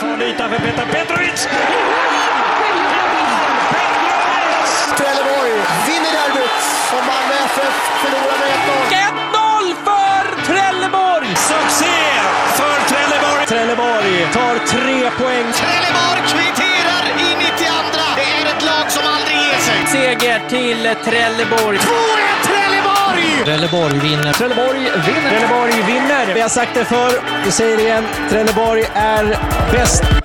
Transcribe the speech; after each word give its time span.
farlig 0.00 0.28
yta 0.28 0.48
för 0.48 0.58
Petar 0.58 0.86
Petrovic! 0.86 1.48
Trelleborg 4.98 5.52
vinner 5.86 6.12
derbyt 6.18 6.58
och 6.96 7.04
Malmö 7.10 7.34
FF 7.44 7.76
förlorar 8.02 8.38
med 8.42 8.50
1-0 8.90 9.74
för 9.88 10.46
Trelleborg! 10.46 11.28
Succé 11.36 11.98
för 12.58 12.78
Trelleborg! 12.90 13.46
Trelleborg 13.46 14.26
tar 14.32 14.54
tre 14.66 15.10
poäng. 15.10 15.52
Trelleborg 15.52 16.20
kvitterar 16.32 17.04
i 17.18 17.36
92. 17.36 17.74
Det 18.16 18.22
är 18.22 18.56
ett 18.56 18.64
lag 18.64 18.90
som 18.90 19.02
aldrig 19.14 19.36
ger 19.36 19.58
sig. 19.58 19.86
Seger 19.86 20.40
till 20.48 20.94
Trelleborg. 21.04 21.78
2-1 21.78 21.82
Trelleborg! 22.42 22.67
Trelleborg 23.44 23.98
vinner. 23.98 24.32
Trelleborg 24.32 24.78
vinner. 24.78 25.30
Trelleborg 25.30 25.72
vinner. 25.86 26.34
Vi 26.34 26.40
har 26.40 26.48
sagt 26.48 26.74
det 26.74 26.84
förr, 26.84 27.22
vi 27.44 27.50
säger 27.50 27.76
det 27.76 27.82
igen. 27.82 28.04
Trelleborg 28.30 28.84
är 28.94 29.38
bäst. 29.72 30.17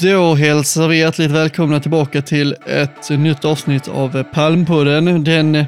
Då 0.00 0.34
hälsar 0.34 0.88
vi 0.88 0.98
hjärtligt 0.98 1.30
välkomna 1.30 1.80
tillbaka 1.80 2.22
till 2.22 2.56
ett 2.66 3.10
nytt 3.10 3.44
avsnitt 3.44 3.88
av 3.88 4.22
Palmpodden. 4.22 5.24
Den 5.24 5.64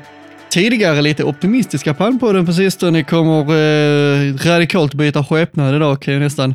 tidigare 0.50 1.02
lite 1.02 1.24
optimistiska 1.24 1.94
Palmpodden 1.94 2.46
på 2.46 2.52
sistone 2.52 3.04
kommer 3.04 3.40
eh, 3.40 4.34
radikalt 4.34 4.94
byta 4.94 5.24
skepnad 5.24 5.76
idag 5.76 6.02
kan 6.02 6.14
jag 6.14 6.20
nästan 6.20 6.54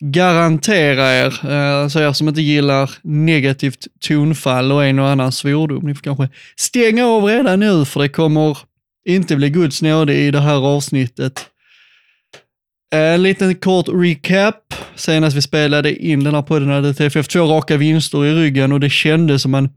garantera 0.00 1.12
er. 1.12 1.26
Eh, 1.26 1.88
så 1.88 2.00
er 2.00 2.12
som 2.12 2.28
inte 2.28 2.42
gillar 2.42 2.90
negativt 3.02 3.86
tonfall 4.08 4.72
och 4.72 4.84
en 4.84 4.98
och 4.98 5.08
annan 5.08 5.32
svordom, 5.32 5.84
ni 5.86 5.94
får 5.94 6.02
kanske 6.02 6.28
stänga 6.56 7.06
av 7.06 7.24
redan 7.24 7.60
nu 7.60 7.84
för 7.84 8.00
det 8.00 8.08
kommer 8.08 8.58
inte 9.08 9.36
bli 9.36 9.50
Guds 9.50 9.82
nåde 9.82 10.14
i 10.14 10.30
det 10.30 10.40
här 10.40 10.66
avsnittet. 10.66 11.46
Eh, 12.94 13.14
en 13.14 13.22
liten 13.22 13.54
kort 13.54 13.88
recap. 13.88 14.74
Senast 14.94 15.36
vi 15.36 15.42
spelade 15.42 15.96
in 15.96 16.24
den 16.24 16.34
här 16.34 16.42
podden 16.42 16.68
hade 16.68 16.94
TFF 16.94 17.28
två 17.28 17.44
raka 17.44 17.76
vinster 17.76 18.26
i 18.26 18.34
ryggen 18.34 18.72
och 18.72 18.80
det 18.80 18.90
kändes 18.90 19.42
som 19.42 19.50
man 19.50 19.68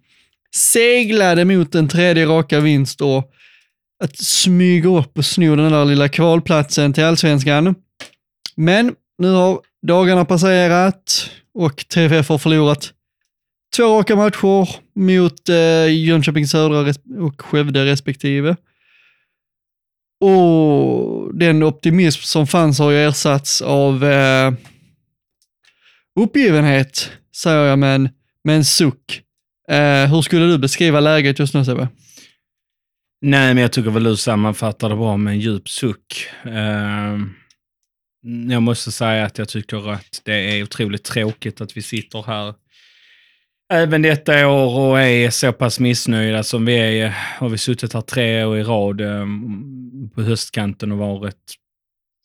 seglade 0.56 1.46
mot 1.46 1.76
en 1.76 1.88
tredje 1.88 2.26
raka 2.26 2.60
vinst 2.60 3.02
och 3.02 3.32
att 4.04 4.18
smyga 4.18 4.90
upp 4.90 5.18
och 5.18 5.26
sno 5.26 5.56
den 5.56 5.72
där 5.72 5.86
lilla 5.86 6.10
kvalplatsen 6.10 6.94
till 6.94 7.04
allsvenskan. 7.04 7.76
Men 8.56 8.96
nu 9.18 9.32
har 9.32 9.60
dagarna 9.88 10.26
passerat 10.26 11.30
och 11.54 11.86
TFF 11.88 12.30
har 12.30 12.38
förlorat 12.38 12.94
två 13.76 13.98
raka 13.98 14.16
matcher 14.16 14.70
mot 14.96 15.50
eh, 15.50 15.94
Jönköping 15.94 16.48
Södra 16.48 16.94
och 17.20 17.42
Skövde 17.42 17.86
respektive. 17.86 18.56
Och 20.20 21.38
den 21.38 21.64
optimism 21.64 22.22
som 22.22 22.48
fanns 22.48 22.80
har 22.80 22.92
ju 22.92 22.98
ersatts 22.98 23.62
av 23.62 24.04
eh, 24.04 24.54
uppgivenhet, 26.20 27.12
säger 27.36 27.66
jag 27.66 27.80
med 27.80 27.96
en, 27.96 28.10
med 28.44 28.56
en 28.56 28.66
suck. 28.66 29.22
Eh, 29.70 30.06
hur 30.14 30.22
skulle 30.22 30.46
du 30.46 30.58
beskriva 30.58 31.00
läget 31.00 31.40
just 31.40 31.54
nu 31.54 31.66
Sebbe? 31.66 31.88
Nej, 33.22 33.54
men 33.54 33.62
jag 33.62 33.72
tycker 33.72 33.90
väl 33.90 34.04
du 34.04 34.18
sammanfattar 34.18 34.90
det 34.90 34.96
bra 34.96 35.18
med 35.18 35.34
en 35.34 35.40
djup 35.40 35.70
suck. 35.70 36.30
Eh, 36.46 37.18
jag 38.50 38.62
måste 38.62 38.92
säga 38.92 39.26
att 39.26 39.38
jag 39.38 39.50
tycker 39.50 39.92
att 39.92 40.22
det 40.24 40.34
är 40.34 40.64
otroligt 40.64 41.04
tråkigt 41.04 41.62
att 41.62 41.78
vi 41.78 41.82
sitter 41.82 42.24
här 42.24 42.54
även 43.70 44.02
detta 44.02 44.48
år 44.48 44.80
och 44.80 45.00
är 45.00 45.30
så 45.30 45.54
pass 45.54 45.80
missnöjda 45.80 46.44
som 46.44 46.66
vi 46.66 47.00
är. 47.00 47.10
Har 47.40 47.50
vi 47.50 47.58
suttit 47.58 47.94
här 47.94 48.02
tre 48.02 48.44
år 48.44 48.58
i 48.58 48.64
rad 48.64 49.02
ehm, 49.02 50.10
på 50.16 50.22
höstkanten 50.22 50.92
och 50.92 50.98
varit 50.98 51.56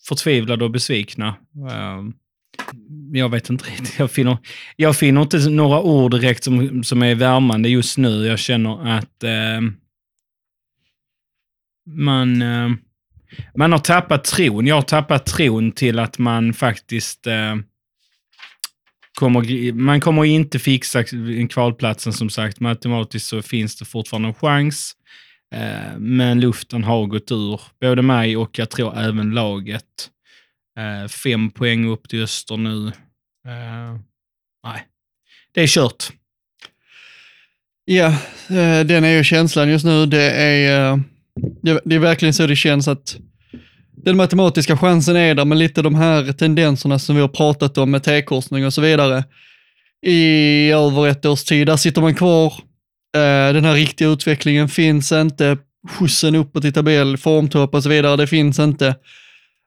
förtvivlade 0.08 0.64
och 0.64 0.70
besvikna. 0.70 1.34
Ehm, 1.70 2.12
jag 3.12 3.28
vet 3.28 3.50
inte 3.50 3.70
riktigt. 3.70 3.98
Jag 3.98 4.10
finner, 4.10 4.38
jag 4.76 4.97
finner 4.97 5.22
inte 5.22 5.50
några 5.50 5.81
ord 5.81 6.10
direkt 6.10 6.44
som, 6.44 6.84
som 6.84 7.02
är 7.02 7.14
värmande 7.14 7.69
just 7.69 7.98
nu. 7.98 8.26
Jag 8.26 8.38
känner 8.38 8.97
att 8.97 9.25
eh, 9.25 9.60
man, 11.86 12.42
eh, 12.42 12.70
man 13.56 13.72
har 13.72 13.78
tappat 13.78 14.25
tron. 14.25 14.66
Jag 14.66 14.75
har 14.75 14.82
tappat 14.82 15.26
tron 15.26 15.72
till 15.72 15.98
att 15.98 16.19
man 16.19 16.52
faktiskt 16.52 17.26
eh, 17.26 17.56
kommer, 19.19 19.73
man 19.73 20.00
kommer 20.00 20.25
inte 20.25 20.59
fixa 20.59 21.05
en 21.12 21.49
kvalplatsen 21.49 22.12
som 22.12 22.31
sagt. 22.31 22.61
Matematiskt 22.61 23.28
så 23.28 23.43
finns 23.43 23.77
det 23.77 23.84
fortfarande 23.84 24.28
en 24.28 24.34
chans. 24.34 24.97
Eh, 25.55 25.99
men 25.99 26.41
luften 26.41 26.84
har 26.84 27.06
gått 27.06 27.31
ur 27.31 27.61
både 27.81 28.03
mig 28.03 28.37
och 28.37 28.59
jag 28.59 28.71
tror 28.71 28.99
även 28.99 29.31
laget. 29.31 30.11
Eh, 30.78 31.09
fem 31.09 31.50
poäng 31.50 31.89
upp 31.89 32.09
till 32.09 32.23
Öster 32.23 32.56
nu. 32.56 32.87
Eh, 33.49 33.99
nej, 34.65 34.87
det 35.55 35.62
är 35.62 35.67
kört. 35.67 36.12
Ja, 37.84 38.06
eh, 38.49 38.81
den 38.87 39.05
är 39.05 39.17
ju 39.17 39.25
känslan 39.25 39.69
just 39.69 39.84
nu. 39.84 40.06
Det 40.06 40.31
är, 40.31 40.91
eh, 40.93 40.99
det 41.84 41.94
är 41.94 41.99
verkligen 41.99 42.34
så 42.34 42.47
det 42.47 42.56
känns 42.56 42.89
att 42.89 43.17
den 43.97 44.16
matematiska 44.16 44.76
chansen 44.76 45.16
är 45.16 45.34
där, 45.34 45.44
men 45.44 45.58
lite 45.58 45.82
de 45.82 45.94
här 45.94 46.32
tendenserna 46.32 46.98
som 46.98 47.14
vi 47.14 47.20
har 47.20 47.28
pratat 47.28 47.78
om 47.78 47.91
med 47.91 48.03
T-korsning 48.03 48.66
och 48.66 48.75
så 48.75 48.80
vidare 48.80 49.25
i 50.06 50.70
över 50.70 51.08
ett 51.08 51.26
års 51.26 51.44
tid, 51.44 51.66
där 51.66 51.76
sitter 51.76 52.00
man 52.00 52.14
kvar. 52.14 52.52
Eh, 53.16 53.54
den 53.54 53.64
här 53.64 53.75
riktiga 53.75 54.08
utvecklingen 54.08 54.69
finns 54.69 55.12
inte. 55.12 55.58
Skjutsen 55.88 56.34
uppåt 56.34 56.64
i 56.64 56.72
tabell, 56.72 57.16
formtopp 57.16 57.75
och 57.75 57.82
så 57.82 57.88
vidare, 57.88 58.16
det 58.16 58.26
finns 58.26 58.58
inte. 58.58 58.86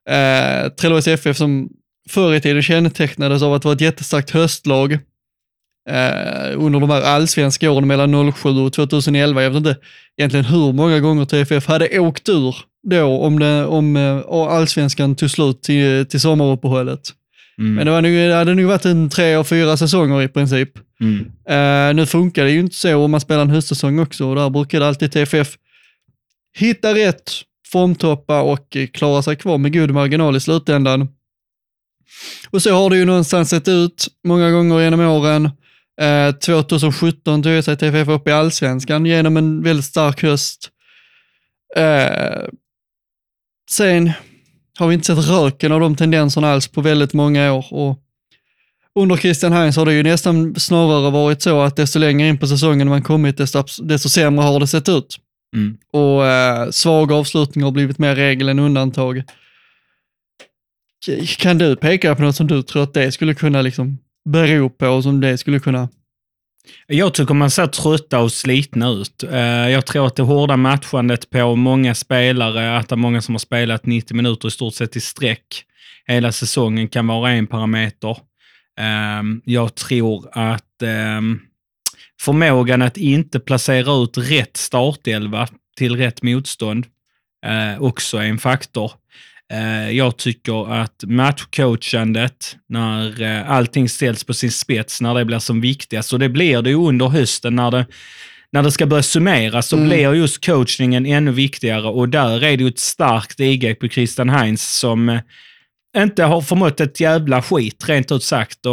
Eh, 0.10 0.70
Trelleborgs 0.70 1.08
FF 1.08 1.38
som 1.38 1.70
förr 2.10 2.34
i 2.36 2.42
tiden 2.42 2.64
kännetecknades 2.64 3.42
av 3.42 3.54
att 3.54 3.66
vara 3.66 3.76
ett 3.76 3.82
jättestarkt 3.82 4.30
höstlag 4.30 4.94
eh, 5.90 6.54
under 6.56 6.80
de 6.80 6.90
här 6.90 7.02
allsvenska 7.02 7.72
åren 7.72 7.88
mellan 7.88 8.34
07 8.34 8.50
och 8.50 8.74
2011. 8.74 9.44
Jag 9.44 9.50
vet 9.50 9.58
inte 9.58 9.78
egentligen 10.18 10.46
hur 10.46 10.74
många 10.74 11.00
gånger 11.00 11.26
TFF 11.26 11.68
hade 11.68 12.00
åkt 12.00 12.30
ur 12.30 12.56
då 12.86 13.20
om, 13.20 13.40
det, 13.40 13.66
om 13.66 13.96
eh, 13.96 14.18
allsvenskan 14.30 15.16
tog 15.16 15.30
slut 15.30 15.62
till, 15.62 16.06
till 16.06 16.20
sommaruppehållet. 16.20 17.14
Mm. 17.60 17.76
Men 17.76 17.86
det, 17.86 17.92
var 17.92 18.02
nog, 18.02 18.12
det 18.12 18.36
hade 18.36 18.54
nog 18.54 18.66
varit 18.66 18.86
en 18.86 19.10
tre 19.10 19.38
och 19.38 19.48
fyra 19.48 19.78
säsonger 19.78 20.22
i 20.22 20.28
princip. 20.28 20.70
Mm. 21.02 21.32
Eh, 21.50 21.96
nu 21.96 22.06
funkar 22.06 22.44
det 22.44 22.52
ju 22.52 22.60
inte 22.60 22.76
så 22.76 22.98
om 22.98 23.12
man 23.12 23.22
spelar 23.22 23.42
en 23.42 23.50
höstsäsong 23.50 24.00
också 24.00 24.26
och 24.26 24.36
där 24.36 24.50
brukar 24.50 24.80
det 24.80 24.88
alltid 24.88 25.12
TFF 25.12 25.56
hitta 26.58 26.94
rätt, 26.94 27.32
formtoppa 27.72 28.42
och 28.42 28.78
klara 28.94 29.22
sig 29.22 29.36
kvar 29.36 29.58
med 29.58 29.74
god 29.74 29.92
marginal 29.92 30.36
i 30.36 30.40
slutändan. 30.40 31.08
Och 32.50 32.62
så 32.62 32.74
har 32.74 32.90
det 32.90 32.98
ju 32.98 33.06
någonstans 33.06 33.50
sett 33.50 33.68
ut 33.68 34.08
många 34.28 34.52
gånger 34.52 34.82
genom 34.82 35.00
åren. 35.00 35.50
Eh, 36.02 36.32
2017 36.36 37.44
tog 37.44 37.64
sig 37.64 37.78
TFF 37.78 38.08
upp 38.08 38.28
i 38.28 38.32
allsvenskan 38.32 39.06
genom 39.06 39.38
en 39.38 39.64
väldigt 39.64 39.86
stark 39.86 40.24
höst. 40.24 40.70
Eh, 41.76 42.48
sen 43.70 44.12
har 44.80 44.88
vi 44.88 44.94
inte 44.94 45.06
sett 45.06 45.30
röken 45.30 45.72
av 45.72 45.80
de 45.80 45.96
tendenserna 45.96 46.52
alls 46.52 46.68
på 46.68 46.82
väldigt 46.82 47.14
många 47.14 47.54
år. 47.54 47.74
Och 47.74 48.00
under 49.00 49.18
Christian 49.18 49.52
Heinz 49.52 49.78
har 49.78 49.86
det 49.86 49.94
ju 49.94 50.04
nästan 50.04 50.56
snarare 50.56 51.12
varit 51.12 51.42
så 51.42 51.62
att 51.62 51.76
desto 51.76 52.00
längre 52.00 52.28
in 52.28 52.38
på 52.38 52.48
säsongen 52.48 52.90
man 52.90 53.02
kommit, 53.02 53.38
desto, 53.38 53.64
desto 53.84 54.10
sämre 54.10 54.44
har 54.44 54.60
det 54.60 54.68
sett 54.68 54.90
ut. 54.90 55.18
Mm. 55.56 55.78
Och 55.92 56.26
eh, 56.26 56.70
svaga 56.70 57.16
avslutningar 57.16 57.66
har 57.66 57.72
blivit 57.72 57.98
mer 57.98 58.16
regel 58.16 58.50
än 58.50 58.60
undantag. 58.60 59.24
Kan 61.38 61.58
du 61.58 61.76
peka 61.76 62.16
på 62.16 62.22
något 62.22 62.36
som 62.36 62.48
du 62.48 62.64
tror 62.64 62.84
att 62.84 62.94
det 62.94 63.12
skulle 63.12 63.34
kunna 63.34 63.62
liksom 63.62 63.98
bero 64.30 64.70
på 64.70 64.88
och 64.88 65.04
som 65.04 65.22
det 65.22 65.38
skulle 65.38 65.60
kunna... 65.60 65.90
Jag 66.88 67.14
tycker 67.14 67.34
man 67.34 67.52
ser 67.52 67.68
trötta 67.68 68.20
och 68.20 68.32
slitna 68.32 68.90
ut. 68.90 69.24
Eh, 69.24 69.40
jag 69.70 69.86
tror 69.86 70.08
att 70.08 70.16
det 70.16 70.24
hårda 70.24 70.58
matchandet 70.58 71.30
på 71.30 71.56
många 71.56 71.96
spelare, 71.96 72.78
att 72.78 72.90
det 72.90 72.96
är 72.96 72.98
många 72.98 73.22
som 73.22 73.34
har 73.34 73.40
spelat 73.40 73.86
90 73.86 74.16
minuter 74.16 74.48
i 74.48 74.52
stort 74.52 74.74
sett 74.74 74.96
i 74.96 75.02
sträck 75.02 75.66
hela 76.08 76.32
säsongen 76.32 76.88
kan 76.88 77.08
vara 77.08 77.32
en 77.32 77.48
parameter. 77.48 78.18
Ehm, 78.80 79.42
jag 79.46 79.76
tror 79.76 80.30
att 80.32 80.82
ehm, 80.82 81.40
förmågan 82.22 82.82
att 82.82 82.98
inte 82.98 83.40
placera 83.40 84.04
ut 84.04 84.18
rätt 84.18 84.58
startelva 84.58 85.48
till 85.78 85.96
rätt 85.96 86.24
motstånd 86.24 86.86
eh, 87.46 87.82
också 87.82 88.18
är 88.18 88.26
en 88.26 88.40
faktor. 88.40 88.92
Eh, 89.54 89.90
Jag 89.92 90.18
tycker 90.18 90.74
att 90.74 91.04
matchcoachandet, 91.08 92.56
när 92.70 93.22
eh, 93.22 93.52
allting 93.52 93.90
ställs 93.90 94.24
på 94.24 94.34
sin 94.34 94.52
spets, 94.52 95.02
när 95.02 95.14
det 95.14 95.26
blir 95.26 95.40
som 95.40 95.62
viktigast, 95.62 96.14
och 96.14 96.20
det 96.20 96.30
blir 96.30 96.62
det 96.62 96.70
ju 96.70 96.76
under 96.76 97.08
hösten 97.08 97.56
när 97.56 97.72
det, 97.72 97.86
när 98.52 98.64
det 98.64 98.72
ska 98.72 98.86
börja 98.86 99.04
summeras 99.04 99.68
så 99.68 99.76
Mm. 99.76 99.90
blir 99.90 100.14
just 100.14 100.46
coachningen 100.46 101.06
ännu 101.06 101.32
viktigare 101.32 101.88
och 101.88 102.10
där 102.10 102.44
är 102.44 102.58
det 102.58 102.64
ju 102.64 102.68
ett 102.68 102.80
starkt 102.80 103.40
IG 103.40 103.80
på 103.80 103.88
Christian 103.88 104.30
Heinz 104.30 104.78
som 104.80 105.10
eh, 105.10 105.20
inte 105.98 106.24
har 106.24 106.42
förmått 106.42 106.80
ett 106.80 107.00
jävla 107.00 107.42
skit, 107.42 107.90
rent 107.90 108.12
ut 108.12 108.24
sagt. 108.24 108.66
Och, 108.66 108.72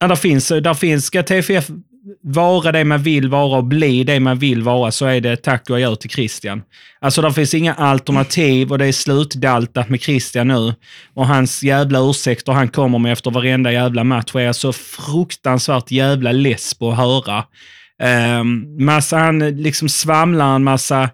ja, 0.00 0.08
där, 0.08 0.16
finns, 0.16 0.48
där 0.48 0.74
finns, 0.74 1.06
ska 1.06 1.22
TFF 1.22 1.70
vara 2.22 2.72
det 2.72 2.84
man 2.84 3.02
vill 3.02 3.28
vara 3.28 3.56
och 3.56 3.64
bli 3.64 4.04
det 4.04 4.20
man 4.20 4.38
vill 4.38 4.62
vara 4.62 4.90
så 4.90 5.06
är 5.06 5.20
det 5.20 5.36
tack 5.36 5.70
och 5.70 5.76
adjö 5.76 5.96
till 5.96 6.10
Christian. 6.10 6.62
Alltså 7.00 7.22
det 7.22 7.32
finns 7.32 7.54
inga 7.54 7.74
alternativ 7.74 8.72
och 8.72 8.78
det 8.78 8.86
är 8.86 8.92
slutdaltat 8.92 9.88
med 9.88 10.00
Christian 10.00 10.48
nu. 10.48 10.74
Och 11.14 11.26
hans 11.26 11.62
jävla 11.62 11.98
ursäkter 11.98 12.52
han 12.52 12.68
kommer 12.68 12.98
med 12.98 13.12
efter 13.12 13.30
varenda 13.30 13.72
jävla 13.72 14.04
match 14.04 14.34
är 14.34 14.40
jag 14.40 14.56
så 14.56 14.72
fruktansvärt 14.72 15.90
jävla 15.90 16.32
less 16.32 16.74
på 16.74 16.90
att 16.90 16.96
höra. 16.96 17.44
Um, 18.40 18.84
massa, 18.84 19.16
han 19.16 19.38
liksom 19.38 19.88
svamlar 19.88 20.54
en 20.54 20.64
massa 20.64 21.10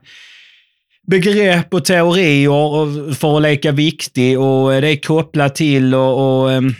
begrepp 1.06 1.74
och 1.74 1.84
teorier 1.84 3.14
för 3.14 3.36
att 3.36 3.42
leka 3.42 3.72
viktig 3.72 4.40
och 4.40 4.70
det 4.70 4.88
är 4.88 4.96
kopplat 4.96 5.54
till 5.54 5.94
och, 5.94 6.42
och 6.42 6.50
um, 6.50 6.74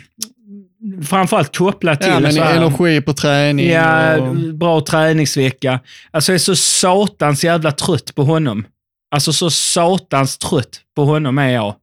framförallt 1.03 1.57
kopplat 1.57 2.01
till 2.01 2.09
Ja, 2.09 2.19
men 2.19 2.33
så 2.33 2.41
här- 2.41 2.55
energi 2.55 3.01
på 3.01 3.13
träning. 3.13 3.69
Ja, 3.69 4.17
och, 4.17 4.35
bra 4.35 4.81
träningsvecka. 4.81 5.79
Alltså 6.11 6.31
jag 6.31 6.35
är 6.35 6.39
så 6.39 6.55
satans 6.55 7.43
jävla 7.43 7.71
trött 7.71 8.15
på 8.15 8.23
honom. 8.23 8.65
Alltså 9.11 9.33
så 9.33 9.49
satans 9.49 10.37
trött 10.37 10.81
på 10.95 11.05
honom 11.05 11.37
är 11.37 11.49
jag. 11.49 11.75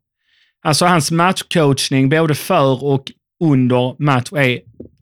Alltså 0.65 0.87
hans 0.87 1.11
matchcoachning 1.11 2.09
både 2.09 2.35
för 2.35 2.85
och 2.85 3.13
under 3.45 4.03
match 4.03 4.33
är 4.33 4.61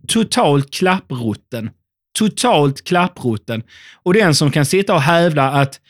totalt 0.08 0.70
klapprutten. 0.74 1.70
Totalt 2.18 2.84
klapprutten. 2.84 3.62
Och 4.02 4.14
den 4.14 4.34
som 4.34 4.50
kan 4.50 4.66
sitta 4.66 4.94
och 4.94 5.00
hävda 5.02 5.44
att 5.48 5.80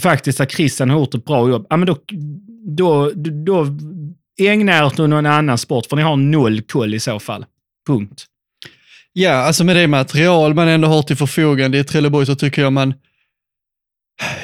faktiskt 0.00 0.40
att 0.40 0.52
Christian 0.52 0.90
har 0.90 0.98
gjort 0.98 1.14
ett 1.14 1.24
bra 1.24 1.48
jobb, 1.48 1.66
ja 1.70 1.76
men 1.76 1.86
då, 1.86 1.98
då, 2.76 3.12
då 3.46 3.66
ägna 4.38 4.78
er 4.78 4.84
åt 4.84 4.98
någon 4.98 5.26
annan 5.26 5.58
sport, 5.58 5.86
för 5.86 5.96
ni 5.96 6.02
har 6.02 6.16
noll 6.16 6.62
koll 6.62 6.94
i 6.94 7.00
så 7.00 7.20
fall. 7.20 7.44
Punkt. 7.86 8.24
ja, 9.12 9.32
alltså 9.32 9.64
med 9.64 9.76
det 9.76 9.86
material 9.88 10.54
man 10.54 10.68
ändå 10.68 10.88
har 10.88 11.02
till 11.02 11.16
förfogande 11.16 11.78
i 11.78 11.84
Trelleborg 11.84 12.26
så 12.26 12.34
tycker 12.34 12.62
jag 12.62 12.72
man, 12.72 12.94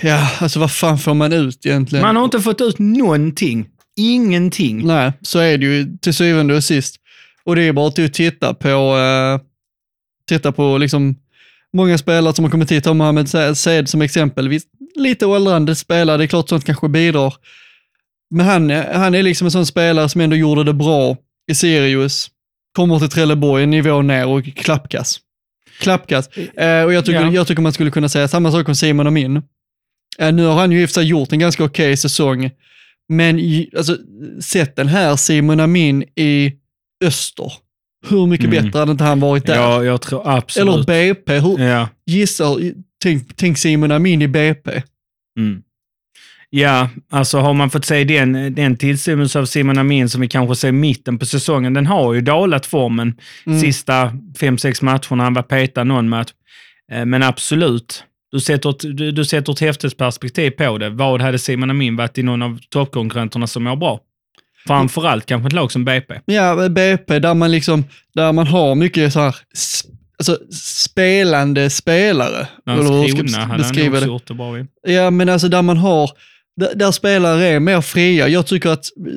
ja, 0.03 0.31
alltså 0.41 0.61
vad 0.61 0.73
fan 0.73 0.99
får 0.99 1.15
man 1.15 1.33
ut 1.33 1.67
egentligen? 1.67 2.05
Man 2.07 2.17
har 2.17 2.25
inte 2.25 2.41
fått 2.41 2.61
ut 2.61 2.79
någonting. 2.79 3.69
Ingenting. 3.97 4.87
Nej, 4.87 5.13
så 5.23 5.39
är 5.39 5.59
det 5.59 5.67
ju 5.67 5.97
till 5.99 6.15
syvende 6.15 6.57
och 6.57 6.65
sist. 6.65 6.97
Och 7.45 7.57
det 7.57 7.63
är 7.63 7.73
bara 7.73 7.89
att 7.89 8.15
titta 8.15 8.55
på, 8.55 8.69
eh, 8.69 9.41
titta 10.29 10.53
på 10.53 10.79
liksom 10.79 11.17
många 11.73 11.99
spelare 11.99 12.35
som 12.35 12.45
har 12.45 12.51
kommit 12.51 12.73
hit, 12.73 12.87
har 12.87 12.95
Mohamed 12.95 13.57
Said 13.59 13.89
som 13.89 14.03
exempel. 14.03 14.61
Lite 14.95 15.27
åldrande 15.27 15.75
spelare, 15.75 16.17
det 16.17 16.25
är 16.25 16.29
klart 16.29 16.49
sånt 16.49 16.65
kanske 16.65 16.89
bidrar. 16.89 17.35
Men 18.33 18.47
han, 18.47 18.71
han 18.71 19.15
är 19.15 19.23
liksom 19.23 19.45
en 19.47 19.51
sån 19.51 19.67
spelare 19.67 20.09
som 20.09 20.21
ändå 20.21 20.37
gjorde 20.37 20.65
det 20.65 20.73
bra 20.75 21.17
i 21.51 21.55
Sirius, 21.55 22.31
kommer 22.77 22.99
till 22.99 23.09
Trelleborg, 23.09 23.63
en 23.63 23.71
nivå 23.71 24.03
ner 24.03 24.27
och 24.27 24.45
klappkass. 24.45 25.21
Klappkass. 25.81 26.29
Eh, 26.37 26.83
och 26.85 26.93
jag 26.93 27.05
tycker, 27.07 27.21
Ja. 27.21 27.33
jag 27.33 27.47
tycker 27.47 27.63
man 27.63 27.73
skulle 27.73 27.91
kunna 27.91 28.09
säga 28.09 28.29
samma 28.29 28.53
sak 28.53 28.69
om 28.69 28.75
Simon 28.75 29.07
Amin. 29.07 29.43
Eh, 30.19 30.33
nu 30.33 30.45
har 30.45 30.55
han 30.55 30.73
ju 30.73 30.83
i 30.83 30.85
och 30.85 30.89
för 30.89 30.95
sig 30.95 31.05
gjort 31.05 31.33
en 31.33 31.39
ganska 31.39 31.65
okej 31.65 31.97
säsong, 31.97 32.51
men 33.09 33.39
i- 33.39 33.71
alltså, 33.77 33.97
sett 34.41 34.77
den 34.77 34.89
här 34.89 35.17
Simon 35.17 35.61
Amin 35.61 36.03
i 36.17 36.53
öster, 37.05 37.53
hur 38.09 38.27
mycket 38.27 38.47
Mm. 38.47 38.65
bättre 38.65 38.79
hade 38.79 38.93
inte 38.93 39.05
han 39.05 39.21
varit 39.21 39.47
där? 39.47 39.55
Ja, 39.57 39.85
jag 39.85 40.01
tror 40.03 40.23
absolut. 40.29 40.75
Eller 40.75 40.85
BP, 41.15 41.39
hur, 41.39 41.59
Ja. 41.59 41.89
gissa, 42.07 42.45
tänk, 43.03 43.37
tänk 43.37 43.59
Simon 43.59 43.93
Amin 43.93 44.23
i 44.23 44.29
BP. 44.29 44.83
Mm. 45.39 45.63
Ja, 46.55 46.89
alltså 47.11 47.39
har 47.39 47.55
man 47.55 47.71
fått 47.71 47.85
se 47.85 48.05
den, 48.05 48.55
den 48.55 48.77
tillstymmelse 48.77 49.39
av 49.39 49.45
Simon 49.45 49.79
Amin 49.79 50.09
som 50.09 50.21
vi 50.21 50.29
kanske 50.29 50.57
ser 50.57 50.69
i 50.69 50.73
mitten 50.73 51.19
på 51.19 51.27
säsongen, 51.27 51.75
den 51.75 51.87
har 51.87 52.15
ju 52.15 52.21
dalat 52.21 52.67
formen 52.67 53.15
Mm. 53.47 53.61
sista 53.61 54.13
fem 54.41 54.59
sex 54.59 54.83
matcherna. 54.83 55.25
Han 55.25 55.35
var 55.35 55.43
petad 55.43 55.85
någon 55.85 56.09
match. 56.09 56.31
Eh, 56.93 57.05
Men 57.05 57.23
absolut, 57.23 58.05
du 58.33 58.41
sätter, 58.41 58.71
ett, 58.71 58.79
du, 58.97 59.13
du 59.13 59.25
sätter 59.25 59.53
ett 59.53 59.61
häftigt 59.61 59.97
perspektiv 59.97 60.51
på 60.51 60.79
det. 60.79 60.91
Vad 60.91 61.23
hade 61.23 61.39
Simon 61.39 61.71
Amin 61.71 61.97
varit 61.97 62.19
i 62.19 62.23
någon 62.23 62.43
av 62.43 62.59
toppkonkurrenterna 62.71 63.47
som 63.47 63.65
mår 63.65 63.77
bra? 63.77 64.01
Framförallt 64.67 65.27
kanske 65.27 65.47
ett 65.47 65.53
lag 65.53 65.73
som 65.73 65.85
BP. 65.85 66.15
Ja, 66.25 66.69
BP, 66.69 67.19
där 67.19 67.35
man 67.35 67.51
liksom, 67.51 67.85
där 68.15 68.33
man 68.33 68.47
har 68.47 68.75
mycket 68.75 69.13
så 69.13 69.21
här, 69.21 69.35
alltså 70.19 70.39
spelande 70.55 71.71
spelare. 71.71 72.49
Landskrona 72.67 73.39
hade 73.39 73.65
han 73.65 73.91
också 74.01 74.07
gjort 74.07 74.27
det 74.27 74.35
bra 74.35 74.59
i. 74.59 74.67
Ja, 74.83 75.11
men 75.11 75.29
alltså 75.29 75.49
där 75.49 75.63
man 75.63 75.77
har, 75.77 76.11
där, 76.57 76.75
där 76.75 76.93
spelare 76.93 77.47
är 77.47 77.61
mer 77.61 77.81
fria. 77.81 78.29
Jag 78.29 78.47
tycker 78.47 78.69
att 78.71 78.85
eh, 78.85 79.13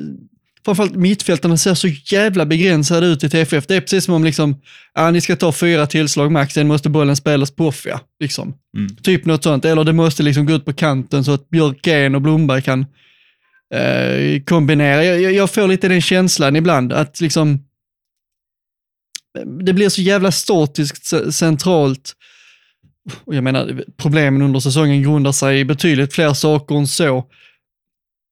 framförallt 0.64 0.96
mittfältarna 0.96 1.56
ser 1.56 1.74
så 1.74 1.88
jävla 1.88 2.46
begränsade 2.46 3.06
ut 3.06 3.24
i 3.24 3.28
TFF. 3.30 3.66
Det 3.66 3.74
är 3.76 3.80
precis 3.80 4.04
som 4.04 4.14
om 4.14 4.24
liksom, 4.24 4.60
ja, 4.94 5.10
ni 5.10 5.20
ska 5.20 5.36
ta 5.36 5.52
fyra 5.52 5.86
tillslag 5.86 6.32
max, 6.32 6.54
sen 6.54 6.66
måste 6.68 6.88
bollen 6.88 7.16
spelas 7.16 7.50
på 7.50 7.66
off, 7.66 7.86
ja, 7.86 8.00
liksom. 8.20 8.54
Mm. 8.76 8.96
Typ 8.96 9.24
något 9.24 9.42
sånt. 9.42 9.64
Eller 9.64 9.84
det 9.84 9.92
måste 9.92 10.22
liksom 10.22 10.46
gå 10.46 10.52
ut 10.52 10.64
på 10.64 10.72
kanten 10.72 11.24
så 11.24 11.32
att 11.32 11.48
Björkén 11.50 12.14
och 12.14 12.22
Blomberg 12.22 12.62
kan 12.62 12.80
eh, 13.74 14.42
kombinera. 14.44 15.04
Jag, 15.04 15.32
jag- 15.32 15.50
får 15.50 15.68
lite 15.68 15.88
den 15.88 16.02
känslan 16.02 16.56
ibland 16.56 16.92
att 16.92 17.20
liksom 17.20 17.62
det 19.66 19.72
blir 19.72 19.88
så 19.88 20.02
jävla 20.02 20.32
statiskt 20.32 21.04
ce- 21.12 21.30
centralt. 21.30 22.12
Och 23.24 23.34
jag 23.34 23.44
menar, 23.44 23.82
problemen 23.96 24.42
under 24.42 24.60
säsongen 24.60 25.02
grundar 25.02 25.32
sig 25.32 25.60
i 25.60 25.64
betydligt 25.64 26.14
fler 26.14 26.32
saker 26.34 26.74
än 26.74 26.86
så. 26.86 27.24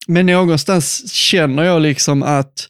Men 0.07 0.27
någonstans 0.27 1.13
känner 1.13 1.63
jag 1.63 1.83
liksom 1.83 2.23
att 2.23 2.69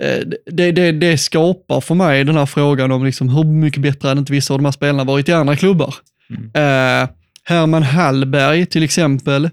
eh, 0.00 0.26
det, 0.52 0.72
det, 0.72 0.92
det 0.92 1.18
skapar 1.18 1.80
för 1.80 1.94
mig 1.94 2.24
den 2.24 2.36
här 2.36 2.46
frågan 2.46 2.92
om 2.92 3.04
liksom 3.04 3.28
hur 3.28 3.44
mycket 3.44 3.82
bättre 3.82 4.08
hade 4.08 4.18
inte 4.18 4.32
vissa 4.32 4.54
av 4.54 4.58
de 4.58 4.64
här 4.64 4.72
spelarna 4.72 5.04
varit 5.04 5.28
i 5.28 5.32
andra 5.32 5.56
klubbar. 5.56 5.94
Mm. 6.30 6.50
Eh, 6.54 7.08
Herman 7.44 7.82
Hallberg 7.82 8.66
till 8.66 8.82
exempel. 8.82 9.50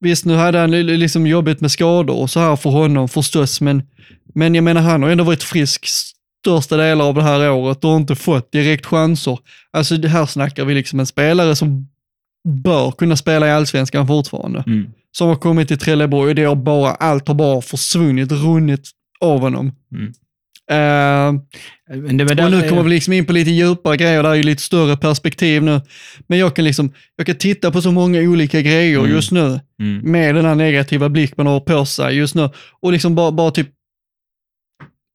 Visst, 0.00 0.24
nu 0.24 0.34
hade 0.34 0.58
han 0.58 0.70
li- 0.70 0.96
liksom 0.96 1.26
jobbigt 1.26 1.60
med 1.60 1.70
skador 1.70 2.16
och 2.16 2.30
så 2.30 2.40
här 2.40 2.56
för 2.56 2.70
honom 2.70 3.08
förstås, 3.08 3.60
men, 3.60 3.82
men 4.34 4.54
jag 4.54 4.64
menar 4.64 4.80
han 4.80 5.02
har 5.02 5.10
ändå 5.10 5.24
varit 5.24 5.42
frisk 5.42 5.86
största 6.40 6.76
delar 6.76 7.04
av 7.04 7.14
det 7.14 7.22
här 7.22 7.50
året 7.50 7.84
och 7.84 7.96
inte 7.96 8.14
fått 8.14 8.52
direkt 8.52 8.86
chanser. 8.86 9.38
Alltså 9.72 9.96
det 9.96 10.08
här 10.08 10.26
snackar 10.26 10.64
vi 10.64 10.74
liksom 10.74 11.00
en 11.00 11.06
spelare 11.06 11.56
som 11.56 11.88
bör 12.64 12.90
kunna 12.90 13.16
spela 13.16 13.46
i 13.46 13.50
allsvenskan 13.50 14.06
fortfarande. 14.06 14.64
Mm. 14.66 14.86
Som 15.12 15.28
har 15.28 15.36
kommit 15.36 15.68
till 15.68 15.78
Trelleborg 15.78 16.28
och 16.28 16.34
det 16.34 16.44
har 16.44 16.54
bara, 16.56 16.90
allt 16.90 17.28
har 17.28 17.34
bara 17.34 17.60
försvunnit, 17.60 18.32
runnit 18.32 18.90
av 19.20 19.40
honom. 19.40 19.72
Mm. 19.94 20.12
Eh, 20.70 21.40
Men 21.96 22.16
det 22.16 22.44
och 22.44 22.50
nu 22.50 22.68
kommer 22.68 22.82
vi 22.82 22.90
liksom 22.90 23.12
in 23.12 23.26
på 23.26 23.32
lite 23.32 23.50
djupare 23.50 23.96
grejer, 23.96 24.22
där 24.22 24.30
är 24.30 24.34
ju 24.34 24.42
lite 24.42 24.62
större 24.62 24.96
perspektiv 24.96 25.62
nu. 25.62 25.80
Men 26.26 26.38
jag 26.38 26.56
kan 26.56 26.64
liksom, 26.64 26.92
jag 27.16 27.26
kan 27.26 27.36
titta 27.36 27.70
på 27.70 27.82
så 27.82 27.92
många 27.92 28.20
olika 28.20 28.60
grejer 28.62 28.98
Mm. 28.98 29.10
just 29.10 29.30
nu 29.32 29.60
Mm. 29.80 30.12
med 30.12 30.34
den 30.34 30.44
här 30.44 30.54
negativa 30.54 31.08
blick 31.08 31.36
man 31.36 31.46
har 31.46 31.60
på 31.60 31.84
sig 31.84 32.16
just 32.16 32.34
nu. 32.34 32.50
Och 32.82 32.92
liksom 32.92 33.14
bara, 33.14 33.32
bara 33.32 33.50
typ, 33.50 33.68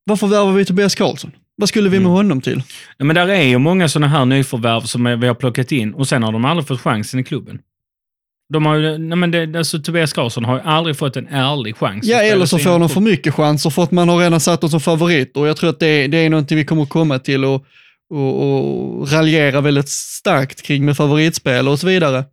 varför 0.05 0.27
värvar 0.27 0.51
vi 0.53 0.65
Tobias 0.65 0.95
Karlsson? 0.95 1.31
Vad 1.57 1.69
skulle 1.69 1.89
vi 1.89 1.97
med 2.00 2.05
Mm. 2.05 2.12
honom 2.12 2.41
till? 2.41 2.63
Ja, 2.97 3.05
men 3.05 3.15
där 3.15 3.27
är 3.27 3.41
ju 3.43 3.57
många 3.57 3.88
sådana 3.89 4.07
här 4.07 4.25
nyförvärv 4.25 4.81
som 4.81 5.19
vi 5.19 5.27
har 5.27 5.35
plockat 5.35 5.71
in 5.71 5.93
och 5.93 6.07
sen 6.07 6.24
har 6.24 6.31
de 6.31 6.45
aldrig 6.45 6.67
fått 6.67 6.81
chansen 6.81 7.19
i 7.19 7.24
klubben. 7.24 7.59
De 8.53 8.65
har 8.65 8.75
ju, 8.75 8.97
nej 8.97 9.17
men 9.17 9.31
det, 9.31 9.55
alltså, 9.57 9.79
Tobias 9.79 10.13
Karlsson 10.13 10.45
har 10.45 10.55
ju 10.55 10.62
aldrig 10.62 10.97
fått 10.97 11.15
en 11.17 11.27
ärlig 11.27 11.77
chans. 11.77 12.05
Ja, 12.07 12.17
eller 12.21 12.45
så 12.45 12.59
får 12.59 12.79
de 12.79 12.89
för 12.89 13.01
mycket 13.01 13.33
chanser 13.33 13.69
för 13.69 13.83
att 13.83 13.91
man 13.91 14.09
har 14.09 14.17
redan 14.17 14.39
satt 14.39 14.62
dem 14.62 14.69
som 14.69 14.79
favorit 14.79 15.38
och 15.38 15.47
jag 15.47 15.57
tror 15.57 15.69
att 15.69 15.79
det, 15.79 16.07
det 16.07 16.17
är 16.17 16.29
någonting 16.29 16.57
vi 16.57 16.65
kommer 16.65 16.85
komma 16.85 17.19
till 17.19 17.45
och, 17.45 17.65
och, 18.13 18.41
och 19.00 19.12
raljera 19.12 19.62
väldigt 19.62 19.89
starkt 19.89 20.62
kring 20.62 20.85
med 20.85 20.97
favoritspel 20.97 21.67
och 21.67 21.79
så 21.79 21.88
vidare. 21.88 22.24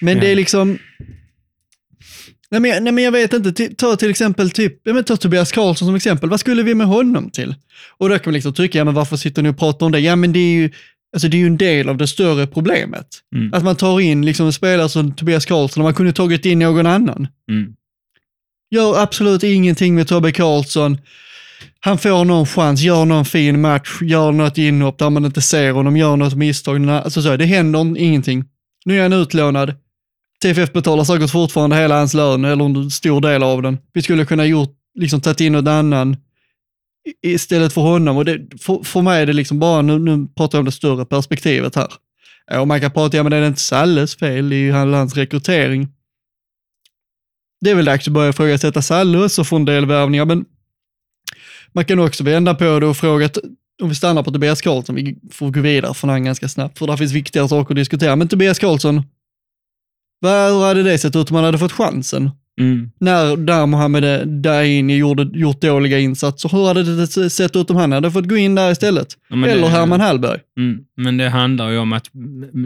Men 0.00 0.14
Ja. 0.16 0.20
det 0.20 0.30
är 0.30 0.36
liksom... 0.36 0.78
Nej 2.50 2.60
men, 2.60 2.84
nej 2.84 2.92
men 2.92 3.04
jag 3.04 3.12
vet 3.12 3.32
inte, 3.32 3.68
ta 3.68 3.96
till 3.96 4.10
exempel 4.10 4.50
typ, 4.50 4.80
ja, 4.84 4.92
men 4.92 5.04
ta 5.04 5.16
Tobias 5.16 5.52
Karlsson 5.52 5.88
som 5.88 5.94
exempel, 5.94 6.30
vad 6.30 6.40
skulle 6.40 6.62
vi 6.62 6.74
med 6.74 6.86
honom 6.86 7.30
till? 7.30 7.54
Och 7.98 8.08
då 8.08 8.14
kan 8.14 8.22
man 8.30 8.34
liksom 8.34 8.54
tycka, 8.54 8.78
ja 8.78 8.84
men 8.84 8.94
varför 8.94 9.16
sitter 9.16 9.42
ni 9.42 9.48
och 9.48 9.58
pratar 9.58 9.86
om 9.86 9.92
det? 9.92 10.00
Ja 10.00 10.16
men 10.16 10.32
det 10.32 10.38
är 10.38 10.52
ju, 10.52 10.70
alltså 11.12 11.28
det 11.28 11.36
är 11.36 11.38
ju 11.38 11.46
en 11.46 11.56
del 11.56 11.88
av 11.88 11.96
det 11.96 12.06
större 12.06 12.46
problemet. 12.46 13.06
Mm. 13.34 13.54
Att 13.54 13.64
man 13.64 13.76
tar 13.76 14.00
in 14.00 14.26
liksom 14.26 14.46
en 14.46 14.52
spelare 14.52 14.88
som 14.88 15.12
Tobias 15.12 15.46
Karlsson 15.46 15.80
och 15.80 15.84
man 15.84 15.94
kunde 15.94 16.12
tagit 16.12 16.46
in 16.46 16.58
någon 16.58 16.86
annan. 16.86 17.28
Mm. 17.50 17.74
Gör 18.70 19.02
absolut 19.02 19.42
ingenting 19.42 19.94
med 19.94 20.08
Tobbe 20.08 20.32
Karlsson. 20.32 20.98
Han 21.80 21.98
får 21.98 22.24
någon 22.24 22.46
chans, 22.46 22.80
gör 22.80 23.04
någon 23.04 23.24
fin 23.24 23.60
match, 23.60 24.02
gör 24.02 24.32
något 24.32 24.58
inhopp 24.58 24.98
där 24.98 25.10
man 25.10 25.24
inte 25.24 25.40
ser 25.40 25.72
honom, 25.72 25.96
gör 25.96 26.16
något 26.16 26.34
misstag. 26.34 26.88
Alltså 26.90 27.22
så, 27.22 27.36
det 27.36 27.44
händer 27.44 27.98
ingenting. 27.98 28.44
Nu 28.84 28.98
är 28.98 29.02
han 29.02 29.12
utlånad. 29.12 29.74
TFF 30.42 30.72
betalar 30.72 31.04
säkert 31.04 31.30
fortfarande 31.30 31.76
hela 31.76 31.98
hans 31.98 32.14
lön, 32.14 32.44
eller 32.44 32.64
en 32.64 32.90
stor 32.90 33.20
del 33.20 33.42
av 33.42 33.62
den. 33.62 33.78
Vi 33.92 34.02
skulle 34.02 34.24
kunna 34.24 34.46
gjort, 34.46 34.76
liksom 34.94 35.20
tagit 35.20 35.40
in 35.40 35.52
någon 35.52 35.68
annan 35.68 36.16
istället 37.22 37.72
för 37.72 37.80
honom. 37.80 38.16
Och 38.16 38.24
det, 38.24 38.40
för, 38.60 38.82
för 38.82 39.02
mig 39.02 39.22
är 39.22 39.26
det 39.26 39.32
liksom 39.32 39.58
bara, 39.58 39.82
nu, 39.82 39.98
nu 39.98 40.26
pratar 40.36 40.58
jag 40.58 40.60
om 40.60 40.66
det 40.66 40.72
större 40.72 41.04
perspektivet 41.04 41.74
här. 41.74 41.88
Och 42.60 42.68
man 42.68 42.80
kan 42.80 42.90
prata, 42.90 43.16
ja 43.16 43.22
men 43.22 43.30
det 43.30 43.36
är 43.36 43.46
inte 43.46 43.60
Salles 43.60 44.16
fel, 44.16 44.48
det 44.48 44.56
är 44.56 44.58
ju 44.58 44.72
hans 44.72 45.16
rekrytering. 45.16 45.88
Det 47.60 47.70
är 47.70 47.74
väl 47.74 47.84
dags 47.84 48.08
att 48.08 48.14
börja 48.14 48.30
ifrågasätta 48.30 48.82
Salle 48.82 49.24
också 49.24 49.44
för 49.44 49.56
en 49.56 49.64
del 49.64 49.86
värvningar, 49.86 50.24
men 50.24 50.44
man 51.72 51.84
kan 51.84 51.98
också 51.98 52.24
vända 52.24 52.54
på 52.54 52.80
det 52.80 52.86
och 52.86 52.96
fråga, 52.96 53.30
om 53.82 53.88
vi 53.88 53.94
stannar 53.94 54.22
på 54.22 54.30
Tobias 54.30 54.60
Karlsson, 54.60 54.94
vi 54.94 55.18
får 55.32 55.50
gå 55.50 55.60
vidare 55.60 55.94
från 55.94 56.10
han 56.10 56.24
ganska 56.24 56.48
snabbt, 56.48 56.78
för 56.78 56.86
där 56.86 56.96
finns 56.96 57.12
viktigare 57.12 57.48
saker 57.48 57.74
att 57.74 57.76
diskutera. 57.76 58.16
Men 58.16 58.28
Tobias 58.28 58.58
Karlsson, 58.58 59.02
vad, 60.20 60.52
hur 60.52 60.64
hade 60.64 60.82
det 60.82 60.98
sett 60.98 61.16
ut 61.16 61.30
om 61.30 61.34
han 61.36 61.44
hade 61.44 61.58
fått 61.58 61.72
chansen? 61.72 62.30
Mm. 62.60 62.90
När, 63.00 63.36
när 63.36 63.66
Mohamed 63.66 64.28
Daini 64.28 64.96
gjorde, 64.96 65.38
gjort 65.38 65.60
dåliga 65.60 65.98
insatser, 65.98 66.48
hur 66.48 66.66
hade 66.66 66.96
det 66.96 67.30
sett 67.30 67.56
ut 67.56 67.70
om 67.70 67.76
han 67.76 67.92
hade 67.92 68.10
fått 68.10 68.28
gå 68.28 68.36
in 68.36 68.54
där 68.54 68.70
istället? 68.72 69.08
Ja, 69.28 69.36
Eller 69.48 69.62
det- 69.62 69.68
Herman 69.68 70.00
Hallberg? 70.00 70.38
Mm. 70.58 70.78
Men 70.96 71.16
det 71.16 71.28
handlar 71.28 71.70
ju 71.70 71.78
om 71.78 71.92
att 71.92 72.06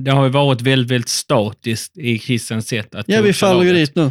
det 0.05 0.11
har 0.11 0.25
ju 0.25 0.31
varit 0.31 0.63
väldigt, 0.63 0.91
väldigt 0.91 1.09
statiskt 1.09 1.99
i 1.99 2.19
Christians 2.19 2.69
sätt 2.69 2.95
att 2.95 3.09
Ja, 3.09 3.23
vi 3.23 3.33
faller 3.33 3.63
ju 3.63 3.73
dit 3.73 3.95
nu. 3.95 4.11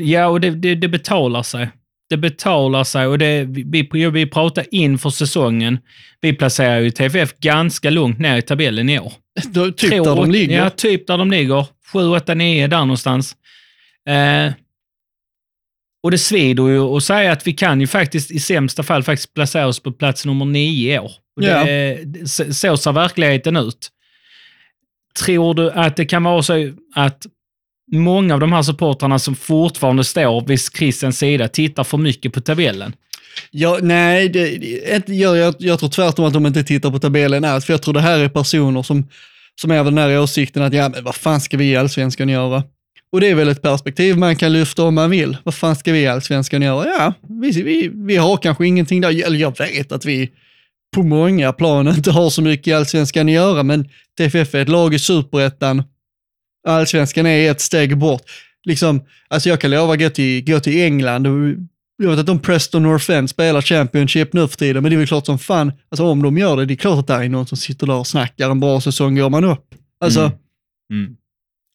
Ja, 0.00 0.26
och 0.26 0.40
det, 0.40 0.50
det, 0.50 0.74
det 0.74 0.88
betalar 0.88 1.42
sig. 1.42 1.70
Det 2.10 2.16
betalar 2.16 2.84
sig 2.84 3.06
och 3.06 3.18
det, 3.18 3.44
vi, 3.44 3.88
vi, 3.92 4.06
vi 4.10 4.26
pratar 4.26 4.64
inför 4.70 5.10
säsongen. 5.10 5.78
Vi 6.20 6.32
placerar 6.32 6.80
ju 6.80 6.90
TFF 6.90 7.32
ganska 7.40 7.90
långt 7.90 8.18
ner 8.18 8.36
i 8.36 8.42
tabellen 8.42 8.88
i 8.88 8.98
år. 8.98 9.12
Då, 9.52 9.66
typ 9.66 9.76
Tror- 9.90 10.04
där 10.04 10.16
de 10.16 10.30
ligger. 10.30 10.56
Ja, 10.58 10.70
typ 10.70 11.06
där 11.06 11.18
de 11.18 11.30
ligger. 11.30 11.66
7, 11.92 12.08
8, 12.08 12.34
9 12.34 12.66
där 12.66 12.78
någonstans. 12.78 13.36
Eh, 14.08 14.52
och 16.02 16.10
det 16.10 16.18
svider 16.18 16.68
ju 16.68 16.80
att 16.80 17.04
säga 17.04 17.32
att 17.32 17.46
vi 17.46 17.52
kan 17.52 17.80
ju 17.80 17.86
faktiskt 17.86 18.30
i 18.30 18.40
sämsta 18.40 18.82
fall 18.82 19.02
faktiskt 19.02 19.34
placera 19.34 19.66
oss 19.66 19.80
på 19.80 19.92
plats 19.92 20.24
nummer 20.24 20.44
9 20.44 20.94
i 20.94 20.98
år. 20.98 21.12
Ja. 21.40 21.64
det, 21.64 22.30
så, 22.30 22.54
så 22.54 22.76
ser 22.76 22.92
verkligheten 22.92 23.56
ut. 23.56 23.90
Tror 25.18 25.54
du 25.54 25.70
att 25.70 25.96
det 25.96 26.04
kan 26.04 26.24
vara 26.24 26.42
så 26.42 26.72
att 26.94 27.26
många 27.92 28.34
av 28.34 28.40
de 28.40 28.52
här 28.52 28.62
supportrarna 28.62 29.18
som 29.18 29.36
fortfarande 29.36 30.04
står 30.04 30.46
vid 30.46 30.60
Christians 30.60 31.18
sida 31.18 31.48
tittar 31.48 31.84
för 31.84 31.98
mycket 31.98 32.32
på 32.32 32.40
tabellen? 32.40 32.92
Ja, 33.50 33.78
nej, 33.82 34.28
det, 34.28 35.08
jag, 35.08 35.36
jag, 35.36 35.54
jag 35.58 35.78
tror 35.78 35.88
tvärtom 35.88 36.24
att 36.24 36.32
de 36.32 36.46
inte 36.46 36.64
tittar 36.64 36.90
på 36.90 36.98
tabellen 36.98 37.44
alls, 37.44 37.64
för 37.64 37.72
jag 37.72 37.82
tror 37.82 37.94
det 37.94 38.00
här 38.00 38.18
är 38.18 38.28
personer 38.28 38.82
som, 38.82 39.08
som 39.60 39.70
är 39.70 39.78
av 39.78 39.84
den 39.84 39.98
här 39.98 40.20
åsikten 40.20 40.62
att 40.62 40.72
ja, 40.72 40.88
men 40.88 41.04
vad 41.04 41.14
fan 41.14 41.40
ska 41.40 41.56
vi 41.56 41.70
i 41.70 41.76
allsvenskan 41.76 42.28
göra? 42.28 42.64
Och 43.12 43.20
det 43.20 43.28
är 43.28 43.34
väl 43.34 43.48
ett 43.48 43.62
perspektiv 43.62 44.18
man 44.18 44.36
kan 44.36 44.52
lyfta 44.52 44.84
om 44.84 44.94
man 44.94 45.10
vill. 45.10 45.36
Vad 45.44 45.54
fan 45.54 45.76
ska 45.76 45.92
vi 45.92 46.00
i 46.00 46.06
allsvenskan 46.06 46.62
göra? 46.62 46.86
Ja, 46.86 47.14
vi, 47.28 47.62
vi, 47.62 47.90
vi 47.94 48.16
har 48.16 48.36
kanske 48.36 48.66
ingenting 48.66 49.00
där, 49.00 49.26
eller 49.26 49.38
jag 49.38 49.58
vet 49.58 49.92
att 49.92 50.04
vi 50.04 50.30
på 50.94 51.02
många 51.02 51.52
plan 51.52 51.88
inte 51.88 52.10
har 52.10 52.30
så 52.30 52.42
mycket 52.42 52.66
i 52.66 52.72
allsvenskan 52.72 53.26
att 53.26 53.32
göra, 53.32 53.62
men 53.62 53.88
TFF 54.18 54.54
är 54.54 54.62
ett 54.62 54.68
lag 54.68 54.94
i 54.94 54.98
superettan. 54.98 55.82
Allsvenskan 56.68 57.26
är 57.26 57.50
ett 57.50 57.60
steg 57.60 57.98
bort. 57.98 58.22
Liksom, 58.64 59.02
alltså 59.28 59.48
jag 59.48 59.60
kan 59.60 59.70
lova 59.70 59.92
att 59.92 59.98
gå 59.98 60.10
till, 60.10 60.44
gå 60.44 60.60
till 60.60 60.82
England 60.82 61.26
och 61.26 61.56
jag 62.02 62.10
vet 62.10 62.18
att 62.18 62.26
de 62.26 62.38
Preston 62.38 62.82
North 62.82 63.10
End 63.10 63.30
spelar 63.30 63.60
Championship 63.62 64.32
nu 64.32 64.48
för 64.48 64.56
tiden, 64.56 64.82
men 64.82 64.90
det 64.90 64.96
är 64.96 64.98
väl 64.98 65.06
klart 65.06 65.26
som 65.26 65.38
fan, 65.38 65.72
alltså 65.90 66.04
om 66.04 66.22
de 66.22 66.38
gör 66.38 66.56
det, 66.56 66.66
det 66.66 66.74
är 66.74 66.76
klart 66.76 66.98
att 66.98 67.06
det 67.06 67.14
är 67.14 67.28
någon 67.28 67.46
som 67.46 67.58
sitter 67.58 67.86
där 67.86 67.94
och 67.94 68.06
snackar 68.06 68.50
en 68.50 68.60
bra 68.60 68.80
säsong 68.80 69.16
går 69.16 69.30
man 69.30 69.44
upp. 69.44 69.64
Alltså, 70.04 70.20
Mm. 70.20 71.04
Mm. 71.04 71.16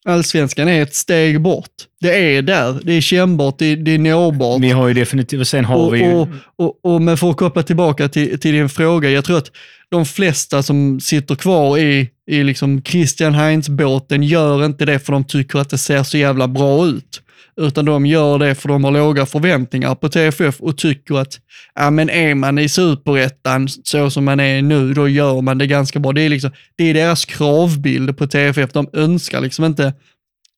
allsvenskan 0.08 0.68
är 0.68 0.82
ett 0.82 0.94
steg 0.94 1.40
bort. 1.40 1.70
Det 2.00 2.36
är 2.36 2.42
där, 2.42 2.80
det 2.82 2.92
är 2.92 3.00
kännbart, 3.00 3.58
det, 3.58 3.76
det 3.76 3.90
är 3.90 3.98
nåbart. 3.98 4.60
Vi 4.62 4.70
har 4.70 4.88
ju 4.88 4.94
definitivt, 4.94 5.48
sen 5.48 5.64
har 5.64 5.76
Och, 5.76 5.94
vi 5.94 5.98
ju... 5.98 6.12
och, 6.14 6.28
och, 6.56 6.78
och 6.84 7.02
men 7.02 7.16
för 7.16 7.30
att 7.30 7.36
koppla 7.36 7.62
tillbaka 7.62 8.08
till, 8.08 8.40
till 8.40 8.52
din 8.54 8.68
fråga, 8.68 9.10
jag 9.10 9.24
tror 9.24 9.38
att 9.38 9.50
de 9.88 10.06
flesta 10.06 10.62
som 10.62 11.00
sitter 11.00 11.34
kvar 11.34 11.78
i, 11.78 12.10
i 12.30 12.42
liksom 12.42 12.82
Christian 12.82 13.34
Heinz-båten 13.34 14.22
gör 14.22 14.64
inte 14.64 14.84
det 14.84 14.98
för 14.98 15.12
de 15.12 15.24
tycker 15.24 15.58
att 15.58 15.70
det 15.70 15.78
ser 15.78 16.02
så 16.02 16.18
jävla 16.18 16.48
bra 16.48 16.86
ut. 16.86 17.22
Utan 17.60 17.84
de 17.84 18.06
gör 18.06 18.38
det 18.38 18.54
för 18.54 18.68
de 18.68 18.84
har 18.84 18.90
låga 18.90 19.26
förväntningar 19.26 19.94
på 19.94 20.08
TFF 20.08 20.60
och 20.60 20.78
tycker 20.78 21.14
att, 21.14 21.40
ja 21.74 21.90
men 21.90 22.10
är 22.10 22.34
man 22.34 22.58
i 22.58 22.68
superettan 22.68 23.68
så 23.68 24.10
som 24.10 24.24
man 24.24 24.40
är 24.40 24.62
nu, 24.62 24.94
då 24.94 25.08
gör 25.08 25.40
man 25.40 25.58
det 25.58 25.66
ganska 25.66 25.98
bra. 25.98 26.12
Det 26.12 26.22
är, 26.22 26.28
liksom, 26.28 26.50
det 26.76 26.84
är 26.84 26.94
deras 26.94 27.24
kravbild 27.24 28.18
på 28.18 28.26
TFF. 28.26 28.72
De 28.72 28.88
önskar 28.92 29.40
liksom 29.40 29.64
inte 29.64 29.94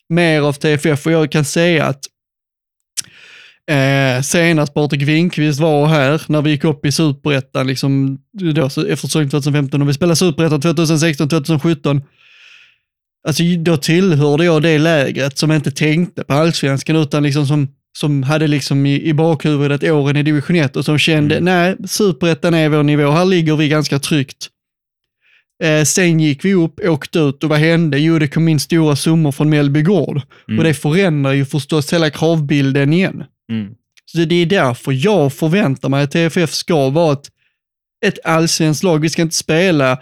mer 0.08 0.40
av 0.40 0.52
TFF 0.52 1.06
och 1.06 1.12
jag 1.12 1.32
kan 1.32 1.44
säga 1.44 1.84
att 1.86 2.00
Eh, 3.68 4.22
senast 4.22 4.74
Patrik 4.74 5.02
Winkvist 5.02 5.60
var 5.60 5.86
här 5.86 6.22
när 6.26 6.42
vi 6.42 6.50
gick 6.50 6.64
upp 6.64 6.86
i 6.86 6.92
superettan, 6.92 7.66
liksom, 7.66 8.18
då, 8.32 8.64
efter 8.64 9.08
2015, 9.08 9.82
och 9.82 9.88
vi 9.88 9.94
spelade 9.94 10.16
superettan 10.16 10.60
2016, 10.60 11.28
2017. 11.28 12.02
Alltså 13.26 13.42
då 13.58 13.76
tillhörde 13.76 14.44
jag 14.44 14.62
det 14.62 14.78
lägret 14.78 15.38
som 15.38 15.52
inte 15.52 15.70
tänkte 15.70 16.24
på 16.24 16.34
allsvenskan, 16.34 16.96
utan 16.96 17.22
liksom 17.22 17.46
som, 17.46 17.68
som 17.98 18.22
hade 18.22 18.46
liksom 18.46 18.86
i, 18.86 19.02
i 19.02 19.14
bakhuvudet 19.14 19.82
åren 19.84 20.16
i 20.16 20.22
division 20.22 20.56
1 20.56 20.76
och 20.76 20.84
som 20.84 20.98
kände, 20.98 21.40
nej, 21.40 21.76
superettan 21.86 22.54
är 22.54 22.68
vår 22.68 22.82
nivå, 22.82 23.10
här 23.10 23.24
ligger 23.24 23.56
vi 23.56 23.68
ganska 23.68 23.98
tryggt. 23.98 24.48
Eh, 25.64 25.84
sen 25.84 26.20
gick 26.20 26.44
vi 26.44 26.54
upp, 26.54 26.80
åkte 26.80 27.18
ut 27.18 27.44
och 27.44 27.50
vad 27.50 27.58
hände? 27.58 27.98
Jo, 27.98 28.18
det 28.18 28.28
kom 28.28 28.48
in 28.48 28.60
stora 28.60 28.96
summor 28.96 29.32
från 29.32 29.50
Mellby 29.50 29.82
Gård. 29.82 30.20
Mm. 30.48 30.58
Och 30.58 30.64
det 30.64 30.74
förändrar 30.74 31.32
ju 31.32 31.44
förstås 31.44 31.92
hela 31.92 32.10
kravbilden 32.10 32.92
igen. 32.92 33.24
Mm. 33.52 33.74
Så 34.04 34.18
det 34.18 34.34
är 34.34 34.46
därför 34.46 34.92
jag 34.92 35.32
förväntar 35.32 35.88
mig 35.88 36.04
att 36.04 36.10
TFF 36.10 36.54
ska 36.54 36.90
vara 36.90 37.12
ett, 37.12 37.28
ett 38.06 38.18
allsvenskt 38.24 38.82
lag. 38.82 38.98
Vi 38.98 39.10
ska 39.10 39.22
inte 39.22 39.36
spela 39.36 39.98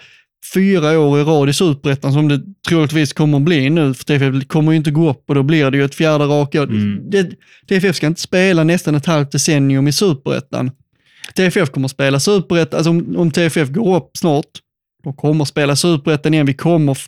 fyra 0.55 0.99
år 1.01 1.21
i 1.21 1.23
rad 1.23 1.49
i 1.49 1.53
superettan 1.53 2.13
som 2.13 2.29
det 2.29 2.41
troligtvis 2.69 3.13
kommer 3.13 3.39
att 3.39 3.45
bli 3.45 3.71
nu, 3.71 3.95
för 3.95 4.05
TFF 4.05 4.49
kommer 4.49 4.73
ju 4.73 4.77
inte 4.79 4.91
gå 4.91 5.11
upp 5.11 5.25
och 5.29 5.35
då 5.35 5.43
blir 5.43 5.71
det 5.71 5.77
ju 5.79 5.85
ett 5.85 5.95
fjärde 5.95 6.25
raka 6.25 6.63
år. 6.63 6.67
Mm. 6.67 7.11
Det- 7.11 7.31
TFF 7.69 7.97
ska 7.97 8.07
inte 8.07 8.21
spela 8.21 8.65
nästan 8.65 8.95
ett 8.95 9.07
halvt 9.07 9.33
decennium 9.33 9.89
i 9.89 9.93
superettan. 9.93 10.71
TFF 11.35 11.71
kommer 11.71 11.85
att 11.85 11.91
spela 11.91 12.21
superettan, 12.21 12.77
alltså 12.79 12.91
om, 12.91 13.15
om 13.17 13.31
TFF 13.31 13.69
går 13.69 13.97
upp 13.97 14.11
snart, 14.19 14.45
de 15.05 15.15
kommer 15.15 15.43
att 15.43 15.49
spela 15.49 15.77
superettan 15.77 16.35
igen, 16.35 16.47
vi 16.47 16.55
kommer 16.55 16.99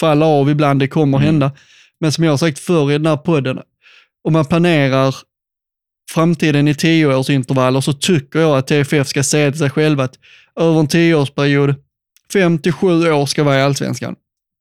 falla 0.00 0.26
av 0.26 0.50
ibland, 0.50 0.80
det 0.80 0.88
kommer 0.88 1.18
Mm. 1.18 1.26
hända. 1.26 1.52
Men 2.00 2.12
som 2.12 2.24
jag 2.24 2.32
har 2.32 2.36
sagt 2.36 2.58
förr 2.58 2.90
i 2.90 2.92
den 2.92 3.06
här 3.06 3.16
podden, 3.16 3.58
om 4.24 4.32
man 4.32 4.44
planerar 4.44 5.14
framtiden 6.12 6.68
i 6.68 6.74
tioårsintervaller 6.74 7.80
så 7.80 7.92
tycker 7.92 8.38
jag 8.40 8.58
att 8.58 8.66
TFF 8.66 9.08
ska 9.08 9.22
säga 9.22 9.50
till 9.50 9.58
sig 9.58 9.70
själva 9.70 10.04
att 10.04 10.18
över 10.60 10.80
en 10.80 10.86
tioårsperiod, 10.88 11.74
fem 12.32 12.58
till 12.58 12.72
sju 12.72 13.12
år 13.12 13.26
ska 13.26 13.44
vara 13.44 13.58
i 13.58 13.62
allsvenskan. 13.62 14.14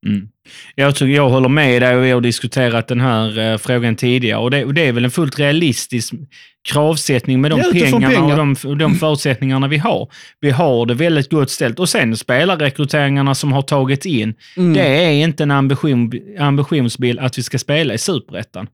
Mm. 0.07 0.27
Jag, 0.75 0.95
tycker, 0.95 1.15
jag 1.15 1.29
håller 1.29 1.49
med 1.49 1.81
dig 1.81 1.95
och 1.95 2.03
vi 2.03 2.11
har 2.11 2.21
diskuterat 2.21 2.87
den 2.87 3.01
här 3.01 3.39
eh, 3.39 3.57
frågan 3.57 3.95
tidigare. 3.95 4.39
Och 4.39 4.51
det, 4.51 4.65
och 4.65 4.73
det 4.73 4.87
är 4.87 4.91
väl 4.91 5.05
en 5.05 5.11
fullt 5.11 5.39
realistisk 5.39 6.13
kravsättning 6.69 7.41
med 7.41 7.51
de 7.51 7.61
pengarna 7.71 8.09
pengar. 8.09 8.31
och 8.31 8.37
de, 8.37 8.55
och 8.69 8.77
de 8.77 8.95
förutsättningarna 8.95 9.67
vi 9.67 9.77
har. 9.77 10.11
Vi 10.39 10.49
har 10.49 10.85
det 10.85 10.93
väldigt 10.93 11.29
gott 11.29 11.49
ställt. 11.49 11.79
Och 11.79 11.89
sen 11.89 12.17
spelarrekryteringarna 12.17 13.35
som 13.35 13.51
har 13.51 13.61
tagits 13.61 14.05
in. 14.05 14.33
Mm. 14.57 14.73
Det 14.73 15.03
är 15.05 15.11
inte 15.11 15.43
en 15.43 15.51
ambition, 15.51 16.11
ambitionsbild 16.39 17.19
att 17.19 17.37
vi 17.37 17.43
ska 17.43 17.59
spela 17.59 17.93
i 17.93 17.97
superettan. 17.97 18.67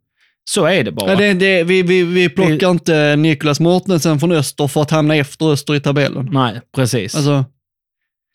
Så 0.49 0.65
är 0.65 0.83
det 0.83 0.91
bara. 0.91 1.09
Ja, 1.09 1.15
det, 1.15 1.33
det, 1.33 1.63
vi, 1.63 1.81
vi, 1.81 2.03
vi 2.03 2.29
plockar 2.29 2.71
inte 2.71 3.15
Niklas 3.15 3.59
Mortensen 3.59 4.19
från 4.19 4.31
Öster 4.31 4.67
för 4.67 4.81
att 4.81 4.91
hamna 4.91 5.15
efter 5.15 5.51
Öster 5.51 5.75
i 5.75 5.79
tabellen. 5.79 6.29
Nej, 6.31 6.61
precis. 6.75 7.15
Alltså, 7.15 7.45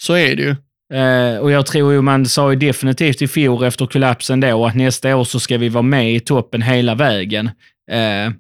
så 0.01 0.15
är 0.15 0.37
det 0.37 0.43
ju. 0.43 0.57
Eh, 0.99 1.39
och 1.39 1.51
jag 1.51 1.67
tror 1.67 1.93
ju 1.93 2.01
man 2.03 2.27
sa 2.27 2.51
ju 2.53 2.59
definitivt 2.59 3.23
i 3.23 3.29
fjol 3.29 3.65
efter 3.65 3.87
kollapsen 3.87 4.41
då 4.41 4.67
att 4.67 4.75
nästa 4.75 5.17
år 5.17 5.25
så 5.25 5.41
ska 5.41 5.59
vi 5.59 5.69
vara 5.69 5.83
med 5.83 6.15
i 6.15 6.21
toppen 6.21 6.63
hela 6.63 6.95
vägen. 6.95 7.51
Eh, 7.91 8.33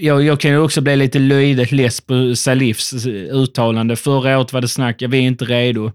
jag, 0.00 0.22
jag 0.22 0.40
kan 0.40 0.50
ju 0.50 0.58
också 0.58 0.80
bli 0.80 0.96
lite 0.96 1.18
löjligt 1.18 1.72
less 1.72 2.00
på 2.00 2.34
Salifs 2.36 3.06
uttalande. 3.30 3.96
Förra 3.96 4.38
året 4.38 4.52
var 4.52 4.60
det 4.60 4.68
snack, 4.68 4.96
ja, 5.02 5.08
vi 5.08 5.18
är 5.18 5.22
inte 5.22 5.44
redo. 5.44 5.92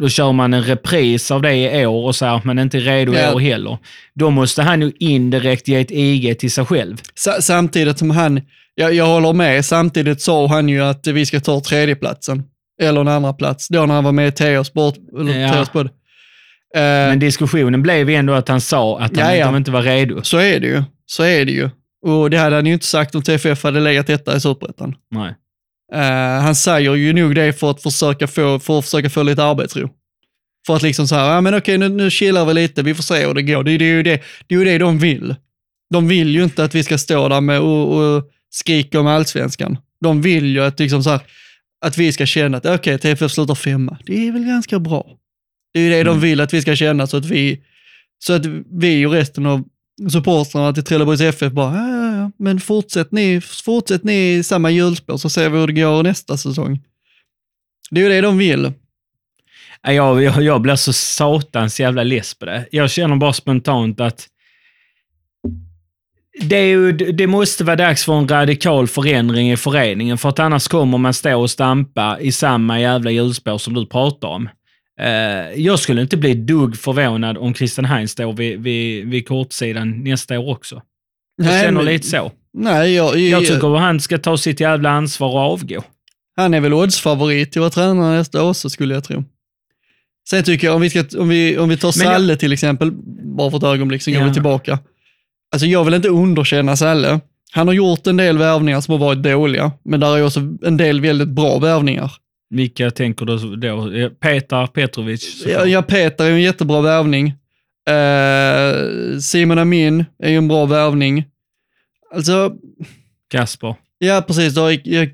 Då 0.00 0.08
kör 0.08 0.32
man 0.32 0.54
en 0.54 0.62
repris 0.62 1.30
av 1.30 1.42
det 1.42 1.80
i 1.80 1.86
år 1.86 2.04
och 2.06 2.16
säger 2.16 2.32
att 2.36 2.44
man 2.44 2.58
inte 2.58 2.76
är 2.78 2.80
redo 2.80 3.12
i 3.12 3.16
Ja. 3.16 3.34
år 3.34 3.40
heller. 3.40 3.78
Då 4.14 4.30
måste 4.30 4.62
han 4.62 4.82
ju 4.82 4.92
indirekt 4.98 5.68
ge 5.68 5.80
ett 5.80 5.90
IG 5.90 6.38
till 6.38 6.50
sig 6.50 6.64
själv. 6.64 6.96
Sa, 7.14 7.40
samtidigt 7.40 7.98
som 7.98 8.10
han, 8.10 8.40
jag, 8.74 8.94
jag 8.94 9.06
håller 9.06 9.32
med, 9.32 9.64
samtidigt 9.64 10.20
sa 10.20 10.46
han 10.46 10.68
ju 10.68 10.82
att 10.84 11.06
vi 11.06 11.26
ska 11.26 11.40
ta 11.40 11.60
tredjeplatsen. 11.60 12.42
Eller 12.82 13.00
en 13.00 13.08
andra 13.08 13.32
plats 13.32 13.68
då 13.68 13.86
när 13.86 13.94
han 13.94 14.04
var 14.04 14.12
med 14.12 14.28
i 14.28 14.32
TH 14.32 14.62
Sport. 14.64 14.94
Eller 15.20 15.38
Ja. 15.40 15.52
TH 15.64 15.68
Sport. 15.68 15.86
Eh, 16.74 16.80
Men 16.80 17.18
diskussionen 17.18 17.82
blev 17.82 18.10
ju 18.10 18.16
ändå 18.16 18.32
att 18.32 18.48
han 18.48 18.60
sa 18.60 19.00
att 19.00 19.16
han, 19.16 19.28
Ja, 19.30 19.36
ja. 19.36 19.46
de 19.46 19.56
inte 19.56 19.70
var 19.70 19.82
redo. 19.82 20.22
Så 20.22 20.36
är 20.38 20.60
det 20.60 20.66
ju. 20.66 20.82
Så 21.06 21.22
är 21.22 21.44
det 21.44 21.52
ju. 21.52 21.70
Och 22.06 22.30
det 22.30 22.36
hade 22.36 22.56
han 22.56 22.66
ju 22.66 22.72
inte 22.72 22.86
sagt 22.86 23.14
om 23.14 23.22
TFF 23.22 23.62
hade 23.64 23.80
legat 23.80 24.06
detta 24.06 24.36
i 24.36 24.40
Superettan. 24.40 24.94
Nej. 25.10 25.34
Eh, 25.94 26.42
han 26.42 26.54
säger 26.54 26.94
ju 26.94 27.12
nog 27.12 27.34
det 27.34 27.52
för 27.52 27.70
att 27.70 27.82
försöka 27.82 28.26
få, 28.26 28.58
för 28.58 28.78
att 28.78 28.84
försöka 28.84 29.10
få 29.10 29.22
lite 29.22 29.44
arbetsro. 29.44 29.90
För 30.66 30.76
att 30.76 30.82
liksom 30.82 31.08
så 31.08 31.14
här, 31.14 31.34
ja 31.34 31.40
men 31.40 31.54
okej 31.54 31.78
nu, 31.78 31.88
nu 31.88 32.10
chillar 32.10 32.44
vi 32.44 32.54
lite, 32.54 32.82
vi 32.82 32.94
får 32.94 33.02
se 33.02 33.26
hur 33.26 33.34
det 33.34 33.42
går. 33.42 33.62
Det, 33.64 33.78
det, 33.78 33.84
är 33.84 33.88
ju 33.94 34.02
det, 34.02 34.22
det 34.46 34.54
är 34.54 34.58
ju 34.58 34.64
det 34.64 34.78
de 34.78 34.98
vill. 34.98 35.34
De 35.90 36.08
vill 36.08 36.28
ju 36.34 36.44
inte 36.44 36.64
att 36.64 36.74
vi 36.74 36.82
ska 36.84 36.98
stå 36.98 37.28
där 37.28 37.40
med 37.40 37.60
och, 37.60 37.96
och 38.16 38.24
skrika 38.50 39.00
om 39.00 39.06
allsvenskan. 39.06 39.78
De 40.00 40.22
vill 40.22 40.46
ju 40.46 40.64
att, 40.64 40.78
liksom 40.80 41.02
så 41.02 41.10
här, 41.10 41.20
att 41.80 41.98
vi 41.98 42.12
ska 42.12 42.26
känna 42.26 42.56
att 42.56 42.66
okej, 42.66 42.98
TFF 42.98 43.32
slutar 43.32 43.54
femma. 43.54 43.98
Det 44.06 44.28
är 44.28 44.32
väl 44.32 44.44
ganska 44.44 44.78
bra. 44.78 45.06
Det 45.74 45.80
är 45.80 45.90
det 45.90 46.00
Mm. 46.00 46.06
de 46.06 46.20
vill 46.20 46.40
att 46.40 46.54
vi 46.54 46.62
ska 46.62 46.76
känna 46.76 47.06
så 47.06 47.16
att 47.16 47.24
vi, 47.24 47.62
så 48.18 48.32
att 48.32 48.46
vi 48.80 49.06
och 49.06 49.12
resten 49.12 49.46
av 49.46 49.64
supportrarna 50.10 50.72
till 50.72 50.84
Trelleborgs 50.84 51.20
FF 51.20 51.52
bara, 51.52 51.74
ja, 51.76 51.88
ja, 51.88 52.16
ja, 52.16 52.30
men 52.38 52.60
fortsätt 52.60 53.12
ni, 53.12 53.40
fortsätt 53.40 54.04
ni 54.04 54.34
i 54.34 54.42
samma 54.42 54.70
hjulspår 54.70 55.16
så 55.16 55.30
ser 55.30 55.48
vi 55.50 55.58
hur 55.58 55.66
det 55.66 55.72
går 55.72 56.02
nästa 56.02 56.36
säsong. 56.36 56.80
Det 57.90 58.00
är 58.00 58.04
ju 58.04 58.10
det 58.10 58.20
de 58.20 58.38
vill. 58.38 58.72
Jag, 59.82 60.22
jag, 60.22 60.42
jag 60.42 60.60
blir 60.60 60.76
så 60.76 60.92
satans 60.92 61.80
jävla 61.80 62.02
less 62.02 62.34
på 62.34 62.44
det. 62.46 62.66
Jag 62.70 62.90
känner 62.90 63.16
bara 63.16 63.32
spontant 63.32 64.00
att 64.00 64.26
det, 66.40 66.68
ju, 66.68 66.92
det 66.92 67.26
måste 67.26 67.64
vara 67.64 67.76
dags 67.76 68.04
för 68.04 68.18
en 68.18 68.28
radikal 68.28 68.86
förändring 68.88 69.52
i 69.52 69.56
föreningen, 69.56 70.18
för 70.18 70.28
att 70.28 70.38
annars 70.38 70.68
kommer 70.68 70.98
man 70.98 71.14
stå 71.14 71.40
och 71.40 71.50
stampa 71.50 72.18
i 72.20 72.32
samma 72.32 72.80
jävla 72.80 73.10
hjulspår 73.10 73.58
som 73.58 73.74
du 73.74 73.86
pratar 73.86 74.28
om. 74.28 74.48
Eh, 75.00 75.60
jag 75.62 75.78
skulle 75.78 76.00
inte 76.02 76.16
bli 76.16 76.34
dugg 76.34 76.76
förvånad 76.76 77.38
om 77.38 77.54
Christian 77.54 77.84
Heinz 77.84 78.10
står 78.10 78.32
vid, 78.32 78.60
vid, 78.60 79.06
vid 79.08 79.28
kortsidan 79.28 80.04
nästa 80.04 80.38
år 80.38 80.50
också. 80.52 80.82
Jag 81.36 81.46
Nej, 81.46 81.64
känner 81.64 81.82
men- 81.82 81.92
lite 81.92 82.06
så. 82.08 82.32
Nej, 82.52 82.94
jag, 82.94 83.18
Jag 83.18 83.40
tycker 83.46 83.74
att 83.74 83.80
han 83.80 84.00
ska 84.00 84.18
ta 84.18 84.36
sitt 84.36 84.60
jävla 84.60 84.90
ansvar 84.90 85.28
och 85.28 85.38
avgå. 85.52 85.82
Han 86.36 86.54
är 86.54 86.60
väl 86.60 86.74
oddsfavorit 86.74 87.52
till 87.52 87.60
att 87.62 87.76
vara 87.76 87.86
tränare 87.86 88.18
nästa 88.18 88.44
år, 88.44 88.52
så 88.52 88.70
skulle 88.70 88.94
jag 88.94 89.04
tro. 89.04 89.24
Sen 90.30 90.44
tycker 90.44 90.66
jag, 90.66 90.76
om 90.76 90.82
vi, 90.82 90.90
ska, 90.90 91.04
om 91.18 91.28
vi, 91.28 91.58
om 91.58 91.68
vi 91.68 91.76
tar 91.76 91.98
Men 91.98 92.06
jag- 92.06 92.14
Salle 92.14 92.36
till 92.36 92.52
exempel, 92.52 92.92
bara 93.36 93.50
för 93.50 93.58
ett 93.58 93.64
ögonblick, 93.64 94.02
så 94.02 94.10
går 94.10 94.20
Ja. 94.20 94.26
vi 94.26 94.32
tillbaka. 94.32 94.78
Alltså 95.52 95.66
jag 95.66 95.84
vill 95.84 95.94
inte 95.94 96.08
underkänna 96.08 96.76
Salle. 96.76 97.20
Han 97.52 97.66
har 97.66 97.74
gjort 97.74 98.06
en 98.06 98.16
del 98.16 98.38
värvningar 98.38 98.80
som 98.80 98.92
har 98.92 98.98
varit 98.98 99.22
dåliga, 99.22 99.72
men 99.84 100.00
där 100.00 100.16
är 100.16 100.24
också 100.24 100.40
en 100.62 100.76
del 100.76 101.00
väldigt 101.00 101.28
bra 101.28 101.58
värvningar. 101.58 102.12
Vilka 102.50 102.90
tänker 102.90 103.26
du 103.26 103.56
då? 103.56 104.10
Petar 104.20 104.66
Petrovic? 104.66 105.46
Ja, 105.46 105.66
ja, 105.66 105.82
Peter 105.82 106.24
är 106.24 106.30
en 106.30 106.40
jättebra 106.40 106.80
värvning. 106.80 107.34
Eh, 107.90 109.18
Simon 109.18 109.58
Amin 109.58 110.04
är 110.22 110.30
ju 110.30 110.36
en 110.36 110.48
bra 110.48 110.66
värvning. 110.66 111.24
Alltså, 112.14 112.52
Kasper? 113.30 113.74
Ja, 113.98 114.24
precis. 114.26 114.54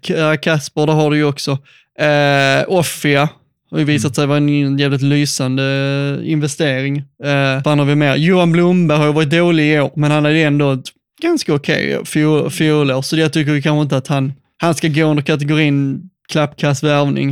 Ja, 0.09 0.37
Kasper, 0.37 0.87
det 0.87 0.93
har 0.93 1.11
du 1.11 1.17
ju 1.17 1.25
också. 1.25 1.51
Eh, 1.99 2.65
Offia 2.69 3.29
har 3.75 3.79
ju 3.79 3.85
visat 3.85 4.15
sig 4.15 4.27
vara 4.27 4.37
en 4.37 4.79
jävligt 4.79 5.03
lysande 5.03 5.65
eh, 5.65 6.31
investering. 6.31 6.99
Eh, 6.99 7.63
vad 7.65 7.79
har 7.79 7.85
vi 7.85 7.95
mer? 7.95 8.17
Johan 8.17 8.53
Blomberg 8.53 8.99
har 8.99 9.07
ju 9.07 9.13
varit 9.13 9.31
dålig 9.31 9.75
i 9.75 9.81
år, 9.81 9.91
men 9.97 10.11
han 10.11 10.27
är 10.27 10.31
ändå 10.31 10.83
ganska 11.23 11.55
okej 11.55 11.99
okay 11.99 12.51
fjolår, 12.51 13.03
så 13.03 13.17
jag 13.17 13.33
tycker 13.33 13.61
kanske 13.61 13.83
inte 13.83 13.97
att 13.97 14.07
han, 14.07 14.33
han 14.57 14.75
ska 14.75 14.89
gå 14.89 15.05
under 15.05 15.23
kategorin 15.23 16.03
klappkass 16.29 16.83
värvning. 16.83 17.31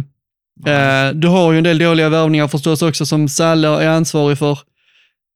Eh, 0.66 1.14
du 1.14 1.28
har 1.28 1.52
ju 1.52 1.58
en 1.58 1.64
del 1.64 1.78
dåliga 1.78 2.08
värvningar 2.08 2.49
förstås 2.49 2.82
också 2.82 3.06
som 3.06 3.28
Salle 3.28 3.68
är 3.68 3.88
ansvarig 3.88 4.38
för. 4.38 4.58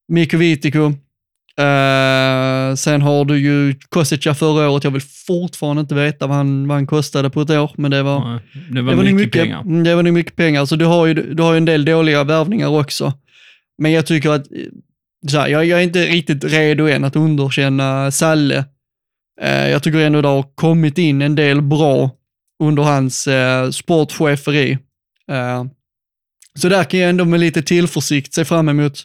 Mikko 0.09 0.37
Vitiko. 0.37 0.87
Eh, 1.59 1.65
sen 2.75 3.03
har 3.03 3.25
du 3.25 3.39
ju 3.39 3.75
Kosica 3.89 4.35
förra 4.35 4.71
året. 4.71 4.85
Jag 4.85 4.91
vill 4.91 5.03
fortfarande 5.27 5.81
inte 5.81 5.95
veta 5.95 6.27
vad 6.27 6.37
han, 6.37 6.69
vad 6.69 6.77
han 6.77 6.87
kostade 6.87 7.31
på 7.31 7.41
ett 7.41 7.51
år, 7.51 7.71
men 7.77 7.91
det 7.91 8.03
var, 8.03 8.31
Nej, 8.31 8.41
Det 8.71 8.83
var, 8.83 8.91
det 8.91 8.97
var 8.97 9.05
nog 9.05 9.15
mycket, 9.15 9.43
pengar. 9.43 9.83
Det 9.85 9.95
var 9.95 10.03
nog 10.03 10.15
mycket 10.15 10.37
pengar. 10.37 10.65
Så 10.65 10.77
du 10.77 10.85
har 10.85 11.07
ju, 11.07 11.15
du 11.15 11.43
har 11.43 11.53
ju 11.53 11.57
en 11.57 11.65
del 11.65 11.85
dåliga 11.85 12.25
värvningar 12.25 12.69
också. 12.69 13.13
Men 13.79 13.93
jag 13.93 14.07
tycker 14.07 14.31
att, 14.31 14.53
eh, 14.53 14.59
så 15.31 15.39
här, 15.39 15.49
jag, 15.49 15.65
jag 15.65 15.79
är 15.79 15.85
inte 15.85 16.07
riktigt 16.07 16.45
redo 16.45 16.89
än 16.89 17.05
att 17.05 17.17
underkänna 17.17 18.11
Salle. 18.11 18.65
Eh, 19.41 19.69
jag 19.69 19.83
tycker 19.83 19.99
ändå 19.99 20.23
det 20.23 20.29
har 20.29 20.45
kommit 20.55 20.99
in 20.99 21.23
en 21.23 21.35
del 21.35 21.63
bra 21.63 22.11
under 22.63 22.83
hans 22.83 23.27
eh, 23.27 23.71
sportcheferi. 23.71 24.79
Eh, 25.31 25.65
så 26.59 26.69
där 26.69 26.85
kan 26.85 27.01
jag 27.01 27.11
ändå 27.11 27.25
med 27.25 27.41
lite 27.41 27.63
tillförsikt 27.63 28.35
se 28.35 28.45
fram 28.45 28.69
emot 28.69 29.05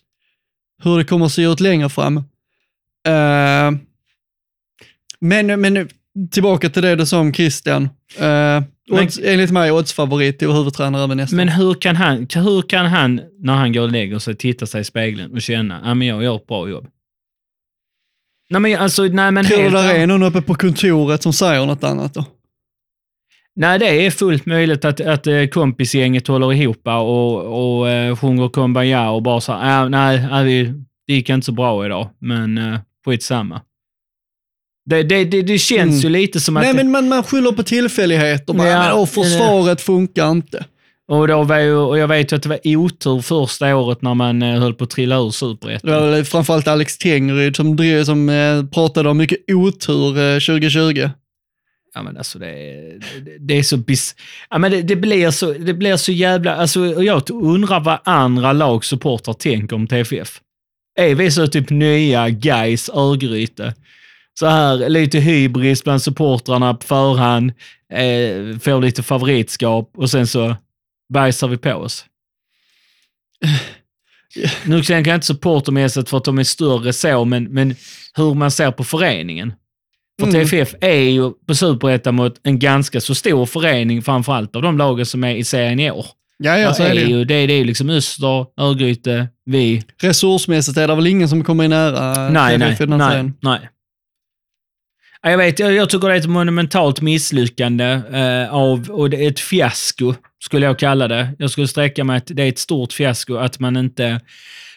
hur 0.84 0.98
det 0.98 1.04
kommer 1.04 1.26
att 1.26 1.32
se 1.32 1.44
ut 1.44 1.60
längre 1.60 1.90
fram. 1.90 2.24
Eh, 3.08 3.72
men, 5.20 5.62
men 5.62 5.90
tillbaka 6.32 6.70
till 6.70 6.82
det 6.84 6.96
du 6.96 7.06
sa 7.06 7.20
om 7.20 7.34
Christian. 7.34 7.90
Eh, 8.20 8.64
odds, 8.92 9.20
enligt 9.24 9.52
mig 9.52 9.72
oddsfavorit 9.72 10.40
till 10.40 10.52
huvudtränare 10.52 11.04
över 11.04 11.16
nästa 11.16 11.36
Men 11.36 11.50
hur 11.50 11.74
kan, 11.74 11.96
han, 11.96 12.28
hur 12.36 12.62
kan 12.62 12.86
han, 12.86 13.22
när 13.40 13.54
han 13.54 13.74
går 13.74 13.82
och 13.82 13.92
lägger 13.92 14.20
sig, 14.20 14.36
titta 14.36 14.66
sig 14.66 14.82
i 14.82 14.84
spegeln 14.84 15.32
och 15.34 15.42
känna 15.42 15.78
att 15.80 15.98
men 15.98 16.08
jag 16.08 16.24
gör 16.24 16.36
ett 16.36 16.48
bra 16.48 16.70
jobb? 16.70 16.88
Nej 18.50 18.62
men 18.62 18.78
alltså, 18.80 19.04
nej 19.04 19.32
men 19.32 19.46
Tror 19.46 19.58
du 19.64 19.70
det 19.70 19.98
är 19.98 20.08
någon 20.08 20.24
uppe 20.24 20.42
på 20.42 20.56
kontoret 20.56 21.24
som 21.24 21.34
säger 21.34 21.66
något 21.66 21.84
annat 21.84 22.14
då? 22.14 22.26
Nej, 23.56 23.80
det 23.80 24.06
är 24.06 24.12
fullt 24.12 24.46
möjligt 24.46 24.86
att, 24.86 25.02
att 25.02 25.28
eh, 25.28 25.46
kompisgänget 25.46 26.28
håller 26.28 26.54
ihop 26.54 26.82
och, 26.88 27.80
och 27.80 27.90
eh, 27.90 28.16
sjunger 28.16 28.50
Kumbaya 28.50 29.10
och 29.10 29.22
bara 29.24 29.42
så 29.42 29.54
här, 29.54 29.84
äh, 29.84 29.90
nej, 29.90 30.28
nej, 30.32 30.46
vi- 30.46 30.74
det 31.08 31.14
gick 31.14 31.30
inte 31.30 31.46
så 31.46 31.52
bra 31.52 31.86
idag, 31.86 32.10
men 32.20 32.58
skitsamma. 33.06 33.62
Det, 34.86 35.04
det, 35.04 35.24
det, 35.26 35.42
det 35.42 35.58
känns 35.58 35.90
Mm. 35.92 36.00
ju 36.00 36.10
lite 36.22 36.40
som 36.40 36.58
att... 36.58 36.64
Nej, 36.64 36.74
det- 36.74 36.78
men 36.78 36.92
man, 36.92 37.10
man 37.10 37.24
skyller 37.24 37.52
på 37.52 37.64
tillfälligheter. 37.64 38.54
Bara, 38.54 38.68
Ja, 38.68 38.96
men, 38.98 39.08
försvaret 39.08 39.82
funkar 39.82 40.32
inte. 40.32 40.66
och, 41.08 41.28
då 41.28 41.44
var 41.44 41.58
ju, 41.60 41.76
och 41.76 41.98
jag 41.98 42.08
vet 42.08 42.32
ju 42.32 42.36
att 42.36 42.44
det 42.44 42.50
var 42.50 42.60
otur 42.66 43.22
första 43.22 43.76
året 43.76 44.02
när 44.02 44.14
man 44.14 44.42
eh, 44.42 44.60
höll 44.60 44.74
på 44.74 44.84
att 44.84 44.90
trilla 44.90 45.18
ur 45.20 45.26
Det 45.26 45.32
superettan. 45.32 45.92
var 45.92 46.10
väl 46.12 46.26
framförallt 46.26 46.68
Alex 46.68 46.98
Tengryd 46.98 47.56
som, 47.56 47.76
drev, 47.76 48.04
som 48.04 48.30
eh, 48.30 48.66
pratade 48.66 49.10
om 49.10 49.18
mycket 49.18 49.38
otur 49.52 50.18
eh, 50.18 50.34
2020. 50.40 51.10
Ja, 51.94 52.04
men 52.04 52.18
alltså 52.18 52.40
det, 52.40 52.48
är- 52.50 53.00
det, 53.26 53.38
det 53.40 53.54
är 53.60 53.64
så 53.64 53.78
bis... 53.78 54.16
Ja, 54.50 54.58
men 54.58 54.72
det, 54.72 54.82
det, 54.82 54.96
blir 54.96 55.32
så, 55.32 55.54
det 55.54 55.74
blir 55.74 55.98
så 55.98 56.12
jävla... 56.12 56.56
Alltså, 56.56 56.86
jag 57.04 57.30
undrar 57.30 57.80
vad 57.80 58.00
andra 58.04 58.54
lagsupportrar 58.54 59.34
tänker 59.34 59.76
om 59.76 59.88
TFF. 59.88 60.42
Är 60.96 61.16
vi 61.16 61.32
så 61.32 61.48
typ 61.48 61.70
nya 61.70 62.30
guys 62.30 62.90
Örgryte? 62.90 63.74
Så 64.40 64.46
här 64.46 64.90
lite 64.90 65.20
hybris 65.20 65.84
bland 65.84 66.02
supportrarna 66.02 66.74
på 66.74 66.88
förhand, 66.88 67.52
eh, 67.94 68.60
får 68.60 68.82
lite 68.82 69.04
favoritskap 69.04 69.92
och 69.98 70.10
sen 70.10 70.28
så 70.28 70.56
bajsar 71.14 71.48
vi 71.48 71.58
på 71.58 71.74
oss. 71.74 72.06
Nu 74.66 74.84
tänker 74.84 75.12
jag 75.12 75.18
inte 75.18 75.28
supportermässigt 75.28 76.10
för 76.10 76.18
att 76.18 76.24
de 76.24 76.40
är 76.40 76.44
större 76.44 76.94
så, 76.94 77.26
men, 77.26 77.44
men 77.44 77.76
hur 78.16 78.34
man 78.34 78.52
ser 78.52 78.72
på 78.72 78.84
föreningen. 78.84 79.54
För 80.20 80.28
Mm. 80.28 80.48
TFF 80.48 80.76
är 80.82 81.10
ju 81.10 81.32
på 81.48 81.56
superettan 81.56 82.16
mot 82.16 82.40
en 82.44 82.60
ganska 82.60 83.02
så 83.02 83.16
stor 83.16 83.46
förening, 83.46 84.02
framförallt 84.02 84.56
av 84.56 84.62
de 84.62 84.78
lagen 84.78 85.06
som 85.06 85.24
är 85.24 85.36
i 85.36 85.44
serien 85.44 85.80
i 85.80 85.92
år. 85.92 86.06
Ja, 86.44 86.58
ja, 86.58 86.74
så 86.74 86.84
är 86.84 86.96
det. 86.96 87.02
ju, 87.02 87.26
det, 87.26 87.48
det 87.48 87.54
är 87.54 87.58
ju 87.58 87.64
liksom 87.64 87.90
Öster, 87.90 88.46
Örgryte, 88.62 89.28
vi. 89.46 89.84
Resursmässigt 90.02 90.78
är 90.78 90.88
det 90.88 90.96
väl 90.96 91.08
ingen 91.08 91.30
som 91.30 91.44
kommer 91.44 91.64
i 91.64 91.68
nära 91.68 92.30
Nej, 92.30 92.58
nej, 92.58 92.78
nej, 92.80 93.32
nej. 93.42 93.70
Ja, 95.22 95.30
Jag 95.30 95.38
vet, 95.38 95.60
jag, 95.60 95.74
jag 95.74 95.90
tycker 95.90 96.08
det 96.08 96.14
är 96.14 96.18
ett 96.20 96.26
monumentalt 96.30 97.02
misslyckande 97.02 98.02
eh, 98.14 98.54
av, 98.54 98.90
och 98.90 99.10
det 99.10 99.26
är 99.26 99.28
ett 99.32 99.40
fiasko, 99.40 100.14
skulle 100.44 100.66
jag 100.66 100.80
kalla 100.80 101.08
det. 101.08 101.30
Jag 101.40 101.50
skulle 101.52 101.68
sträcka 101.68 102.04
mig 102.04 102.18
att 102.18 102.28
det 102.28 102.44
är 102.44 102.50
ett 102.50 102.60
stort 102.60 102.94
fiasko 102.94 103.36
att 103.36 103.60
man 103.60 103.78
inte 103.78 104.20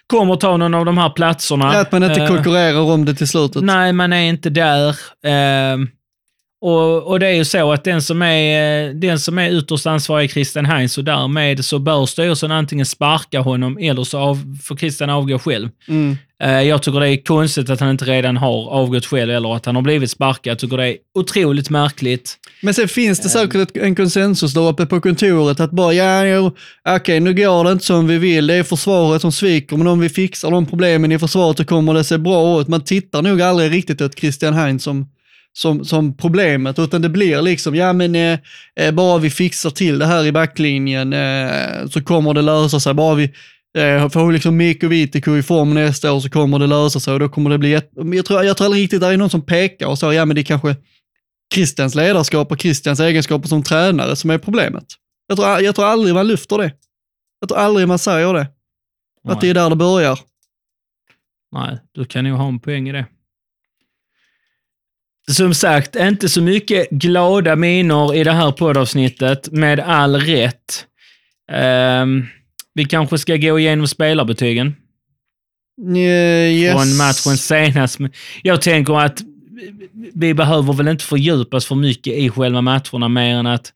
kommer 0.06 0.36
ta 0.36 0.56
någon 0.56 0.74
av 0.74 0.84
de 0.84 0.98
här 0.98 1.10
platserna. 1.10 1.70
Ja, 1.74 1.80
att 1.80 1.92
man 1.92 2.02
inte 2.02 2.20
Eh, 2.20 2.28
konkurrerar 2.28 2.80
om 2.80 3.04
det 3.04 3.14
till 3.14 3.28
slutet. 3.28 3.62
Nej, 3.62 3.92
man 3.92 4.12
är 4.12 4.22
inte 4.22 4.50
där. 4.50 4.96
Ehm, 5.24 5.88
och, 6.64 7.02
och 7.02 7.20
det 7.20 7.26
är 7.26 7.32
ju 7.32 7.44
så 7.44 7.72
att 7.72 7.84
den 7.84 8.02
som 8.02 8.22
är, 8.22 8.88
eh, 8.88 8.94
den 8.94 9.18
som 9.18 9.38
är 9.38 9.58
ytterst 9.58 9.86
ansvarig 9.86 10.24
är 10.24 10.28
Christian 10.28 10.66
Heinz 10.66 10.98
och 10.98 11.04
därmed 11.04 11.64
så 11.64 11.78
bör 11.78 12.06
styrelsen 12.06 12.52
antingen 12.52 12.86
sparka 12.86 13.40
honom 13.40 13.78
eller 13.78 14.04
så 14.04 14.18
av, 14.18 14.56
får 14.62 14.76
Christian 14.76 15.10
avgå 15.10 15.38
själv. 15.38 15.68
Mm. 15.88 16.16
Eh, 16.42 16.62
jag 16.62 16.82
tycker 16.82 17.00
det 17.00 17.08
är 17.08 17.24
konstigt 17.24 17.70
att 17.70 17.80
han 17.80 17.90
inte 17.90 18.04
redan 18.04 18.36
har 18.36 18.70
avgått 18.70 19.06
själv 19.06 19.30
eller 19.30 19.56
att 19.56 19.66
han 19.66 19.74
har 19.74 19.82
blivit 19.82 20.10
sparkad. 20.10 20.50
Jag 20.50 20.58
tycker 20.58 20.76
det 20.76 20.88
är 20.88 20.96
otroligt 21.14 21.70
märkligt. 21.70 22.36
Men 22.62 22.74
sen 22.74 22.88
finns 22.88 23.20
det 23.20 23.28
säkert 23.28 23.76
en 23.76 23.94
konsensus 23.94 24.54
där 24.54 24.68
uppe 24.68 24.86
på 24.86 25.00
kontoret 25.00 25.60
att 25.60 25.70
bara, 25.70 25.92
ja, 25.92 26.26
jo, 26.26 26.56
okej, 26.88 27.20
nu 27.20 27.34
går 27.34 27.64
det 27.64 27.72
inte 27.72 27.84
som 27.84 28.06
vi 28.06 28.18
vill. 28.18 28.46
Det 28.46 28.54
är 28.54 28.62
försvaret 28.62 29.22
som 29.22 29.32
sviker, 29.32 29.76
men 29.76 29.86
om 29.86 30.00
vi 30.00 30.08
fixar 30.08 30.50
de 30.50 30.66
problemen 30.66 31.12
i 31.12 31.18
försvaret 31.18 31.56
så 31.56 31.64
kommer 31.64 31.94
det 31.94 32.04
se 32.04 32.18
bra 32.18 32.60
ut. 32.60 32.68
Man 32.68 32.84
tittar 32.84 33.22
nog 33.22 33.42
aldrig 33.42 33.72
riktigt 33.72 34.00
åt 34.00 34.18
Christian 34.18 34.54
Heinz 34.54 34.82
som, 34.82 35.06
som, 35.56 35.84
som 35.84 36.16
problemet, 36.16 36.78
utan 36.78 37.02
det 37.02 37.08
blir 37.08 37.42
liksom, 37.42 37.74
ja 37.74 37.92
men 37.92 38.14
eh, 38.14 38.38
eh, 38.80 38.94
bara 38.94 39.18
vi 39.18 39.30
fixar 39.30 39.70
till 39.70 39.98
det 39.98 40.06
här 40.06 40.26
i 40.26 40.32
backlinjen 40.32 41.12
eh, 41.12 41.86
så 41.90 42.02
kommer 42.02 42.34
det 42.34 42.42
lösa 42.42 42.80
sig. 42.80 42.94
Bara 42.94 43.14
vi 43.14 43.32
eh, 43.78 44.08
får 44.08 44.32
liksom 44.32 44.56
Mikko 44.56 44.88
Vitiko 44.88 45.36
i 45.36 45.42
form 45.42 45.74
nästa 45.74 46.12
år 46.12 46.20
så 46.20 46.30
kommer 46.30 46.58
det 46.58 46.66
lösa 46.66 47.00
sig 47.00 47.14
och 47.14 47.20
då 47.20 47.28
kommer 47.28 47.50
det 47.50 47.58
bli 47.58 47.74
ett, 47.74 47.90
jag 48.14 48.24
tror, 48.24 48.44
jag 48.44 48.56
tror 48.56 48.64
aldrig 48.64 48.82
riktigt 48.82 49.00
det 49.00 49.06
är 49.06 49.16
någon 49.16 49.30
som 49.30 49.46
pekar 49.46 49.86
och 49.86 49.98
säger, 49.98 50.12
ja 50.12 50.24
men 50.24 50.36
det 50.36 50.44
kanske 50.44 50.76
Christians 51.54 51.94
ledarskap 51.94 52.52
och 52.52 52.60
Christians 52.60 53.00
egenskaper 53.00 53.48
som 53.48 53.62
tränare 53.62 54.16
som 54.16 54.30
är 54.30 54.38
problemet. 54.38 54.84
Jag 55.26 55.38
tror, 55.38 55.60
jag 55.60 55.74
tror 55.74 55.86
aldrig 55.86 56.14
man 56.14 56.28
lyfter 56.28 56.58
det. 56.58 56.72
Jag 57.40 57.48
tror 57.48 57.58
aldrig 57.58 57.88
man 57.88 57.98
säger 57.98 58.34
det. 58.34 58.46
Att 59.28 59.40
det 59.40 59.50
är 59.50 59.54
där 59.54 59.70
det 59.70 59.76
börjar. 59.76 60.18
Nej, 61.52 61.78
du 61.92 62.04
kan 62.04 62.24
nog 62.24 62.38
ha 62.38 62.48
en 62.48 62.60
poäng 62.60 62.88
i 62.88 62.92
det. 62.92 63.06
Som 65.30 65.54
sagt, 65.54 65.96
inte 65.96 66.28
så 66.28 66.42
mycket 66.42 66.90
glada 66.90 67.56
miner 67.56 68.14
i 68.14 68.24
det 68.24 68.32
här 68.32 68.52
poddavsnittet, 68.52 69.52
med 69.52 69.80
all 69.80 70.16
rätt. 70.16 70.86
Ehm, 71.52 72.26
Vi 72.74 72.84
kanske 72.84 73.18
ska 73.18 73.36
gå 73.36 73.58
igenom 73.58 73.86
spelarbetygen 73.88 74.76
Eh, 75.96 75.98
yes. 76.52 76.72
från 76.72 76.96
matchen 76.96 77.38
senast. 77.38 77.98
Jag 78.42 78.62
tänker 78.62 79.00
att 79.00 79.20
vi 80.14 80.34
behöver 80.34 80.72
väl 80.72 80.88
inte 80.88 81.04
fördjupas 81.04 81.66
för 81.66 81.74
mycket 81.74 82.12
i 82.14 82.30
själva 82.30 82.60
matcherna 82.60 83.08
mer 83.08 83.36
än 83.36 83.46
att 83.46 83.72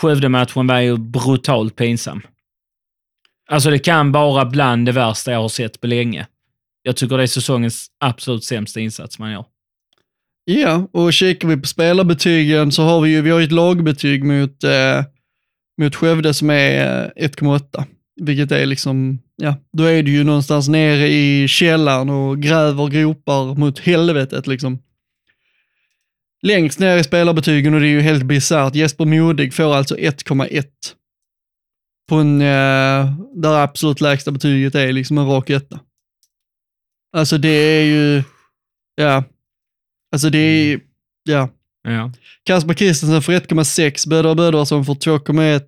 Skövde-matchen 0.00 0.66
var 0.66 0.80
ju 0.80 0.96
brutalt 0.96 1.76
pinsam. 1.76 2.22
Alltså 3.50 3.70
det 3.70 3.78
kan 3.78 4.12
vara 4.12 4.44
bland 4.44 4.86
det 4.86 4.92
värsta 4.92 5.32
jag 5.32 5.38
har 5.38 5.48
sett 5.48 5.80
på 5.80 5.86
länge. 5.86 6.26
Jag 6.82 6.96
tycker 6.96 7.16
det 7.16 7.22
är 7.22 7.26
säsongens 7.26 7.86
absolut 8.00 8.44
sämsta 8.44 8.80
insats 8.80 9.18
man 9.18 9.32
gör. 9.32 9.44
Ja, 10.48 10.88
och 10.92 11.12
kikar 11.12 11.48
vi 11.48 11.56
på 11.56 11.66
spelarbetygen 11.66 12.72
så 12.72 12.82
har 12.82 13.00
vi 13.00 13.10
ju 13.10 13.22
vi 13.22 13.30
har 13.30 13.40
ett 13.40 13.52
lagbetyg 13.52 14.24
mot, 14.24 14.64
eh, 14.64 15.04
mot 15.80 15.94
Skövde 15.94 16.34
som 16.34 16.50
är 16.50 17.04
eh, 17.16 17.28
1,8. 17.28 17.84
Vilket 18.20 18.52
är 18.52 18.66
liksom, 18.66 19.18
ja, 19.36 19.56
då 19.72 19.84
är 19.84 20.02
du 20.02 20.10
ju 20.12 20.24
någonstans 20.24 20.68
nere 20.68 21.08
i 21.08 21.48
källaren 21.48 22.08
och 22.10 22.42
gräver 22.42 22.88
gropar 22.88 23.54
mot 23.54 23.78
helvetet 23.78 24.46
liksom. 24.46 24.78
Längst 26.42 26.78
ner 26.78 26.96
i 26.96 27.04
spelarbetygen 27.04 27.74
och 27.74 27.80
det 27.80 27.86
är 27.86 27.90
ju 27.90 28.00
helt 28.00 28.24
bisarrt. 28.24 28.74
Jesper 28.74 29.04
Modig 29.04 29.54
får 29.54 29.74
alltså 29.74 29.96
1,1. 29.96 30.64
På 32.08 32.14
en, 32.16 32.40
eh, 32.40 33.12
där 33.34 33.62
absolut 33.62 34.00
lägsta 34.00 34.30
betyget 34.32 34.74
är 34.74 34.92
liksom 34.92 35.18
en 35.18 35.26
rak 35.26 35.50
etta. 35.50 35.80
Alltså 37.16 37.38
det 37.38 37.48
är 37.48 37.84
ju, 37.84 38.22
ja, 38.94 39.24
alltså 40.12 40.30
det 40.30 40.38
är, 40.38 40.80
ja. 41.24 41.48
Ja. 41.88 42.12
Kasper 42.44 42.74
Kristensen 42.74 43.22
får 43.22 43.32
1,6, 43.32 44.08
Böder 44.08 44.34
Bödersson 44.34 44.84
får 44.84 44.94
2,1, 44.94 45.62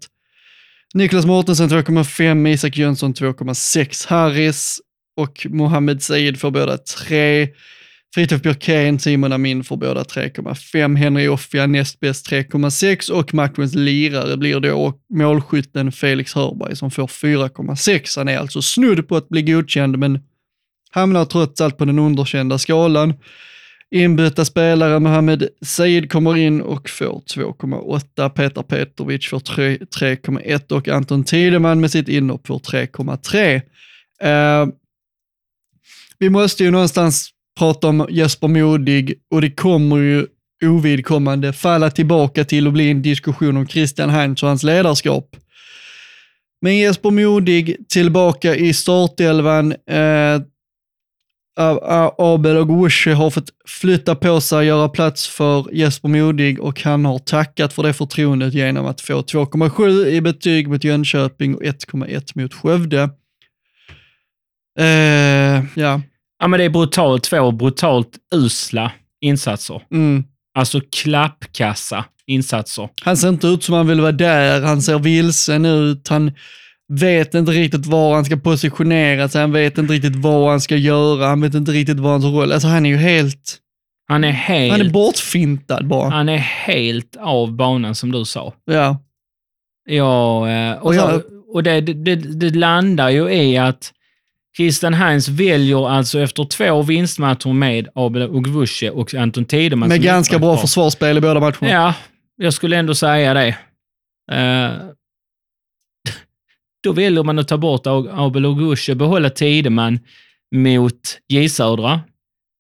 Niklas 0.94 1.27
Mårtensson 1.27 1.68
2,5, 1.68 2.48
Isak 2.48 2.77
Jönsson 2.77 3.14
2,6, 3.14 4.09
Harris 4.09 4.81
och 5.16 5.46
Mohamed 5.51 6.03
Said 6.03 6.40
får 6.40 6.51
båda 6.51 6.79
3, 6.79 7.48
Fritiof 8.14 8.42
Björkén, 8.42 8.98
Simon 8.98 9.33
Amin 9.33 9.64
får 9.64 9.77
båda 9.77 10.03
3,5, 10.03 10.96
Henry 10.96 11.29
Offia 11.29 11.66
näst 11.66 12.01
bäst 12.01 12.31
3,6 12.31 13.11
och 13.11 13.35
matchens 13.35 13.74
lirare 13.74 14.37
blir 14.37 14.61
då 14.61 14.94
målskytten 15.14 15.92
Felix 15.92 16.35
Hörberg 16.35 16.77
som 16.77 16.90
får 16.90 17.07
4,6. 17.07 18.18
Han 18.18 18.29
är 18.29 18.38
alltså 18.38 18.62
snudd 18.62 19.09
på 19.09 19.16
att 19.16 19.29
bli 19.29 19.42
godkänd 19.42 19.98
men 19.98 20.20
hamnar 20.90 21.24
trots 21.24 21.61
allt 21.61 21.79
på 21.79 21.85
den 21.85 21.98
underkända 21.98 22.59
skalan. 22.59 23.14
Inbytta 23.90 24.44
spelare 24.44 25.01
Mohamed 25.01 25.48
Said 25.62 26.12
kommer 26.12 26.37
in 26.37 26.61
och 26.61 26.90
får 26.90 27.20
2,8. 27.20 28.29
Petar 28.29 28.62
Petrovic 28.62 29.27
får 29.29 29.38
3,1 29.38 30.72
och 30.72 30.88
Anton 30.88 31.24
Tideman 31.24 31.81
med 31.81 31.90
sitt 31.90 32.09
inhopp 32.09 32.46
får 32.46 32.59
3,3. 32.59 33.62
Eh, 34.22 34.68
vi 36.18 36.31
måste 36.31 36.64
ju 36.64 36.70
någonstans 36.70 37.31
prata 37.59 37.88
om 37.88 38.07
Jesper 38.11 38.48
Modig 38.48 39.14
och 39.31 39.40
det 39.40 39.51
kommer 39.51 39.96
ju 39.96 40.27
ovidkommande 40.64 41.53
falla 41.53 41.90
tillbaka 41.90 42.44
till 42.44 42.66
att 42.66 42.72
bli 42.72 42.90
en 42.90 43.03
diskussion 43.03 43.57
om 43.57 43.66
Christian 43.66 44.11
Heinz 44.11 44.42
och 44.42 44.48
hans 44.48 44.62
ledarskap. 44.62 45.37
Men 46.61 46.77
Jesper 46.77 47.11
Modig 47.11 47.77
tillbaka 47.88 48.57
i 48.57 48.74
startelvan. 48.74 49.72
Eh, 49.72 50.40
Abel 52.18 52.56
och 52.56 52.68
Gouche 52.68 53.14
har 53.14 53.30
fått 53.30 53.48
flytta 53.66 54.14
på 54.14 54.40
sig, 54.40 54.66
göra 54.66 54.88
plats 54.88 55.28
för 55.28 55.74
Jesper 55.74 56.08
Modig 56.08 56.60
och 56.60 56.82
han 56.82 57.04
har 57.04 57.18
tackat 57.18 57.72
för 57.72 57.82
det 57.82 57.92
förtroendet 57.92 58.54
genom 58.54 58.86
att 58.86 59.00
få 59.00 59.22
2,7 59.22 60.06
i 60.06 60.20
betyg 60.20 60.68
mot 60.68 60.84
Jönköping 60.84 61.54
och 61.54 61.62
1,1 61.62 62.42
mot 62.42 62.54
Skövde. 62.54 63.10
Eh, 64.78 65.64
ja, 65.74 66.00
ja, 66.38 66.48
men 66.48 66.58
det 66.58 66.64
är 66.64 66.70
brutalt. 66.70 67.24
Två 67.24 67.52
brutalt 67.52 68.18
usla 68.34 68.92
insatser. 69.20 69.82
mm. 69.90 70.24
Alltså 70.54 70.80
klappkassa 70.92 72.04
insatser. 72.26 72.88
Han 73.02 73.16
ser 73.16 73.28
inte 73.28 73.46
ut 73.46 73.64
som 73.64 73.74
han 73.74 73.86
vill 73.86 74.00
vara 74.00 74.12
där, 74.12 74.62
han 74.62 74.82
ser 74.82 74.98
vilsen 74.98 75.64
ut, 75.64 76.08
han 76.08 76.32
vet 76.92 77.35
inte 77.35 77.53
riktigt 77.53 77.87
var 77.87 78.14
han 78.14 78.24
ska 78.24 78.37
positionera 78.37 79.29
sig, 79.29 79.40
han 79.40 79.53
vet 79.53 79.79
inte 79.79 79.92
riktigt 79.92 80.16
vad 80.16 80.51
han 80.51 80.61
ska 80.61 80.77
göra, 80.77 81.27
han 81.27 81.40
vet 81.40 81.55
inte 81.55 81.72
riktigt 81.72 81.98
vad 82.01 82.12
hans 82.12 82.24
roll 82.24 82.53
Alltså 82.53 82.68
han 82.68 82.87
är 82.87 82.90
ju 82.90 82.96
helt, 82.96 83.57
Han 84.09 84.24
är 84.24 84.31
helt, 84.31 84.72
han 84.72 84.81
är 84.81 84.90
bortfintad 84.90 85.87
bara. 85.88 86.11
han 86.11 86.29
är 86.29 86.37
helt 86.37 87.16
av 87.20 87.53
banan 87.53 87.94
som 87.94 88.12
du 88.12 88.24
sa. 88.24 88.53
Ja, 88.64 89.03
Ja, 89.90 90.48
eh, 90.51 90.72
och, 90.79 90.87
Och 90.87 90.94
jag- 90.94 91.22
och 91.55 91.62
det, 91.62 91.81
det, 91.81 92.14
det 92.16 92.51
landar 92.57 93.09
ju 93.11 93.31
i 93.33 93.57
att 93.59 93.92
Christian 94.57 94.94
Heinz 94.94 95.29
väljer 95.29 95.88
alltså 95.90 96.20
efter 96.20 96.44
två 96.44 96.83
vinstmatcher 96.83 97.53
med 97.53 97.88
Abel 97.94 98.22
Ogwusche 98.22 98.90
och 98.90 99.14
Anton 99.14 99.44
Tideman. 99.44 99.88
med 99.88 100.03
ganska 100.03 100.38
bra 100.38 100.57
försvarsspel 100.57 101.18
i 101.18 101.20
båda 101.20 101.40
matcherna. 101.40 101.70
Ja, 101.70 101.94
jag 102.37 102.55
skulle 102.55 102.77
ändå 102.77 102.94
säga 102.94 103.35
det. 103.35 103.48
Eh, 104.33 104.70
då 106.88 106.92
väljer 106.92 107.22
man 107.24 107.38
att 107.38 107.48
ta 107.48 107.57
bort 107.59 107.87
Ab- 107.87 108.09
Abel 108.12 108.46
Ogwusche, 108.46 108.94
behålla 108.94 109.31
Tideman 109.31 109.98
mot 110.55 111.18
J 111.29 111.48
Södra. 111.48 112.01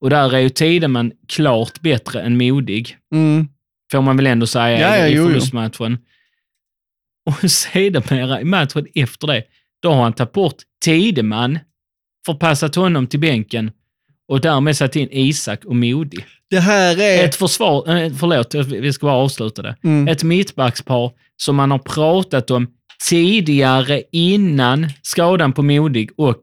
Och 0.00 0.10
där 0.10 0.34
är 0.34 0.38
ju 0.38 0.48
Tideman 0.48 1.12
klart 1.28 1.80
bättre 1.80 2.20
än 2.22 2.38
Modig. 2.38 2.96
Mm. 3.14 3.48
Får 3.92 4.02
man 4.02 4.16
väl 4.16 4.26
ändå 4.26 4.46
säga 4.46 4.80
Ja, 4.80 4.96
ja, 4.96 5.06
i 5.08 5.16
förlustmatchen. 5.16 5.98
Och 7.26 7.50
sedermera 7.50 8.40
i 8.40 8.44
matchen 8.44 8.86
efter 8.94 9.26
det, 9.26 9.44
då 9.82 9.90
har 9.92 10.02
han 10.02 10.12
tagit 10.12 10.32
bort 10.32 10.56
Tideman, 10.84 11.58
förpassat 12.26 12.74
honom 12.74 13.06
till 13.06 13.20
bänken 13.20 13.70
och 14.28 14.40
därmed 14.40 14.76
satt 14.76 14.96
in 14.96 15.08
Isak 15.10 15.64
och 15.64 15.76
Modig. 15.76 16.24
Det 16.50 16.60
här 16.60 17.00
är... 17.00 17.24
Ett 17.24 17.34
försvar, 17.36 17.96
eh, 17.96 18.12
förlåt, 18.14 18.54
vi 18.54 18.92
ska 18.92 19.06
bara 19.06 19.16
avsluta 19.16 19.62
det. 19.62 19.76
Mm. 19.84 20.08
Ett 20.08 20.22
mittbackspar 20.22 21.12
som 21.36 21.56
man 21.56 21.70
har 21.70 21.78
pratat 21.78 22.50
om 22.50 22.66
tidigare 23.02 24.02
innan 24.12 24.88
skadan 25.02 25.52
på 25.52 25.62
Modig 25.62 26.10
och, 26.16 26.40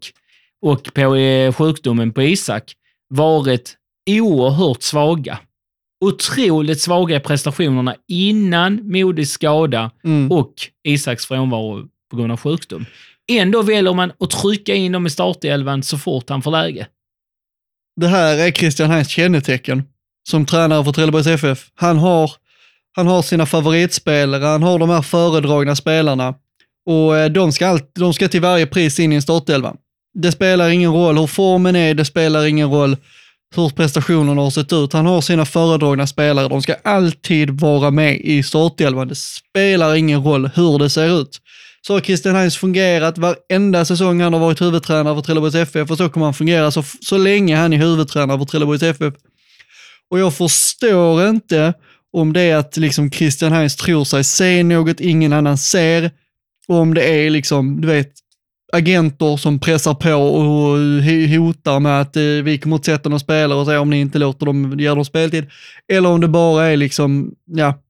och 0.62 0.94
på 0.94 1.16
eh, 1.16 1.54
sjukdomen 1.54 2.14
på 2.14 2.22
Isak 2.22 2.74
varit 3.10 3.76
oerhört 4.10 4.82
svaga. 4.84 5.40
Otroligt 6.06 6.82
svaga 6.82 7.16
i 7.16 7.20
prestationerna 7.20 7.96
innan 8.08 8.92
Modigs 8.92 9.32
skada 9.32 9.92
Mm. 10.04 10.32
och 10.32 10.54
Isaks 10.88 11.26
frånvaro 11.26 11.88
på 12.12 12.18
grund 12.18 12.32
av 12.32 12.40
sjukdom. 12.40 12.86
Ändå 13.32 13.62
väljer 13.62 13.94
man 13.94 14.12
att 14.20 14.30
trycka 14.32 14.76
in 14.76 14.92
dem 14.92 15.06
i 15.06 15.10
startelvan 15.10 15.84
så 15.84 15.98
fort 15.98 16.30
han 16.30 16.42
får 16.42 16.52
läge. 16.52 16.88
Det 18.02 18.08
här 18.08 18.38
är 18.48 18.52
Christian 18.52 18.90
Heinz 18.92 19.10
kännetecken 19.10 19.84
som 20.30 20.46
tränare 20.46 20.84
för 20.84 20.92
Trelleborgs 20.92 21.28
FF. 21.28 21.68
Han 21.76 21.98
har, 21.98 22.32
han 22.96 23.08
har 23.08 23.22
sina 23.22 23.46
favoritspelare, 23.46 24.46
han 24.46 24.64
har 24.64 24.80
de 24.80 24.90
här 24.90 25.02
föredragna 25.02 25.76
spelarna 25.76 26.34
och 26.86 27.18
eh, 27.18 27.30
de 27.30 27.52
ska, 27.52 27.68
allt, 27.68 27.92
de 27.96 28.14
ska 28.14 28.28
till 28.28 28.42
varje 28.42 28.68
pris 28.68 29.00
in 29.00 29.12
i 29.12 29.16
en 29.16 29.22
startelva. 29.22 29.76
Det 30.14 30.32
spelar 30.32 30.70
ingen 30.70 30.94
roll 30.94 31.18
hur 31.18 31.28
formen 31.28 31.76
är, 31.76 31.94
det 31.94 32.06
spelar 32.06 32.46
ingen 32.46 32.70
roll 32.70 32.98
hur 33.56 33.70
prestationerna 33.70 34.42
har 34.42 34.50
sett 34.50 34.74
ut. 34.74 34.94
Han 34.94 35.06
har 35.06 35.22
sina 35.22 35.46
föredragna 35.46 36.08
spelare, 36.08 36.48
de 36.48 36.62
ska 36.62 36.76
alltid 36.84 37.50
vara 37.50 37.92
med 37.92 38.22
i 38.22 38.44
startelvan. 38.44 39.08
Det 39.08 39.16
spelar 39.16 39.96
ingen 39.96 40.24
roll 40.24 40.50
hur 40.56 40.80
det 40.80 40.90
ser 40.90 41.22
ut. 41.22 41.42
Så 41.88 41.94
har 41.94 42.02
Christian 42.02 42.36
Heinz 42.36 42.58
fungerat 42.58 43.18
varenda 43.18 43.86
säsong 43.86 44.22
han 44.22 44.34
har 44.34 44.40
varit 44.40 44.62
huvudtränare 44.62 45.16
för 45.16 45.22
Trelleborgs 45.22 45.56
FF 45.56 45.92
och 45.92 45.98
så 45.98 46.10
kommer 46.10 46.26
han 46.26 46.34
fungera 46.34 46.72
så, 46.72 46.84
så 47.02 47.18
länge 47.18 47.56
han 47.56 47.74
är 47.74 47.78
huvudtränare 47.78 48.38
för 48.38 48.46
Trelleborgs 48.46 48.84
FF. 48.84 49.14
Och 50.12 50.20
jag 50.20 50.34
förstår 50.36 51.30
inte 51.30 51.74
om 52.14 52.34
det 52.34 52.42
är 52.42 52.56
att 52.56 52.78
liksom 52.78 53.12
Christian 53.12 53.52
Heinz 53.52 53.76
tror 53.76 54.04
sig 54.04 54.24
se 54.24 54.64
något 54.64 55.00
ingen 55.00 55.34
annan 55.34 55.58
ser 55.58 56.12
och 56.68 56.76
om 56.76 56.94
det 56.94 57.04
är 57.04 57.30
liksom, 57.30 57.82
du 57.82 57.88
vet, 57.88 58.12
agenter 58.74 59.38
som 59.38 59.60
pressar 59.60 59.94
på 59.94 60.14
och 60.14 60.44
hotar 61.40 61.80
med 61.80 62.02
att 62.02 62.16
eh, 62.16 62.24
vi 62.24 62.58
kommer 62.58 62.76
att 62.76 62.86
sätta 62.86 63.10
någon 63.10 63.20
spelare 63.20 63.60
och 63.60 63.66
säga 63.66 63.82
om 63.82 63.90
ni 63.90 64.00
inte 64.00 64.20
låter 64.20 64.46
dem, 64.46 64.80
ger 64.80 64.96
dem 64.96 65.06
speltid. 65.06 65.46
Eller 65.94 66.10
om 66.10 66.22
det 66.22 66.28
bara 66.28 66.66
är 66.66 66.78
liksom, 66.78 67.32
ja, 67.46 67.82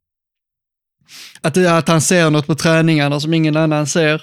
att, 1.42 1.58
eh, 1.58 1.76
att 1.76 1.88
han 1.88 2.02
ser 2.02 2.30
något 2.30 2.48
på 2.48 2.56
träningarna 2.56 3.20
som 3.20 3.34
ingen 3.34 3.58
annan 3.58 3.88
ser. 3.88 4.22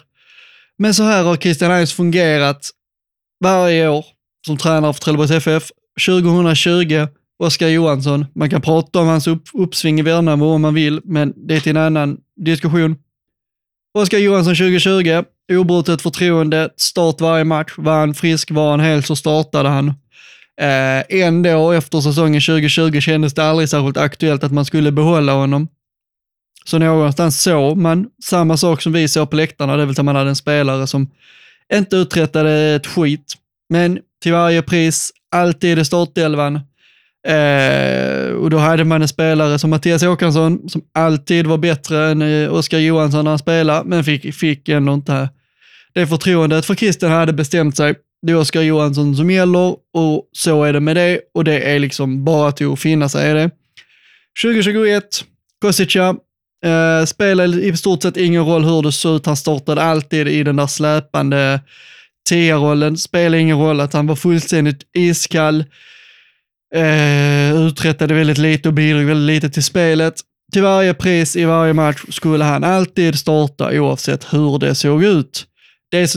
Men 0.78 0.94
så 0.94 1.02
här 1.02 1.24
har 1.24 1.36
Christian 1.36 1.70
Heinz 1.70 1.92
fungerat 1.92 2.70
varje 3.40 3.88
år 3.88 4.04
som 4.46 4.56
tränare 4.56 4.92
för 4.92 5.00
Trelleborgs 5.00 5.30
FF. 5.30 5.70
2020, 6.06 7.06
Oskar 7.38 7.68
Johansson. 7.68 8.26
Man 8.34 8.50
kan 8.50 8.60
prata 8.60 9.00
om 9.00 9.06
hans 9.06 9.26
upp, 9.26 9.42
uppsving 9.52 9.98
i 9.98 10.02
Värnamo 10.02 10.46
om 10.46 10.62
man 10.62 10.74
vill, 10.74 11.00
men 11.04 11.32
det 11.36 11.56
är 11.56 11.60
till 11.60 11.76
en 11.76 11.82
annan 11.82 12.18
diskussion. 12.44 12.96
Oskar 13.94 14.18
Johansson 14.18 14.54
2020, 14.54 15.24
obrutet 15.52 16.02
förtroende, 16.02 16.70
start 16.76 17.20
varje 17.20 17.44
match. 17.44 17.72
Var 17.76 18.00
han 18.00 18.14
frisk, 18.14 18.50
var 18.50 18.70
han 18.70 18.80
hel 18.80 19.02
så 19.02 19.16
startade 19.16 19.68
han. 19.68 19.88
Eh, 20.60 21.20
ändå 21.20 21.72
efter 21.72 22.00
säsongen 22.00 22.40
2020 22.40 23.00
kändes 23.00 23.34
det 23.34 23.44
aldrig 23.44 23.68
särskilt 23.68 23.96
aktuellt 23.96 24.44
att 24.44 24.52
man 24.52 24.64
skulle 24.64 24.92
behålla 24.92 25.32
honom. 25.32 25.68
Så 26.64 26.78
någonstans 26.78 27.42
såg 27.42 27.76
man 27.76 28.06
samma 28.24 28.56
sak 28.56 28.82
som 28.82 28.92
vi 28.92 29.08
såg 29.08 29.30
på 29.30 29.36
läktarna, 29.36 29.76
det 29.76 29.86
vill 29.86 29.94
säga 29.94 30.02
man 30.02 30.16
hade 30.16 30.30
en 30.30 30.36
spelare 30.36 30.86
som 30.86 31.10
inte 31.74 31.96
uträttade 31.96 32.74
ett 32.74 32.86
skit, 32.86 33.34
men 33.68 33.98
till 34.22 34.32
varje 34.32 34.62
pris, 34.62 35.12
alltid 35.30 35.78
i 35.78 35.84
startelvan. 35.84 36.60
Eh, 37.28 38.32
och 38.32 38.50
då 38.50 38.58
hade 38.58 38.84
man 38.84 39.02
en 39.02 39.08
spelare 39.08 39.58
som 39.58 39.70
Mattias 39.70 40.02
Håkansson, 40.02 40.68
som 40.68 40.82
alltid 40.94 41.46
var 41.46 41.58
bättre 41.58 42.10
än 42.10 42.22
eh, 42.22 42.54
Oskar 42.54 42.78
Johansson 42.78 43.24
när 43.24 43.30
han 43.30 43.38
spelade, 43.38 43.88
men 43.88 44.04
fick, 44.04 44.34
fick 44.34 44.68
ändå 44.68 44.94
inte 44.94 45.28
det 45.92 46.06
förtroendet. 46.06 46.66
För 46.66 46.74
Christian 46.74 47.10
hade 47.10 47.32
bestämt 47.32 47.76
sig, 47.76 47.94
det 48.26 48.32
är 48.32 48.36
Oskar 48.36 48.62
Johansson 48.62 49.16
som 49.16 49.30
gäller 49.30 49.76
och 49.94 50.28
så 50.32 50.64
är 50.64 50.72
det 50.72 50.80
med 50.80 50.96
det 50.96 51.20
och 51.34 51.44
det 51.44 51.60
är 51.60 51.78
liksom 51.78 52.24
bara 52.24 52.52
till 52.52 52.72
att 52.72 52.80
finna 52.80 53.08
sig 53.08 53.30
i 53.30 53.34
det. 53.34 53.50
2021, 54.42 55.04
Kosica, 55.60 56.16
eh, 56.64 57.04
spelade 57.06 57.62
i 57.62 57.76
stort 57.76 58.02
sett 58.02 58.16
ingen 58.16 58.44
roll 58.44 58.64
hur 58.64 58.82
det 58.82 58.92
såg 58.92 59.16
ut, 59.16 59.26
han 59.26 59.36
startade 59.36 59.82
alltid 59.82 60.28
i 60.28 60.42
den 60.42 60.56
där 60.56 60.66
släpande 60.66 61.60
tia-rollen, 62.28 62.96
spelade 62.96 63.38
ingen 63.38 63.58
roll 63.58 63.80
att 63.80 63.92
han 63.92 64.06
var 64.06 64.16
fullständigt 64.16 64.82
iskall, 64.92 65.64
eh, 66.74 67.66
uträttade 67.66 68.14
väldigt 68.14 68.38
lite 68.38 68.68
och 68.68 68.74
bidrog 68.74 69.04
väldigt 69.04 69.34
lite 69.34 69.54
till 69.54 69.62
spelet. 69.62 70.14
Till 70.52 70.62
varje 70.62 70.94
pris 70.94 71.36
i 71.36 71.44
varje 71.44 71.72
match 71.72 72.04
skulle 72.08 72.44
han 72.44 72.64
alltid 72.64 73.18
starta 73.18 73.80
oavsett 73.80 74.32
hur 74.32 74.58
det 74.58 74.74
såg 74.74 75.04
ut. 75.04 75.46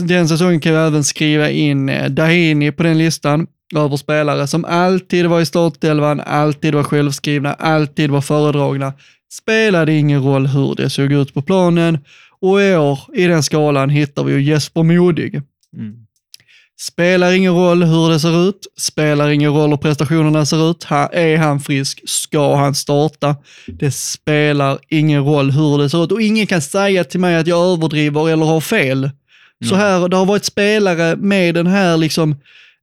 Den 0.08 0.28
säsongen 0.28 0.60
kan 0.60 0.72
vi 0.72 0.78
även 0.78 1.04
skriva 1.04 1.50
in 1.50 1.88
eh, 1.88 2.10
Dahini 2.10 2.72
på 2.72 2.82
den 2.82 2.98
listan 2.98 3.46
över 3.74 3.96
spelare 3.96 4.46
som 4.46 4.64
alltid 4.64 5.26
var 5.26 5.40
i 5.40 5.46
startelvan, 5.46 6.20
alltid 6.20 6.74
var 6.74 6.82
självskrivna, 6.82 7.54
alltid 7.54 8.10
var 8.10 8.20
föredragna. 8.20 8.92
Spelade 9.32 9.92
ingen 9.92 10.22
roll 10.22 10.46
hur 10.46 10.74
det 10.74 10.90
såg 10.90 11.12
ut 11.12 11.34
på 11.34 11.42
planen 11.42 11.98
och 12.40 12.62
i 12.62 12.74
år 12.74 12.98
i 13.14 13.26
den 13.26 13.42
skalan 13.42 13.90
hittar 13.90 14.24
vi 14.24 14.32
ju 14.32 14.42
Jesper 14.42 14.82
Modig. 14.82 15.42
Mm. 15.76 16.05
Spelar 16.78 17.32
ingen 17.32 17.54
roll 17.54 17.82
hur 17.82 18.10
det 18.10 18.20
ser 18.20 18.48
ut, 18.48 18.66
spelar 18.78 19.28
ingen 19.30 19.52
roll 19.52 19.70
hur 19.70 19.76
prestationerna 19.76 20.46
ser 20.46 20.70
ut. 20.70 20.86
Är 21.12 21.36
han 21.36 21.60
frisk, 21.60 22.02
ska 22.08 22.56
han 22.56 22.74
starta. 22.74 23.36
Det 23.66 23.90
spelar 23.90 24.78
ingen 24.88 25.24
roll 25.24 25.50
hur 25.50 25.78
det 25.78 25.90
ser 25.90 26.04
ut 26.04 26.12
och 26.12 26.22
ingen 26.22 26.46
kan 26.46 26.62
säga 26.62 27.04
till 27.04 27.20
mig 27.20 27.36
att 27.36 27.46
jag 27.46 27.72
överdriver 27.72 28.28
eller 28.30 28.46
har 28.46 28.60
fel. 28.60 29.10
Så 29.68 29.74
här, 29.74 30.08
det 30.08 30.16
har 30.16 30.26
varit 30.26 30.44
spelare 30.44 31.16
med 31.16 31.54
den 31.54 31.66
här 31.66 31.96
liksom 31.96 32.30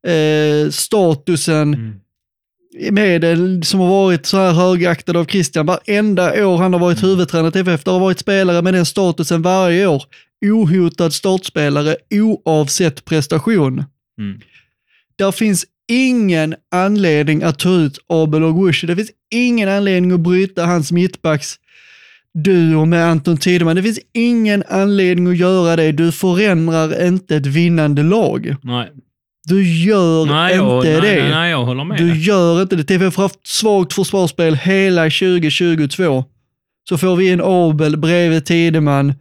eh, 0.08 0.70
statusen, 0.72 1.74
Mm. 1.74 2.96
med 2.96 3.22
det, 3.22 3.66
som 3.66 3.80
har 3.80 3.88
varit 3.88 4.26
så 4.26 4.38
här 4.38 4.52
högaktad 4.52 5.18
av 5.18 5.26
Christian. 5.26 5.66
Varenda 5.66 6.48
år 6.48 6.58
han 6.58 6.74
har 6.74 6.80
varit 6.80 7.04
huvudtränare 7.04 7.52
till 7.52 7.62
FF, 7.62 7.84
det 7.84 7.92
har 7.92 8.00
varit 8.00 8.20
spelare 8.20 8.62
med 8.62 8.74
den 8.74 8.86
statusen 8.86 9.42
varje 9.42 9.88
år. 9.88 10.04
Ohotad 10.44 11.14
startspelare 11.14 11.96
oavsett 12.10 13.06
prestation. 13.06 13.84
Mm. 14.20 14.40
Där 15.16 15.32
finns 15.32 15.66
ingen 15.88 16.56
anledning 16.72 17.44
att 17.44 17.60
ta 17.60 17.70
ut 17.70 18.00
Abel 18.08 18.44
och 18.44 18.56
Gushi. 18.56 18.88
Det 18.88 18.96
finns 18.96 19.12
ingen 19.32 19.70
anledning 19.70 20.12
att 20.12 20.20
bryta 20.20 20.66
hans 20.66 20.92
mittbacks 20.92 21.56
duo 22.34 22.86
med 22.86 23.06
Anton 23.06 23.38
Tideman. 23.38 23.76
Det 23.76 23.84
finns 23.84 24.00
ingen 24.14 24.64
anledning 24.70 25.28
att 25.28 25.38
göra 25.38 25.76
det. 25.76 25.92
Du 25.92 26.12
förändrar 26.12 27.08
inte 27.08 27.36
ett 27.36 27.46
vinnande 27.46 28.04
lag. 28.04 28.56
Nej. 28.62 28.92
Du 29.46 29.64
gör 29.64 30.26
Nej, 30.26 30.54
inte 30.54 30.66
jag, 30.66 30.84
det. 30.84 31.02
nej, 31.02 31.22
nej, 31.22 31.30
nej, 31.30 31.52
jag 31.52 31.66
håller 31.66 31.84
med. 31.84 31.98
Du 31.98 32.18
gör 32.18 32.62
inte 32.62 32.76
det. 32.76 32.84
TFF 32.84 33.16
har 33.18 33.24
haft 33.24 33.48
svagt 33.48 33.94
försvarsspel 33.94 34.56
hela 34.56 35.04
2022. 35.04 36.24
Så 36.90 36.98
får 36.98 37.16
vi 37.16 37.32
en 37.32 37.42
Abel 37.44 37.98
bredvid 37.98 38.46
Tideman. 38.46 39.14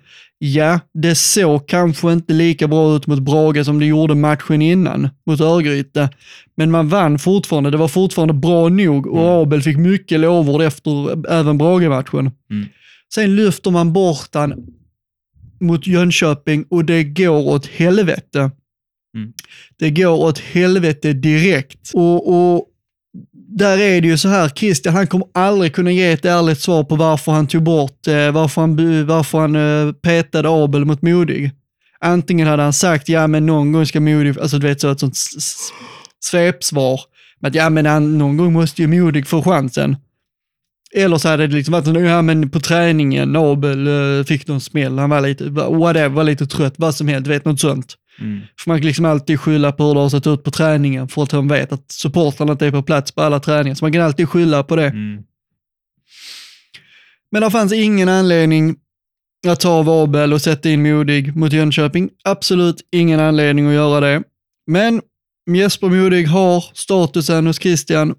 Ja, 0.44 0.81
det 0.94 1.14
såg 1.14 1.68
kanske 1.68 2.12
inte 2.12 2.33
lika 2.33 2.68
bra 2.68 2.96
ut 2.96 3.07
mot 3.07 3.18
Brage 3.18 3.64
som 3.64 3.78
det 3.78 3.87
gjorde 3.87 4.14
matchen 4.14 4.62
innan 4.62 5.09
mot 5.26 5.40
Örgryte. 5.40 6.11
Men 6.57 6.70
man 6.70 6.88
vann 6.88 7.18
fortfarande. 7.18 7.70
Det 7.70 7.76
var 7.76 7.88
fortfarande 7.88 8.35
bra 8.35 8.68
nog 8.68 9.07
och 9.07 9.18
Mm. 9.18 9.28
Abel 9.28 9.62
fick 9.62 9.76
mycket 9.76 10.20
lovord 10.20 10.62
efter 10.62 11.31
även 11.33 11.59
Brage-matchen. 11.59 12.31
Mm. 12.50 12.66
Sen 13.14 13.37
lyfter 13.37 13.70
man 13.70 13.92
bort 13.92 14.28
han 14.33 14.55
mot 15.61 15.87
Jönköping 15.87 16.64
och 16.70 16.85
det 16.85 17.05
går 17.05 17.48
åt 17.48 17.66
helvete. 17.66 18.50
Mm. 19.16 19.33
Det 19.78 19.90
går 19.90 20.16
åt 20.16 20.38
helvete 20.38 21.12
direkt. 21.12 21.90
Och, 21.94 22.28
och 22.28 22.66
där 23.57 23.79
är 23.79 24.01
det 24.01 24.09
ju 24.09 24.19
så 24.19 24.29
här, 24.29 24.49
Christian 24.49 24.95
han 24.95 25.07
kommer 25.07 25.27
aldrig 25.35 25.75
kunna 25.75 25.91
ge 25.91 26.12
ett 26.12 26.25
ärligt 26.25 26.61
svar 26.61 26.85
på 26.85 26.97
varför 26.97 27.33
han 27.33 27.47
tog 27.47 27.62
bort, 27.62 28.07
eh, 28.07 28.31
varför 28.31 28.61
han, 28.61 28.77
varför 29.07 29.38
han 29.38 29.57
eh, 29.57 29.93
petade 29.93 30.49
Abel 30.49 30.85
mot 30.85 31.03
Modig. 31.03 31.51
Antingen 32.01 32.47
hade 32.47 32.62
han 32.62 32.73
sagt, 32.73 33.09
ja 33.09 33.27
men 33.27 33.47
någon 33.47 33.73
gång 33.73 33.87
ska 33.87 34.01
Modig, 34.01 34.38
alltså 34.38 34.59
du 34.59 34.67
vet 34.67 34.81
så 34.81 34.91
ett 34.91 35.01
sånt 35.01 35.17
svepsvar. 36.21 37.01
Att 37.43 37.55
ja 37.55 37.71
men 37.71 37.87
han, 37.87 38.19
någon 38.19 38.37
gång 38.37 38.53
måste 38.53 38.83
ju 38.83 38.88
Modig 38.88 39.27
få 39.27 39.43
chansen. 39.43 39.97
Eller 40.95 41.19
så 41.19 41.29
hade 41.29 41.47
det 41.47 41.55
liksom 41.55 41.73
varit 41.73 42.07
ja 42.07 42.23
men 42.23 42.51
på 42.51 42.61
träningen, 42.61 43.37
Abel 43.37 43.87
eh, 43.87 44.25
fick 44.25 44.47
någon 44.47 44.61
smäll, 44.61 44.99
han 44.99 45.11
var 45.11 45.21
lite, 45.21 45.49
whatever, 45.51 46.09
var 46.09 46.25
lite 46.25 46.47
trött, 46.47 46.75
vad 46.77 46.95
som 46.95 47.09
helst, 47.09 47.25
du 47.25 47.31
vet 47.31 47.45
något 47.45 47.61
sånt. 47.61 47.97
Mm. 48.22 48.40
För 48.61 48.70
man 48.70 48.78
kan 48.78 48.87
liksom 48.87 49.04
alltid 49.04 49.40
skylla 49.40 49.72
på 49.72 49.85
hur 49.85 49.94
det 49.94 50.00
har 50.00 50.08
sett 50.08 50.26
ut 50.26 50.44
på 50.44 50.50
träningen 50.50 51.08
för 51.08 51.22
att 51.22 51.30
de 51.30 51.48
vet 51.48 51.72
att 51.72 51.92
supportrarna 51.92 52.52
inte 52.52 52.66
är 52.66 52.70
på 52.70 52.82
plats 52.82 53.12
på 53.12 53.22
alla 53.22 53.40
träningar. 53.40 53.74
Så 53.74 53.85
man 53.85 53.92
kan 53.92 54.02
alltid 54.02 54.28
skylla 54.28 54.62
på 54.62 54.76
det. 54.76 54.87
Mm. 54.87 55.22
Men 57.30 57.42
det 57.42 57.50
fanns 57.50 57.72
ingen 57.72 58.08
anledning 58.08 58.76
att 59.46 59.61
ta 59.61 59.70
av 59.70 59.90
Abel 59.90 60.32
och 60.32 60.42
sätta 60.42 60.70
in 60.70 60.82
Modig 60.82 61.37
mot 61.37 61.52
Jönköping. 61.52 62.11
Absolut 62.24 62.88
ingen 62.92 63.20
anledning 63.20 63.66
att 63.66 63.74
göra 63.74 64.00
det. 64.00 64.22
Men 64.66 65.02
Jesper 65.50 65.88
Modig 65.88 66.26
har 66.26 66.64
statusen 66.74 67.46
hos 67.46 67.58
Christian 67.58 68.14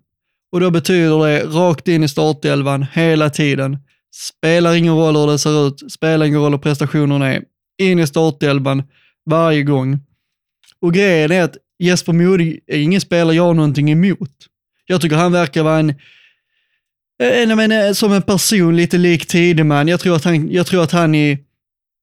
och 0.51 0.59
då 0.59 0.71
betyder 0.71 1.27
det 1.27 1.43
rakt 1.43 1.87
in 1.87 2.03
i 2.03 2.07
startelvan 2.07 2.85
hela 2.93 3.29
tiden. 3.29 3.77
Spelar 4.15 4.75
ingen 4.75 4.95
roll 4.95 5.15
hur 5.15 5.27
det 5.27 5.39
ser 5.39 5.67
ut, 5.67 5.91
spelar 5.91 6.25
ingen 6.25 6.39
roll 6.39 6.51
hur 6.51 6.59
prestationerna 6.59 7.33
är. 7.33 7.43
In 7.81 7.99
i 7.99 8.07
startelvan 8.07 8.83
varje 9.25 9.63
gång. 9.63 9.99
Och 10.79 10.93
grejen 10.93 11.31
är 11.31 11.43
att 11.43 11.57
Jesper 11.79 12.13
Modig 12.13 12.59
är 12.67 12.79
ingen 12.79 13.01
spelare 13.01 13.36
jag 13.36 13.43
har 13.43 13.53
någonting 13.53 13.91
emot. 13.91 14.31
Jag 14.86 15.01
tycker 15.01 15.15
han 15.15 15.31
verkar 15.31 15.63
vara 15.63 15.79
en 15.79 15.93
en, 17.19 17.71
en, 17.71 17.95
som 17.95 18.13
en 18.13 18.21
person 18.21 18.77
lite 18.77 18.97
lik 18.97 19.25
Tideman. 19.25 19.88
Jag 19.88 19.99
tror 19.99 20.15
att 20.15 20.23
han, 20.23 20.51
jag 20.51 20.67
tror 20.67 20.83
att 20.83 20.91
han 20.91 21.15
är 21.15 21.38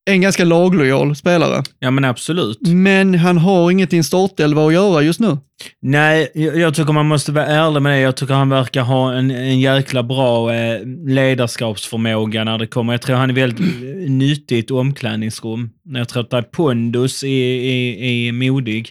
en 0.04 0.20
ganska 0.20 0.44
laglojal 0.44 1.16
spelare. 1.16 1.62
Ja, 1.78 1.90
men 1.90 2.04
absolut. 2.04 2.58
Men 2.68 3.14
han 3.14 3.38
har 3.38 3.70
inget 3.70 3.92
i 3.92 3.96
en 3.96 4.04
startelva 4.04 4.66
att 4.66 4.72
göra 4.72 5.02
just 5.02 5.20
nu. 5.20 5.38
Nej, 5.82 6.30
jag, 6.34 6.56
jag 6.56 6.74
tycker 6.74 6.92
man 6.92 7.06
måste 7.06 7.32
vara 7.32 7.46
ärlig 7.46 7.82
med 7.82 7.92
det. 7.92 8.00
Jag 8.00 8.16
tycker 8.16 8.34
han 8.34 8.48
verkar 8.48 8.82
ha 8.82 9.12
en, 9.12 9.30
en 9.30 9.60
jäkla 9.60 10.02
bra 10.02 10.54
eh, 10.54 10.80
ledarskapsförmåga 11.06 12.44
när 12.44 12.58
det 12.58 12.66
kommer. 12.66 12.92
Jag 12.92 13.02
tror 13.02 13.16
han 13.16 13.30
är 13.30 13.34
väldigt 13.34 13.80
nyttig 14.10 14.56
i 14.56 14.58
ett 14.58 14.70
omklädningsrum. 14.70 15.70
Jag 15.84 16.08
tror 16.08 16.22
att 16.22 16.32
är 16.32 16.42
pondus 16.42 17.24
i, 17.24 17.28
i, 17.28 18.26
i 18.26 18.32
modig. 18.32 18.90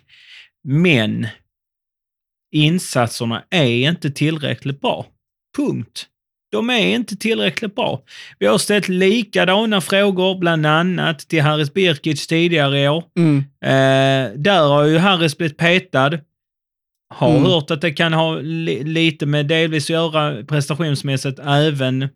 Men 0.64 1.28
insatserna 2.56 3.44
är 3.50 3.90
inte 3.90 4.12
tillräckligt 4.12 4.82
bra. 4.82 5.06
Punkt. 5.58 6.06
De 6.52 6.70
är 6.70 6.96
inte 6.96 7.16
tillräckligt 7.16 7.76
bra. 7.76 8.02
Vi 8.40 8.46
har 8.46 8.58
ställt 8.58 8.88
likadana 8.88 9.82
frågor, 9.82 10.40
bland 10.40 10.66
annat 10.66 11.20
till 11.20 11.42
Haris 11.42 11.74
Birkic 11.74 12.28
tidigare 12.28 12.80
i 12.84 12.88
år. 12.90 13.04
Mm. 13.18 13.38
Eh, 13.62 14.38
där 14.40 14.68
har 14.68 14.84
ju 14.84 14.98
Harris 14.98 15.38
blivit 15.38 15.58
petad. 15.58 16.20
Har 17.14 17.30
Mm. 17.30 17.44
hört 17.44 17.72
att 17.72 17.82
det 17.82 17.92
kan 17.92 18.14
ha 18.14 18.36
li 18.40 18.84
lite 18.84 19.26
med 19.26 19.46
delvis 19.46 19.86
att 19.86 19.90
göra 19.90 20.44
prestationsmässigt 20.46 21.40
även 21.40 22.10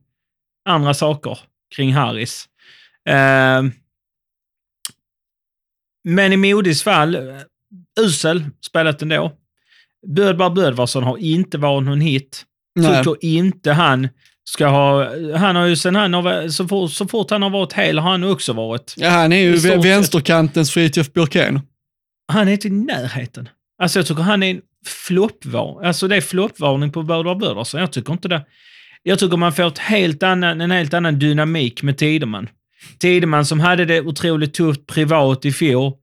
andra 0.70 0.94
saker 0.94 1.40
kring 1.76 1.94
Harris. 1.94 2.50
Eh, 3.10 3.64
men 6.04 6.34
i 6.34 6.38
Modis 6.38 6.84
fall, 6.84 7.16
eh, 7.16 7.22
usel 8.00 8.44
spelat 8.66 9.02
ändå. 9.02 9.32
Bödbar 10.08 10.50
Bödvarsson 10.50 11.04
har 11.04 11.18
inte 11.18 11.58
varit 11.58 11.84
någon 11.86 12.02
hit. 12.02 12.46
Nej. 12.76 13.04
Tycker 13.04 13.26
inte 13.26 13.72
han 13.72 14.08
ska 14.44 14.68
ha... 14.68 15.10
Han 15.38 15.56
har 15.56 15.66
ju 15.66 15.76
sen 15.76 15.96
han 15.96 16.14
har, 16.14 16.48
så, 16.50 16.68
fort, 16.68 16.92
så 16.92 17.08
fort 17.08 17.32
han 17.32 17.42
har 17.42 17.50
varit 17.50 17.74
hel 17.74 18.00
har 18.00 18.12
han 18.12 18.24
också 18.24 18.54
varit. 18.54 18.94
Ja, 18.98 19.10
han 19.10 19.34
är 19.34 19.38
ju 19.38 19.56
vänsterkantens 19.80 20.72
Fritiof 20.72 21.14
Björkén. 21.14 21.62
Han 22.28 22.48
är 22.48 22.52
inte 22.52 22.68
i 22.68 22.72
närheten. 22.72 23.50
Alltså 23.82 24.00
jag 24.00 24.06
tycker 24.06 24.22
han 24.22 24.44
är 24.44 24.52
en 24.52 24.62
floppvarning. 24.86 25.88
Alltså 25.88 26.08
det 26.08 26.16
är 26.16 26.22
floppvarning 26.22 26.92
på 26.92 27.04
Bödvar 27.04 27.36
Bödvarsson. 27.36 27.80
Jag 27.80 27.92
tycker 27.92 28.14
inte 28.14 28.28
det. 28.28 28.46
Jag 29.04 29.20
tycker 29.20 29.38
man 29.38 29.54
får 29.54 29.68
ett 29.68 29.78
helt 29.78 30.24
annan, 30.24 30.62
en 30.62 30.72
helt 30.72 30.94
annan 30.94 31.20
dynamik 31.20 31.84
med 31.84 31.98
Tideman. 31.98 32.50
Tideman 33.00 33.46
som 33.46 33.60
hade 33.60 33.86
det 33.86 34.02
otroligt 34.02 34.54
tufft 34.54 34.88
privat 34.88 35.46
i 35.46 35.52
fjol, 35.52 35.94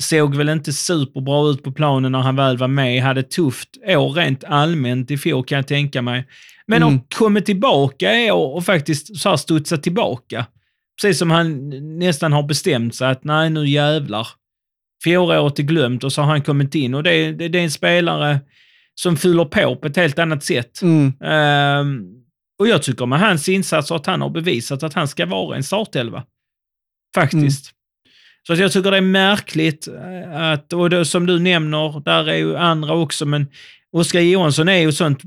såg 0.00 0.34
väl 0.36 0.48
inte 0.48 0.72
superbra 0.72 1.50
ut 1.50 1.62
på 1.62 1.72
planen 1.72 2.12
när 2.12 2.18
han 2.20 2.36
väl 2.36 2.56
var 2.58 2.68
med. 2.68 3.02
Hade 3.02 3.22
tufft 3.22 3.68
år 3.86 4.12
rent 4.12 4.44
allmänt 4.44 5.10
i 5.10 5.18
fjol 5.18 5.44
kan 5.44 5.56
jag 5.56 5.66
tänka 5.66 6.02
mig. 6.02 6.26
Men 6.66 6.82
Mm. 6.82 6.94
har 6.94 7.00
kommit 7.14 7.46
tillbaka 7.46 8.14
i 8.20 8.30
år 8.30 8.54
och 8.54 8.64
faktiskt 8.64 9.16
så 9.20 9.28
här 9.28 9.36
studsat 9.36 9.82
tillbaka. 9.82 10.46
Precis 11.02 11.18
som 11.18 11.30
han 11.30 11.68
nästan 11.98 12.32
har 12.32 12.42
bestämt 12.42 12.94
sig 12.94 13.08
att 13.08 13.24
nej, 13.24 13.50
nu 13.50 13.66
jävlar. 13.68 14.28
Fjolåret 15.04 15.58
är 15.58 15.62
glömt 15.62 16.04
och 16.04 16.12
så 16.12 16.22
har 16.22 16.28
han 16.28 16.42
kommit 16.42 16.74
in 16.74 16.94
och 16.94 17.02
det, 17.02 17.12
är- 17.14 17.32
det, 17.32 17.48
det 17.48 17.58
är 17.58 17.62
en 17.62 17.70
spelare 17.70 18.40
som 18.94 19.16
fyller 19.16 19.44
på 19.44 19.76
på 19.76 19.86
ett 19.86 19.96
helt 19.96 20.18
annat 20.18 20.44
sätt. 20.44 20.82
Mm. 20.82 21.12
Ehm, 21.24 22.00
och 22.58 22.68
jag 22.68 22.82
tycker 22.82 23.06
med 23.06 23.20
hans 23.20 23.48
insatser 23.48 23.94
att 23.94 24.06
han 24.06 24.20
har 24.20 24.30
bevisat 24.30 24.82
att 24.82 24.94
han 24.94 25.08
ska 25.08 25.26
vara 25.26 25.56
en 25.56 25.62
startelva. 25.62 26.24
Faktiskt. 27.14 27.70
Så 28.46 28.54
jag 28.54 28.72
tycker 28.72 28.90
det 28.90 28.96
är 28.96 29.00
märkligt 29.00 29.88
eh, 29.88 30.42
att, 30.52 30.72
och 30.72 30.90
det, 30.90 31.04
som 31.04 31.26
du 31.26 31.38
nämner, 31.38 32.02
där 32.04 32.28
är 32.28 32.36
ju 32.36 32.56
andra 32.56 32.94
också, 32.94 33.26
men 33.26 33.46
Oskar 33.92 34.20
Johansson 34.20 34.68
är 34.68 34.78
ju 34.78 34.88
ett 34.88 34.94
sånt 34.94 35.20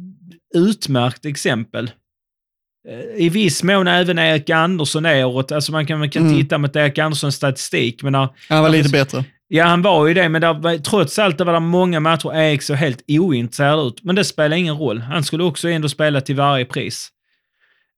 utmärkt 0.55 1.25
exempel. 1.25 1.91
Eh, 2.89 3.25
I 3.25 3.29
viss 3.29 3.63
mån 3.63 3.87
även 3.87 4.19
Erik 4.19 4.49
Andersson 4.49 5.05
är 5.05 5.25
året, 5.25 5.51
alltså 5.51 5.71
man 5.71 5.85
kan, 5.85 5.99
man 5.99 6.09
kan 6.09 6.25
Mm. 6.27 6.37
titta 6.41 6.57
mot 6.57 6.75
Erik 6.75 6.97
Anderssons 6.97 7.35
statistik, 7.35 8.03
men 8.03 8.13
där, 8.13 8.27
Han 8.49 8.61
var 8.63 8.69
lite 8.69 8.89
precis. 8.89 8.91
bättre. 9.13 9.23
Ja, 9.47 9.65
han 9.65 9.81
var 9.81 10.07
ju 10.07 10.13
det, 10.13 10.29
men 10.29 10.41
där, 10.41 10.77
trots 10.77 11.19
allt 11.19 11.37
det 11.37 11.43
var 11.43 11.53
det 11.53 11.59
många 11.59 11.99
matcher 11.99 12.35
Erik 12.35 12.61
såg 12.61 12.75
helt 12.77 13.03
ointresserad 13.07 13.87
ut. 13.87 14.03
Men 14.03 14.15
det 14.15 14.23
spelar 14.23 14.57
ingen 14.57 14.77
roll. 14.77 14.99
Han 14.99 15.23
skulle 15.23 15.43
också 15.43 15.69
ändå 15.69 15.89
spela 15.89 16.21
till 16.21 16.35
varje 16.35 16.65
pris. 16.65 17.09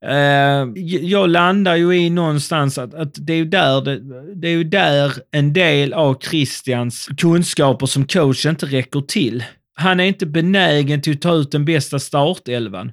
Eh, 0.07 0.67
jag 1.01 1.29
landar 1.29 1.75
ju 1.75 1.95
i 1.97 2.09
någonstans 2.09 2.77
att, 2.77 2.93
att 2.93 3.11
det, 3.27 3.33
är 3.33 3.37
ju 3.37 3.45
där 3.45 3.81
det, 3.81 3.99
det 4.35 4.47
är 4.47 4.51
ju 4.51 4.63
där 4.63 5.11
en 5.31 5.53
del 5.53 5.93
av 5.93 6.17
Christians 6.29 7.09
kunskaper 7.17 7.85
som 7.85 8.07
coach 8.07 8.45
inte 8.45 8.65
räcker 8.65 9.01
till. 9.01 9.43
Han 9.75 9.99
är 9.99 10.03
inte 10.03 10.25
benägen 10.25 11.01
till 11.01 11.13
att 11.13 11.21
ta 11.21 11.35
ut 11.35 11.51
den 11.51 11.65
bästa 11.65 11.99
startelvan. 11.99 12.91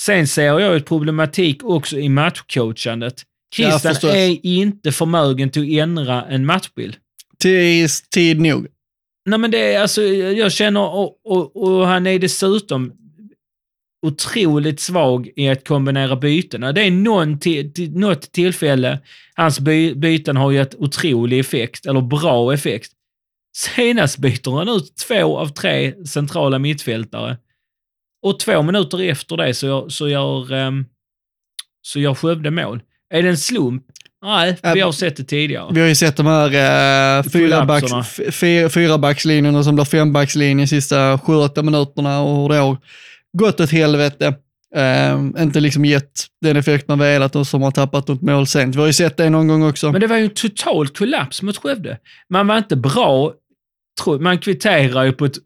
Sen 0.00 0.28
ser 0.28 0.60
jag 0.60 0.76
ett 0.76 0.86
problematik 0.86 1.64
också 1.64 1.98
i 1.98 2.08
matchcoachandet. 2.08 3.14
Ja, 3.56 3.64
Christian 3.70 3.94
förstås. 3.94 4.14
är 4.14 4.46
inte 4.46 4.92
förmögen 4.92 5.50
till 5.50 5.62
att 5.62 5.82
ändra 5.82 6.24
en 6.24 6.46
matchbild. 6.46 6.96
Till 7.38 7.88
tid 8.14 8.40
nog. 8.40 8.66
Nej 9.26 9.38
men 9.38 9.50
det 9.50 9.74
är 9.74 9.80
alltså, 9.80 10.02
jag 10.02 10.52
känner, 10.52 10.80
och, 10.80 11.20
och, 11.24 11.56
och 11.56 11.86
han 11.86 12.06
är 12.06 12.18
dessutom 12.18 12.92
otroligt 14.06 14.80
svag 14.80 15.28
i 15.36 15.48
att 15.48 15.68
kombinera 15.68 16.16
bytena. 16.16 16.72
Det 16.72 16.82
är 16.82 16.90
någon 16.90 17.38
till, 17.38 17.72
till, 17.74 17.92
något 17.92 18.32
tillfälle 18.32 18.98
hans 19.34 19.60
by, 19.60 19.94
byten 19.94 20.36
har 20.36 20.52
gett 20.52 20.74
otrolig 20.74 21.38
effekt, 21.38 21.86
eller 21.86 22.00
bra 22.00 22.54
effekt. 22.54 22.90
Senast 23.56 24.18
byter 24.18 24.56
han 24.58 24.68
ut 24.68 24.96
två 25.08 25.38
av 25.38 25.46
tre 25.48 26.06
centrala 26.06 26.58
mittfältare. 26.58 27.36
Och 28.22 28.40
två 28.40 28.62
minuter 28.62 29.00
efter 29.02 29.36
det 29.36 29.54
så 29.54 29.66
gör, 29.66 29.88
så 29.88 30.08
gör, 30.08 30.52
um, 30.52 30.86
så 31.82 32.00
gör 32.00 32.14
Skövde 32.14 32.50
mål. 32.50 32.80
Är 33.14 33.22
det 33.22 33.28
en 33.28 33.38
slump? 33.38 33.82
Nej, 34.24 34.56
vi 34.74 34.80
har 34.80 34.92
sett 34.92 35.16
det 35.16 35.24
tidigare. 35.24 35.68
Vi 35.74 35.80
har 35.80 35.88
ju 35.88 35.94
sett 35.94 36.16
de 36.16 36.26
här 36.26 36.46
uh, 37.18 37.22
fyrabacks, 37.30 37.90
Kollapserna. 37.90 38.26
f- 38.28 38.34
fyra- 38.40 38.68
fyrabackslinjerna 38.68 39.62
som 39.64 39.74
blir 39.74 39.84
fembackslinje 39.84 40.66
sista 40.66 41.16
7-8 41.16 41.62
minuterna 41.62 42.20
och 42.20 42.42
hur 42.42 42.48
det 42.48 42.76
gått 43.38 43.60
åt 43.60 43.70
helvete. 43.70 44.34
Eh, 44.76 45.42
inte 45.42 45.60
liksom 45.60 45.84
gett 45.84 46.26
den 46.40 46.56
effekt 46.56 46.88
man 46.88 46.98
velat 46.98 47.36
och 47.36 47.46
som 47.46 47.62
har 47.62 47.70
tappat 47.70 48.08
något 48.08 48.22
mål 48.22 48.46
sent. 48.46 48.74
Vi 48.76 48.80
har 48.80 48.86
ju 48.86 48.92
sett 48.92 49.16
det 49.16 49.30
någon 49.30 49.48
gång 49.48 49.68
också. 49.68 49.92
Men 49.92 50.00
det 50.00 50.06
var 50.06 50.16
ju 50.16 50.24
en 50.24 50.30
total 50.30 50.88
kollaps 50.88 51.42
mot 51.42 51.56
Skövde. 51.56 51.98
Man 52.30 52.46
var 52.46 52.58
inte 52.58 52.76
bra. 52.76 53.32
Man 54.20 54.38
kvitterar 54.38 55.04
ju 55.04 55.12
på 55.12 55.24
ett... 55.24 55.36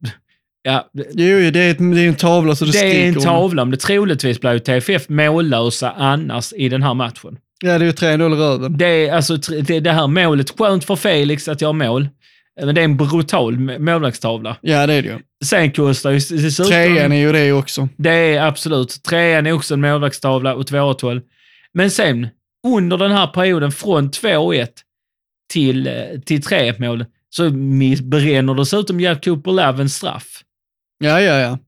Ja, 0.62 0.90
det, 0.92 1.04
Jo, 1.12 1.50
det 1.50 1.60
är, 1.60 1.70
ett, 1.70 1.78
det 1.78 2.00
är 2.00 2.08
en 2.08 2.14
tavla 2.14 2.54
så 2.54 2.64
det, 2.64 2.72
det 2.72 2.78
är 2.78 2.84
en 2.84 3.12
skriker 3.12 3.18
om. 3.18 3.24
tavla, 3.24 3.64
men 3.64 3.70
det 3.70 3.76
troligtvis 3.76 4.40
blev 4.40 4.52
ju 4.52 4.58
TFF 4.58 5.08
mållösa 5.08 5.90
annars 5.90 6.52
i 6.52 6.68
den 6.68 6.82
här 6.82 6.94
matchen. 6.94 7.38
Ja, 7.64 7.78
det 7.78 7.84
är 7.84 7.86
ju 7.86 7.92
3-0 7.92 8.32
i 8.32 8.38
röven. 8.38 8.78
Det 8.78 8.86
är 9.08 9.14
alltså 9.14 9.36
det, 9.36 9.80
det 9.80 9.92
här 9.92 10.06
målet, 10.06 10.58
skönt 10.58 10.84
för 10.84 10.96
Felix 10.96 11.48
att 11.48 11.60
göra 11.60 11.72
mål, 11.72 12.08
men 12.64 12.74
det 12.74 12.80
är 12.80 12.84
en 12.84 12.96
brutal 12.96 13.58
målvaktstavla. 13.80 14.56
Ja, 14.60 14.86
det 14.86 14.94
är 14.94 15.02
det 15.02 15.08
ju. 15.08 15.18
Sen 15.44 15.72
kostar 15.72 16.10
ju 16.10 16.16
dessutom... 16.18 16.66
Trean 16.70 17.12
är 17.12 17.16
ju 17.16 17.32
det 17.32 17.52
också. 17.52 17.88
Det 17.96 18.10
är 18.10 18.42
absolut. 18.46 19.02
Trean 19.02 19.46
är 19.46 19.52
också 19.52 19.74
en 19.74 19.80
målvaktstavla 19.80 20.54
och 20.54 20.62
2-12. 20.62 21.22
Men 21.74 21.90
sen, 21.90 22.28
under 22.66 22.96
den 22.98 23.10
här 23.12 23.26
perioden 23.26 23.72
från 23.72 24.10
2-1 24.10 24.68
till, 25.52 25.86
eh, 25.86 25.92
till 26.26 26.42
3-1 26.42 26.78
mål, 26.80 27.04
så 27.30 27.50
bränner 28.02 28.54
dessutom 28.54 29.00
Jack 29.00 29.24
Cooper 29.24 29.50
Love 29.50 29.82
en 29.82 29.88
straff. 29.90 30.42
Ja, 31.04 31.20
ja, 31.20 31.34
ja. 31.40 31.58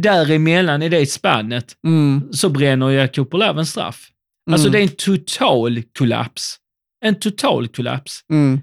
Däremellan, 0.00 0.82
i 0.82 0.88
det 0.88 1.06
spannet, 1.06 1.64
Mm. 1.86 2.32
så 2.32 2.48
bränner 2.48 2.90
Jack 2.90 3.14
Cooper 3.14 3.38
Love 3.38 3.58
en 3.60 3.66
straff. 3.66 4.08
Alltså 4.50 4.68
Mm. 4.68 4.72
det 4.72 4.78
är 4.78 4.82
en 4.82 4.96
total 4.96 5.82
kollaps. 5.98 6.56
En 7.04 7.14
total 7.14 7.68
kollaps. 7.68 8.20
Mm. 8.30 8.60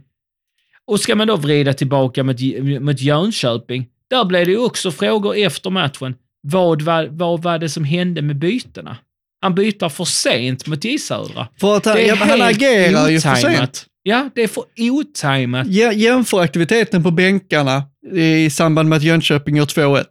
Och 0.92 1.00
ska 1.00 1.16
man 1.16 1.28
då 1.28 1.36
vrida 1.36 1.74
tillbaka 1.74 2.24
mot, 2.24 2.38
mot 2.82 3.02
Jönköping, 3.02 3.86
där 4.10 4.26
blev 4.26 4.46
det 4.46 4.52
ju 4.52 4.58
också 4.58 4.92
frågor 4.92 5.36
efter 5.38 5.70
matchen. 5.70 6.16
Vad 6.44 6.82
var, 6.82 7.08
vad 7.12 7.42
var 7.44 7.60
det 7.60 7.70
som 7.70 7.84
hände 7.84 8.22
med 8.22 8.36
bytena? 8.40 8.98
Han 9.42 9.56
byter 9.56 9.90
för 9.90 10.06
sent 10.06 10.68
mot 10.68 10.84
J 10.86 10.98
Södra. 10.98 11.48
För 11.60 11.78
att 11.78 11.86
han, 11.86 11.96
Det 11.96 12.04
är 12.04 12.08
ja, 12.08 12.16
han 12.16 12.42
agerar 12.42 13.10
ju 13.10 13.20
för 13.20 13.36
sent. 13.36 13.86
Ja, 14.04 14.30
det 14.36 14.44
är 14.44 14.48
för 14.48 14.64
otajmat. 14.80 15.68
Ja, 15.70 15.92
jämför 15.94 16.40
aktiviteten 16.42 17.04
på 17.04 17.12
bänkarna 17.12 17.84
i 18.16 18.50
samband 18.50 18.90
med 18.90 18.98
att 18.98 19.04
Jönköping 19.04 19.56
gör 19.58 19.66
2-1. 19.66 20.06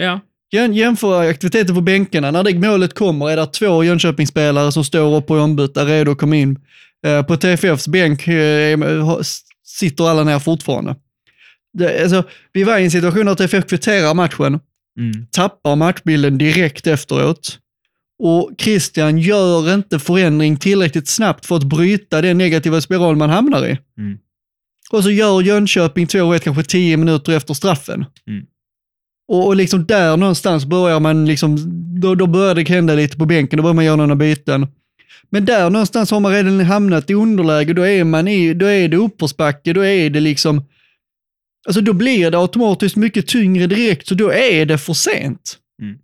Ja. 0.00 0.20
Jäm- 0.54 0.72
Jämför 0.72 1.22
aktiviteten 1.30 1.74
på 1.74 1.80
bänkarna. 1.80 2.30
När 2.30 2.42
det 2.44 2.54
målet 2.54 2.94
kommer 2.94 3.30
är 3.30 3.36
det 3.36 3.46
två 3.46 3.84
Jönköpingsspelare 3.84 4.72
som 4.72 4.84
står 4.84 5.16
upp 5.16 5.30
och 5.30 5.38
ombytta, 5.38 5.84
redo 5.84 6.10
att 6.12 6.18
komma 6.18 6.36
in. 6.36 6.58
Eh, 7.06 7.22
På 7.22 7.36
TFFs 7.36 7.88
bänk 7.88 8.28
eh, 8.28 8.78
sitter 9.78 10.08
alla 10.08 10.24
ner 10.24 10.38
fortfarande. 10.38 10.96
Det, 11.72 12.02
alltså, 12.02 12.24
vi 12.52 12.64
var 12.64 12.78
i 12.78 12.84
en 12.84 12.90
situation 12.90 13.26
där 13.26 13.34
TFF 13.34 13.66
kvitterar 13.66 14.14
matchen, 14.14 14.60
Mm. 14.98 15.26
tappar 15.30 15.76
matchbilden 15.76 16.38
direkt 16.38 16.86
efteråt. 16.86 17.58
Och 18.18 18.50
Christian 18.58 19.18
gör 19.18 19.74
inte 19.74 19.98
förändring 19.98 20.56
tillräckligt 20.56 21.08
snabbt 21.08 21.46
för 21.46 21.56
att 21.56 21.62
bryta 21.64 22.22
den 22.22 22.38
negativa 22.38 22.80
spiral 22.80 23.16
man 23.16 23.30
hamnar 23.30 23.66
i. 23.66 23.78
Mm. 23.98 24.18
Och 24.90 25.02
så 25.04 25.10
gör 25.10 25.42
Jönköping 25.42 26.06
2-1 26.06 26.38
kanske 26.38 26.62
10 26.62 26.96
minuter 26.96 27.32
efter 27.32 27.54
straffen. 27.54 28.04
Mm. 28.26 28.44
Och, 29.28 29.46
och 29.46 29.56
liksom 29.56 29.86
där 29.86 30.16
någonstans 30.16 30.64
börjar 30.66 31.00
man 31.00 31.26
liksom, 31.26 31.56
då, 32.00 32.14
då 32.14 32.26
börjar 32.26 32.54
det 32.54 32.68
hända 32.68 32.94
lite 32.94 33.16
på 33.16 33.26
bänken, 33.26 33.56
då 33.56 33.62
börjar 33.62 33.74
man 33.74 33.84
göra 33.84 33.96
några 33.96 34.16
byten. 34.16 34.66
Men 35.30 35.44
där 35.44 35.70
någonstans 35.70 36.10
har 36.10 36.20
man 36.20 36.32
redan 36.32 36.60
hamnat 36.60 37.10
i 37.10 37.14
underläge, 37.14 37.72
då 37.72 37.86
är 37.86 38.04
man 38.04 38.28
i, 38.28 38.54
då 38.54 38.66
är 38.66 38.88
det 38.88 38.96
uppförsbacke, 38.96 39.72
då 39.72 39.84
är 39.84 40.10
det 40.10 40.20
liksom, 40.20 40.64
alltså 41.66 41.80
då 41.80 41.92
blir 41.92 42.30
det 42.30 42.38
automatiskt 42.38 42.96
mycket 42.96 43.26
tyngre 43.26 43.66
direkt, 43.66 44.06
så 44.06 44.14
då 44.14 44.32
är 44.32 44.66
det 44.66 44.78
för 44.78 44.92
sent. 44.92 45.58
Mm. 45.82 45.98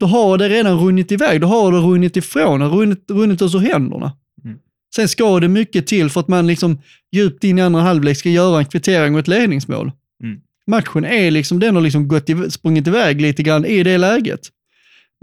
Då 0.00 0.06
har 0.06 0.38
det 0.38 0.48
redan 0.48 0.78
runnit 0.78 1.12
iväg, 1.12 1.40
då 1.40 1.46
har 1.46 1.72
det 1.72 1.78
runnit 1.78 2.16
ifrån, 2.16 2.62
runnit, 2.62 3.04
runnit 3.10 3.42
oss 3.42 3.54
ur 3.54 3.58
händerna. 3.58 4.12
Mm. 4.44 4.58
Sen 4.96 5.08
ska 5.08 5.40
det 5.40 5.48
mycket 5.48 5.86
till 5.86 6.10
för 6.10 6.20
att 6.20 6.28
man 6.28 6.46
liksom 6.46 6.78
djupt 7.12 7.44
in 7.44 7.58
i 7.58 7.62
andra 7.62 7.80
halvlek 7.80 8.16
ska 8.16 8.28
göra 8.28 8.58
en 8.58 8.66
kvittering 8.66 9.14
och 9.14 9.20
ett 9.20 9.28
ledningsmål. 9.28 9.92
Mm. 10.22 10.40
Matchen 10.66 11.04
är 11.04 11.30
liksom, 11.30 11.60
den 11.60 11.74
har 11.74 11.82
liksom 11.82 12.08
gått 12.08 12.30
i, 12.30 12.50
sprungit 12.50 12.86
iväg 12.86 13.20
lite 13.20 13.42
grann 13.42 13.64
i 13.64 13.82
det 13.82 13.98
läget. 13.98 14.40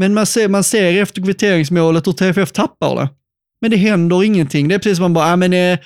Men 0.03 0.13
man 0.13 0.25
ser, 0.25 0.47
man 0.47 0.63
ser 0.63 1.01
efter 1.01 1.21
kvitteringsmålet 1.21 2.07
hur 2.07 2.13
TFF 2.13 2.51
tappar 2.51 2.95
det. 2.95 3.09
Men 3.61 3.71
det 3.71 3.77
händer 3.77 4.23
ingenting. 4.23 4.67
Det 4.67 4.75
är 4.75 4.79
precis 4.79 4.97
som 4.97 5.03
man 5.03 5.13
bara, 5.13 5.33
ah, 5.33 5.35
men, 5.35 5.53
eh, 5.53 5.79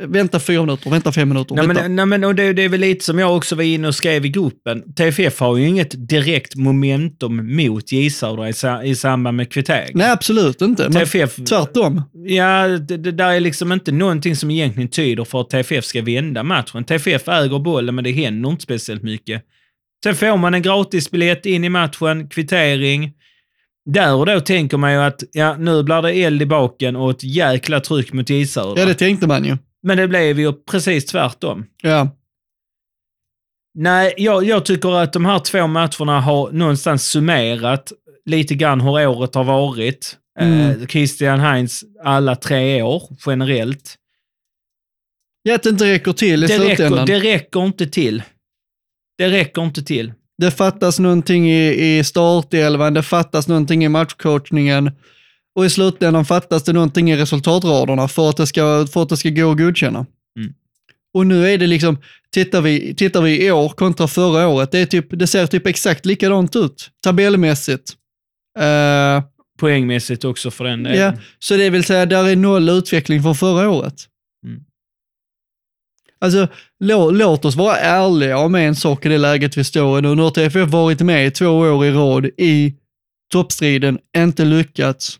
vänta 0.00 0.40
fyra 0.40 0.60
minuter, 0.60 0.90
vänta 0.90 1.12
fem 1.12 1.28
minuter. 1.28 1.54
Nej, 1.54 1.66
vänta. 1.66 1.82
men, 1.82 1.96
nej, 1.96 2.06
men 2.06 2.24
och 2.24 2.34
det, 2.34 2.52
det 2.52 2.62
är 2.62 2.68
väl 2.68 2.80
lite 2.80 3.04
som 3.04 3.18
jag 3.18 3.36
också 3.36 3.54
var 3.56 3.62
inne 3.62 3.88
och 3.88 3.94
skrev 3.94 4.24
i 4.26 4.28
gruppen. 4.28 4.94
TFF 4.94 5.40
har 5.40 5.56
ju 5.56 5.68
inget 5.68 6.08
direkt 6.08 6.56
momentum 6.56 7.56
mot 7.56 7.92
J 7.92 8.06
i, 8.06 8.10
i 8.84 8.94
samband 8.94 9.36
med 9.36 9.52
kvittering. 9.52 9.90
Nej, 9.94 10.10
absolut 10.10 10.62
inte. 10.62 10.88
Men 10.88 11.06
TFF, 11.06 11.36
tvärtom. 11.36 12.02
ja, 12.26 12.68
det, 12.68 12.96
det 12.96 13.12
där 13.12 13.32
är 13.32 13.40
liksom 13.40 13.72
inte 13.72 13.92
någonting 13.92 14.36
som 14.36 14.50
egentligen 14.50 14.88
tyder 14.88 15.24
för 15.24 15.40
att 15.40 15.50
TFF 15.50 15.84
ska 15.84 16.02
vända 16.02 16.42
matchen. 16.42 16.84
TFF 16.84 17.28
äger 17.28 17.58
bollen, 17.58 17.94
men 17.94 18.04
det 18.04 18.12
händer 18.12 18.50
inte 18.50 18.62
speciellt 18.62 19.02
mycket. 19.02 19.42
Sen 20.04 20.14
får 20.14 20.36
man 20.36 20.54
en 20.54 20.62
gratisbiljett 20.62 21.46
in 21.46 21.64
i 21.64 21.68
matchen, 21.68 22.28
kvittering. 22.28 23.12
Där 23.84 24.14
och 24.14 24.26
då 24.26 24.40
tänker 24.40 24.76
man 24.76 24.92
ju 24.92 24.98
att 24.98 25.22
ja, 25.32 25.56
nu 25.56 25.82
blir 25.82 26.02
det 26.02 26.10
eld 26.12 26.42
i 26.42 26.46
baken 26.46 26.96
och 26.96 27.10
ett 27.10 27.24
jäkla 27.24 27.80
tryck 27.80 28.12
mot 28.12 28.30
J 28.30 28.46
Södra. 28.46 28.80
Ja, 28.80 28.86
det 28.86 28.94
tänkte 28.94 29.26
man 29.26 29.44
ju. 29.44 29.56
Men 29.82 29.96
det 29.96 30.08
blev 30.08 30.40
ju 30.40 30.52
precis 30.52 31.06
tvärtom. 31.06 31.66
Ja. 31.82 32.16
Nej, 33.74 34.14
jag, 34.16 34.44
jag 34.44 34.64
tycker 34.64 34.92
att 34.92 35.12
de 35.12 35.24
här 35.24 35.38
två 35.38 35.66
matcherna 35.66 36.20
har 36.20 36.52
någonstans 36.52 37.06
summerat 37.06 37.92
lite 38.24 38.54
grann 38.54 38.80
hur 38.80 39.08
året 39.08 39.34
har 39.34 39.44
varit. 39.44 40.16
Mm. 40.40 40.70
Eh, 40.80 40.86
Christian 40.86 41.40
Heinz 41.40 41.84
alla 42.04 42.36
tre 42.36 42.82
år 42.82 43.02
generellt. 43.26 43.94
Ja, 45.42 45.54
att 45.54 45.62
det 45.62 45.68
inte 45.68 45.84
räcker 45.84 46.12
till 46.12 46.44
i 46.44 46.46
Det 46.46 46.56
slutändan. 46.56 47.06
räcker, 47.06 47.20
det 47.20 47.20
räcker 47.34 47.64
inte 47.64 47.86
till. 47.86 48.22
Det 49.18 49.28
räcker 49.30 49.62
inte 49.62 49.82
till. 49.82 50.12
Det 50.42 50.50
fattas 50.50 50.98
någonting 50.98 51.50
i, 51.50 51.98
i 51.98 52.04
startelvan, 52.04 52.94
det 52.94 53.02
fattas 53.02 53.48
någonting 53.48 53.84
i 53.84 53.88
matchcoachningen 53.88 54.90
och 55.54 55.64
i 55.64 55.70
slutändan 55.70 56.24
fattas 56.24 56.62
det 56.62 56.72
någonting 56.72 57.10
i 57.10 57.16
resultatraderna 57.16 58.08
för 58.08 58.30
att 58.30 58.36
det 58.36 58.46
ska, 58.46 58.86
för 58.92 59.02
att 59.02 59.08
det 59.08 59.16
ska 59.16 59.28
gå 59.30 59.50
att 59.50 59.58
godkänna. 59.58 60.06
Mm. 60.38 60.52
Och 61.14 61.26
nu 61.26 61.48
är 61.48 61.58
det 61.58 61.66
liksom, 61.66 61.98
tittar 62.32 62.60
vi, 62.60 62.94
tittar 62.94 63.22
vi 63.22 63.46
i 63.46 63.50
år 63.50 63.68
kontra 63.68 64.08
förra 64.08 64.48
året, 64.48 64.70
det, 64.70 64.78
är 64.78 64.86
typ, 64.86 65.06
det 65.10 65.26
ser 65.26 65.46
typ 65.46 65.66
exakt 65.66 66.06
likadant 66.06 66.56
ut 66.56 66.90
tabellmässigt. 67.04 67.92
Eh, 68.58 69.24
Poängmässigt 69.58 70.24
också 70.24 70.50
för 70.50 70.64
den 70.64 70.82
delen. 70.82 70.98
ja, 70.98 71.12
så 71.38 71.56
det 71.56 71.70
vill 71.70 71.84
säga, 71.84 72.06
där 72.06 72.28
är 72.28 72.36
noll 72.36 72.68
utveckling 72.68 73.22
från 73.22 73.36
förra 73.36 73.70
året. 73.70 73.94
Mm. 74.46 74.60
Alltså, 76.22 76.48
lå, 76.80 77.10
låt 77.10 77.44
oss 77.44 77.56
vara 77.56 77.76
ärliga 77.76 78.48
med 78.48 78.68
en 78.68 78.76
sak 78.76 79.06
i 79.06 79.08
det 79.08 79.18
läget 79.18 79.56
vi 79.56 79.64
står 79.64 79.98
i 79.98 80.02
nu. 80.02 80.14
Nu 80.14 80.22
har 80.22 80.30
TFF 80.30 80.68
varit 80.68 81.00
med 81.00 81.34
två 81.34 81.48
år 81.48 81.86
i 81.86 81.90
rad 81.90 82.26
i 82.26 82.74
toppstriden, 83.32 83.98
inte 84.16 84.44
lyckats. 84.44 85.18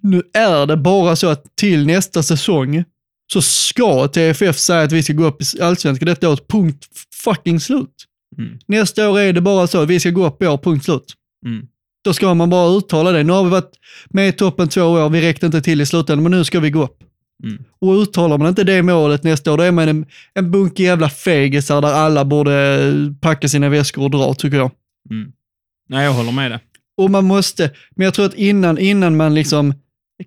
Nu 0.00 0.22
är 0.32 0.66
det 0.66 0.76
bara 0.76 1.16
så 1.16 1.28
att 1.28 1.56
till 1.56 1.86
nästa 1.86 2.22
säsong 2.22 2.84
så 3.32 3.42
ska 3.42 4.08
TFF 4.08 4.58
säga 4.58 4.82
att 4.82 4.92
vi 4.92 5.02
ska 5.02 5.12
gå 5.12 5.24
upp 5.24 5.42
i 5.42 5.60
allsvenskan 5.60 6.06
detta 6.06 6.28
året, 6.28 6.48
punkt 6.48 6.84
fucking 7.24 7.60
slut. 7.60 7.94
Mm. 8.38 8.58
Nästa 8.66 9.10
år 9.10 9.20
är 9.20 9.32
det 9.32 9.40
bara 9.40 9.66
så 9.66 9.82
att 9.82 9.88
vi 9.88 10.00
ska 10.00 10.10
gå 10.10 10.26
upp 10.26 10.42
i 10.42 10.46
år, 10.46 10.58
punkt 10.58 10.84
slut. 10.84 11.14
Mm. 11.46 11.66
Då 12.04 12.12
ska 12.12 12.34
man 12.34 12.50
bara 12.50 12.76
uttala 12.78 13.12
det. 13.12 13.22
Nu 13.22 13.32
har 13.32 13.44
vi 13.44 13.50
varit 13.50 13.72
med 14.08 14.28
i 14.28 14.32
toppen 14.32 14.68
två 14.68 14.82
år, 14.82 15.08
vi 15.08 15.20
räckte 15.20 15.46
inte 15.46 15.62
till 15.62 15.80
i 15.80 15.86
slutändan, 15.86 16.22
men 16.22 16.32
nu 16.32 16.44
ska 16.44 16.60
vi 16.60 16.70
gå 16.70 16.82
upp. 16.82 16.98
Mm. 17.44 17.64
Och 17.80 18.02
uttalar 18.02 18.38
man 18.38 18.48
inte 18.48 18.64
det 18.64 18.82
målet 18.82 19.22
nästa 19.24 19.52
år, 19.52 19.56
då 19.56 19.62
är 19.62 19.72
man 19.72 19.88
en, 19.88 20.06
en 20.34 20.50
bunke 20.50 20.82
jävla 20.82 21.10
fegisar 21.10 21.80
där 21.82 21.92
alla 21.92 22.24
borde 22.24 22.90
packa 23.20 23.48
sina 23.48 23.68
väskor 23.68 24.02
och 24.02 24.10
dra, 24.10 24.34
tycker 24.34 24.56
jag. 24.56 24.70
Mm. 25.10 25.32
Nej, 25.88 26.04
jag 26.04 26.12
håller 26.12 26.32
med 26.32 26.50
dig. 26.50 26.60
Och 26.96 27.10
man 27.10 27.24
måste, 27.24 27.70
men 27.96 28.04
jag 28.04 28.14
tror 28.14 28.26
att 28.26 28.34
innan, 28.34 28.78
innan 28.78 29.16
man 29.16 29.34
liksom 29.34 29.74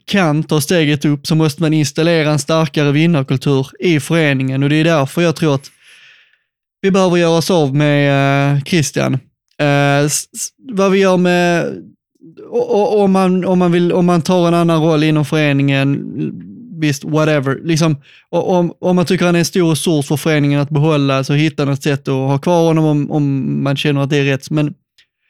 kan 0.06 0.44
ta 0.44 0.62
steget 0.62 1.06
upp 1.06 1.28
så 1.28 1.36
måste 1.36 1.62
man 1.62 1.74
installera 1.74 2.32
en 2.32 2.40
starkare 2.40 2.92
vinnarkultur 2.92 3.68
i 3.80 4.00
föreningen 4.00 4.64
och 4.64 4.70
det 4.70 4.76
är 4.76 4.84
därför 4.84 5.22
jag 5.22 5.36
tror 5.36 5.56
att 5.56 5.72
vi 6.82 6.92
behöver 6.92 7.18
göra 7.18 7.38
oss 7.38 7.52
av 7.52 7.76
med 7.76 8.56
eh, 8.56 8.64
Christian. 8.64 9.18
S- 10.06 10.26
vad 10.74 10.92
vi 10.92 11.00
gör 11.00 11.18
med, 11.18 11.74
om, 12.50 13.12
man, 13.12 13.46
om, 13.46 13.60
man 13.60 13.72
vill, 13.72 13.94
om 13.94 14.06
man 14.06 14.22
tar 14.22 14.48
en 14.48 14.54
annan 14.54 14.82
roll 14.82 15.04
inom 15.04 15.26
föreningen, 15.26 16.04
visst, 16.78 17.04
whatever. 17.04 17.60
Liksom, 17.64 18.02
om, 18.30 18.74
om 18.80 18.96
man 18.96 19.06
tycker 19.06 19.26
han 19.26 19.36
är 19.36 19.40
en 19.40 19.46
stor 19.46 19.70
resurs 19.70 20.08
för 20.08 20.18
föreningen 20.18 20.60
att 20.60 20.70
behålla, 20.70 21.24
så 21.24 21.34
hitta 21.34 21.66
något 21.66 21.84
sätt 21.84 22.08
att 22.08 22.14
ha 22.14 22.38
kvar 22.38 22.66
honom 22.68 22.86
om, 22.86 23.12
om 23.12 23.64
man 23.64 23.78
känner 23.78 24.02
att 24.02 24.10
det 24.10 24.18
är 24.18 24.24
rätt. 24.24 24.50
Men 24.50 24.74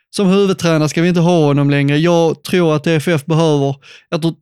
som 0.10 0.28
huvudtränare 0.28 0.90
ska 0.90 1.02
vi 1.02 1.08
inte 1.08 1.20
ha 1.20 1.46
honom 1.46 1.70
längre. 1.70 1.98
Jag 1.98 2.44
tror 2.44 2.76
att 2.76 2.84
TFF 2.84 3.26
behöver, 3.26 3.76
jag 4.10 4.22
tror, 4.22 4.36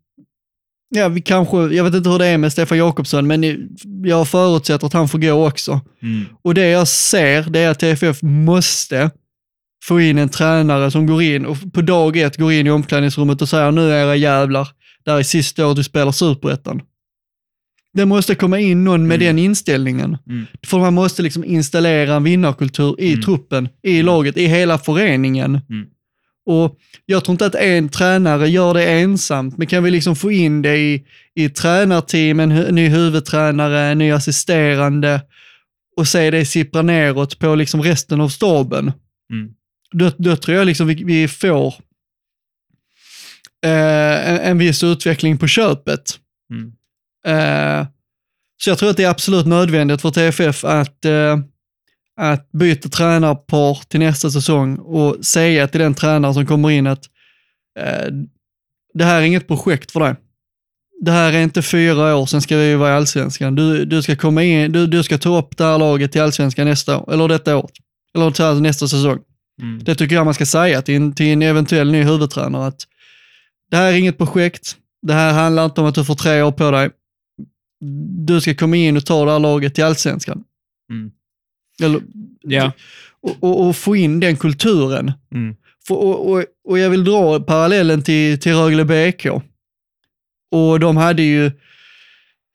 ja, 0.89 1.08
vi 1.08 1.22
kanske, 1.22 1.58
jag 1.58 1.84
vet 1.84 1.95
inte 1.95 2.10
hur 2.10 2.20
det 2.20 2.28
är 2.28 2.38
med 2.38 2.51
Stefan 2.51 2.78
Jakobsson, 2.78 3.28
men 3.28 3.70
jag 4.03 4.28
förutsätter 4.28 4.88
att 4.88 4.93
han 4.93 5.10
får 5.10 5.20
gå 5.20 5.47
också. 5.47 5.82
Mm. 6.01 6.26
Och 6.43 6.53
det 6.53 6.68
jag 6.68 6.88
ser, 6.88 7.43
det 7.43 7.60
är 7.60 7.70
att 7.70 7.80
TFF 7.80 8.22
måste 8.22 9.12
få 9.84 10.01
in 10.01 10.18
en 10.18 10.30
tränare 10.30 10.91
som 10.91 11.08
går 11.08 11.22
in 11.22 11.45
och 11.45 11.58
på 11.74 11.82
dag 11.82 12.18
ett 12.18 12.38
går 12.38 12.51
in 12.51 12.68
i 12.68 12.70
omklädningsrummet 12.70 13.41
och 13.41 13.49
säger 13.49 13.72
nu 13.72 13.89
era 13.89 14.16
jävlar, 14.16 14.68
det 15.06 15.12
här 15.12 15.20
är 15.20 15.24
sista 15.24 15.68
året 15.68 15.76
du 15.76 15.84
spelar 15.84 16.12
superettan. 16.12 16.82
Det 17.96 18.06
måste 18.06 18.36
komma 18.36 18.60
in 18.60 18.84
någon 18.84 19.08
med 19.08 19.16
Mm. 19.22 19.26
den 19.28 19.39
inställningen. 19.46 20.18
Mm. 20.30 20.46
För 20.68 20.80
man 20.80 20.93
måste 20.93 21.22
liksom 21.22 21.43
installera 21.43 22.16
en 22.16 22.24
vinnarkultur 22.24 22.96
i 23.02 23.08
Mm. 23.14 23.22
truppen, 23.22 23.70
i 23.84 24.02
laget, 24.04 24.38
i 24.38 24.46
hela 24.46 24.78
föreningen. 24.78 25.60
Mm. 25.70 25.86
Och 26.46 26.78
jag 27.06 27.24
tror 27.24 27.34
inte 27.34 27.46
att 27.46 27.56
en 27.56 27.89
tränare 27.89 28.50
gör 28.50 28.74
det 28.74 28.86
ensamt, 28.86 29.58
men 29.58 29.68
kan 29.68 29.84
vi 29.84 29.91
liksom 29.91 30.16
få 30.16 30.32
in 30.32 30.62
det 30.62 30.78
i, 30.78 31.06
i 31.36 31.50
tränarteam, 31.50 32.39
en 32.39 32.52
hu- 32.52 32.72
ny 32.72 32.88
huvudtränare, 32.88 33.82
en 33.82 33.98
ny 33.98 34.12
assisterande 34.12 35.22
och 35.98 36.08
se 36.08 36.32
det 36.32 36.46
sippra 36.46 36.82
neråt 36.82 37.39
på 37.39 37.56
liksom 37.56 37.82
resten 37.84 38.22
av 38.22 38.30
staben. 38.30 38.91
Mm. 39.34 39.50
Då, 39.91 40.12
då 40.18 40.36
tror 40.36 40.58
jag 40.58 40.66
liksom 40.68 40.88
vi, 40.88 41.04
vi 41.04 41.28
får 41.28 41.74
eh, 43.66 44.30
en, 44.30 44.38
en 44.39 44.58
viss 44.58 44.84
utveckling 44.84 45.38
på 45.38 45.48
köpet. 45.48 46.20
Mm. 46.52 46.72
Eh, 47.26 47.86
så 48.57 48.69
jag 48.69 48.78
tror 48.78 48.89
att 48.89 48.97
det 48.97 49.03
är 49.03 49.09
absolut 49.09 49.45
nödvändigt 49.45 50.01
för 50.01 50.11
TFF 50.11 50.65
att, 50.65 51.05
eh, 51.05 51.38
att 52.17 52.51
byta 52.51 52.89
tränarpar 52.89 53.80
till 53.88 53.99
nästa 53.99 54.32
säsong 54.32 54.78
och 54.78 55.26
säga 55.26 55.67
till 55.67 55.82
den 55.82 55.93
tränare 55.93 56.34
som 56.34 56.45
kommer 56.45 56.71
in 56.71 56.88
att 56.88 57.05
eh, 57.80 58.07
det 58.93 59.03
här 59.03 59.21
är 59.21 59.26
inget 59.26 59.47
projekt 59.47 59.91
för 59.91 59.99
dig. 59.99 60.15
Det 61.01 61.11
här 61.11 61.34
är 61.34 61.41
inte 61.41 61.61
fyra 61.61 62.15
år, 62.15 62.26
sen 62.26 62.41
ska 62.41 62.57
vi 62.57 62.76
vara 62.76 62.89
i 62.89 62.93
allsvenskan. 62.93 63.55
Du, 63.55 63.86
du 63.86 64.01
ska 64.01 64.15
komma 64.15 64.43
in, 64.43 64.71
du, 64.71 64.88
du 64.88 65.03
ska 65.03 65.17
ta 65.17 65.38
upp 65.38 65.57
det 65.57 65.63
här 65.63 65.78
laget 65.78 66.11
till 66.11 66.21
allsvenskan 66.21 66.67
nästa 66.67 66.97
år, 66.97 67.13
eller 67.13 67.28
detta 67.28 67.57
år. 67.57 67.69
Eller 68.15 68.32
till 68.32 68.61
nästa 68.61 68.88
säsong. 68.88 69.19
Mm. 69.61 69.84
Det 69.84 69.95
tycker 69.95 70.15
jag 70.15 70.26
man 70.26 70.34
ska 70.34 70.45
säga 70.45 70.82
till 70.82 70.95
en, 70.95 71.15
till 71.15 71.26
en 71.26 71.41
eventuell 71.41 71.91
ny 71.91 72.03
huvudtränare 72.03 72.67
att 72.67 72.82
det 73.71 73.78
här 73.78 73.91
är 73.91 73.97
inget 73.97 74.17
projekt. 74.17 74.76
Det 75.01 75.13
här 75.13 75.34
handlar 75.34 75.65
inte 75.65 75.82
om 75.82 75.88
att 75.88 75.95
du 75.95 76.05
får 76.05 76.15
tre 76.15 76.41
år 76.41 76.51
på 76.51 76.71
dig. 76.71 76.89
Du 78.26 78.42
ska 78.42 78.56
komma 78.56 78.76
in 78.76 78.98
och 78.98 79.06
ta 79.06 79.26
det 79.26 79.32
här 79.32 79.40
laget 79.40 79.76
till 79.76 79.84
allsvenskan. 79.84 80.44
Mm. 80.92 81.12
Eller, 81.84 82.02
Ja. 82.42 82.72
och, 83.22 83.36
och, 83.40 83.68
och 83.68 83.76
få 83.76 83.96
in 83.96 84.20
den 84.20 84.38
kulturen. 84.38 85.12
Mm. 85.34 85.56
För, 85.88 85.96
och, 85.96 86.32
och, 86.32 86.44
och 86.68 86.80
jag 86.80 86.90
vill 86.90 87.04
dra 87.04 87.40
parallellen 87.40 88.02
till, 88.02 88.40
till 88.40 88.54
Rögle 88.56 88.86
BK. 88.86 89.26
Och 90.52 90.80
de 90.80 90.98
hade 90.98 91.22
ju, 91.24 91.52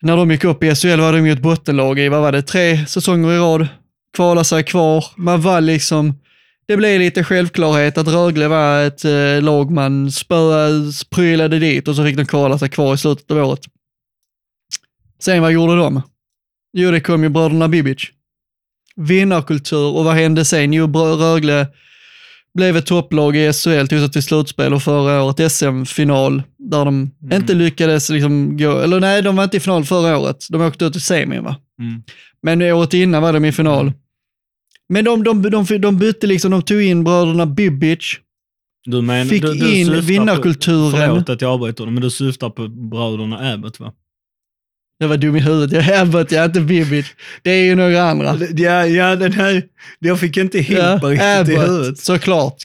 när 0.02 0.16
de 0.16 0.30
gick 0.30 0.44
upp 0.44 0.62
i 0.62 0.74
SHL 0.74 1.00
var 1.00 1.12
de 1.12 1.26
ju 1.26 1.32
ett 1.32 1.42
bottenlag 1.42 1.98
i, 1.98 2.08
vad 2.08 2.20
var 2.20 2.32
det, 2.32 2.42
tre 2.42 2.86
säsonger 2.86 3.32
i 3.32 3.38
rad, 3.38 3.68
kvala 4.16 4.44
sig 4.44 4.64
kvar. 4.64 5.04
Man 5.16 5.40
var 5.40 5.60
liksom, 5.60 6.14
det 6.66 6.76
blev 6.76 7.00
lite 7.00 7.24
självklarhet 7.24 7.98
att 7.98 8.08
Rögle 8.08 8.48
var 8.48 8.82
ett 8.82 9.04
eh, 9.04 9.42
lag 9.42 9.70
man 9.70 10.12
spöade, 10.12 10.92
prylade 11.10 11.58
dit 11.58 11.88
och 11.88 11.96
så 11.96 12.04
fick 12.04 12.16
de 12.16 12.26
kvala 12.26 12.58
sig 12.58 12.68
kvar 12.68 12.94
i 12.94 12.98
slutet 12.98 13.30
av 13.30 13.36
året. 13.38 13.60
Sen 15.20 15.42
vad 15.42 15.52
gjorde 15.52 15.76
de? 15.76 16.02
Jo, 16.72 16.90
det 16.90 17.00
kom 17.00 17.22
ju 17.22 17.28
bröderna 17.28 17.68
Bibic. 17.68 18.10
Vinnarkultur 18.96 19.96
och 19.96 20.04
vad 20.04 20.14
hände 20.14 20.44
sen? 20.44 20.72
Jo, 20.72 20.86
Rögle 20.86 21.66
blev 22.54 22.76
ett 22.76 22.86
topplag 22.86 23.36
i 23.36 23.52
SHL, 23.52 23.86
tog 23.86 23.98
sig 23.98 24.10
till 24.10 24.22
slutspel 24.22 24.74
och 24.74 24.82
förra 24.82 25.22
året 25.22 25.52
SM-final 25.52 26.42
där 26.58 26.84
de 26.84 27.10
inte 27.32 27.54
lyckades 27.54 28.10
liksom 28.10 28.56
gå, 28.56 28.78
eller 28.78 29.00
nej, 29.00 29.22
de 29.22 29.36
var 29.36 29.44
inte 29.44 29.56
i 29.56 29.60
final 29.60 29.84
förra 29.84 30.18
året. 30.18 30.46
De 30.50 30.62
åkte 30.62 30.84
ut 30.84 30.96
i 30.96 31.00
semin 31.00 31.44
va? 31.44 31.56
Mm. 31.80 32.02
Men 32.42 32.62
året 32.62 32.94
innan 32.94 33.22
var 33.22 33.32
de 33.32 33.44
i 33.44 33.52
final. 33.52 33.92
Men 34.88 35.04
de, 35.04 35.24
de, 35.24 35.42
de, 35.42 35.78
de 35.78 35.98
bytte 35.98 36.26
liksom, 36.26 36.50
de 36.50 36.62
tog 36.62 36.82
in 36.82 37.04
bröderna 37.04 37.46
Bibic, 37.46 38.18
Du 38.84 39.02
men, 39.02 39.28
Fick 39.28 39.42
du, 39.42 39.54
du 39.54 39.74
in 39.74 40.00
vinnarkulturen. 40.00 40.90
På, 40.92 40.96
förlåt 40.96 41.28
att 41.28 41.40
jag 41.40 41.50
avbryter 41.50 41.86
men 41.86 42.02
du 42.02 42.10
syftar 42.10 42.50
på 42.50 42.68
bröderna 42.68 43.52
Abbott 43.52 43.80
va? 43.80 43.92
Jag 45.00 45.08
var 45.08 45.16
dum 45.16 45.36
i 45.36 45.40
huvudet, 45.40 45.86
jag 45.86 45.98
Abbott, 46.00 46.32
jag 46.32 46.40
är 46.42 46.46
inte 46.46 46.60
Bibic. 46.60 47.06
Det 47.42 47.50
är 47.50 47.64
ju 47.64 47.74
några 47.74 48.02
andra. 48.02 48.36
Ja, 48.56 48.86
ja 48.86 49.16
den 49.16 49.32
här, 49.32 49.62
jag 49.98 50.20
fick 50.20 50.36
inte 50.36 50.58
ihop 50.58 50.78
Ja, 50.78 51.00
riktigt 51.08 51.48
i 51.48 51.56
Abbott, 51.56 51.68
huvudet. 51.68 51.98
såklart. 51.98 52.56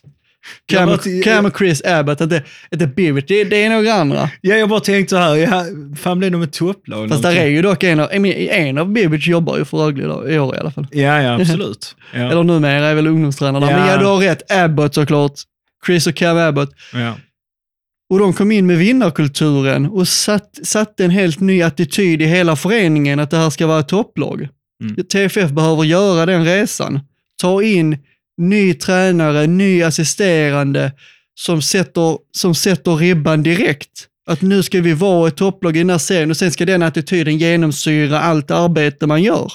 Cam, 0.67 0.85
bara 0.87 0.97
Cam 1.23 1.45
och 1.45 1.57
Chris 1.57 1.81
Abbott, 1.85 2.21
inte, 2.21 2.43
inte 2.73 2.87
Bibic. 2.87 3.25
Det, 3.27 3.43
det 3.43 3.63
är 3.63 3.69
några 3.69 3.93
andra. 3.93 4.29
Ja, 4.41 4.55
jag 4.55 4.69
bara 4.69 4.79
tänkte 4.79 5.15
så 5.15 5.17
här, 5.21 5.35
ja, 5.35 5.65
fan 5.97 6.19
blev 6.19 6.31
de 6.31 6.41
ett 6.41 6.53
topplag? 6.53 7.09
Fast 7.09 7.23
där 7.23 7.35
är 7.35 7.45
ju 7.45 7.61
dock 7.61 7.83
en 7.83 7.99
av, 7.99 8.13
I 8.25 8.49
en 8.49 8.77
av 8.77 8.89
Bibic 8.93 9.27
jobbar 9.27 9.57
ju 9.57 9.65
för 9.65 9.77
Rögle 9.77 10.03
i 10.33 10.39
år 10.39 10.55
i 10.55 10.59
alla 10.59 10.71
fall. 10.71 10.87
Ja, 10.91 11.21
ja, 11.21 11.35
absolut. 11.41 11.95
Ja. 12.13 12.19
Eller 12.19 12.43
numera 12.43 12.85
är 12.87 12.95
väl 12.95 13.07
ungdomstränare 13.07 13.65
där. 13.65 13.71
Men 13.77 13.87
Ja. 13.87 13.91
ja, 13.93 13.97
du 13.99 14.05
har 14.05 14.17
rätt. 14.17 14.51
Abbott 14.51 14.93
såklart. 14.95 15.33
Chris 15.85 16.07
och 16.07 16.15
Cam 16.15 16.37
Abbott. 16.37 16.69
ja. 16.93 17.13
Och 18.09 18.19
de 18.19 18.33
kom 18.33 18.51
in 18.51 18.65
med 18.65 18.77
vinnarkulturen 18.77 19.85
och 19.85 20.07
satt, 20.07 20.59
satte 20.63 21.05
en 21.05 21.11
helt 21.11 21.39
ny 21.39 21.61
attityd 21.61 22.21
i 22.21 22.25
hela 22.25 22.55
föreningen 22.55 23.19
att 23.19 23.31
det 23.31 23.37
här 23.37 23.49
ska 23.49 23.67
vara 23.67 23.79
ett 23.79 23.87
topplag. 23.87 24.47
Mm. 24.83 25.05
TFF 25.05 25.51
behöver 25.51 25.83
göra 25.83 26.25
den 26.25 26.45
resan. 26.45 26.99
Ta 27.41 27.63
in 27.63 27.97
ny 28.37 28.73
tränare, 28.73 29.47
ny 29.47 29.83
assisterande 29.83 30.91
som 31.39 31.61
sätter, 31.61 32.17
som 32.31 32.55
sätter 32.55 32.95
ribban 32.95 33.43
direkt. 33.43 34.07
Att 34.27 34.41
nu 34.41 34.63
ska 34.63 34.81
vi 34.81 34.93
vara 34.93 35.27
ett 35.27 35.37
topplag 35.37 35.75
i 35.75 35.79
den 35.79 35.89
här 35.89 35.97
serien 35.97 36.31
och 36.31 36.37
sen 36.37 36.51
ska 36.51 36.65
den 36.65 36.83
attityden 36.83 37.37
genomsyra 37.37 38.19
allt 38.19 38.51
arbete 38.51 39.07
man 39.07 39.23
gör. 39.23 39.51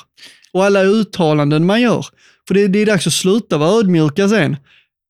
Och 0.52 0.64
alla 0.64 0.82
uttalanden 0.82 1.66
man 1.66 1.80
gör. 1.80 2.06
För 2.48 2.54
det, 2.54 2.68
det 2.68 2.78
är 2.78 2.86
dags 2.86 3.06
att 3.06 3.12
sluta 3.12 3.58
vara 3.58 3.78
ödmjuka 3.78 4.28
sen. 4.28 4.56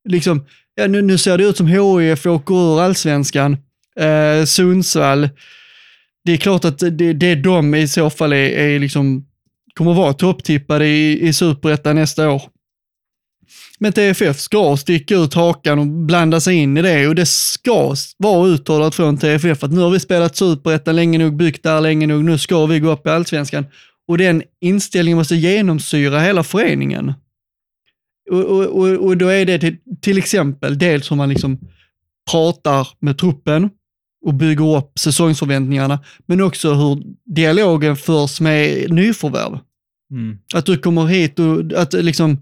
Liksom, 0.08 0.46
ja, 0.80 0.86
nu, 0.86 1.02
nu 1.02 1.18
ser 1.18 1.38
det 1.38 1.44
ut 1.44 1.56
som 1.56 1.66
HIF 1.66 2.26
åker 2.26 2.54
ur 2.54 2.80
allsvenskan. 2.80 3.56
Eh, 4.00 4.44
Sundsvall. 4.44 5.28
Det 6.24 6.32
är 6.32 6.36
klart 6.36 6.64
att 6.64 6.78
det, 6.78 7.12
det 7.12 7.34
de 7.34 7.74
i 7.74 7.88
så 7.88 8.10
fall 8.10 8.32
är, 8.32 8.48
är 8.48 8.78
liksom 8.78 9.26
kommer 9.74 9.94
vara 9.94 10.12
topptippade 10.12 10.86
i, 10.86 11.28
i 11.28 11.32
superettan 11.32 11.96
nästa 11.96 12.30
år. 12.30 12.42
Men 13.78 13.92
TFF 13.92 14.38
ska 14.38 14.76
sticka 14.76 15.14
ut 15.14 15.34
hakan 15.34 15.78
och 15.78 15.86
blanda 15.86 16.40
sig 16.40 16.54
in 16.54 16.76
i 16.76 16.82
det 16.82 17.08
och 17.08 17.14
det 17.14 17.26
ska 17.26 17.94
vara 18.16 18.48
uttalat 18.48 18.94
från 18.94 19.18
TFF 19.18 19.64
att 19.64 19.72
nu 19.72 19.80
har 19.80 19.90
vi 19.90 20.00
spelat 20.00 20.36
superettan 20.36 20.96
länge 20.96 21.18
nog, 21.18 21.36
byggt 21.36 21.62
där 21.62 21.80
länge 21.80 22.06
nog, 22.06 22.24
nu 22.24 22.38
ska 22.38 22.66
vi 22.66 22.80
gå 22.80 22.90
upp 22.90 23.06
i 23.06 23.10
allsvenskan. 23.10 23.66
Och 24.08 24.18
den 24.18 24.42
inställningen 24.60 25.18
måste 25.18 25.36
genomsyra 25.36 26.20
hela 26.20 26.44
föreningen. 26.44 27.12
Och, 28.30 28.66
och, 28.66 28.88
och, 28.88 29.16
då 29.16 29.28
är 29.28 29.44
det 29.44 29.58
till, 29.58 29.76
till 30.00 30.18
exempel 30.18 30.78
dels 30.78 31.10
hur 31.10 31.16
man 31.16 31.28
liksom 31.28 31.58
pratar 32.30 32.88
med 32.98 33.18
truppen 33.18 33.70
och 34.26 34.34
bygger 34.34 34.76
upp 34.76 34.98
säsongsförväntningarna, 34.98 35.98
men 36.26 36.40
också 36.40 36.74
hur 36.74 37.02
dialogen 37.34 37.96
förs 37.96 38.40
med 38.40 38.90
nyförvärv. 38.92 39.58
Mm. 40.10 40.38
Att 40.54 40.66
du 40.66 40.78
kommer 40.78 41.06
hit 41.06 41.38
och 41.38 41.80
att 41.80 41.92
liksom 41.92 42.38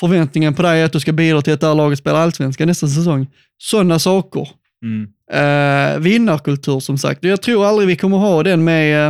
förväntningen 0.00 0.54
på 0.54 0.62
dig 0.62 0.80
är 0.80 0.84
att 0.84 0.92
du 0.92 1.00
ska 1.00 1.12
bidra 1.12 1.42
till 1.42 1.52
att 1.52 1.60
det 1.60 1.66
här 1.66 1.74
laget 1.74 1.98
spelar 1.98 2.20
allsvenska 2.20 2.66
nästa 2.66 2.88
säsong. 2.88 3.26
Sådana 3.58 3.98
saker. 3.98 4.48
Mm. 4.82 5.08
Eh, 5.32 5.98
vinnarkultur 5.98 6.80
som 6.80 6.98
sagt. 6.98 7.24
Jag 7.24 7.42
tror 7.42 7.66
aldrig 7.66 7.88
vi 7.88 7.96
kommer 7.96 8.16
ha 8.16 8.42
den 8.42 8.64
med, 8.64 9.08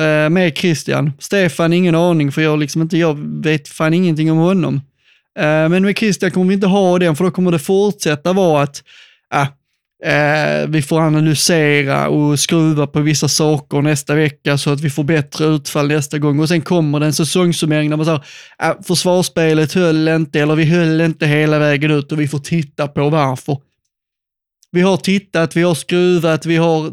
eh, 0.00 0.30
med 0.30 0.56
Christian. 0.56 1.12
Stefan, 1.18 1.72
ingen 1.72 1.94
aning, 1.94 2.32
för 2.32 2.42
jag, 2.42 2.58
liksom 2.58 2.82
inte, 2.82 2.98
jag 2.98 3.18
vet 3.42 3.68
fan 3.68 3.94
ingenting 3.94 4.32
om 4.32 4.38
honom. 4.38 4.80
Eh, 5.38 5.68
men 5.68 5.82
med 5.82 5.98
Christian 5.98 6.30
kommer 6.30 6.48
vi 6.48 6.54
inte 6.54 6.66
ha 6.66 6.98
den, 6.98 7.16
för 7.16 7.24
då 7.24 7.30
kommer 7.30 7.52
det 7.52 7.58
fortsätta 7.58 8.32
vara 8.32 8.62
att 8.62 8.82
äh, 10.04 10.66
vi 10.68 10.82
får 10.82 11.00
analysera 11.00 12.08
och 12.08 12.40
skruva 12.40 12.86
på 12.86 13.00
vissa 13.00 13.28
saker 13.28 13.82
nästa 13.82 14.14
vecka 14.14 14.58
så 14.58 14.70
att 14.70 14.80
vi 14.80 14.90
får 14.90 15.04
bättre 15.04 15.44
utfall 15.44 15.88
nästa 15.88 16.18
gång. 16.18 16.40
Och 16.40 16.48
sen 16.48 16.60
kommer 16.60 17.00
det 17.00 17.06
en 17.06 17.12
säsongssummering 17.12 17.90
där 17.90 17.96
man 17.96 18.06
säger 18.06 18.24
äh, 18.62 18.82
försvarsspelet 18.82 19.72
höll 19.72 20.08
inte, 20.08 20.40
eller 20.40 20.54
vi 20.56 20.64
höll 20.64 21.00
inte 21.00 21.26
hela 21.26 21.58
vägen 21.58 21.90
ut 21.90 22.12
och 22.12 22.20
vi 22.20 22.28
får 22.28 22.38
titta 22.38 22.88
på 22.88 23.10
varför. 23.10 23.58
Vi 24.70 24.80
har 24.80 24.96
tittat, 24.96 25.56
vi 25.56 25.62
har 25.62 25.74
skruvat, 25.74 26.46
vi 26.46 26.56
har 26.56 26.92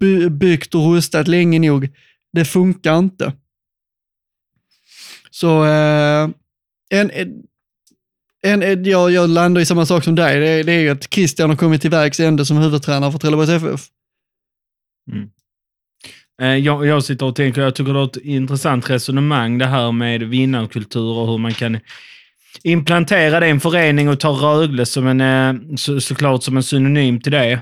by- 0.00 0.30
byggt 0.30 0.74
och 0.74 0.94
rustat 0.94 1.28
länge 1.28 1.58
nog. 1.58 1.88
Det 2.32 2.44
funkar 2.44 2.98
inte. 2.98 3.32
Så 5.30 5.64
äh, 5.64 6.28
en, 6.90 7.10
en, 8.42 8.62
en, 8.62 8.84
jag, 8.84 9.10
jag 9.10 9.30
landar 9.30 9.60
i 9.60 9.66
samma 9.66 9.86
sak 9.86 10.04
som 10.04 10.14
dig. 10.14 10.40
Det, 10.40 10.48
är- 10.48 10.64
det 10.64 10.72
är 10.72 10.80
ju 10.80 10.88
att 10.90 11.14
Christian 11.14 11.50
har 11.50 11.56
kommit 11.56 11.80
till 11.80 11.90
vägs 11.90 12.20
ände 12.20 12.44
som 12.46 12.56
huvudtränare 12.56 13.12
för 13.12 13.18
Trelleborgs 13.18 13.50
FF. 13.50 13.80
Mm. 15.12 15.28
Eh, 16.42 16.64
jag, 16.64 16.86
jag 16.86 17.04
sitter 17.04 17.26
och 17.26 17.36
tänker, 17.36 17.60
jag 17.62 17.74
tycker 17.74 17.92
det 17.94 18.00
är 18.00 18.04
ett 18.04 18.16
intressant 18.16 18.90
resonemang 18.90 19.58
det 19.58 19.66
här 19.66 19.92
med 19.92 20.22
vinnarkultur 20.22 21.18
och 21.18 21.26
hur 21.30 21.38
man 21.38 21.54
kan 21.54 21.78
implantera 22.62 23.40
det 23.40 23.46
i 23.46 23.50
en 23.50 23.60
förening 23.60 24.08
och 24.08 24.20
ta 24.20 24.28
Rögle 24.28 24.86
som 24.86 25.06
en, 25.06 25.20
eh, 25.20 25.76
så, 25.76 26.00
såklart 26.00 26.42
som 26.42 26.56
en 26.56 26.62
synonym 26.62 27.20
till 27.20 27.32
det. 27.32 27.52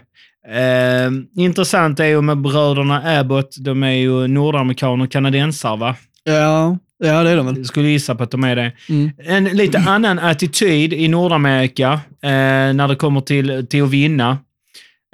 Eh, 0.48 1.10
intressant 1.36 2.00
är 2.00 2.04
ju 2.06 2.20
med 2.20 2.38
bröderna 2.38 3.18
Abbott, 3.20 3.56
de 3.60 3.82
är 3.82 3.92
ju 3.92 4.26
nordamerikaner 4.26 5.04
och 5.04 5.10
kanadensare 5.12 5.76
va? 5.76 5.96
Ja, 6.24 6.78
ja 7.04 7.22
det 7.22 7.30
är 7.30 7.36
de 7.36 7.46
väl. 7.46 7.56
Jag 7.56 7.66
skulle 7.66 7.88
gissa 7.88 8.14
på 8.14 8.22
att 8.22 8.30
de 8.30 8.44
är 8.44 8.56
det. 8.56 8.72
Mm. 8.88 9.10
En 9.18 9.44
lite 9.44 9.78
annan 9.86 10.18
attityd 10.18 10.92
i 10.92 11.08
Nordamerika 11.08 11.92
eh, 12.22 12.28
när 12.74 12.88
det 12.88 12.96
kommer 12.96 13.20
till, 13.20 13.66
till 13.70 13.82
att 13.82 13.90
vinna. 13.90 14.38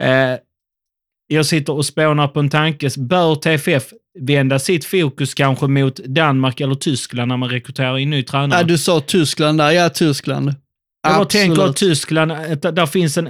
Eh, 0.02 0.38
jag 1.26 1.46
sitter 1.46 1.72
och 1.72 1.86
spånar 1.86 2.28
på 2.28 2.40
en 2.40 2.50
tanke. 2.50 2.90
Bör 2.98 3.34
TFF 3.34 3.84
vända 4.20 4.58
sitt 4.58 4.84
fokus 4.84 5.34
kanske 5.34 5.66
mot 5.66 5.96
Danmark 5.96 6.60
eller 6.60 6.74
Tyskland 6.74 7.28
när 7.28 7.36
man 7.36 7.48
rekryterar 7.48 7.98
in 7.98 8.10
ny 8.10 8.22
tränare? 8.22 8.60
Ja, 8.60 8.66
du 8.66 8.78
sa 8.78 9.00
Tyskland 9.00 9.58
där. 9.58 9.70
Ja, 9.70 9.88
Tyskland. 9.88 10.46
jag 11.02 11.12
bara 11.12 11.22
Absolut. 11.22 11.46
tänker 11.46 11.62
att 11.70 11.76
Tyskland, 11.76 12.32
att 12.32 12.62
där 12.62 12.86
finns 12.86 13.18
en... 13.18 13.28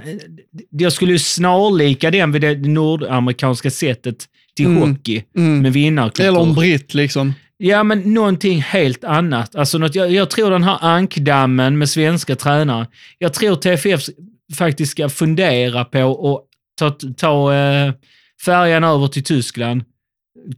Jag 0.69 0.93
skulle 0.93 1.11
ju 1.11 1.19
snarlika 1.19 2.11
den 2.11 2.31
vid 2.31 2.41
det 2.41 2.55
nordamerikanska 2.57 3.71
sättet 3.71 4.25
till 4.55 4.65
Mm. 4.65 4.89
hockey 4.91 5.23
Mm. 5.37 5.61
med 5.61 5.73
vinnarkultur. 5.73 6.27
Eller 6.27 6.41
en 6.43 6.53
britt 6.53 6.93
liksom. 6.93 7.33
Ja, 7.63 7.83
men 7.83 8.13
någonting 8.13 8.61
helt 8.61 9.03
annat. 9.03 9.55
Alltså 9.55 9.77
något, 9.77 9.95
jag, 9.95 10.11
jag 10.11 10.29
tror 10.29 10.51
den 10.51 10.63
här 10.63 10.77
ankdammen 10.81 11.77
med 11.77 11.89
svenska 11.89 12.35
tränare. 12.35 12.87
Jag 13.17 13.33
tror 13.33 13.55
TFF 13.55 14.01
faktiskt 14.57 14.91
ska 14.91 15.09
fundera 15.09 15.85
på 15.85 15.99
att 16.35 16.45
ta, 16.79 16.97
ta 17.17 17.53
eh, 17.53 17.93
färjan 18.45 18.83
över 18.83 19.07
till 19.07 19.23
Tyskland. 19.23 19.83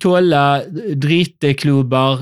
Kolla 0.01 0.61
dritteklubbar, 0.95 2.19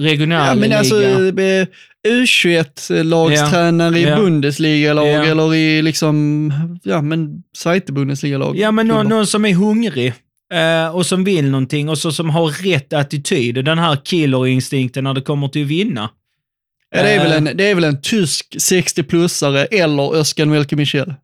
regional 0.00 0.46
Ja, 0.48 0.54
men 0.54 0.72
alltså 0.78 1.02
eh, 1.02 1.66
U21-lagstränare 2.08 3.96
i 3.98 4.02
Ja. 4.02 4.16
Bundesliga-lag 4.16 5.08
Ja. 5.08 5.24
eller 5.24 5.54
i 5.54 5.82
liksom, 5.82 6.52
ja 6.82 7.02
men 7.02 7.42
Zweite-Bundesliga-lag. 7.58 8.56
Ja, 8.56 8.70
men 8.70 8.88
någon, 8.88 9.06
någon 9.08 9.26
som 9.26 9.44
är 9.44 9.54
hungrig 9.54 10.14
eh, 10.52 10.88
och 10.96 11.06
som 11.06 11.24
vill 11.24 11.50
någonting 11.50 11.88
och 11.88 11.98
så, 11.98 12.12
som 12.12 12.30
har 12.30 12.48
rätt 12.48 12.92
attityd. 12.92 13.64
Den 13.64 13.78
här 13.78 13.96
killerinstinkten 14.04 15.04
när 15.04 15.14
det 15.14 15.20
kommer 15.20 15.48
till 15.48 15.62
att 15.62 15.68
vinna. 15.68 16.10
Ja, 16.90 17.02
det, 17.02 17.10
är 17.10 17.18
väl 17.18 17.32
Eh. 17.32 17.36
en, 17.36 17.56
det 17.56 17.64
är 17.64 17.74
väl 17.74 17.84
en 17.84 18.00
tysk 18.00 18.56
60-plussare 18.58 19.66
eller 19.70 20.16
Özcan 20.16 20.50
Welke 20.50 20.76
Michel. 20.76 21.14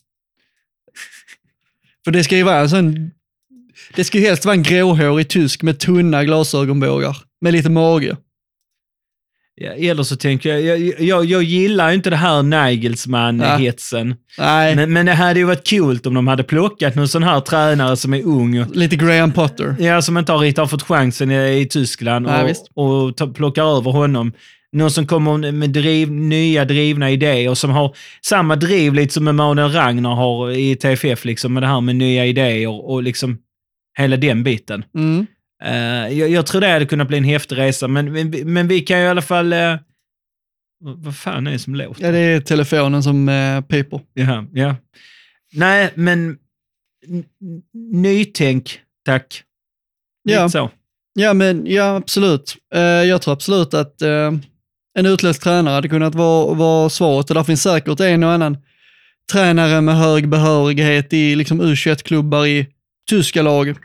För 2.05 2.11
det 2.11 2.24
ska 2.24 2.37
ju 2.37 2.43
vara 2.43 2.61
en 2.61 2.70
sån, 2.70 3.11
det 3.95 4.05
ska 4.05 4.18
ju 4.18 4.24
helst 4.24 4.45
vara 4.45 4.55
en 4.55 4.62
gråhårig 4.62 5.29
tysk 5.29 5.62
med 5.62 5.79
tunna 5.79 6.24
glasögonbågar, 6.24 7.16
med 7.41 7.53
lite 7.53 7.70
mage. 7.70 8.16
Ja, 9.61 9.70
eller 9.72 10.02
så 10.02 10.16
tänker 10.16 10.48
jag, 10.57 10.78
jag, 10.78 11.00
jag, 11.00 11.24
jag 11.24 11.42
gillar 11.42 11.92
inte 11.92 12.11
det 12.11 12.16
här 12.16 12.42
Nagelsmann-hetsen. 12.42 14.14
Men, 14.76 14.92
men 14.92 15.07
det 15.07 15.12
hade 15.12 15.40
ju 15.40 15.46
varit 15.46 15.70
coolt 15.70 16.07
om 16.07 16.14
de 16.14 16.26
hade 16.26 16.42
plockat 16.44 16.94
någon 16.94 17.09
sån 17.09 17.22
här 17.22 17.40
tränare 17.40 17.96
som 17.96 18.14
är 18.14 18.22
ung. 18.26 18.59
och- 18.61 18.76
lite 18.76 18.96
Graham 18.96 19.32
Potter. 19.32 19.76
Ja, 19.78 20.02
som 20.02 20.18
inte 20.18 20.32
har 20.32 20.38
riktigt 20.38 20.59
har 20.59 20.66
fått 20.66 20.82
chansen 20.82 21.30
i, 21.30 21.61
i 21.61 21.66
Tyskland 21.66 22.26
Nej, 22.26 22.54
och, 22.74 23.04
och 23.07 23.16
ta, 23.16 23.26
plockar 23.26 23.76
över 23.76 23.90
honom. 23.90 24.32
Någon 24.72 24.90
som 24.90 25.07
kommer 25.07 25.52
med 25.52 25.70
driv, 25.70 26.11
nya 26.11 26.64
drivna 26.64 27.11
idéer 27.11 27.50
och 27.50 27.59
som 27.59 27.70
har 27.70 27.94
samma 28.26 28.57
driv 28.57 28.94
lite 28.94 29.14
som 29.14 29.28
Emanuel 29.28 29.72
Ragnar 29.72 30.14
har 30.14 30.50
i 30.50 30.76
TFF, 30.76 31.24
liksom, 31.24 31.52
med 31.54 31.62
det 31.62 31.66
här 31.66 31.80
med 31.80 31.96
nya 31.96 32.26
idéer 32.26 32.90
och 32.90 33.02
liksom 33.02 33.38
hela 33.98 34.16
den 34.16 34.42
biten. 34.42 34.84
Mm. 34.98 35.26
Eh, 35.64 36.18
jag, 36.18 36.30
jag 36.30 36.46
tror 36.46 36.61
det 36.61 36.68
hade 36.68 36.86
kunnat 36.86 37.09
bli 37.09 37.16
en 37.18 37.24
häftig 37.24 37.57
resa, 37.59 37.88
men, 37.88 38.12
men, 38.12 38.30
men 38.52 38.68
vi 38.68 38.80
kan 38.80 38.98
ju 38.98 39.04
i 39.04 39.09
alla 39.09 39.22
fall... 39.22 39.52
eh, 39.52 39.76
vad 40.80 41.16
fan 41.16 41.46
är 41.46 41.50
det 41.52 41.59
som 41.59 41.74
låter? 41.74 42.04
Ja, 42.04 42.11
det 42.12 42.18
är 42.18 42.40
telefonen 42.40 43.02
som 43.02 43.28
eh, 43.28 43.61
piper. 43.61 44.00
Ja, 44.14 44.44
ja. 44.52 44.76
Nej, 45.52 45.90
men 45.94 46.36
nytänk, 47.92 48.80
tack. 49.04 49.42
Lite 50.28 50.38
Ja. 50.40 50.48
så. 50.48 50.70
Ja, 51.14 51.34
men 51.34 51.66
ja, 51.66 51.96
absolut. 51.96 52.57
Eh, 52.74 52.80
jag 52.80 53.22
tror 53.22 53.32
absolut 53.34 53.74
att 53.74 54.02
en 54.98 55.07
utländsk 55.07 55.42
tränare 55.42 55.74
hade 55.74 55.88
kunnat 55.88 56.14
vara, 56.14 56.54
vara 56.54 56.88
svaret 56.90 57.30
och 57.30 57.34
där 57.34 57.44
finns 57.44 57.62
säkert 57.62 58.00
en 58.00 58.22
och 58.24 58.30
annan 58.30 58.57
tränare 59.32 59.80
med 59.80 59.96
hög 59.96 60.28
behörighet 60.28 61.12
i 61.12 61.34
liksom 61.34 61.62
U21-klubbar 61.62 62.46
i 62.46 62.66
tyska 63.11 63.42
lag. 63.42 63.76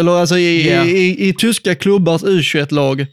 Eller 0.00 0.12
alltså 0.12 0.38
i, 0.38 0.70
Ja. 0.70 0.84
i, 0.84 0.90
i, 0.90 1.28
i 1.28 1.34
tyska 1.34 1.74
klubbars 1.74 2.22
U21-lag. 2.22 3.06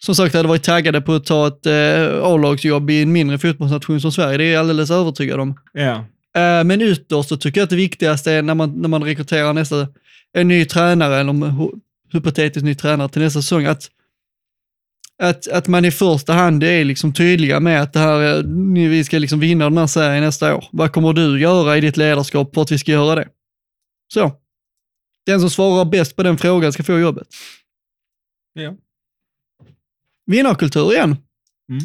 Som 0.00 0.14
sagt 0.14 0.34
hade 0.34 0.48
varit 0.48 0.62
taggade 0.62 1.00
på 1.00 1.12
att 1.14 1.26
ta 1.26 1.48
ett 1.48 1.66
eh, 1.66 2.24
A-lagsjobb 2.24 2.90
i 2.90 3.02
en 3.02 3.12
mindre 3.12 3.38
fotbollsnation 3.38 4.00
som 4.00 4.12
Sverige. 4.12 4.38
Det 4.38 4.44
är 4.44 4.52
jag 4.52 4.60
alldeles 4.60 4.90
övertygad 4.90 5.40
om. 5.40 5.58
Ja. 5.72 6.04
Eh, 6.36 6.64
Men 6.64 6.82
ytterst 6.82 7.28
så 7.28 7.36
tycker 7.36 7.60
jag 7.60 7.64
att 7.64 7.70
det 7.70 7.76
viktigaste 7.76 8.32
är 8.32 8.42
när 8.42 8.54
man, 8.54 8.80
när 8.80 8.88
man 8.88 9.02
rekryterar 9.04 9.52
nästa, 9.52 9.88
en 10.32 10.48
ny 10.48 10.64
tränare, 10.64 11.16
eller 11.20 11.30
en 11.30 11.42
hy- 11.44 11.80
hypotetisk 12.12 12.64
ny 12.64 12.74
tränare 12.74 13.08
till 13.08 13.22
nästa 13.22 13.42
säsong, 13.42 13.64
att, 13.64 13.88
att, 15.22 15.48
att 15.48 15.68
man 15.68 15.84
i 15.84 15.90
första 15.90 16.32
hand 16.32 16.64
är 16.64 16.84
liksom 16.84 17.12
tydliga 17.12 17.60
med 17.60 17.82
att 17.82 17.92
det 17.92 17.98
här, 17.98 18.42
vi 18.88 19.04
ska 19.04 19.18
liksom 19.18 19.40
vinna 19.40 19.64
den 19.64 19.78
här 19.78 19.86
serien 19.86 20.24
nästa 20.24 20.54
år. 20.56 20.64
Vad 20.72 20.92
kommer 20.92 21.12
du 21.12 21.40
göra 21.40 21.76
i 21.76 21.80
ditt 21.80 21.96
ledarskap 21.96 22.54
för 22.54 22.62
att 22.62 22.72
vi 22.72 22.78
ska 22.78 22.92
göra 22.92 23.14
det? 23.14 23.28
Så. 24.14 24.32
Den 25.28 25.40
som 25.40 25.50
svarar 25.50 25.84
bäst 25.84 26.16
på 26.16 26.22
den 26.22 26.38
frågan 26.38 26.72
ska 26.72 26.82
få 26.82 26.98
jobbet. 26.98 27.28
Ja. 28.54 28.74
Vinnarkultur 30.26 30.92
igen. 30.92 31.16
Mm. 31.70 31.82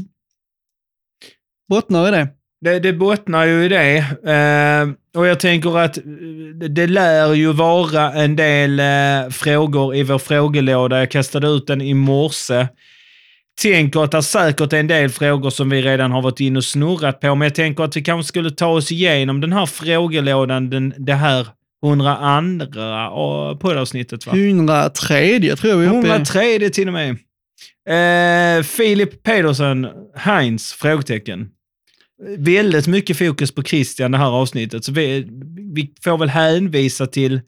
Bottnar 1.69 2.07
i 2.07 2.11
det. 2.11 2.27
Det, 2.61 2.79
det 2.79 2.93
bottnar 2.93 3.45
ju 3.45 3.65
i 3.65 3.69
det. 3.69 3.97
Eh, 4.31 5.19
och 5.19 5.27
jag 5.27 5.39
tänker 5.39 5.77
att 5.77 5.97
eh, 5.97 6.03
det 6.69 6.87
lär 6.87 7.33
ju 7.33 7.53
vara 7.53 8.13
en 8.13 8.35
del 8.35 8.79
eh, 8.79 9.29
frågor 9.29 9.95
i 9.95 10.03
vår 10.03 10.19
frågelåda. 10.19 10.99
Jag 10.99 11.11
kastade 11.11 11.47
ut 11.47 11.67
den 11.67 11.81
i 11.81 11.93
morse. 11.93 12.67
Tänker 13.61 14.03
att 14.03 14.11
det 14.11 14.23
säkert 14.23 14.73
är 14.73 14.79
en 14.79 14.87
del 14.87 15.09
frågor 15.09 15.49
som 15.49 15.69
vi 15.69 15.81
redan 15.81 16.11
har 16.11 16.21
varit 16.21 16.39
inne 16.39 16.57
och 16.57 16.65
snurrat 16.65 17.19
på, 17.19 17.35
men 17.35 17.45
jag 17.45 17.55
tänker 17.55 17.83
att 17.83 17.97
vi 17.97 18.03
kanske 18.03 18.27
skulle 18.27 18.51
ta 18.51 18.67
oss 18.67 18.91
igenom 18.91 19.41
den 19.41 19.53
här 19.53 19.65
frågelådan 19.65 20.69
den, 20.69 20.93
det 20.97 21.13
här 21.13 21.47
102 21.83 22.79
och 23.11 23.59
poddavsnittet 23.59 24.25
va? 24.27 24.33
103 24.35 25.55
tror 25.55 25.71
jag 25.71 25.77
vi 25.77 25.85
är 25.85 25.89
uppe 25.89 26.07
i. 26.07 26.11
103 26.11 26.69
till 26.69 26.87
och 26.87 26.93
med. 26.93 27.17
Eh, 27.89 28.63
Filip 28.63 29.23
Pedersen, 29.23 29.87
Heinz? 30.15 30.73
Frågetecken. 30.73 31.49
Väldigt 32.37 32.87
mycket 32.87 33.17
fokus 33.17 33.51
på 33.51 33.63
Christian 33.63 34.11
det 34.11 34.17
här 34.17 34.29
avsnittet, 34.31 34.85
så 34.85 34.91
vi, 34.91 35.27
vi 35.73 35.93
får 36.03 36.17
väl 36.17 36.29
hänvisa 36.29 37.07
till 37.07 37.41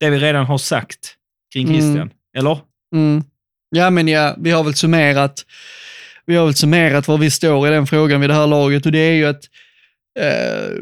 det 0.00 0.10
vi 0.10 0.18
redan 0.18 0.46
har 0.46 0.58
sagt 0.58 1.14
kring 1.52 1.68
Mm. 1.68 1.80
Christian. 1.80 2.10
Eller? 2.36 2.58
Mm. 2.94 3.24
Ja, 3.70 3.90
men 3.90 4.08
ja, 4.08 4.36
vi 4.38 4.50
har 4.50 4.64
väl 4.64 4.74
summerat 4.74 5.44
vi 6.26 6.36
har 6.36 6.44
väl 6.44 6.54
summerat 6.54 7.08
var 7.08 7.18
vi 7.18 7.30
står 7.30 7.68
i 7.68 7.70
den 7.70 7.86
frågan 7.86 8.20
vid 8.20 8.30
det 8.30 8.34
här 8.34 8.46
laget 8.46 8.86
och 8.86 8.92
det 8.92 8.98
är 8.98 9.12
ju 9.12 9.24
att 9.26 9.44
eh, 10.20 10.76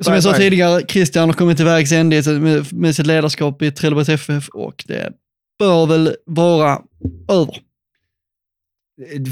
som 0.00 0.14
jag 0.14 0.22
sa 0.22 0.32
tidigare, 0.34 0.82
Christian 0.88 1.28
har 1.28 1.34
kommit 1.36 1.56
till 1.56 1.66
vägs 1.66 1.92
ände 1.92 2.40
med, 2.40 2.72
med 2.72 2.94
sitt 2.96 3.06
ledarskap 3.06 3.62
i 3.62 3.70
Trelleborgs 3.70 4.08
FF 4.08 4.48
och 4.48 4.84
det 4.86 5.12
bör 5.58 5.86
väl 5.86 6.14
vara 6.26 6.82
över. 7.28 7.58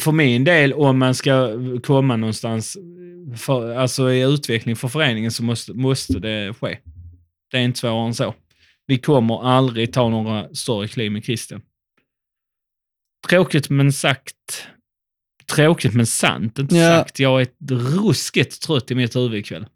För 0.00 0.12
min 0.12 0.44
del, 0.44 0.72
om 0.72 0.98
man 0.98 1.14
ska 1.14 1.50
komma 1.82 2.16
någonstans 2.16 2.76
för, 3.36 3.74
alltså 3.76 4.10
i 4.12 4.22
utveckling 4.22 4.76
för 4.76 4.88
föreningen 4.88 5.30
så 5.30 5.42
måste, 5.44 5.72
måste 5.72 6.18
det 6.18 6.54
ske. 6.54 6.78
Det 7.50 7.56
är 7.56 7.62
inte 7.62 7.78
svårare 7.78 8.06
än 8.06 8.14
så. 8.14 8.34
Vi 8.86 8.98
kommer 8.98 9.48
aldrig 9.48 9.92
ta 9.92 10.08
några 10.08 10.54
större 10.54 10.88
kliv 10.88 11.12
med 11.12 11.24
Christian. 11.24 11.62
Tråkigt 13.28 13.70
men 13.70 13.92
sagt. 13.92 14.66
Tråkigt 15.54 15.94
men 15.94 16.06
sant, 16.06 16.58
inte 16.58 16.76
Ja. 16.76 16.98
sagt. 16.98 17.18
Jag 17.20 17.40
är 17.40 17.48
ruskigt 17.70 18.62
trött 18.62 18.90
i 18.90 18.94
mitt 18.94 19.16
huvud 19.16 19.38
ikväll. 19.38 19.66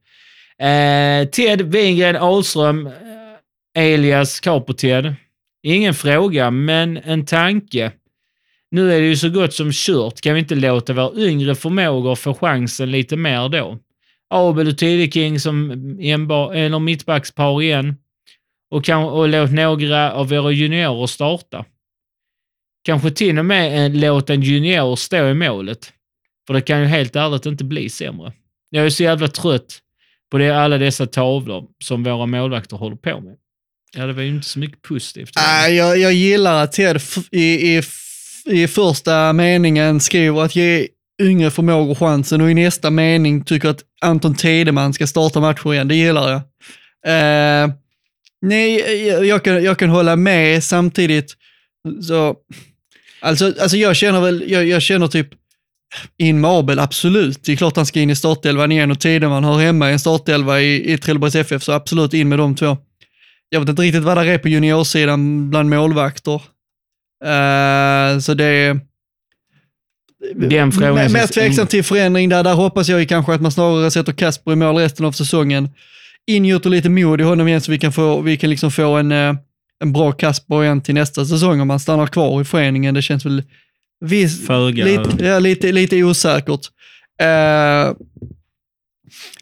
Eh, 0.61 1.29
Ted 1.29 1.63
Wingren 1.63 2.17
Ahlström, 2.17 2.87
eh, 3.77 4.25
Capo-Ted. 4.43 5.15
Ingen 5.63 5.95
fråga, 5.95 6.51
men 6.51 6.97
en 6.97 7.27
tanke. 7.27 7.93
Nu 8.71 8.93
är 8.93 9.01
det 9.01 9.07
ju 9.07 9.17
så 9.17 9.29
gott 9.29 9.55
som 9.55 9.71
kört. 9.73 10.21
Kan 10.21 10.35
vi 10.35 10.41
inte 10.41 10.55
låta 10.55 10.93
våra 10.93 11.29
yngre 11.29 11.55
förmågor 11.55 12.15
få 12.15 12.35
chansen 12.35 12.91
lite 12.91 13.17
mer 13.17 13.49
då? 13.49 13.79
Abel 14.31 14.69
och 14.69 14.79
Tideking 14.79 15.41
som 15.41 15.71
eller 15.71 16.79
mittbackspar 16.79 17.63
igen. 17.63 17.97
Och, 18.71 18.85
kan, 18.85 19.05
och 19.05 19.29
låt 19.29 19.51
några 19.53 20.13
av 20.13 20.29
våra 20.29 20.53
juniorer 20.53 21.07
starta. 21.07 21.65
Kanske 22.85 23.11
till 23.11 23.39
och 23.39 23.47
med 23.47 23.67
eh, 23.67 23.81
en, 23.81 24.01
låta 24.01 24.35
en 24.35 24.43
junior 24.43 24.97
stå 24.97 25.29
i 25.29 25.35
målet. 25.35 25.93
För 26.47 26.55
det 26.55 26.61
kan 26.61 26.81
ju 26.81 26.87
helt 26.87 27.17
ärligt 27.17 27.47
inte 27.47 27.65
bli 27.65 27.89
sämre. 27.89 28.33
Jag 28.71 28.87
är 28.87 28.91
så 28.91 29.03
jävla 29.03 29.29
trött 29.29 29.81
på 30.31 30.39
det, 30.39 30.51
alla 30.51 30.79
dessa 30.79 31.07
tavlor 31.07 31.65
som 31.85 32.03
våra 32.03 32.27
målvakter 32.27 32.77
håller 32.77 32.97
på 32.97 33.21
med. 33.21 33.37
Ja, 33.97 34.07
det 34.07 34.13
var 34.13 34.23
ju 34.23 34.29
inte 34.29 34.49
så 34.49 34.59
mycket 34.59 34.83
positivt. 34.83 35.31
Äh, 35.37 35.75
jag, 35.75 35.99
jag 35.99 36.13
gillar 36.13 36.63
att 36.63 36.73
Ted 36.73 37.01
i, 37.31 37.77
i, 37.77 37.83
i 38.47 38.69
första 38.69 39.33
meningen 39.33 40.01
skriver 40.01 40.43
att 40.43 40.57
ge 40.57 40.89
yngre 41.23 41.51
förmågor 41.51 41.95
chansen 41.95 42.41
och 42.41 42.51
i 42.51 42.55
nästa 42.55 42.91
mening 42.91 43.45
tycker 43.45 43.69
att 43.69 43.81
Anton 44.01 44.35
Tedeman 44.35 44.93
ska 44.93 45.07
starta 45.07 45.41
matchen 45.41 45.73
igen. 45.73 45.89
Det 45.89 45.95
gillar 45.95 46.31
jag. 46.31 46.43
Eh, 47.07 47.71
nej, 48.43 49.07
jag, 49.07 49.27
jag, 49.27 49.45
kan, 49.45 49.65
jag 49.65 49.79
kan 49.79 49.91
hålla 49.91 50.17
med 50.17 50.65
samtidigt. 50.65 51.37
Så, 52.03 52.37
alltså, 53.21 53.55
alltså 53.61 53.77
jag 53.77 53.97
känner 53.97 54.21
väl, 54.21 54.45
jag, 54.47 54.67
jag 54.67 54.83
känner 54.83 55.07
typ 55.09 55.29
in 56.19 56.41
med 56.41 56.51
Abel, 56.51 56.79
absolut. 56.79 57.45
Det 57.45 57.53
är 57.53 57.57
klart 57.57 57.77
han 57.77 57.87
ska 57.87 58.01
in 58.01 58.11
i 58.11 58.17
startelvan 58.17 58.73
igen 58.73 58.91
och 58.91 59.01
Tideman 59.01 59.45
hör 59.45 59.59
hemma 59.59 59.91
i 59.91 59.93
en 59.93 59.99
startelva 59.99 60.61
i, 60.61 60.93
i 60.93 60.99
Trelleborgs 60.99 61.35
FF, 61.35 61.63
så 61.63 61.73
absolut 61.73 62.15
in 62.15 62.29
med 62.29 62.39
de 62.39 62.55
två. 62.55 62.77
Jag 63.49 63.61
vet 63.61 63.69
inte 63.69 63.83
riktigt 63.83 64.03
vad 64.03 64.17
det 64.17 64.33
är 64.33 64.39
på 64.39 64.49
juniorsidan 64.49 65.51
bland 65.51 65.71
målvakter. 65.71 66.35
Eh, 67.25 68.19
så 68.19 68.35
det 68.35 68.45
är... 68.45 68.81
Den 70.35 70.73
frågan 70.73 70.95
Mer- 70.95 71.09
Mer 71.09 71.27
tveksam 71.27 71.67
till 71.67 71.85
förändring 71.85 72.29
där. 72.29 72.45
Där 72.45 72.55
hoppas 72.55 72.89
jag 72.89 73.01
ju 73.01 73.07
kanske 73.07 73.35
att 73.35 73.41
man 73.41 73.53
snarare 73.53 73.91
sätter 73.91 74.13
Kasper 74.13 74.53
i 74.53 74.57
mål 74.57 74.77
resten 74.77 75.07
av 75.07 75.13
säsongen. 75.13 75.69
Ingjuter 76.27 76.71
lite 76.71 76.89
mod 76.89 77.21
i 77.21 77.25
honom 77.25 77.49
igen 77.49 77.61
så 77.61 77.71
vi 77.73 77.79
kan 77.79 77.93
få, 77.93 78.21
vi 78.21 78.37
kan 78.37 78.51
liksom 78.51 78.71
få 78.71 78.97
en, 78.97 79.13
eh, 79.13 79.35
en 79.83 79.93
bra 79.93 80.13
Kasper 80.13 80.65
igen 80.65 80.81
till 80.81 80.95
nästa 80.95 81.25
säsong 81.27 81.61
om 81.61 81.71
han 81.71 81.81
stannar 81.81 82.07
kvar 82.07 82.41
i 82.41 82.45
föreningen. 82.45 82.95
Det 82.95 83.03
känns 83.03 83.27
väl 83.27 83.43
viss, 84.01 84.47
Föga. 84.47 84.85
lite, 84.85 85.25
ja, 85.25 85.39
lite, 85.39 85.73
lite 85.73 86.05
osäkert. 86.05 86.61
Uh, 87.23 87.97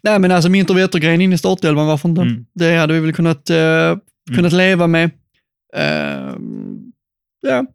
nej 0.03 0.19
men 0.19 0.31
alltså 0.31 0.49
Minter 0.49 0.73
Wettergren 0.73 1.21
in 1.21 1.33
i 1.33 1.37
startelvan, 1.37 1.87
varför 1.87 2.09
inte? 2.09 2.21
Mm. 2.21 2.45
Det 2.55 2.75
hade 2.75 2.93
vi 2.93 2.99
väl 2.99 3.13
kunnat, 3.13 3.49
eh, 3.49 3.97
kunnat 4.35 4.53
leva 4.53 4.87
med. 4.87 5.11
Eh, 5.75 6.35
ja, 7.41 7.65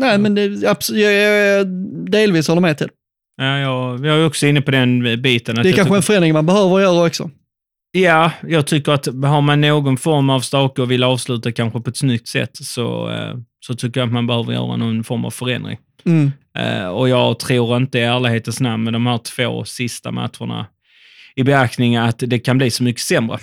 nej 0.00 0.18
men 0.18 0.34
det, 0.34 0.48
abs- 0.48 0.94
jag, 0.94 1.12
jag, 1.12 1.66
delvis 2.10 2.48
håller 2.48 2.60
med 2.60 2.78
till. 2.78 2.88
Ja, 3.36 3.58
jag, 3.58 4.06
jag 4.06 4.18
är 4.18 4.26
också 4.26 4.46
inne 4.46 4.60
på 4.60 4.70
den 4.70 5.22
biten. 5.22 5.54
Det 5.54 5.68
är 5.68 5.72
kanske 5.72 5.96
en 5.96 6.02
förändring 6.02 6.32
man 6.32 6.46
behöver 6.46 6.80
göra 6.80 7.06
också. 7.06 7.30
Ja, 7.94 8.32
jag 8.48 8.66
tycker 8.66 8.92
att 8.92 9.06
har 9.06 9.40
man 9.40 9.60
någon 9.60 9.96
form 9.96 10.30
av 10.30 10.40
stake 10.40 10.82
och 10.82 10.90
vill 10.90 11.02
avsluta 11.02 11.52
kanske 11.52 11.80
på 11.80 11.90
ett 11.90 11.96
snyggt 11.96 12.28
sätt 12.28 12.56
så, 12.56 13.10
eh, 13.10 13.34
så 13.60 13.74
tycker 13.74 14.00
jag 14.00 14.06
att 14.06 14.12
man 14.12 14.26
behöver 14.26 14.52
göra 14.52 14.76
någon 14.76 15.04
form 15.04 15.24
av 15.24 15.30
förändring. 15.30 15.78
Mm. 16.04 16.32
Eh, 16.54 16.86
och 16.86 17.08
jag 17.08 17.38
tror 17.38 17.76
inte 17.76 17.98
i 17.98 18.02
ärlighetens 18.02 18.60
namn 18.60 18.84
med 18.84 18.92
de 18.92 19.06
här 19.06 19.18
två 19.18 19.64
sista 19.64 20.10
matcherna 20.10 20.66
i 21.34 21.44
beaktning 21.44 21.96
att 21.96 22.18
det 22.18 22.38
kan 22.38 22.58
bli 22.58 22.70
så 22.70 22.82
mycket 22.82 23.02
sämre. 23.02 23.38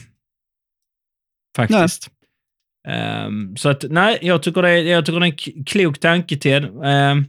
Faktiskt. 1.55 2.09
Ehm, 2.87 3.57
så 3.57 3.69
att 3.69 3.85
nej, 3.89 4.17
jag 4.21 4.43
tycker 4.43 4.61
det 4.61 4.69
är, 4.69 4.83
jag 4.83 5.05
tycker 5.05 5.19
det 5.19 5.25
är 5.25 5.57
en 5.57 5.63
klok 5.65 5.99
tanke 5.99 6.37
Ted. 6.37 6.63
Ehm, 6.83 7.25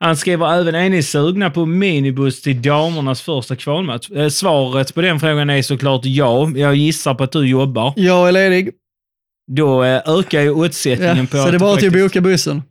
han 0.00 0.16
skriver 0.16 0.60
även, 0.60 0.74
är 0.74 0.90
ni 0.90 1.02
sugna 1.02 1.50
på 1.50 1.66
minibuss 1.66 2.42
till 2.42 2.62
damernas 2.62 3.22
första 3.22 3.56
kvalmatch? 3.56 4.10
Eh, 4.10 4.28
svaret 4.28 4.94
på 4.94 5.00
den 5.00 5.20
frågan 5.20 5.50
är 5.50 5.62
såklart 5.62 6.04
ja. 6.04 6.50
Jag 6.56 6.74
gissar 6.74 7.14
på 7.14 7.24
att 7.24 7.32
du 7.32 7.48
jobbar. 7.48 7.92
Jag 7.96 8.28
är 8.28 8.32
ledig, 8.32 8.70
Då 9.52 9.84
eh, 9.84 10.02
ökar 10.06 10.40
ju 10.40 10.46
ja, 10.46 10.66
utsättningen 10.66 11.26
på 11.26 11.36
så 11.36 11.50
det 11.50 11.56
är 11.56 11.58
bara 11.58 11.86
att 11.86 11.92
boka 11.92 12.20
bussen. 12.20 12.62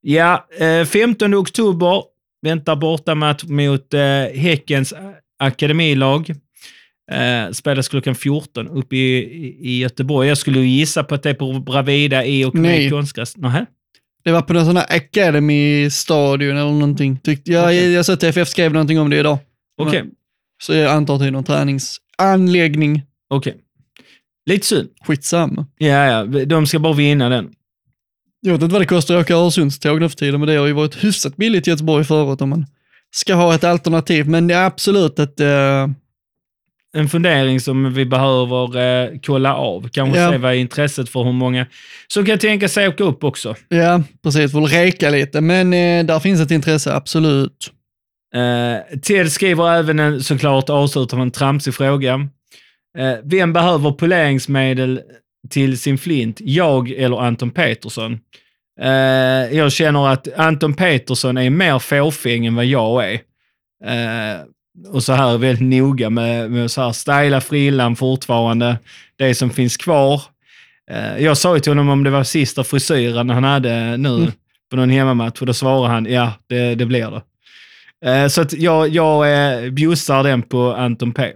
Ja, 0.00 0.46
eh, 0.58 0.84
15 0.84 1.34
oktober 1.34 2.02
väntar 2.42 2.76
bortamatch 2.76 3.44
mot 3.44 3.94
eh, 3.94 4.00
Häckens 4.34 4.94
akademilag. 5.38 6.30
Eh, 7.10 7.52
spelas 7.52 7.88
klockan 7.88 8.14
14 8.14 8.68
uppe 8.68 8.96
i, 8.96 9.56
i, 9.60 9.78
Göteborg. 9.78 10.28
Jag 10.28 10.38
skulle 10.38 10.60
gissa 10.60 11.04
på 11.04 11.14
att 11.14 11.22
det 11.22 11.30
är 11.30 11.34
på 11.34 11.52
Bravida 11.52 12.24
i 12.24 12.44
och 12.44 12.54
med 12.54 12.90
konstgräs. 12.90 13.36
Nähä? 13.36 13.66
Det 14.24 14.32
var 14.32 14.42
på 14.42 14.52
någon 14.52 14.64
sån 14.66 14.76
här 14.76 14.86
Academy-stadion 14.96 16.50
eller 16.56 16.70
någonting. 16.72 17.18
Tyckte, 17.22 17.52
jag, 17.52 17.64
Okej. 17.64 17.92
jag 17.92 18.06
såg 18.06 18.14
att 18.14 18.22
FF 18.22 18.48
skrev 18.48 18.72
någonting 18.72 19.00
om 19.00 19.10
det 19.10 19.16
idag. 19.16 19.38
Okej, 19.80 20.04
Så 20.62 20.74
jag 20.74 20.92
antar 20.92 21.14
att 21.14 21.20
det 21.20 21.26
är 21.26 21.30
någon 21.30 21.44
träningsanläggning. 21.44 23.02
okej. 23.30 23.56
Lite 24.46 24.66
synd. 24.66 24.88
Skitsamma. 25.06 25.66
Ja, 25.78 25.86
ja, 26.06 26.44
de 26.44 26.66
ska 26.66 26.78
bara 26.78 26.92
vinna 26.92 27.28
den. 27.28 27.48
Jag 28.40 28.52
vet 28.52 28.62
inte 28.62 28.72
vad 28.72 28.82
det 28.82 28.86
kostar 28.86 29.16
att 29.16 29.20
åka 29.24 29.34
Öresundståg 29.34 30.00
nu 30.00 30.08
för 30.08 30.16
tiden, 30.16 30.40
men 30.40 30.48
det 30.48 30.56
har 30.56 30.66
ju 30.66 30.72
varit 30.72 31.04
hyfsat 31.04 31.36
billigt 31.36 31.66
i 31.66 31.70
Göteborg 31.70 32.04
förut 32.04 32.40
om 32.40 32.48
man 32.48 32.66
ska 33.10 33.34
ha 33.34 33.54
ett 33.54 33.64
alternativ. 33.64 34.28
Men 34.28 34.46
det 34.46 34.54
är 34.54 34.64
absolut 34.66 35.18
ett... 35.18 35.40
eh, 35.40 35.88
En 36.96 37.08
fundering 37.08 37.60
som 37.60 37.94
vi 37.94 38.04
behöver 38.04 38.76
eh, 38.76 39.10
kolla 39.22 39.54
av. 39.54 39.88
Kanske 39.88 40.20
Ja. 40.20 40.30
se 40.32 40.38
vad 40.38 40.52
är 40.52 40.56
intresset 40.56 41.08
för 41.08 41.22
hur 41.22 41.32
många 41.32 41.66
som 42.08 42.26
kan 42.26 42.38
tänka 42.38 42.68
sig 42.68 42.88
åka 42.88 43.04
upp 43.04 43.24
också. 43.24 43.54
ja, 43.68 44.02
precis, 44.22 44.52
får 44.52 44.66
reka 44.66 45.10
lite. 45.10 45.40
Men 45.40 45.72
eh, 45.72 46.04
där 46.04 46.20
finns 46.20 46.40
ett 46.40 46.50
intresse, 46.50 46.94
absolut. 46.94 47.72
Eh, 48.34 48.98
Ted 48.98 49.32
skriver 49.32 49.72
även 49.74 49.98
en, 49.98 50.22
såklart 50.22 50.70
avslutar 50.70 51.16
med 51.16 51.24
en 51.24 51.30
tramsig 51.30 51.74
fråga. 51.74 52.28
Eh, 52.98 53.14
vem 53.24 53.52
behöver 53.52 53.90
poleringsmedel 53.92 55.00
till 55.50 55.78
sin 55.78 55.98
flint? 55.98 56.36
Jag 56.40 56.90
eller 56.90 57.16
Anton 57.20 57.50
Petersson? 57.50 58.18
Eh, 58.80 58.90
jag 59.56 59.72
känner 59.72 60.08
att 60.08 60.28
Anton 60.38 60.74
Petersson 60.74 61.36
är 61.36 61.50
mer 61.50 61.78
fåfäng 61.78 62.46
än 62.46 62.54
vad 62.54 62.66
jag 62.66 63.12
är. 63.12 63.20
Och 64.86 65.02
så 65.04 65.12
här 65.12 65.38
väldigt 65.38 65.68
noga 65.80 66.10
med, 66.10 66.50
med 66.50 66.70
så 66.70 66.82
här 66.82 66.92
styla 66.92 67.40
frillan 67.40 67.96
fortfarande, 67.96 68.78
det 69.16 69.34
som 69.34 69.50
finns 69.50 69.76
kvar. 69.76 70.22
Eh, 70.90 71.18
jag 71.24 71.36
sa 71.38 71.54
ju 71.54 71.60
till 71.60 71.70
honom 71.70 71.88
om 71.88 72.04
det 72.04 72.10
var 72.10 72.24
sista 72.24 72.64
frisyren 72.64 73.30
han 73.30 73.44
hade 73.44 73.96
nu 73.96 74.08
Mm. 74.16 74.32
på 74.70 74.76
någon 74.76 74.90
hemmamatch 74.90 75.40
och 75.40 75.46
då 75.46 75.54
svarade 75.54 75.88
han 75.92 76.06
ja, 76.06 76.32
det, 76.46 76.74
det 76.74 76.86
blir 76.86 77.10
det. 77.10 77.22
Eh, 78.10 78.28
Så 78.28 78.40
att 78.40 78.52
jag, 78.52 78.88
jag 78.88 79.32
eh, 79.64 79.70
bjussar 79.70 80.22
den 80.24 80.42
på 80.42 80.74
Anton 80.74 81.12
P. 81.12 81.32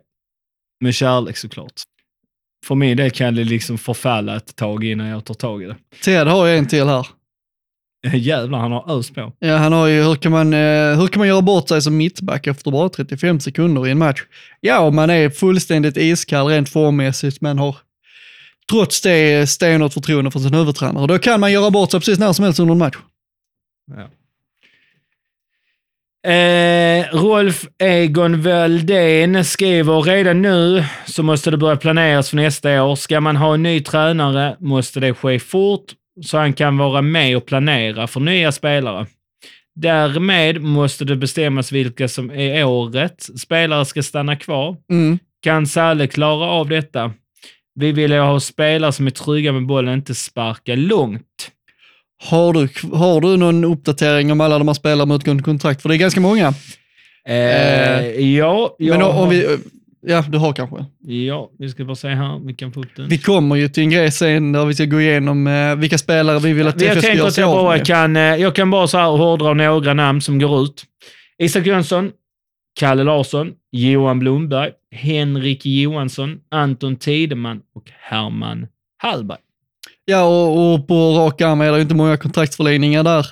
Med 0.80 0.94
kärlek 0.94 1.36
såklart. 1.36 1.72
För 2.66 2.74
min 2.74 2.96
del 2.96 3.10
kan 3.10 3.34
det 3.34 3.44
liksom 3.44 3.78
förfalla 3.78 4.36
ett 4.36 4.56
tag 4.56 4.84
innan 4.84 5.06
jag 5.06 5.24
tar 5.24 5.34
tag 5.34 5.62
i 5.62 5.66
det. 5.66 5.76
Ted 6.04 6.26
har 6.26 6.46
ju 6.46 6.56
en 6.58 6.68
till 6.68 6.86
här. 6.86 7.06
Jävlar, 8.12 8.58
han 8.58 8.72
har 8.72 8.98
ös 8.98 9.10
på. 9.10 9.32
Ja, 9.38 9.56
han 9.56 9.72
har 9.72 9.86
ju, 9.86 10.02
hur 10.02 10.14
kan, 10.14 10.32
man, 10.32 10.52
eh, 10.52 10.98
hur 10.98 11.06
kan 11.06 11.20
man 11.20 11.28
göra 11.28 11.42
bort 11.42 11.68
sig 11.68 11.82
som 11.82 11.96
mittback 11.96 12.46
efter 12.46 12.70
bara 12.70 12.88
35 12.88 13.40
sekunder 13.40 13.86
i 13.86 13.90
en 13.90 13.98
match? 13.98 14.22
Ja, 14.60 14.80
om 14.80 14.96
man 14.96 15.10
är 15.10 15.30
fullständigt 15.30 15.96
iskall 15.96 16.46
rent 16.46 16.68
formmässigt, 16.68 17.40
men 17.40 17.58
har 17.58 17.76
trots 18.70 19.00
det 19.00 19.46
stenhårt 19.50 19.92
förtroende 19.92 20.30
för 20.30 20.38
sin 20.38 20.54
huvudtränare. 20.54 21.06
Då 21.06 21.18
kan 21.18 21.40
man 21.40 21.52
göra 21.52 21.70
bort 21.70 21.90
sig 21.90 22.00
precis 22.00 22.18
när 22.18 22.32
som 22.32 22.44
helst 22.44 22.60
under 22.60 22.72
en 22.72 22.78
match. 22.78 22.96
Ja. 23.96 24.08
Eh, 26.30 27.06
Rolf 27.12 27.66
Egon 27.78 28.42
Veldén 28.42 29.44
skriver 29.44 30.02
redan 30.02 30.42
nu 30.42 30.84
så 31.06 31.22
måste 31.22 31.50
det 31.50 31.56
börja 31.56 31.76
planeras 31.76 32.30
för 32.30 32.36
nästa 32.36 32.82
år. 32.82 32.96
Ska 32.96 33.20
man 33.20 33.36
ha 33.36 33.54
en 33.54 33.62
ny 33.62 33.80
tränare 33.80 34.56
måste 34.60 35.00
det 35.00 35.14
ske 35.14 35.38
fort 35.38 35.92
så 36.24 36.38
han 36.38 36.52
kan 36.52 36.78
vara 36.78 37.02
med 37.02 37.36
och 37.36 37.46
planera 37.46 38.06
för 38.06 38.20
nya 38.20 38.52
spelare. 38.52 39.06
Därmed 39.74 40.62
måste 40.62 41.04
det 41.04 41.16
bestämmas 41.16 41.72
vilka 41.72 42.08
som 42.08 42.30
är 42.30 42.64
årets 42.64 43.26
spelare 43.40 43.84
ska 43.84 44.02
stanna 44.02 44.36
kvar. 44.36 44.76
Mm. 44.90 45.18
Kan 45.42 45.66
Salle 45.66 46.06
klara 46.06 46.46
av 46.46 46.68
detta? 46.68 47.12
Vi 47.74 47.92
vill 47.92 48.10
ju 48.12 48.18
ha 48.20 48.40
spelare 48.40 48.92
som 48.92 49.06
är 49.06 49.10
trygga 49.10 49.52
med 49.52 49.66
bollen, 49.66 49.94
inte 49.94 50.14
sparka 50.14 50.74
långt. 50.74 51.50
Har 52.24 52.52
du, 52.52 52.68
har 52.96 53.20
du 53.20 53.36
någon 53.36 53.64
uppdatering 53.64 54.32
om 54.32 54.40
alla 54.40 54.58
de 54.58 54.68
här 54.68 54.74
spelarna 54.74 55.06
med 55.06 55.14
utgående 55.14 55.42
kontrakt? 55.42 55.82
För 55.82 55.88
det 55.88 55.94
är 55.94 55.98
ganska 55.98 56.20
många. 56.20 56.54
Eh, 57.28 57.34
Eh, 57.34 58.36
ja, 58.36 58.76
Men 58.78 59.02
om 59.02 59.14
har- 59.16 59.26
vi, 59.28 59.58
ja, 60.06 60.24
du 60.28 60.38
har 60.38 60.52
kanske. 60.52 60.84
Ja, 61.00 61.50
vi 61.58 61.68
ska 61.68 61.84
bara 61.84 61.94
se 61.94 62.08
här. 62.08 62.40
Vi 62.46 62.54
kan 62.54 62.72
få 62.72 62.80
upp 62.80 62.96
den. 62.96 63.08
Vi 63.08 63.18
kommer 63.18 63.56
ju 63.56 63.68
till 63.68 63.82
en 63.82 63.90
grej 63.90 64.10
sen 64.12 64.52
där 64.52 64.64
vi 64.64 64.74
ska 64.74 64.84
gå 64.84 65.00
igenom 65.00 65.46
eh, 65.46 65.76
vilka 65.76 65.98
spelare 65.98 66.38
vi 66.38 66.52
vill 66.52 66.66
att 66.66 66.78
TFF 66.78 66.92
ska 66.92 67.00
tänker 67.00 67.16
göra 67.16 67.28
att 67.28 67.34
sig 67.34 67.42
jag 67.42 67.50
av 67.50 67.64
bara 67.64 67.76
med. 67.76 67.86
kan, 67.86 68.16
eh, 68.16 68.22
jag 68.22 68.54
kan 68.54 68.70
bara 68.70 68.86
så 68.86 68.98
här 68.98 69.10
hårdra 69.10 69.54
några 69.54 69.94
namn 69.94 70.20
som 70.20 70.38
går 70.38 70.62
ut. 70.62 70.84
Isak 71.38 71.66
Jönsson, 71.66 72.10
Kalle 72.80 73.04
Larsson, 73.04 73.52
Johan 73.72 74.18
Blomberg, 74.18 74.70
Henrik 74.94 75.66
Johansson, 75.66 76.38
Anton 76.50 76.96
Tideman 76.96 77.60
och 77.74 77.90
Herman 78.00 78.66
Hallberg. 78.98 79.38
Ja, 80.04 80.22
och, 80.24 80.74
och 80.74 80.88
på 80.88 80.94
rak 80.94 81.40
arm 81.40 81.60
är 81.60 81.72
det 81.72 81.80
inte 81.80 81.94
många 81.94 82.16
kontraktsförlängningar 82.16 83.02
där. 83.04 83.26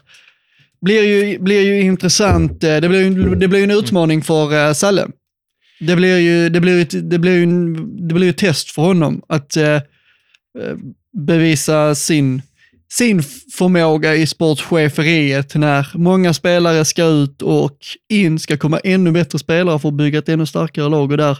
Blir 0.80 1.02
ju, 1.02 1.38
blir 1.38 1.60
ju 1.62 1.80
intressant. 1.80 2.64
eh, 2.64 2.76
Det 2.76 2.88
blir 2.88 3.36
det 3.36 3.48
blir 3.48 3.64
en 3.64 3.70
utmaning 3.70 4.22
för 4.22 4.66
uh, 4.68 4.72
Salle. 4.72 5.06
Det 5.80 5.96
blir 5.96 6.18
ju, 6.18 6.48
det 6.48 6.60
blir 6.60 6.82
ett- 6.82 7.10
det 7.10 7.18
blir 7.18 7.36
ju, 7.36 7.42
en, 7.42 8.08
det 8.08 8.14
blir 8.14 8.30
ett 8.30 8.38
test 8.38 8.70
för 8.70 8.82
honom 8.82 9.22
att 9.28 9.56
eh, 9.56 9.74
eh, 9.74 9.82
bevisa 11.26 11.94
sin, 11.94 12.42
sin 12.92 13.22
förmåga 13.58 14.14
i 14.14 14.26
sportcheferiet 14.26 15.54
när 15.54 15.86
många 15.94 16.34
spelare 16.34 16.84
ska 16.84 17.04
ut 17.04 17.42
och 17.42 17.78
in 18.08 18.38
ska 18.38 18.56
komma 18.56 18.78
ännu 18.78 19.12
bättre 19.12 19.38
spelare 19.38 19.78
för 19.78 19.88
att 19.88 19.94
bygga 19.94 20.18
ett 20.18 20.28
ännu 20.28 20.46
starkare 20.46 20.88
lag 20.88 21.10
och 21.10 21.16
där, 21.16 21.38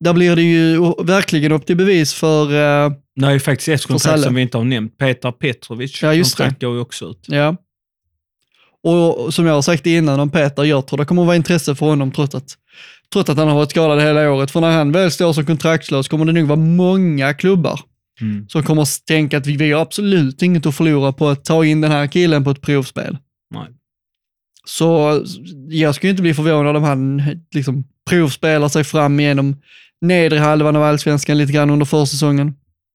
där 0.00 0.12
blir 0.12 0.36
det 0.36 0.42
ju 0.42 0.78
verkligen 1.04 1.52
upp 1.52 1.66
till 1.66 1.76
bevis 1.76 2.14
för 2.14 2.44
eh, 2.44 2.92
Det 3.16 3.26
är 3.26 3.38
faktiskt 3.38 3.68
ett 3.68 3.86
kontrakt 3.86 4.22
som 4.22 4.34
vi 4.34 4.42
inte 4.42 4.56
har 4.56 4.64
nämnt. 4.64 4.98
Petar 4.98 5.32
Petrovic. 5.32 6.02
Ja, 6.02 6.14
just 6.14 6.36
kontrakt 6.36 6.60
går 6.62 6.74
ju 6.74 6.80
också 6.80 7.04
ut. 7.10 7.24
Ja. 7.26 7.56
Och 8.82 9.34
som 9.34 9.46
jag 9.46 9.54
har 9.54 9.62
sagt 9.62 9.86
innan 9.86 10.20
om 10.20 10.30
Peter, 10.30 10.64
jag 10.64 10.86
tror 10.86 10.98
det 10.98 11.04
kommer 11.04 11.22
att 11.22 11.26
vara 11.26 11.36
intresse 11.36 11.74
för 11.74 11.86
honom 11.86 12.12
trots 12.12 12.34
att, 12.34 12.54
trots 13.12 13.30
att 13.30 13.38
han 13.38 13.48
har 13.48 13.54
varit 13.54 13.70
skadad 13.70 14.00
hela 14.02 14.30
året. 14.32 14.50
För 14.50 14.60
när 14.60 14.70
han 14.70 14.92
väl 14.92 15.10
står 15.10 15.32
som 15.32 15.46
kontraktslös 15.46 16.08
kommer 16.08 16.24
det 16.24 16.32
nog 16.32 16.46
vara 16.46 16.58
många 16.58 17.34
klubbar 17.34 17.80
Mm. 18.20 18.48
som 18.48 18.62
kommer 18.62 18.82
att 18.82 19.06
tänka 19.06 19.38
att 19.38 19.46
vi, 19.46 19.56
vi 19.56 19.72
har 19.72 19.82
absolut 19.82 20.42
inget 20.42 20.66
att 20.66 20.76
förlora 20.76 21.12
på 21.12 21.28
att 21.28 21.44
ta 21.44 21.64
in 21.64 21.80
den 21.80 21.90
här 21.90 22.06
killen 22.06 22.44
på 22.44 22.50
ett 22.50 22.60
provspel. 22.60 23.16
Nej. 23.54 23.66
Så 24.64 25.22
jag 25.68 25.94
skulle 25.94 26.10
inte 26.10 26.22
bli 26.22 26.34
förvånad 26.34 26.76
om 26.76 26.82
han 26.82 27.22
liksom 27.54 27.84
provspelar 28.10 28.68
sig 28.68 28.84
fram 28.84 29.20
genom 29.20 29.56
nedre 30.00 30.38
halvan 30.38 30.76
av 30.76 30.82
allsvenskan 30.82 31.38
lite 31.38 31.52
grann 31.52 31.70
under 31.70 31.86
försäsongen. 31.86 32.54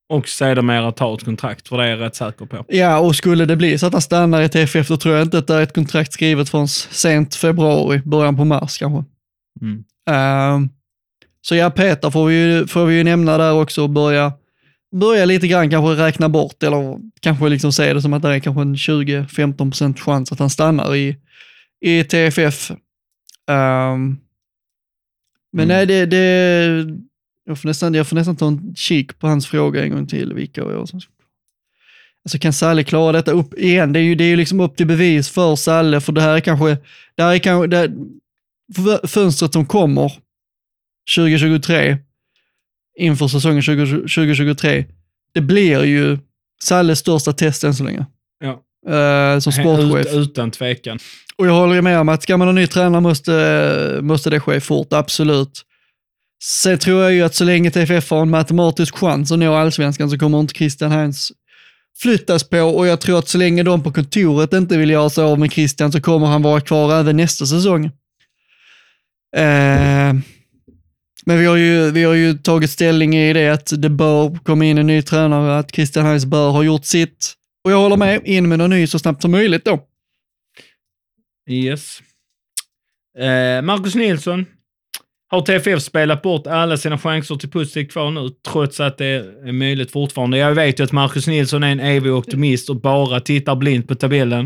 Och 0.09 0.27
sedermera 0.27 0.91
ta 0.91 1.13
ett 1.15 1.23
kontrakt, 1.23 1.67
för 1.67 1.77
det 1.77 1.83
är 1.83 1.87
jag 1.87 1.99
rätt 1.99 2.15
säker 2.15 2.45
på. 2.45 2.65
Ja, 2.67 2.99
och 2.99 3.15
skulle 3.15 3.45
det 3.45 3.55
bli 3.55 3.77
så 3.77 3.85
att 3.85 3.93
han 3.93 4.01
stannar 4.01 4.41
i 4.41 4.49
TFF, 4.49 4.87
då 4.87 4.97
tror 4.97 5.15
jag 5.15 5.23
inte 5.23 5.37
att 5.37 5.47
det 5.47 5.55
är 5.55 5.61
ett 5.61 5.73
kontrakt 5.73 6.13
skrivet 6.13 6.49
förrän 6.49 6.67
sent 6.67 7.35
februari, 7.35 8.01
början 8.05 8.37
på 8.37 8.45
mars 8.45 8.77
kanske. 8.77 9.09
Mm. 9.61 9.83
Ehm, 10.09 10.69
så 11.41 11.55
ja, 11.55 11.69
Peter 11.69 12.09
får 12.09 12.27
vi, 12.27 12.67
får 12.67 12.85
vi 12.85 12.95
ju 12.95 13.03
nämna 13.03 13.37
där 13.37 13.53
också 13.53 13.83
och 13.83 13.89
börja, 13.89 14.33
börja 14.95 15.25
lite 15.25 15.47
grann 15.47 15.69
kanske 15.69 16.03
räkna 16.03 16.29
bort 16.29 16.63
eller 16.63 16.97
kanske 17.19 17.49
liksom 17.49 17.71
se 17.73 17.93
det 17.93 18.01
som 18.01 18.13
att 18.13 18.21
det 18.21 18.29
är 18.29 18.39
kanske 18.39 18.61
en 18.61 18.75
20-15% 18.75 19.97
chans 19.97 20.31
att 20.31 20.39
han 20.39 20.49
stannar 20.49 20.95
i, 20.95 21.17
i 21.81 22.03
TFF. 22.03 22.71
Ehm, 23.51 24.17
men 25.55 25.65
Mm. 25.65 25.67
nej, 25.67 25.85
det, 25.85 26.05
det 26.05 26.97
jag, 27.45 27.59
får 27.59 27.67
nästan, 27.67 27.93
jag 27.93 28.07
får 28.07 28.15
nästan 28.15 28.35
ta 28.35 28.47
en 28.47 28.73
kik 28.75 29.19
på 29.19 29.27
hans 29.27 29.47
fråga 29.47 29.83
en 29.83 29.91
gång 29.91 30.07
till. 30.07 30.33
Vilka 30.33 30.63
år 30.65 30.85
som 30.85 30.99
Alltså 32.25 32.39
kan 32.39 32.53
Salle 32.53 32.83
klara 32.83 33.11
detta 33.11 33.31
upp 33.31 33.53
igen? 33.53 33.93
Det 33.93 33.99
är 33.99 34.03
ju, 34.03 34.15
det 34.15 34.23
är 34.23 34.27
ju 34.27 34.35
liksom 34.35 34.59
upp 34.59 34.75
till 34.75 34.87
bevis 34.87 35.29
för 35.29 35.55
Salle, 35.55 36.01
för 36.01 36.11
det 36.11 36.21
här 36.21 36.35
är 36.35 36.39
kanske, 36.39 36.77
det 37.15 37.23
här 37.23 37.33
är 37.33 37.39
kanske, 37.39 37.67
det, 37.67 37.91
fönstret 39.03 39.53
som 39.53 39.65
kommer 39.65 40.11
2023, 41.15 41.97
inför 42.99 43.27
säsongen 43.27 43.61
20, 43.61 43.85
2023, 43.85 44.85
det 45.33 45.41
blir 45.41 45.83
ju 45.83 46.17
Salles 46.63 46.99
största 46.99 47.33
test 47.33 47.63
än 47.63 47.73
så 47.73 47.83
länge. 47.83 48.05
Ja. 48.39 48.61
Eh, 48.93 49.39
som 49.39 49.51
sportchef. 49.53 50.05
Ut, 50.05 50.13
utan 50.13 50.51
tvekan. 50.51 50.99
Och 51.35 51.47
jag 51.47 51.53
håller 51.53 51.81
med 51.81 51.99
om 51.99 52.09
att 52.09 52.23
ska 52.23 52.37
man 52.37 52.47
ha 52.47 52.53
ny 52.53 52.67
tränare 52.67 53.01
måste, 53.01 53.99
måste 54.01 54.29
det 54.29 54.39
ske 54.39 54.59
fort, 54.59 54.93
absolut. 54.93 55.61
Sen 56.43 56.79
tror 56.79 57.01
jag 57.01 57.13
ju 57.13 57.21
att 57.21 57.35
så 57.35 57.43
länge 57.43 57.71
TFF 57.71 58.11
har 58.11 58.21
en 58.21 58.29
matematisk 58.29 58.95
chans 58.95 59.31
att 59.31 59.39
nå 59.39 59.53
allsvenskan 59.53 60.09
så 60.09 60.17
kommer 60.17 60.39
inte 60.39 60.53
Christian 60.53 60.91
Heinz 60.91 61.31
flyttas 61.97 62.43
på 62.43 62.59
och 62.59 62.87
jag 62.87 63.01
tror 63.01 63.19
att 63.19 63.27
så 63.27 63.37
länge 63.37 63.63
de 63.63 63.83
på 63.83 63.91
kontoret 63.91 64.53
inte 64.53 64.77
vill 64.77 64.89
göra 64.89 65.09
sig 65.09 65.23
av 65.23 65.39
med 65.39 65.51
Christian 65.51 65.91
så 65.91 66.01
kommer 66.01 66.27
han 66.27 66.41
vara 66.41 66.61
kvar 66.61 66.99
även 66.99 67.17
nästa 67.17 67.45
säsong. 67.45 67.91
Eh, 69.35 70.13
men 71.25 71.39
vi 71.39 71.45
har, 71.45 71.55
ju, 71.55 71.91
vi 71.91 72.03
har 72.03 72.13
ju 72.13 72.33
tagit 72.33 72.69
ställning 72.69 73.15
i 73.15 73.33
det 73.33 73.49
att 73.49 73.81
det 73.81 73.89
bör 73.89 74.39
komma 74.43 74.65
in 74.65 74.77
en 74.77 74.87
ny 74.87 75.01
tränare, 75.01 75.57
att 75.57 75.75
Christian 75.75 76.05
Heinz 76.05 76.25
bör 76.25 76.49
ha 76.49 76.63
gjort 76.63 76.85
sitt. 76.85 77.33
Och 77.63 77.71
jag 77.71 77.77
håller 77.77 77.97
med, 77.97 78.21
in 78.25 78.49
med 78.49 78.57
någon 78.57 78.69
ny 78.69 78.87
så 78.87 78.99
snabbt 78.99 79.21
som 79.21 79.31
möjligt 79.31 79.65
då. 79.65 79.87
Yes. 81.49 81.99
Eh, 83.17 83.61
Marcus 83.61 83.95
Nilsson. 83.95 84.45
Har 85.27 85.41
TFF 85.41 85.81
spelat 85.83 86.21
bort 86.21 86.47
alla 86.47 86.77
sina 86.77 86.97
chanser 86.97 87.35
till 87.35 87.49
pusslet 87.49 87.91
kvar 87.91 88.11
nu, 88.11 88.29
trots 88.47 88.79
att 88.79 88.97
det 88.97 89.05
är 89.45 89.51
möjligt 89.51 89.91
fortfarande? 89.91 90.37
Jag 90.37 90.55
vet 90.55 90.79
ju 90.79 90.83
att 90.83 90.91
Marcus 90.91 91.27
Nilsson 91.27 91.63
är 91.63 91.71
en 91.71 91.79
evig 91.79 92.13
optimist 92.13 92.69
och 92.69 92.81
bara 92.81 93.19
tittar 93.19 93.55
blint 93.55 93.87
på 93.87 93.95
tabellen. 93.95 94.45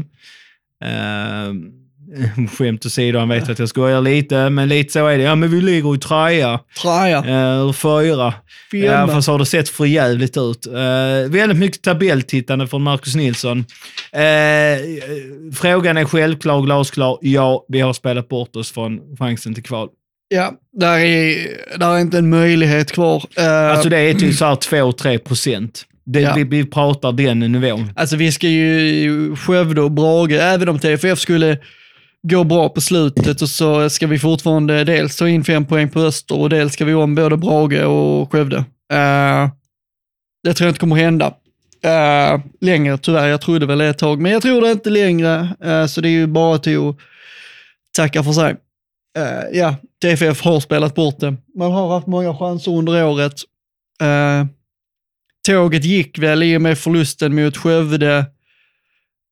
Eh, 0.84 1.54
skämt 2.58 2.86
åsido, 2.86 3.20
han 3.20 3.30
vet 3.30 3.50
att 3.50 3.60
jag 3.60 3.70
skojar 3.70 4.02
lite, 4.02 4.50
men 4.50 4.68
lite 4.70 4.94
så 4.94 5.08
är 5.08 5.18
det. 5.18 5.24
Ja, 5.24 5.36
men 5.36 5.52
vi 5.52 5.62
ligger 5.62 5.96
i 5.96 5.98
trea, 5.98 6.60
Traja. 6.82 7.18
eh, 7.18 7.72
fyra. 7.74 8.34
Ja, 8.72 9.08
fast 9.08 9.28
har 9.28 9.40
det 9.40 9.46
sett 9.46 9.70
för 9.70 9.86
jävligt 9.86 10.38
ut. 10.38 10.68
Uh, 10.68 10.74
väldigt 11.32 11.58
mycket 11.58 11.82
tabelltittande 11.82 12.68
från 12.68 12.82
Marcus 12.84 13.16
Nilsson. 13.16 13.66
Eh, 14.12 14.80
frågan 15.56 15.98
är 15.98 16.06
självklar, 16.06 16.62
glasklar. 16.62 17.18
Ja, 17.22 17.66
vi 17.68 17.80
har 17.80 17.94
spelat 17.94 18.30
bort 18.30 18.56
oss 18.56 18.72
från 18.72 19.00
chansen 19.20 19.54
till 19.54 19.64
kval. 19.64 19.90
Ja, 20.30 20.54
där 20.80 20.98
är, 20.98 21.48
där 21.80 21.96
är 21.96 22.00
inte 22.00 22.18
en 22.18 22.30
möjlighet 22.30 22.92
kvar. 22.92 23.24
Uh, 23.40 23.46
Alltså 23.72 23.90
det 23.90 23.98
är 23.98 24.14
typ 24.14 24.36
så 24.36 24.46
här 24.46 24.56
2-3 24.56 25.18
procent. 25.18 25.84
Det, 26.06 26.22
Ja. 26.22 26.34
vi, 26.36 26.44
vi 26.44 26.66
pratar 26.66 27.12
den 27.12 27.40
nivån. 27.40 27.92
Alltså 27.96 28.16
vi 28.16 28.32
ska 28.32 28.48
ju 28.48 29.36
Skövde 29.36 29.82
och 29.82 29.92
Brage, 29.92 30.32
även 30.32 30.70
om 30.70 30.80
TFF 30.80 31.20
skulle 31.20 31.58
gå 32.30 32.44
bra 32.44 32.70
på 32.70 32.82
slutet 32.82 33.42
och 33.42 33.50
så 33.50 33.90
ska 33.90 34.08
vi 34.08 34.20
fortfarande 34.20 34.84
dels 34.84 35.16
ta 35.16 35.30
in 35.30 35.44
fem 35.44 35.66
poäng 35.66 35.90
på 35.90 36.00
Öster 36.00 36.40
och 36.40 36.50
dels 36.50 36.74
ska 36.74 36.86
vi 36.86 36.94
om 36.94 37.16
både 37.16 37.38
Brage 37.38 37.86
och 37.86 38.32
Skövde. 38.32 38.58
Uh, 38.58 39.50
det 40.44 40.54
tror 40.54 40.66
jag 40.66 40.70
inte 40.70 40.80
kommer 40.80 40.96
hända. 40.96 41.34
Uh, 41.86 42.42
längre 42.62 42.98
tyvärr, 42.98 43.28
jag 43.28 43.42
trodde 43.42 43.66
väl 43.66 43.82
ett 43.82 43.98
tag, 43.98 44.22
men 44.22 44.32
jag 44.32 44.42
tror 44.42 44.62
det 44.62 44.72
inte 44.72 44.90
längre. 44.90 45.56
Uh, 45.66 45.86
så 45.86 46.02
det 46.02 46.10
är 46.10 46.12
ju 46.12 46.28
bara 46.28 46.58
till 46.58 46.90
att 46.90 46.96
tacka 47.96 48.24
för 48.24 48.32
sig. 48.32 48.56
Uh, 49.18 49.58
ja, 49.58 49.76
TFF 50.02 50.42
har 50.42 50.60
spelat 50.60 50.96
bort 50.96 51.20
det. 51.20 51.36
Man 51.58 51.72
har 51.72 51.94
haft 51.94 52.08
många 52.08 52.36
chanser 52.38 52.72
under 52.72 53.06
året. 53.06 53.34
Uh, 54.04 54.46
tåget 55.48 55.84
gick 55.84 56.20
väl 56.20 56.44
i 56.44 56.58
och 56.58 56.62
med 56.62 56.78
förlusten 56.78 57.36
mot 57.36 57.58
Skövde. 57.58 58.18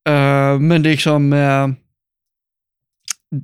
Uh, 0.10 0.60
men 0.60 0.84
liksom, 0.84 1.34
uh, 1.34 1.68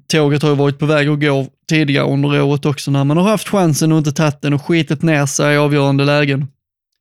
tåget 0.07 0.41
har 0.41 0.49
ju 0.49 0.55
varit 0.55 0.79
på 0.79 0.85
väg 0.85 1.07
att 1.07 1.19
gå 1.19 1.47
tidigare 1.69 2.05
under 2.05 2.41
året 2.41 2.65
också 2.65 2.91
när 2.91 3.03
man 3.03 3.17
har 3.17 3.23
haft 3.23 3.47
chansen 3.47 3.91
och 3.91 3.97
inte 3.97 4.11
tagit 4.11 4.41
den 4.41 4.53
och 4.53 4.65
skitit 4.65 5.01
ner 5.01 5.25
sig 5.25 5.53
i 5.53 5.57
avgörande 5.57 6.05
lägen. 6.05 6.47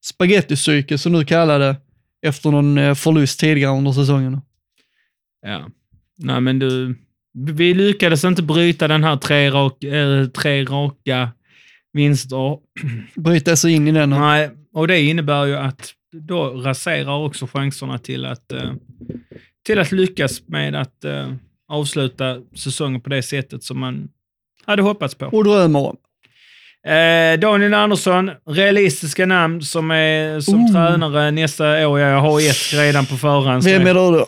Spagettipsyke 0.05 0.99
som 0.99 1.13
du 1.13 1.25
kallar 1.25 1.59
det 1.59 1.77
efter 2.27 2.51
någon 2.51 2.79
eh, 2.79 2.95
förlust 2.95 3.41
tidigare 3.41 3.77
under 3.77 3.93
säsongen. 3.93 4.41
Ja. 5.47 5.69
Nej, 6.19 6.41
men 6.41 6.59
du, 6.59 6.97
vi 7.33 7.75
lyckades 7.75 8.25
inte 8.25 8.43
bryta 8.43 8.89
den 8.89 9.05
här 9.05 9.17
tre, 9.17 9.51
rak, 9.51 9.85
eh, 9.85 10.27
tre 10.27 10.65
raka 10.65 11.31
vinster. 11.93 12.59
Bryta 13.15 13.57
sig 13.57 13.73
in 13.73 13.89
i 13.89 13.93
den. 13.93 14.11
Nej, 14.11 14.51
och 14.73 14.89
det 14.89 15.01
innebär 15.01 15.45
ju 15.45 15.57
att 15.57 15.95
då 16.13 16.45
raserar 16.45 17.25
också 17.25 17.47
chanserna 17.47 17.99
till 17.99 18.25
att, 18.25 18.53
eh, 18.53 18.73
till 19.67 19.79
att 19.79 19.93
lyckas 19.93 20.49
med 20.49 20.75
att 20.75 21.05
avsluta 21.71 22.37
säsongen 22.57 23.01
på 23.01 23.11
det 23.11 23.23
sättet 23.23 23.65
som 23.65 23.79
man 23.81 24.09
hade 24.67 24.83
hoppats 24.83 25.15
på. 25.15 25.27
Och 25.27 25.45
drömmer 25.45 25.79
om. 25.79 25.97
Eh, 26.87 27.41
Daniel 27.41 27.75
Andersson, 27.75 28.31
realistiska 28.51 29.27
namn 29.27 29.63
som 29.63 29.91
är 29.91 30.41
som 30.41 30.65
Oh. 30.65 30.73
tränare 30.73 31.31
nästa 31.31 31.89
år. 31.89 32.01
Jag 32.01 32.21
har 32.21 32.41
ett 32.41 32.73
redan 32.75 33.07
på 33.07 33.17
förhand. 33.17 33.65
Vem 33.65 33.83
är 33.87 33.95
det 33.95 34.01
då? 34.01 34.27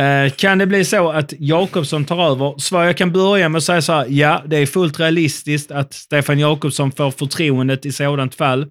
Eh, 0.00 0.30
kan 0.30 0.58
det 0.58 0.66
bli 0.66 0.84
så 0.84 1.10
att 1.10 1.32
Jakobsson 1.38 2.04
tar 2.04 2.30
över? 2.30 2.58
Svar, 2.58 2.84
jag 2.84 2.96
kan 2.96 3.12
börja 3.12 3.48
med 3.48 3.58
att 3.58 3.64
säga 3.64 3.82
så 3.82 3.92
här, 3.92 4.06
ja, 4.08 4.42
det 4.46 4.56
är 4.56 4.66
fullt 4.66 5.00
realistiskt 5.00 5.70
att 5.70 5.94
Stefan 5.94 6.38
Jakobsson 6.38 6.92
får 6.92 7.10
förtroendet 7.10 7.86
i 7.86 7.92
sådant 7.92 8.34
fall. 8.34 8.66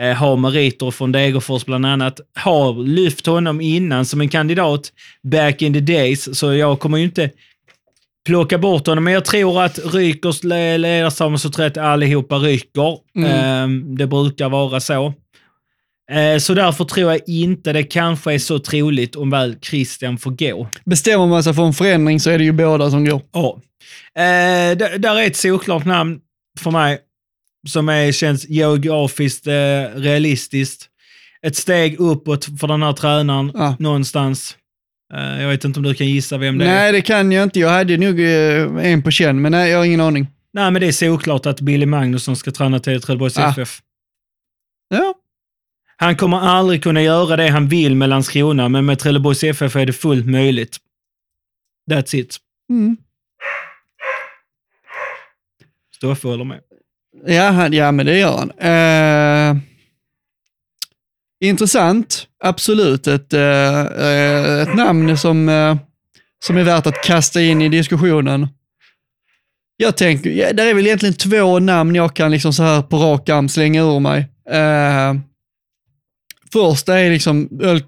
Eh, 0.00 0.12
har 0.14 0.36
meriter 0.36 0.90
från 0.90 1.12
Degerfors 1.12 1.64
bland 1.64 1.86
annat. 1.86 2.20
Har 2.34 2.84
lyft 2.84 3.26
honom 3.26 3.60
innan 3.60 4.04
som 4.04 4.20
en 4.20 4.28
kandidat 4.28 4.92
back 5.22 5.62
in 5.62 5.72
the 5.72 5.80
days, 5.80 6.38
så 6.38 6.54
jag 6.54 6.80
kommer 6.80 6.98
ju 6.98 7.04
inte 7.04 7.30
plocka 8.26 8.58
bort 8.58 8.86
honom. 8.86 9.04
Men 9.04 9.12
jag 9.12 9.24
tror 9.24 9.62
att 9.62 9.78
Rykers 9.94 10.44
le- 10.44 10.78
ledarsam 10.78 11.38
så 11.38 11.50
tror 11.50 11.64
jag 11.64 11.70
att 11.70 11.76
allihopa 11.84 12.36
ryker. 12.36 12.90
Eh, 13.26 13.68
det 13.96 14.06
brukar 14.06 14.48
vara 14.48 14.80
så. 14.80 15.14
Eh, 16.12 16.38
så 16.38 16.54
därför 16.54 16.84
tror 16.84 17.10
jag 17.12 17.20
inte 17.26 17.72
det 17.72 17.82
kanske 17.82 18.34
är 18.34 18.38
så 18.38 18.58
troligt 18.58 19.16
om 19.16 19.30
väl 19.30 19.56
Christian 19.62 20.18
får 20.18 20.30
gå. 20.30 20.68
Bestämmer 20.84 21.26
man 21.26 21.44
sig 21.44 21.54
för 21.54 21.62
en 21.66 21.72
förändring 21.72 22.20
så 22.20 22.30
är 22.30 22.38
det 22.38 22.44
ju 22.44 22.52
båda 22.52 22.90
som 22.90 23.04
går. 23.04 23.22
Ja. 23.32 23.60
Eh, 24.16 24.76
där 24.98 25.16
är 25.16 25.26
ett 25.26 25.36
solklart 25.36 25.84
namn 25.84 26.18
för 26.60 26.70
mig 26.70 26.98
som 27.68 27.88
är, 27.88 28.12
känns 28.12 28.48
geografiskt 28.48 29.46
eh, 29.46 29.52
realistiskt. 29.94 30.86
Ett 31.46 31.56
steg 31.56 32.00
uppåt 32.00 32.44
för 32.60 32.66
den 32.68 32.82
här 32.82 32.92
tränaren 32.92 33.52
Ja. 33.54 33.76
någonstans. 33.78 34.56
Eh, 35.14 35.42
jag 35.42 35.48
vet 35.48 35.64
inte 35.64 35.80
om 35.80 35.84
du 35.84 35.94
kan 35.94 36.06
gissa 36.06 36.38
vem 36.38 36.58
det 36.58 36.64
är. 36.64 36.68
Nej, 36.68 36.92
det 36.92 37.02
kan 37.02 37.32
jag 37.32 37.42
inte. 37.42 37.60
Jag 37.60 37.68
hade 37.70 37.96
nog 37.96 38.20
eh, 38.20 38.92
en 38.92 39.02
på 39.02 39.10
känn, 39.10 39.42
men 39.42 39.52
nej, 39.52 39.70
jag 39.70 39.78
har 39.78 39.84
ingen 39.84 40.00
aning. 40.00 40.26
Nej, 40.52 40.70
men 40.70 40.80
det 40.80 40.86
är 40.88 40.92
solklart 40.92 41.46
att 41.46 41.60
Billy 41.60 41.86
Magnusson 41.86 42.36
ska 42.36 42.50
träna 42.50 42.78
till 42.80 43.02
Trelleborgs 43.02 43.38
Ah. 43.38 43.50
FF. 43.50 43.80
Ja, 44.88 45.14
Han 45.96 46.16
kommer 46.16 46.38
aldrig 46.40 46.82
kunna 46.82 47.02
göra 47.02 47.36
det 47.36 47.48
han 47.48 47.68
vill 47.68 47.94
med 47.94 48.08
Landskrona, 48.08 48.68
men 48.68 48.86
med 48.86 48.98
Trelleborgs 48.98 49.44
FF 49.44 49.76
är 49.76 49.86
det 49.86 49.92
fullt 49.92 50.26
möjligt. 50.26 50.76
That's 51.90 52.14
it. 52.16 52.36
mm. 52.70 52.96
Stoffe 55.96 56.28
håller 56.28 56.44
med. 56.44 56.60
ja, 57.26 57.50
han, 57.50 57.72
ja 57.72 57.92
men 57.92 58.06
det 58.06 58.18
gör 58.18 58.36
han. 58.38 58.50
Eh, 58.50 59.62
intressant, 61.48 62.26
absolut. 62.44 63.06
Ett, 63.06 63.32
eh, 63.32 63.80
ett 64.62 64.74
namn 64.74 65.18
som, 65.18 65.48
eh, 65.48 65.76
som 66.44 66.56
är 66.56 66.62
värt 66.62 66.86
att 66.86 67.02
kasta 67.04 67.40
in 67.42 67.62
i 67.62 67.68
diskussionen. 67.68 68.48
Jag 69.76 69.96
tänker, 69.96 70.30
ja, 70.30 70.52
det 70.52 70.62
är 70.62 70.74
väl 70.74 70.86
egentligen 70.86 71.14
två 71.14 71.58
namn 71.58 71.94
jag 71.94 72.16
kan 72.16 72.30
liksom 72.30 72.52
så 72.52 72.62
här 72.62 72.82
på 72.82 72.96
rak 72.96 73.28
arm 73.28 73.48
slänga 73.48 73.82
ur 73.82 74.00
mig. 74.00 74.18
Eh, 74.50 75.14
första 76.52 76.98
är 76.98 77.10
liksom 77.10 77.48
Öl- 77.62 77.82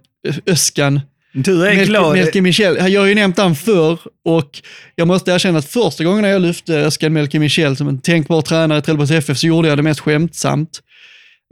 Öskan. 0.47 1.01
Du 1.35 1.67
är 1.67 1.71
Melke, 1.71 1.85
glad. 1.85 2.13
Melke 2.17 2.41
Michel. 2.41 2.93
Jag 2.93 3.01
har 3.01 3.09
ju 3.09 3.15
nämnt 3.15 3.39
han 3.39 3.55
förr 3.57 3.99
och 4.25 4.63
jag 4.95 5.09
måste 5.09 5.31
erkänna 5.31 5.59
att 5.59 5.69
första 5.69 6.05
gången 6.05 6.25
jag 6.25 6.43
lyfte 6.43 6.75
Öskan 6.79 7.13
Melke 7.13 7.39
Michel 7.39 7.77
som 7.77 7.89
en 7.89 8.01
tänkbar 8.01 8.43
tränare 8.43 8.79
i 8.79 8.83
Trelleborgs 8.83 9.11
FF 9.11 9.39
så 9.39 9.47
gjorde 9.47 9.69
jag 9.69 9.79
det 9.79 9.83
mest 9.83 10.01
skämtsamt. 10.01 10.81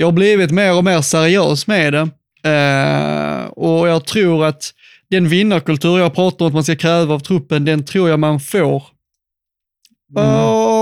Jag 0.01 0.07
har 0.07 0.12
blivit 0.12 0.51
mer 0.51 0.76
och 0.76 0.84
mer 0.84 1.01
seriös 1.01 1.66
med 1.66 1.92
det 1.92 2.09
Eh, 2.42 3.44
och 3.44 3.88
jag 3.88 4.05
tror 4.07 4.44
att 4.44 4.70
den 5.11 5.28
vinnarkultur 5.28 5.98
jag 5.98 6.14
pratar 6.14 6.44
om 6.44 6.48
att 6.48 6.55
man 6.55 6.64
ska 6.64 6.76
kräva 6.76 7.14
av 7.14 7.18
truppen, 7.18 7.64
den 7.64 7.84
tror 7.84 8.09
jag 8.09 8.20
man 8.20 8.40
får 8.40 8.82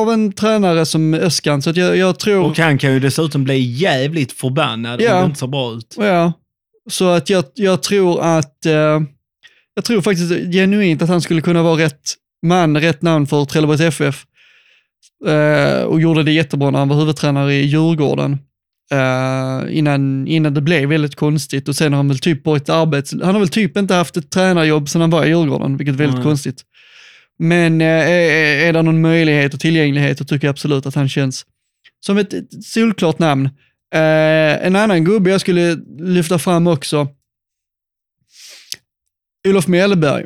av 0.01 0.13
en 0.13 0.33
tränare 0.33 0.87
som 0.87 1.15
Öskan. 1.15 1.63
Så 1.63 1.71
att 1.71 1.77
jag, 1.77 1.97
jag 1.97 2.19
tror... 2.19 2.45
Och 2.45 2.59
han 2.59 2.79
kan 2.79 2.93
ju 2.93 3.01
dessutom 3.01 3.45
bli 3.45 3.59
jävligt 3.59 4.33
förbannad 4.33 5.01
Ja. 5.01 5.15
om 5.15 5.21
det 5.21 5.27
inte 5.27 5.39
ser 5.39 5.47
bra 5.47 5.73
ut. 5.73 5.95
Ja, 5.99 6.33
så 6.91 7.09
att 7.09 7.31
jag, 7.31 7.45
jag 7.55 7.83
tror 7.83 8.23
att, 8.23 8.67
eh, 8.67 9.01
jag 9.75 9.85
tror 9.85 10.01
faktiskt 10.01 10.53
genuint 10.53 11.03
att 11.03 11.09
han 11.09 11.21
skulle 11.21 11.41
kunna 11.41 11.63
vara 11.63 11.81
rätt 11.85 12.15
man, 12.47 12.81
rätt 12.81 13.03
namn 13.03 13.27
för 13.27 13.45
Trelleborgs 13.45 13.81
FF. 13.81 14.25
Eh, 15.27 15.83
och 15.83 16.01
gjorde 16.01 16.23
det 16.23 16.33
jättebra 16.33 16.71
när 16.71 16.79
han 16.79 16.89
var 16.89 16.97
huvudtränare 16.97 17.55
i 17.55 17.67
Djurgården. 17.67 18.39
Eh, 18.91 19.77
innan, 19.79 20.27
innan 20.27 20.55
det 20.55 20.61
blev 20.61 20.89
väldigt 20.89 21.15
konstigt 21.15 21.69
och 21.69 21.77
sen 21.77 21.93
har 21.93 21.97
han 21.97 22.09
väl 22.09 22.19
typ 22.19 22.47
varit 22.47 22.69
arbets... 22.69 23.13
Han 23.13 23.35
har 23.35 23.39
väl 23.39 23.49
typ 23.49 23.77
inte 23.77 23.95
haft 23.95 24.17
ett 24.17 24.31
tränarjobb 24.31 24.89
sedan 24.89 25.01
han 25.01 25.11
var 25.11 25.25
i 25.25 25.29
Djurgården, 25.29 25.77
vilket 25.77 25.95
är 25.95 25.99
väldigt 25.99 26.17
Nej. 26.17 26.25
konstigt. 26.25 26.65
Men 27.39 27.81
eh, 27.81 27.87
är, 27.87 28.69
är 28.69 28.73
det 28.73 28.83
någon 28.83 29.01
möjlighet 29.01 29.55
och 29.55 29.61
tillgänglighet 29.61 30.19
så 30.19 30.25
tycker 30.25 30.47
jag 30.47 30.53
absolut 30.53 30.87
att 30.87 30.95
han 30.95 31.09
känns 31.09 31.47
som 32.07 32.19
ett, 32.19 32.33
ett 32.33 32.65
solklart 32.65 33.19
namn. 33.19 33.47
Eh, 33.95 34.67
en 34.67 34.77
annan 34.77 35.05
gubbe 35.05 35.31
jag 35.31 35.41
skulle 35.41 35.77
lyfta 35.99 36.39
fram 36.39 36.67
också, 36.67 37.09
Olof 39.49 39.67
Mellberg. 39.67 40.25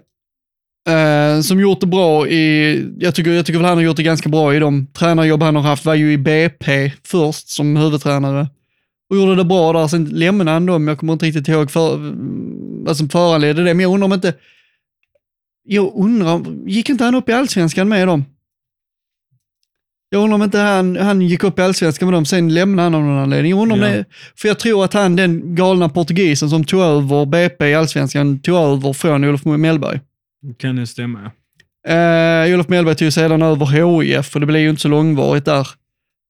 Eh, 0.89 1.41
som 1.41 1.61
gjort 1.61 1.81
det 1.81 1.87
bra 1.87 2.29
i, 2.29 2.85
jag 2.99 3.15
tycker, 3.15 3.31
jag 3.33 3.47
tycker 3.47 3.59
väl 3.59 3.69
han 3.69 3.77
har 3.77 3.85
gjort 3.85 3.97
det 3.97 4.03
ganska 4.03 4.29
bra 4.29 4.55
i 4.55 4.59
de 4.59 4.87
tränarjobb 4.87 5.43
han 5.43 5.57
har 5.57 5.63
haft, 5.63 5.85
var 5.85 5.95
ju 5.95 6.13
i 6.13 6.19
BP 6.19 6.93
först 7.05 7.49
som 7.49 7.77
huvudtränare. 7.77 8.49
Och 9.11 9.17
gjorde 9.17 9.37
det 9.37 9.45
bra 9.45 9.73
där, 9.73 9.89
sen 9.89 10.05
lämnade 10.05 10.51
han 10.51 10.67
dem, 10.67 10.89
jag 10.89 10.99
kommer 10.99 11.13
inte 11.13 11.27
riktigt 11.27 11.49
ihåg 11.49 11.71
för, 11.71 12.15
vad 12.85 12.97
som 12.97 13.09
föranledde 13.09 13.65
det, 13.65 13.75
men 13.75 13.81
jag 13.83 13.93
undrar 13.95 14.05
om 14.05 14.13
inte, 14.13 14.35
jag 15.65 15.93
undrar, 15.97 16.43
gick 16.69 16.89
inte 16.91 17.05
han 17.05 17.15
upp 17.15 17.29
i 17.29 17.33
allsvenskan 17.33 17.89
med 17.89 18.09
dem? 18.09 18.25
Jag 20.11 20.23
undrar 20.23 20.35
om 20.35 20.43
inte 20.43 20.59
han, 20.59 20.97
han 20.97 21.21
gick 21.23 21.45
upp 21.45 21.59
i 21.59 21.63
allsvenskan 21.63 22.07
med 22.09 22.17
dem, 22.17 22.25
sen 22.25 22.55
lämnade 22.55 22.83
han 22.87 22.95
av 22.95 23.03
någon 23.03 23.19
anledning. 23.19 23.51
Jag 23.51 23.63
undrar 23.63 23.77
om 23.77 23.83
Ja. 23.83 23.89
det, 23.89 24.05
för 24.37 24.49
jag 24.49 24.59
tror 24.59 24.85
att 24.85 24.93
han, 24.93 25.17
den 25.17 25.55
galna 25.55 25.89
portugisen 25.89 26.51
som 26.51 26.65
tog 26.65 26.81
över 26.81 27.27
BP 27.27 27.67
i 27.69 27.75
allsvenskan, 27.75 28.39
tog 28.41 28.57
över 28.57 28.93
från 28.93 29.25
Olof 29.25 29.45
Mellberg. 29.45 30.01
Kan 30.59 30.77
det 30.77 30.87
stämma? 30.87 31.31
Uh, 31.89 32.55
Olof 32.55 32.69
Mellberg 32.69 32.95
tog 32.95 33.13
sedan 33.13 33.43
över 33.43 33.67
HIF 33.67 34.35
och 34.35 34.41
det 34.41 34.47
blev 34.47 34.63
ju 34.63 34.71
inte 34.71 34.83
så 34.83 34.89
långvarigt 34.89 35.45
där. 35.45 35.69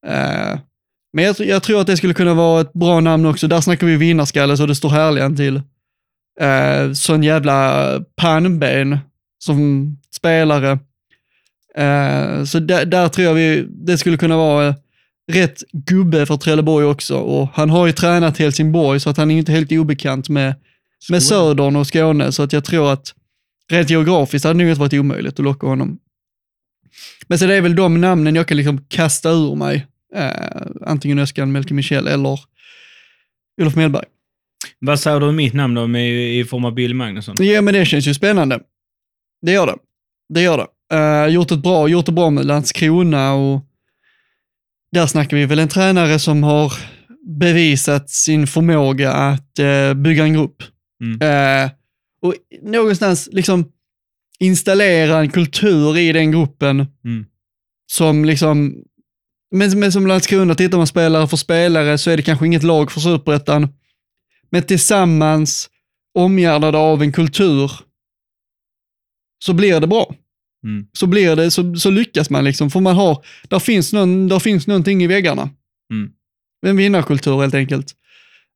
Eh, 0.07 0.59
men 1.13 1.25
jag, 1.25 1.37
jag 1.39 1.63
tror 1.63 1.81
att 1.81 1.87
det 1.87 1.97
skulle 1.97 2.15
kunna 2.15 2.35
vara 2.35 2.61
ett 2.61 2.73
bra 2.73 3.01
namn 3.01 3.27
också. 3.27 3.49
Där 3.49 3.61
snackar 3.61 3.87
vi 3.87 3.97
vinnarskalle 3.97 4.57
så 4.57 4.67
det 4.67 4.75
står 4.75 4.89
härligen 4.89 5.37
till. 5.37 5.57
Uh, 6.43 6.93
sån 6.93 7.23
jävla 7.23 8.01
pannben 8.17 8.99
som 9.39 9.87
spelare. 10.15 10.79
Eh, 11.75 12.45
så 12.45 12.59
där, 12.59 12.85
där 12.85 13.09
tror 13.09 13.27
jag 13.27 13.35
vi, 13.35 13.67
det 13.69 13.99
skulle 13.99 14.17
kunna 14.17 14.37
vara 14.37 14.67
eh, 14.67 14.75
rätt 15.33 15.63
gubbe 15.73 16.27
för 16.27 16.37
Trelleborg 16.37 16.87
också. 16.87 17.17
Och 17.17 17.49
han 17.55 17.71
har 17.71 17.87
ju 17.87 17.93
tränat 17.93 18.39
Helsingborg 18.39 19.01
så 19.01 19.11
att 19.11 19.17
han 19.17 19.31
är 19.31 19.39
inte 19.39 19.53
helt 19.53 19.73
obekant 19.73 20.29
med, 20.29 20.55
med 21.11 21.23
Södern 21.23 21.77
och 21.77 21.87
Skåne. 21.87 22.33
Så 22.33 22.43
att 22.43 22.53
jag 22.53 22.65
tror 22.65 22.93
att 22.93 23.15
rent 23.71 23.91
geografiskt 23.91 24.45
hade 24.45 24.59
det 24.59 24.65
nog 24.65 24.71
inte 24.71 24.81
varit 24.81 24.93
omöjligt 24.93 25.33
att 25.33 25.45
locka 25.45 25.67
honom. 25.67 25.99
Men 27.27 27.39
så 27.39 27.47
det 27.47 27.55
är 27.55 27.61
väl 27.61 27.77
de 27.77 28.01
namnen 28.01 28.35
jag 28.35 28.49
kan 28.49 28.57
liksom 28.57 28.85
kasta 28.89 29.31
ur 29.31 29.57
mig. 29.57 29.87
Eh, 30.15 30.31
antingen 30.87 31.19
Öskan, 31.19 31.53
Melke 31.53 31.75
Michel 31.75 32.07
eller 32.07 32.39
Olof 33.61 33.77
Mellberg. 33.77 34.05
Vad 34.79 35.01
säger 35.01 35.21
du 35.21 35.27
om 35.27 35.37
mitt 35.37 35.55
namn 35.55 35.75
då, 35.75 35.87
med, 35.87 36.39
i 36.39 36.45
form 36.45 36.65
av 36.65 36.75
Bill 36.75 36.95
Magnusson? 36.95 37.35
Ja, 37.39 37.63
men 37.63 37.75
det 37.75 37.85
känns 37.85 38.07
ju 38.07 38.15
spännande. 38.15 38.61
Det 39.43 39.53
gör 39.53 39.67
det. 39.67 39.77
Det 40.35 40.43
gör 40.43 40.59
det. 40.59 40.97
Eh, 40.97 41.27
gjort, 41.27 41.51
ett 41.51 41.63
bra, 41.63 41.89
gjort 41.89 42.07
det 42.07 42.13
bra 42.13 42.31
med 42.31 42.47
Landskrona 42.47 43.33
och 43.33 43.61
där 44.93 45.07
snackar 45.07 45.37
vi 45.37 45.47
väl 45.47 45.59
en 45.59 45.69
tränare 45.69 46.19
som 46.19 46.43
har 46.43 46.73
bevisat 47.27 48.11
sin 48.11 48.47
förmåga 48.47 49.13
att 49.13 49.59
eh, 49.59 49.95
bygga 49.95 50.25
en 50.25 50.33
grupp. 50.33 50.63
Mm. 51.03 51.21
Eh, 51.23 51.71
och 52.23 52.35
någonstans 52.63 53.29
liksom 53.33 53.73
installera 54.39 55.19
en 55.19 55.31
kultur 55.31 55.99
i 55.99 56.13
den 56.13 56.31
gruppen 56.31 56.87
Mm. 57.05 57.27
som 57.93 58.25
liksom, 58.25 58.75
men, 59.55 59.79
men 59.79 59.93
som 59.93 60.07
Landskrona, 60.07 60.55
tittar 60.55 60.79
man 60.79 60.87
spelare 60.87 61.29
för 61.29 61.37
spelare 61.37 61.99
så 61.99 62.11
är 62.11 62.17
det 62.17 62.23
kanske 62.23 62.47
inget 62.47 62.63
lag 62.63 62.93
för 62.93 63.01
superettan. 63.01 63.69
Men 64.51 64.63
tillsammans 64.63 65.71
omgärdade 66.19 66.79
av 66.79 67.03
en 67.03 67.13
kultur 67.13 67.71
så 69.45 69.53
blir 69.53 69.81
det 69.81 69.87
bra. 69.87 70.15
Mm. 70.65 70.87
Så 70.93 71.07
blir 71.07 71.37
det, 71.37 71.51
så, 71.51 71.75
så 71.75 71.91
lyckas 71.91 72.31
man 72.31 72.45
liksom. 72.45 72.71
För 72.71 72.81
man 72.81 72.97
har, 72.97 73.25
där 73.49 73.59
finns, 73.59 73.93
någon, 73.93 74.29
där 74.29 74.39
finns 74.39 74.67
någonting 74.67 75.03
i 75.03 75.07
väggarna. 75.07 75.51
Mm. 75.93 76.13
En 76.67 76.77
vinnarkultur 76.77 77.41
helt 77.41 77.55
enkelt. 77.55 77.93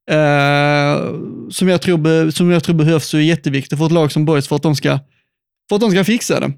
Eh, 0.09 1.13
som, 1.49 1.67
jag 1.67 1.81
tror 1.81 2.31
som 2.31 2.51
jag 2.51 2.63
tror 2.63 2.75
behövs 2.75 3.13
och 3.13 3.19
är 3.19 3.23
jätteviktigt 3.23 3.77
för 3.79 3.85
ett 3.85 3.91
lag 3.91 4.11
som 4.11 4.25
Boys 4.25 4.47
för 4.47 4.55
att 4.55 4.63
de 4.63 4.75
ska, 4.75 4.99
för 5.69 5.75
att 5.75 5.81
de 5.81 5.91
ska 5.91 6.03
fixa 6.03 6.39
det. 6.39 6.53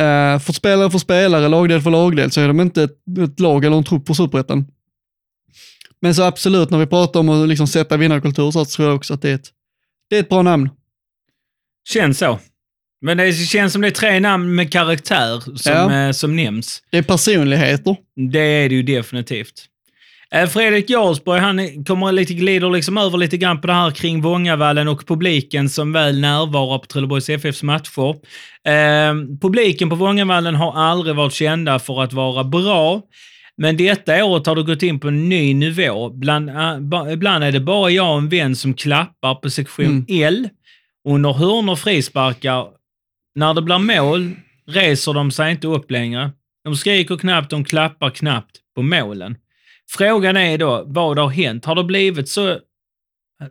Uh, 0.00 0.38
för 0.38 0.52
spelare 0.52 0.90
för 0.90 0.98
spelare, 0.98 1.48
lagdel 1.48 1.82
för 1.82 1.90
lagdel, 1.90 2.30
så 2.30 2.40
är 2.40 2.48
de 2.48 2.60
inte 2.60 2.82
ett, 2.82 2.98
ett 3.24 3.40
lag 3.40 3.64
eller 3.64 3.76
en 3.76 3.84
trupp 3.84 4.04
på 4.06 4.14
superettan. 4.14 4.66
Men 6.00 6.14
så 6.14 6.22
absolut, 6.22 6.70
när 6.70 6.78
vi 6.78 6.86
pratar 6.86 7.20
om 7.20 7.28
att 7.28 7.48
liksom 7.48 7.66
sätta 7.66 7.96
vinnarkultur 7.96 8.50
så 8.50 8.64
tror 8.64 8.88
jag 8.88 8.96
också 8.96 9.14
att 9.14 9.22
det 9.22 9.30
är 9.30 9.34
ett, 9.34 9.50
det 10.10 10.16
är 10.16 10.20
ett 10.20 10.28
bra 10.28 10.42
namn. 10.42 10.70
Känns 11.88 12.18
så. 12.18 12.38
Men 13.00 13.16
det 13.16 13.32
känns 13.32 13.72
som 13.72 13.82
det 13.82 13.88
är 13.88 13.90
tre 13.90 14.20
namn 14.20 14.54
med 14.54 14.72
karaktär 14.72 15.40
som, 15.40 15.72
Ja. 15.72 16.06
eh, 16.06 16.12
som 16.12 16.36
nämns. 16.36 16.82
Det 16.90 16.98
är 16.98 17.02
personligheter. 17.02 17.96
Det 18.32 18.38
är 18.38 18.68
det 18.68 18.74
ju 18.74 18.82
definitivt. 18.82 19.66
Eh, 20.34 20.48
Fredrik 20.48 20.90
Jarlsborg, 20.90 21.40
han 21.40 21.84
kommer 21.84 22.12
lite, 22.12 22.34
glider 22.34 22.70
liksom 22.70 22.98
över 22.98 23.18
lite 23.18 23.36
grann 23.36 23.60
på 23.60 23.66
det 23.66 23.72
här 23.72 23.90
kring 23.90 24.22
Vångavallen 24.22 24.88
och 24.88 25.06
publiken 25.06 25.68
som 25.68 25.92
väl 25.92 26.20
närvarar 26.20 26.78
på 26.78 26.86
Trelleborgs 26.86 27.28
FFs 27.28 27.62
matcher. 27.62 28.14
Eh, 28.68 29.38
publiken 29.40 29.90
på 29.90 29.96
Vångavallen 29.96 30.54
har 30.54 30.72
aldrig 30.72 31.16
varit 31.16 31.32
kända 31.32 31.78
för 31.78 32.02
att 32.02 32.12
vara 32.12 32.44
bra. 32.44 33.02
Men 33.56 33.76
detta 33.76 34.24
året 34.24 34.46
har 34.46 34.56
det 34.56 34.62
gått 34.62 34.82
in 34.82 35.00
på 35.00 35.08
en 35.08 35.28
ny 35.28 35.54
nivå. 35.54 36.10
Bland, 36.10 36.50
eh, 36.50 37.12
ibland 37.12 37.44
är 37.44 37.52
det 37.52 37.60
bara 37.60 37.90
jag 37.90 38.12
och 38.12 38.18
en 38.18 38.28
vän 38.28 38.56
som 38.56 38.74
klappar 38.74 39.34
på 39.34 39.50
sektion 39.50 39.86
Mm. 39.86 40.06
L. 40.08 40.48
Under 41.08 41.32
hörn 41.32 41.68
och 41.68 41.78
frisparkar. 41.78 42.66
När 43.34 43.54
det 43.54 43.62
blir 43.62 43.78
mål 43.78 44.30
reser 44.66 45.12
de 45.12 45.30
sig 45.30 45.50
inte 45.50 45.66
upp 45.66 45.90
längre. 45.90 46.30
De 46.64 46.76
skriker 46.76 47.16
knappt, 47.16 47.50
de 47.50 47.64
klappar 47.64 48.10
knappt 48.10 48.56
på 48.76 48.82
målen. 48.82 49.36
Frågan 49.90 50.36
är 50.36 50.58
då, 50.58 50.84
vad 50.86 51.18
har 51.18 51.28
hänt? 51.28 51.64
Har 51.64 51.74
det 51.74 51.84
blivit 51.84 52.28
så... 52.28 52.58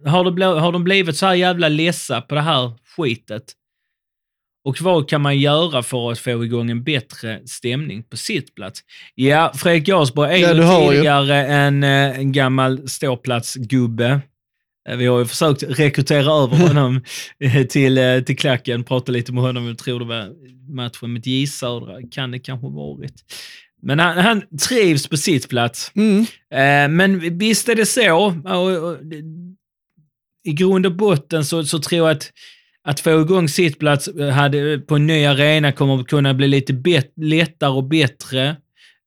Har, 0.06 0.24
det 0.24 0.32
bli, 0.32 0.46
har 0.46 0.72
de 0.72 0.84
blivit 0.84 1.18
så 1.18 1.26
här 1.26 1.34
jävla 1.34 1.68
lessa 1.70 2.22
på 2.22 2.36
det 2.36 2.42
här 2.42 2.72
skitet? 2.98 3.54
Och 4.66 4.82
vad 4.82 5.10
kan 5.10 5.22
man 5.22 5.40
göra 5.40 5.84
för 5.84 6.12
att 6.12 6.20
få 6.20 6.46
igång 6.46 6.70
en 6.72 6.84
bättre 6.84 7.42
stämning 7.48 8.04
på 8.04 8.18
sittplats? 8.18 8.80
Ja, 9.16 9.52
Fredrik 9.56 9.88
Jarlsborg 9.88 10.32
är 10.44 10.56
Ja, 10.56 10.84
ju 10.84 10.92
tidigare 10.92 11.46
en, 11.46 11.84
eh, 11.84 12.20
en 12.20 12.32
gammal 12.32 12.90
ståplatsgubbe. 12.90 14.22
Eh, 14.90 14.98
Vi 14.98 15.06
har 15.06 15.20
ju 15.20 15.26
försökt 15.26 15.64
rekrytera 15.64 16.44
över 16.44 16.58
honom 16.68 17.02
eh, 17.40 17.64
till, 17.64 18.24
till 18.26 18.38
klacken, 18.38 18.84
prata 18.84 19.12
lite 19.12 19.34
med 19.34 19.44
honom. 19.44 19.68
Jag 19.68 19.78
tror 19.78 20.00
det 20.00 20.06
var 20.06 20.30
matchen 20.74 21.14
mot 21.14 21.26
J 21.26 21.48
Södra, 21.48 21.98
kan 22.12 22.32
det 22.32 22.40
kanske 22.40 22.68
varit. 22.68 23.14
Men 23.84 24.00
han, 24.00 24.18
han 24.18 24.42
trivs 24.58 25.08
på 25.08 25.18
sittplats. 25.18 25.92
Mm. 25.96 26.20
Eh, 26.54 26.96
men 26.96 27.38
visst 27.38 27.70
är 27.70 27.76
det 27.76 27.86
så. 27.86 28.42
Och, 28.46 28.90
och, 28.90 28.98
I 30.44 30.54
grund 30.54 30.86
och 30.86 30.96
botten 30.96 31.46
så, 31.46 31.64
så 31.64 31.80
tror 31.80 32.08
jag 32.08 32.18
att 32.18 32.32
att 32.84 33.00
få 33.00 33.22
igång 33.22 33.50
sittplats 33.50 34.08
eh, 34.08 34.30
hade, 34.30 34.80
på 34.80 34.96
en 34.96 35.08
ny 35.08 35.26
arena 35.26 35.72
kommer 35.72 36.00
att 36.00 36.08
kunna 36.08 36.34
bli 36.34 36.48
lite 36.48 36.74
lättare 37.16 37.70
och 37.70 37.84
bättre. 37.84 38.56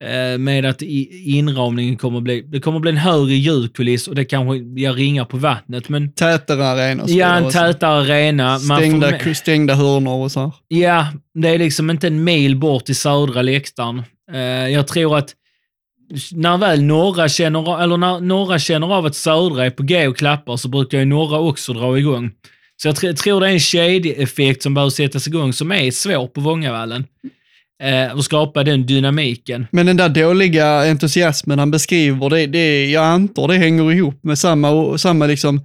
Eh, 0.05 0.39
med 0.39 0.65
att 0.65 0.83
inramningen 0.83 1.97
kommer 1.97 2.19
att 2.19 2.25
bli, 2.25 2.41
det 2.41 2.61
kommer 2.61 2.77
att 2.79 2.83
bli 2.83 2.91
en 2.91 2.97
högre 2.97 3.35
ljudkuliss 3.35 4.09
och 4.09 4.15
det 4.15 4.25
kanske 4.25 4.57
ger 4.81 4.93
ringar 4.93 5.25
på 5.25 5.37
vattnet. 5.37 5.89
Men 5.89 6.13
Tätare 6.13 6.67
arena. 6.67 7.05
ja, 7.07 7.35
en 7.37 7.51
tätare 7.51 8.01
arena. 8.01 8.45
Man 8.59 8.61
får 8.61 8.77
Stängda, 8.77 9.35
stängda 9.35 9.75
hörnor 9.75 10.25
och 10.25 10.33
så 10.33 10.41
här. 10.41 10.53
Ja, 10.69 11.07
det 11.35 11.49
är 11.49 11.59
liksom 11.59 11.91
inte 11.91 12.07
en 12.07 12.25
mil 12.25 12.57
bort 12.57 12.85
till 12.85 12.97
södra 12.97 13.43
läktaren. 13.43 14.03
Eh, 14.33 14.41
jag 14.69 14.87
tror 14.87 15.19
att 15.19 15.35
när 16.33 16.59
väl 16.59 16.83
norra 16.83 17.29
känner, 17.29 17.83
eller 17.83 17.97
när 17.97 18.21
norra 18.21 18.59
känner 18.59 18.95
av 18.95 19.07
att 19.07 19.15
södra 19.15 19.67
är 19.67 19.71
på 19.71 19.83
G 19.83 20.09
och 20.09 20.17
klappar 20.17 20.57
så 20.57 20.69
brukar 20.69 20.99
ju 20.99 21.05
norra 21.05 21.39
också 21.39 21.73
dra 21.73 21.99
igång. 21.99 22.31
Så 22.77 22.89
jag 22.89 22.95
tr- 22.95 23.13
tror 23.15 23.41
det 23.41 23.47
är 23.47 23.53
en 23.53 23.61
kedjeeffekt 23.61 24.63
som 24.63 24.75
behöver 24.75 24.91
sättas 24.91 25.27
igång 25.27 25.53
som 25.53 25.73
är 25.73 25.91
svår 25.91 26.27
på 26.27 26.41
Vångavallen. 26.41 27.05
Eh, 27.83 28.17
och 28.17 28.25
skapa 28.25 28.65
den 28.65 28.87
dynamiken. 28.87 29.67
Men 29.73 29.87
den 29.87 29.97
där 29.97 30.09
dåliga 30.09 30.91
entusiasmen 30.91 31.59
han 31.59 31.71
beskriver, 31.71 32.31
det, 32.31 32.47
det, 32.47 32.91
jag 32.91 33.05
antar 33.05 33.49
det 33.49 33.55
hänger 33.55 33.93
ihop 33.93 34.25
med 34.25 34.39
samma, 34.39 34.99
samma 34.99 35.27
liksom 35.27 35.61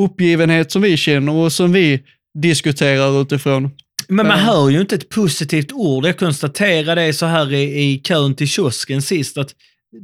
uppgivenhet 0.00 0.72
som 0.72 0.82
vi 0.82 0.96
känner 0.96 1.32
och 1.32 1.52
som 1.52 1.72
vi 1.72 2.00
diskuterar 2.42 3.22
utifrån. 3.22 3.70
Men 4.08 4.26
man 4.26 4.38
Ja. 4.38 4.44
hör 4.44 4.68
ju 4.70 4.80
inte 4.80 4.94
ett 4.94 5.08
positivt 5.08 5.72
ord. 5.72 6.06
Jag 6.06 6.18
konstaterade 6.18 7.06
det 7.06 7.12
så 7.12 7.26
här 7.26 7.52
i, 7.52 7.62
i 7.62 7.98
kön 7.98 8.34
till 8.34 8.48
kiosken 8.48 9.02
sist, 9.02 9.38
att 9.38 9.50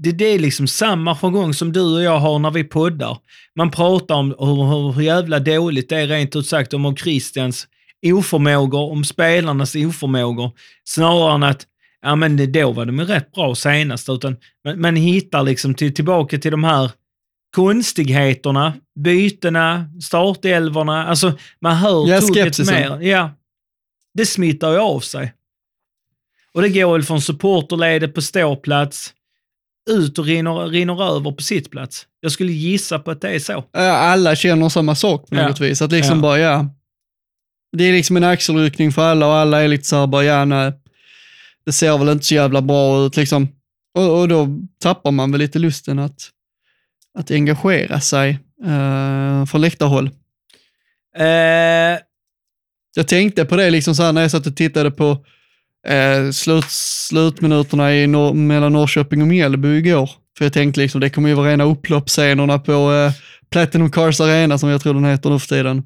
det, 0.03 0.13
det 0.13 0.25
är 0.25 0.39
liksom 0.39 0.67
samma 0.67 1.17
jargong 1.17 1.55
som 1.55 1.73
du 1.73 1.81
och 1.95 2.03
jag 2.03 2.19
har 2.19 2.39
när 2.39 2.51
vi 2.51 2.65
poddar. 2.65 3.19
Man 3.57 3.71
pratar 3.71 4.15
om 4.15 4.35
hur, 4.39 4.93
hur 4.93 5.03
jävla 5.03 5.39
dåligt 5.39 5.89
det 5.89 5.97
är 5.97 6.07
rent 6.07 6.37
ut 6.37 6.47
sagt 6.47 6.75
om 6.75 6.97
Christians 6.97 7.67
oförmågor, 8.05 8.91
om 8.93 9.05
spelarnas 9.05 9.75
oförmågor, 9.75 10.51
snarare 10.85 11.35
än 11.35 11.43
att 11.43 11.67
ja 12.03 12.17
men 12.17 12.37
det, 12.37 12.47
då 12.47 12.73
var 12.73 12.87
de 12.87 13.01
rätt 13.01 13.33
bra 13.33 13.55
senast, 13.55 14.09
utan 14.09 14.37
man, 14.65 14.81
man 14.81 14.97
hittar 14.97 15.43
liksom 15.43 15.75
till, 15.75 15.95
tillbaka 15.95 16.39
till 16.39 16.51
de 16.51 16.65
här 16.65 16.91
konstigheterna, 17.57 18.73
bytena, 19.05 19.85
startelvorna, 20.03 21.07
alltså 21.07 21.33
man 21.61 21.77
hör 21.77 22.09
Ja, 22.09 22.21
tugget 22.21 22.59
mer. 22.71 23.01
Ja, 23.03 23.31
det 24.15 24.27
smittar 24.27 24.73
ju 24.73 24.79
av 24.79 25.01
sig. 25.01 25.33
Och 26.55 26.63
det 26.63 26.69
går 26.69 26.93
väl 26.93 27.03
från 27.03 27.21
supporterledet 27.21 28.15
på 28.15 28.23
ståplats 28.23 29.13
ut 29.91 30.19
och 30.19 30.25
rinner, 30.25 30.67
rinner 30.69 31.17
över 31.17 31.33
på 31.33 31.43
sittplats. 31.43 32.07
Jag 32.21 32.33
skulle 32.33 32.53
gissa 32.53 32.99
på 32.99 33.11
att 33.11 33.21
det 33.21 33.29
är 33.29 33.39
så. 33.39 33.65
Ja, 33.73 33.81
Alla 33.93 34.37
känner 34.37 34.69
samma 34.69 34.95
sak 34.95 35.29
på 35.29 35.37
Ja. 35.37 35.49
något 35.49 35.61
vis. 35.61 35.83
Att 35.83 35.93
liksom 35.93 36.17
Ja. 36.17 36.23
bara, 36.23 36.39
ja. 36.39 36.67
Det 37.77 37.85
är 37.85 37.93
liksom 37.93 38.17
en 38.17 38.25
axelryckning 38.25 38.93
för 38.93 39.03
alla 39.03 39.27
och 39.27 39.35
alla 39.35 39.63
är 39.63 39.69
lite 39.69 39.85
så 39.85 39.97
här 39.97 40.07
bara, 40.07 40.25
ja 40.25 40.45
nej. 40.45 40.73
Det 41.67 41.73
ser 41.73 41.99
väl 41.99 42.09
inte 42.09 42.25
så 42.25 42.35
jävla 42.35 42.63
bra 42.63 43.07
ut 43.07 43.17
liksom. 43.17 43.49
Och, 43.95 44.21
och 44.21 44.29
då 44.29 44.49
tappar 44.83 45.11
man 45.11 45.33
väl 45.33 45.39
lite 45.41 45.59
lusten 45.59 45.99
att, 45.99 46.31
att 47.19 47.31
engagera 47.31 48.01
sig 48.01 48.39
uh, 48.67 49.47
från 49.47 49.61
läktarhåll. 49.61 50.11
Eh, 51.17 51.99
Jag 52.97 53.09
tänkte 53.09 53.45
på 53.45 53.57
det 53.57 53.71
liksom 53.71 53.95
så 53.95 54.03
här 54.03 54.13
när 54.13 54.23
jag 54.23 54.31
satt 54.31 54.47
och 54.47 54.57
tittade 54.57 54.91
på 54.91 55.25
eh, 55.87 56.31
slut, 56.31 56.65
slutminuterna 56.69 57.95
i 57.95 58.07
Nor- 58.07 58.35
mellan 58.35 58.73
Norrköping 58.73 59.23
och 59.23 59.29
Mjällby 59.29 59.69
igår. 59.79 60.11
För 60.39 60.45
jag 60.45 60.53
tänkte 60.53 60.81
liksom 60.81 61.01
det 61.01 61.11
kommer 61.11 61.29
ju 61.29 61.35
vara 61.35 61.51
rena 61.51 61.65
upploppsscenerna 61.65 62.59
på 62.59 62.93
eh, 62.93 63.13
Platinum 63.51 63.91
Cars 63.91 64.21
Arena 64.21 64.59
som 64.59 64.69
jag 64.69 64.81
tror 64.81 64.95
den 64.95 65.05
heter 65.05 65.31
nu 65.31 65.39
för 65.39 65.49
tiden. 65.49 65.83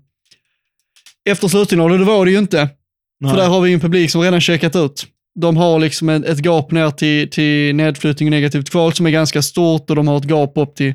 Efter 1.25 1.49
slutsignalen, 1.49 1.99
det 1.99 2.05
var 2.05 2.25
det 2.25 2.31
ju 2.33 2.39
inte. 2.39 2.69
För 3.31 3.37
där 3.37 3.49
har 3.49 3.61
vi 3.61 3.73
en 3.73 3.81
publik 3.81 4.11
som 4.11 4.23
redan 4.23 4.41
checkat 4.41 4.77
ut. 4.77 5.07
De 5.41 5.57
har 5.57 5.79
liksom 5.79 6.09
ett, 6.09 6.25
ett 6.25 6.39
gap 6.39 6.71
ner 6.71 6.91
till, 6.91 7.31
till 7.31 7.75
nedflyttning 7.75 8.27
och 8.27 8.31
negativt 8.31 8.71
kval 8.71 8.93
som 8.93 9.07
är 9.07 9.11
ganska 9.11 9.43
stort 9.43 9.91
och 9.91 9.97
de 9.97 10.09
har 10.09 10.19
ett 10.19 10.25
gap 10.25 10.53
upp 10.57 10.75
till 10.75 10.95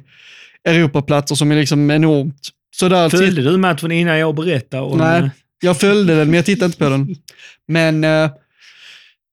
Europaplatser 0.68 1.36
som 1.36 1.52
är 1.52 1.56
liksom 1.56 1.92
enormt. 1.92 2.50
Så 2.76 2.90
där 2.90 3.10
följde 3.10 3.42
du 3.42 3.58
matchen 3.58 3.92
innan 3.92 4.20
jag 4.20 4.36
berättade? 4.36 4.84
Om, 4.84 4.98
Nej. 4.98 5.30
Jag 5.62 5.80
följde 5.80 6.16
den, 6.16 6.28
men 6.28 6.34
jag 6.34 6.46
tittade 6.46 6.66
inte 6.66 6.78
på 6.78 6.90
den. 6.90 7.16
Men 7.68 8.04
eh, 8.04 8.30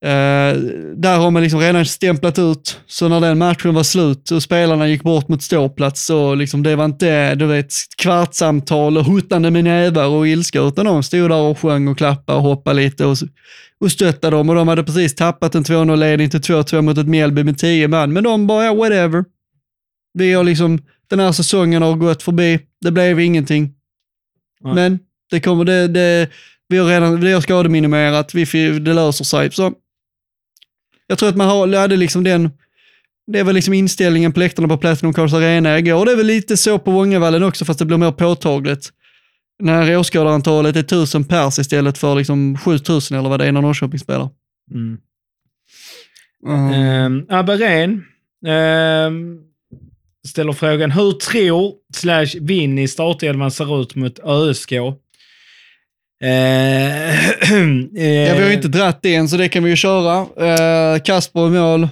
eh, 0.04 0.60
där 0.96 1.18
har 1.18 1.30
man 1.30 1.42
liksom 1.42 1.60
redan 1.60 1.86
stämplat 1.86 2.38
ut. 2.38 2.80
Så 2.86 3.08
när 3.08 3.20
den 3.20 3.38
matchen 3.38 3.74
var 3.74 3.82
slut 3.82 4.30
och 4.30 4.42
spelarna 4.42 4.88
gick 4.88 5.02
bort 5.02 5.28
mot 5.28 5.42
ståplats 5.42 6.04
så 6.04 6.34
liksom 6.34 6.62
det 6.62 6.76
var 6.76 6.84
inte, 6.84 7.34
du 7.34 7.46
vet, 7.46 7.72
kvartssamtal 7.98 8.98
och 8.98 9.04
huttande 9.04 9.50
med 9.50 9.64
nävar 9.64 10.06
och 10.06 10.28
ilska, 10.28 10.60
utan 10.60 10.84
de 10.84 11.02
stod 11.02 11.30
där 11.30 11.40
och 11.40 11.58
sjöng 11.58 11.88
och 11.88 11.98
klappade 11.98 12.38
och 12.38 12.44
hoppade 12.44 12.76
lite 12.76 13.04
och, 13.04 13.16
och 13.80 13.92
stöttade 13.92 14.36
dem. 14.36 14.48
Och 14.48 14.54
de 14.54 14.68
hade 14.68 14.84
precis 14.84 15.14
tappat 15.14 15.54
en 15.54 15.64
2-0-ledning 15.64 16.30
till 16.30 16.40
2-2 16.40 16.82
mot 16.82 16.98
ett 16.98 17.08
Mjällby 17.08 17.44
med 17.44 17.58
10 17.58 17.88
man, 17.88 18.12
men 18.12 18.24
de 18.24 18.46
bara, 18.46 18.64
ja, 18.64 18.74
whatever. 18.74 19.24
Vi 20.14 20.32
har 20.32 20.44
liksom, 20.44 20.78
den 21.10 21.20
här 21.20 21.32
säsongen 21.32 21.82
har 21.82 21.94
gått 21.94 22.22
förbi, 22.22 22.60
det 22.80 22.90
blev 22.90 23.20
ingenting. 23.20 23.72
Nej. 24.60 24.74
Men 24.74 24.98
det 25.30 25.40
kommer, 25.40 25.64
det, 25.64 25.88
det, 25.88 26.28
vi 26.68 26.78
har 26.78 26.86
redan 26.88 27.20
vi 27.20 27.32
har 27.32 27.40
skademinimerat, 27.40 28.34
vi, 28.34 28.44
det 28.78 28.94
löser 28.94 29.24
sig. 29.24 29.52
Så 29.52 29.72
jag 31.06 31.18
tror 31.18 31.28
att 31.28 31.36
man 31.36 31.74
hade 31.74 31.96
liksom 31.96 32.24
den, 32.24 32.50
det 33.26 33.42
var 33.42 33.52
liksom 33.52 33.74
inställningen 33.74 34.32
på 34.32 34.40
läktarna 34.40 34.68
på 34.68 34.78
Platinum 34.78 35.12
Cars 35.12 35.32
Arena 35.32 35.78
igår. 35.78 36.06
Det 36.06 36.12
är 36.12 36.16
väl 36.16 36.26
lite 36.26 36.56
så 36.56 36.78
på 36.78 36.90
Vångavallen 36.90 37.42
också, 37.42 37.64
fast 37.64 37.78
det 37.78 37.84
blir 37.84 37.96
mer 37.96 38.12
påtagligt. 38.12 38.90
När 39.58 39.96
åskådarantalet 39.96 40.76
är 40.76 40.82
tusen 40.82 41.24
pers 41.24 41.58
istället 41.58 41.98
för 41.98 42.14
liksom 42.14 42.58
7000 42.58 43.18
eller 43.18 43.28
vad 43.28 43.40
det 43.40 43.46
är 43.46 43.52
när 43.52 43.62
Norrköping 43.62 43.98
spelar. 43.98 44.28
Mm. 44.74 44.98
Mm. 46.46 47.04
Um, 47.04 47.26
Aberén 47.28 48.04
ehm, 48.46 49.38
ställer 50.28 50.52
frågan, 50.52 50.90
hur 50.90 51.12
tror 51.12 51.74
slash 51.94 52.40
Vinn 52.40 52.78
i 52.78 52.88
startelvan 52.88 53.50
ser 53.50 53.82
ut 53.82 53.94
mot 53.94 54.18
ÖSK? 54.18 54.72
Eh, 56.22 56.30
Ja, 57.92 58.34
vi 58.34 58.40
har 58.42 58.48
ju 58.48 58.52
inte 58.54 58.68
dratt 58.68 58.98
det 59.02 59.14
än, 59.14 59.28
så 59.28 59.36
det 59.36 59.48
kan 59.48 59.64
vi 59.64 59.70
ju 59.70 59.76
köra. 59.76 60.20
Uh, 60.20 61.00
Kasper 61.02 61.46
i 61.46 61.50
mål. 61.50 61.88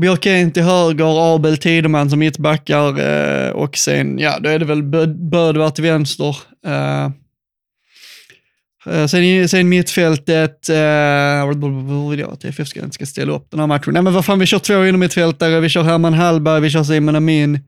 Björkén 0.00 0.52
till 0.52 0.62
höger, 0.62 1.34
Abel 1.34 1.56
Tideman 1.56 2.10
som 2.10 2.18
mittbackar 2.18 3.00
uh, 3.00 3.50
och 3.50 3.76
sen, 3.76 4.18
ja, 4.18 4.38
då 4.40 4.48
är 4.48 4.58
det 4.58 4.64
väl 4.64 4.82
Bö- 4.82 5.30
Bödvar 5.30 5.70
till 5.70 5.84
vänster. 5.84 6.36
Uh, 6.66 7.08
Eh, 8.86 9.06
Sen, 9.06 9.48
sen 9.48 9.68
mittfältet, 9.68 10.68
eh, 10.68 12.28
att 12.32 12.40
TFF 12.40 12.68
ska, 12.68 12.80
inte 12.80 12.94
ska 12.94 13.06
ställa 13.06 13.32
upp 13.32 13.50
den 13.50 13.60
här 13.60 13.66
matchen? 13.66 13.92
Nej 13.92 14.02
men 14.02 14.12
vad 14.12 14.24
fan, 14.24 14.38
vi 14.38 14.46
kör 14.46 14.58
två 14.58 14.86
inom 14.86 15.00
mittfältare, 15.00 15.60
vi 15.60 15.68
kör 15.68 15.82
Herman 15.82 16.14
Hallberg, 16.14 16.60
vi 16.60 16.70
kör 16.70 16.84
Simon 16.84 17.16
Amin, 17.16 17.60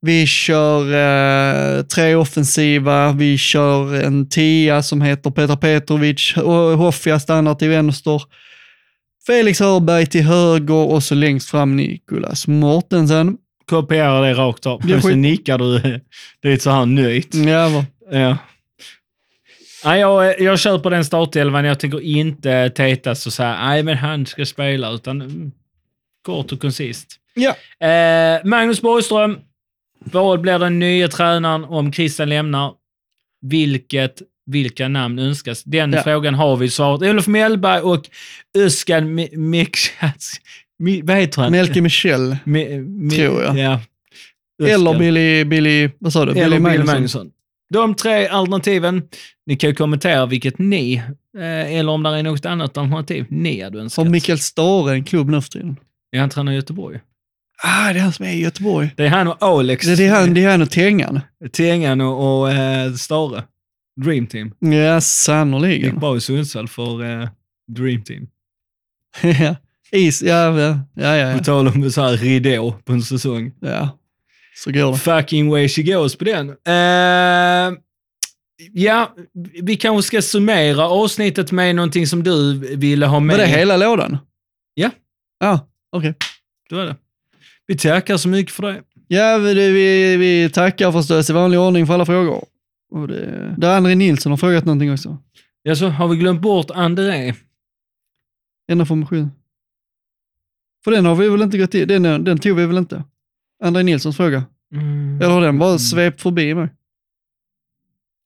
vi 0.00 0.26
kör 0.26 0.82
eh, 0.92 1.82
tre 1.82 2.14
offensiva, 2.14 3.12
vi 3.12 3.38
kör 3.38 3.94
en 3.94 4.28
tia 4.28 4.82
som 4.82 5.02
heter 5.02 5.30
Petar 5.30 5.56
Petrovic, 5.56 6.34
Hoffia 6.76 7.20
stannar 7.20 7.54
till 7.54 7.68
vänster, 7.68 8.22
Felix 9.26 9.60
Hörberg 9.60 10.06
till 10.06 10.22
höger 10.22 10.74
och 10.92 11.02
så 11.02 11.14
längst 11.14 11.50
fram 11.50 11.76
Nikolas 11.76 12.46
Mortensen. 12.46 13.36
Kopierar 13.66 14.22
det 14.22 14.34
rakt 14.34 14.66
av. 14.66 14.90
Är 14.90 14.96
Och 14.96 15.02
så 15.02 15.08
nickar 15.08 15.58
du 15.58 16.00
lite 16.42 16.62
så 16.62 16.70
här 16.70 16.86
nöjt. 16.86 17.34
Ja. 17.34 18.38
Nej, 19.84 20.00
jag, 20.00 20.40
jag 20.40 20.58
köper 20.58 20.90
den 20.90 21.04
startelvan. 21.04 21.64
Jag 21.64 21.80
tänker 21.80 22.00
inte 22.00 22.70
tetas 22.70 23.26
och 23.26 23.32
säga 23.32 23.66
nej 23.66 23.82
men 23.82 23.96
han 23.96 24.26
ska 24.26 24.46
spela, 24.46 24.90
utan 24.90 25.52
kort 26.22 26.52
och 26.52 26.60
koncist. 26.60 27.16
ja. 27.34 27.86
Eh, 27.86 28.40
Magnus 28.44 28.80
Borgström, 28.80 29.38
vad 30.04 30.40
blir 30.40 30.58
den 30.58 30.78
nya 30.78 31.08
tränaren 31.08 31.64
om 31.64 31.92
Christian 31.92 32.28
lämnar? 32.28 32.72
Vilket, 33.46 34.22
vilka 34.46 34.88
namn 34.88 35.18
önskas? 35.18 35.64
Den 35.64 35.92
Ja. 35.92 36.02
frågan 36.02 36.34
har 36.34 36.56
vi 36.56 36.70
svarat. 36.70 37.02
Olof 37.02 37.26
Mellberg 37.26 37.80
och 37.80 38.08
Özcan. 38.58 39.18
Mi- 39.18 41.02
Vad 41.04 41.16
heter 41.16 41.42
han? 41.42 41.52
Melke 41.52 41.80
Michel. 41.82 42.36
Mi- 42.44 42.78
Mi- 42.80 43.10
tror 43.16 43.42
jag. 43.42 43.58
Ja. 43.58 43.80
Eller. 44.68 44.98
Billy, 44.98 45.44
Billy, 45.44 45.90
vad 45.98 46.12
sa 46.12 46.24
du? 46.26 46.32
Eller 46.32 46.56
Bill 46.56 46.62
Magnusson. 46.62 46.86
Magnusson. 46.94 47.30
De 47.72 47.94
tre 47.94 48.26
alternativen. 48.28 49.02
Ni 49.46 49.56
kan 49.56 49.70
ju 49.70 49.76
kommentera 49.76 50.26
vilket 50.26 50.58
ni, 50.58 50.94
eh, 51.38 51.74
eller 51.78 51.88
om 51.92 52.02
det 52.02 52.08
är 52.10 52.22
något 52.22 52.46
annat 52.46 52.78
alternativ 52.78 53.26
ni 53.28 53.62
hade 53.62 53.78
Har 53.78 53.82
önskat. 53.82 54.06
Mikael 54.08 54.38
Stare 54.38 54.92
en 54.94 55.04
klubb 55.04 55.30
nu 55.30 55.40
för 55.42 55.48
tiden? 55.50 55.76
Är 56.16 56.20
han 56.20 56.30
tränar 56.30 56.52
i 56.52 56.54
Göteborg? 56.54 57.00
Ah, 57.62 57.92
det 57.92 57.98
är 57.98 58.02
han 58.02 58.12
som 58.12 58.24
är 58.24 58.30
i 58.32 58.40
Göteborg. 58.40 58.90
Det 58.96 59.04
är 59.04 59.08
han 59.08 59.28
och 59.28 59.36
Alex. 59.42 59.86
Det, 59.86 60.06
är, 60.06 60.10
han, 60.10 60.34
det 60.34 60.44
är 60.44 60.50
han 60.50 60.62
och 60.62 60.70
Tengan. 60.70 61.20
Tengan 61.52 62.00
och, 62.00 62.40
och 62.40 62.52
eh, 62.52 62.92
Stare. 62.94 63.44
Dream 64.04 64.26
Team. 64.26 64.54
Ja, 64.58 64.94
Gick 64.94 65.04
sannoliken. 65.04 65.98
bra 65.98 66.16
i 66.16 66.20
Sundsvall 66.20 66.68
för 66.68 67.20
eh, 67.22 67.28
Dream 67.76 68.02
Team. 68.02 68.26
ja. 69.40 69.56
Is, 69.92 70.22
ja, 70.22 70.60
ja, 70.60 70.78
ja, 70.94 71.16
ja, 71.16 71.38
På 71.38 71.44
tal 71.44 71.68
om 71.68 71.90
så 71.90 72.02
här 72.02 72.16
ridå 72.16 72.72
på 72.84 72.92
en 72.92 73.02
säsong. 73.02 73.52
ja. 73.60 73.98
Så 74.64 74.72
går 74.72 74.92
det. 74.92 74.98
Fucking 74.98 75.50
way 75.50 75.68
she 75.68 75.82
goes 75.82 76.16
på 76.16 76.24
den. 76.24 76.48
Eh, 76.50 77.78
ja, 78.72 79.14
vi 79.62 79.76
kanske 79.76 80.06
ska 80.06 80.22
summera 80.22 80.88
avsnittet 80.88 81.52
med 81.52 81.74
någonting 81.76 82.06
som 82.06 82.22
du 82.22 82.52
ville 82.76 83.06
ha 83.06 83.20
med. 83.20 83.36
Var 83.36 83.44
det 83.44 83.50
hela 83.50 83.76
lådan? 83.76 84.18
Ja. 84.74 84.90
Ja, 85.40 85.68
okej. 85.92 86.14
Det 86.68 86.74
var 86.74 86.84
det. 86.84 86.96
Vi 87.68 87.76
tackar 87.76 88.16
så 88.16 88.28
mycket 88.28 88.54
för 88.54 88.62
det. 88.62 88.82
Ja, 89.08 89.38
vi, 89.38 89.54
vi, 89.54 90.16
vi 90.16 90.50
tackar 90.50 90.92
förstås 90.92 91.30
i 91.30 91.32
vanlig 91.32 91.60
ordning 91.60 91.86
för 91.86 91.94
alla 91.94 92.06
frågor. 92.06 92.44
Och 92.90 93.08
det, 93.08 93.54
där 93.58 93.76
André 93.76 93.94
Nilsson 93.94 94.32
har 94.32 94.36
frågat 94.36 94.64
någonting 94.64 94.92
också. 94.92 95.18
Ja, 95.62 95.76
så 95.76 95.88
har 95.88 96.08
vi 96.08 96.16
glömt 96.16 96.40
bort 96.40 96.70
André? 96.70 97.34
Ändra 98.68 98.86
formation. 98.86 99.30
För 100.84 100.90
den 100.90 101.06
har 101.06 101.14
vi 101.14 101.28
väl 101.28 101.42
inte 101.42 101.58
gått 101.58 101.74
i, 101.74 101.84
den, 101.84 102.24
den 102.24 102.38
tog 102.38 102.56
vi 102.56 102.66
väl 102.66 102.78
inte? 102.78 103.04
André 103.64 103.82
Nilssons 103.82 104.16
fråga. 104.16 104.44
Mm. 104.72 105.16
Eller 105.16 105.30
har 105.30 105.40
den 105.40 105.58
bara 105.58 105.78
svept 105.78 106.20
förbi 106.20 106.54
mig? 106.54 106.68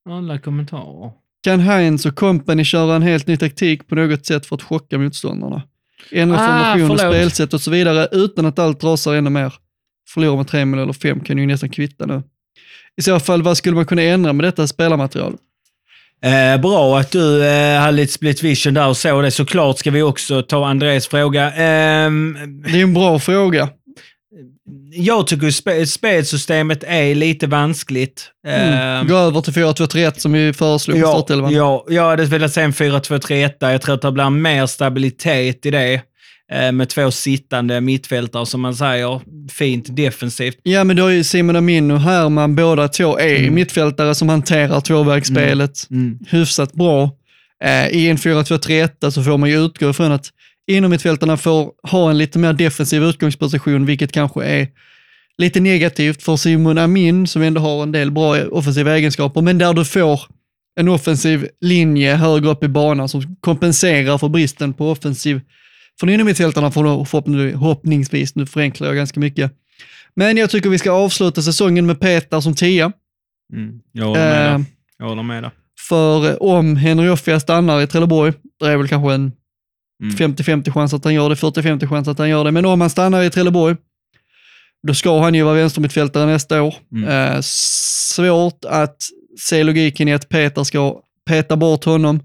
Alla 0.08 0.38
kommentarer. 0.38 1.12
Kan 1.42 1.60
Heinz 1.60 2.06
och 2.06 2.16
company 2.16 2.64
köra 2.64 2.96
en 2.96 3.02
helt 3.02 3.26
ny 3.26 3.36
taktik 3.36 3.86
på 3.86 3.94
något 3.94 4.26
sätt 4.26 4.46
för 4.46 4.56
att 4.56 4.62
chocka 4.62 4.98
motståndarna? 4.98 5.62
Ändra 6.10 6.36
Ah, 6.40 6.46
formation 6.46 6.90
och 6.90 6.98
förlåt. 7.00 7.14
spelsätt 7.14 7.54
och 7.54 7.60
så 7.60 7.70
vidare 7.70 8.08
utan 8.12 8.46
att 8.46 8.58
allt 8.58 8.84
rasar 8.84 9.14
ännu 9.14 9.30
mer. 9.30 9.52
Förlora 10.14 10.36
med 10.36 10.48
tre 10.48 10.64
mål 10.64 10.78
eller 10.80 10.92
fem 10.92 11.20
kan 11.20 11.38
ju 11.38 11.46
nästan 11.46 11.68
kvitta 11.68 12.06
nu. 12.06 12.22
I 12.96 13.02
så 13.02 13.20
fall, 13.20 13.42
vad 13.42 13.56
skulle 13.56 13.76
man 13.76 13.86
kunna 13.86 14.02
ändra 14.02 14.32
med 14.32 14.44
detta 14.44 14.66
spelarmaterial? 14.66 15.36
Eh, 16.24 16.60
bra 16.60 16.98
att 16.98 17.10
du 17.10 17.44
eh, 17.44 17.80
hade 17.80 17.92
lite 17.92 18.12
split 18.12 18.42
vision 18.42 18.74
där 18.74 18.88
och 18.88 18.96
så 18.96 19.20
det. 19.22 19.30
Såklart 19.30 19.78
ska 19.78 19.90
vi 19.90 20.02
också 20.02 20.42
ta 20.42 20.66
Andrés 20.66 21.06
fråga. 21.08 21.52
Ehm, 21.52 22.36
Det 22.66 22.78
är 22.78 22.82
en 22.82 22.94
bra 22.94 23.18
fråga. 23.18 23.68
Jag 24.94 25.26
tycker 25.26 25.50
spe, 25.50 25.86
spelsystemet 25.86 26.84
är 26.86 27.14
lite 27.14 27.46
vanskligt. 27.46 28.24
Mm. 28.48 28.72
Ehm, 29.00 29.06
Gå 29.08 29.16
över 29.16 29.40
till 29.40 29.52
4-2-3-1 29.52 30.18
som 30.18 30.32
vi 30.32 30.52
föreslog 30.52 30.98
Ja, 30.98 31.06
startelvan. 31.06 31.52
ja, 31.54 31.84
jag 31.88 32.02
hade 32.10 32.24
velat 32.24 32.52
se 32.52 32.60
en 32.60 32.72
4-2-3-1 32.72 33.50
där. 33.60 33.70
Jag 33.70 33.82
tror 33.82 33.94
att 33.94 34.02
det 34.02 34.12
blir 34.12 34.30
mer 34.30 34.66
stabilitet 34.66 35.66
i 35.66 35.70
det. 35.70 36.00
eh, 36.52 36.72
Med 36.72 36.88
två 36.88 37.10
sittande 37.10 37.80
mittfältare 37.80 38.46
som 38.46 38.60
man 38.60 38.74
säger. 38.76 39.20
Fint 39.52 39.96
defensivt. 39.96 40.56
Ja, 40.62 40.84
men 40.84 40.96
då 40.96 41.06
är 41.06 41.10
ju 41.12 41.24
Simon 41.24 41.56
Amin 41.56 41.90
och 41.90 42.00
Herman 42.00 42.56
båda 42.56 42.88
två 42.88 43.18
är 43.18 43.36
Mm. 43.38 43.54
mittfältare 43.54 44.14
som 44.14 44.28
hanterar 44.28 44.80
tvåvägsspelet 44.80 45.88
hyfsat 46.28 46.72
bra. 46.72 47.10
Eh, 47.64 47.88
I 47.88 48.08
en 48.08 48.16
4-2-3-1 48.18 49.10
så 49.10 49.22
får 49.22 49.38
man 49.38 49.50
ju 49.50 49.64
utgå 49.64 49.90
ifrån 49.90 50.12
att 50.12 50.26
inom 50.66 50.90
mittfältarna 50.90 51.36
får 51.36 51.72
ha 51.82 52.10
en 52.10 52.18
lite 52.18 52.38
mer 52.38 52.52
defensiv 52.52 53.02
utgångsposition, 53.02 53.86
vilket 53.86 54.12
kanske 54.12 54.44
är 54.44 54.68
lite 55.38 55.60
negativt 55.60 56.22
för 56.22 56.36
Simon 56.36 56.78
Amin 56.78 57.26
som 57.26 57.42
ändå 57.42 57.60
har 57.60 57.82
en 57.82 57.92
del 57.92 58.10
bra 58.10 58.44
offensiva 58.44 58.96
egenskaper, 58.96 59.40
men 59.40 59.58
där 59.58 59.72
du 59.72 59.84
får 59.84 60.20
en 60.80 60.88
offensiv 60.88 61.48
linje 61.60 62.14
högre 62.14 62.50
upp 62.50 62.64
i 62.64 62.68
banan 62.68 63.08
som 63.08 63.36
kompenserar 63.40 64.18
för 64.18 64.28
bristen 64.28 64.74
på 64.74 64.90
offensiv 64.90 65.40
från 66.00 66.10
innermittfältarna 66.10 66.70
förhoppningsvis, 66.70 68.34
nu 68.34 68.46
förenklar 68.46 68.86
jag 68.86 68.96
ganska 68.96 69.20
mycket. 69.20 69.52
Men 70.14 70.36
jag 70.36 70.50
tycker 70.50 70.70
vi 70.70 70.78
ska 70.78 70.90
avsluta 70.90 71.42
säsongen 71.42 71.86
med 71.86 72.00
Peter 72.00 72.40
som 72.40 72.54
tia. 72.54 72.92
Mm. 73.52 73.80
Jag 73.92 74.06
håller 74.06 74.20
med 74.20 74.54
Eh. 74.54 74.60
Jag 74.98 75.06
håller 75.06 75.22
med 75.22 75.50
för 75.88 76.42
om 76.42 76.76
Henry 76.76 77.08
Offia 77.08 77.40
stannar 77.40 77.80
i 77.80 77.86
Trelleborg, 77.86 78.32
det 78.60 78.66
är 78.66 78.76
väl 78.76 78.88
kanske 78.88 79.14
en 79.14 79.32
Mm. 80.02 80.14
50-50 80.14 80.72
chans 80.72 80.94
att 80.94 81.04
han 81.04 81.14
gör 81.14 81.28
det, 81.28 81.34
40-50 81.34 81.86
chans 81.86 82.08
att 82.08 82.18
han 82.18 82.28
gör 82.28 82.44
det, 82.44 82.50
men 82.50 82.64
om 82.64 82.80
han 82.80 82.90
stannar 82.90 83.22
i 83.22 83.30
Trelleborg, 83.30 83.76
då 84.86 84.94
ska 84.94 85.20
han 85.20 85.34
ju 85.34 85.42
vara 85.42 85.54
vänstermittfältare 85.54 86.26
nästa 86.26 86.62
år. 86.62 86.74
Mm. 86.92 87.08
Eh, 87.08 87.40
svårt 87.42 88.64
att 88.64 88.96
se 89.38 89.64
logiken 89.64 90.08
i 90.08 90.14
att 90.14 90.28
Peter 90.28 90.64
ska 90.64 91.00
peta 91.26 91.56
bort 91.56 91.84
honom. 91.84 92.20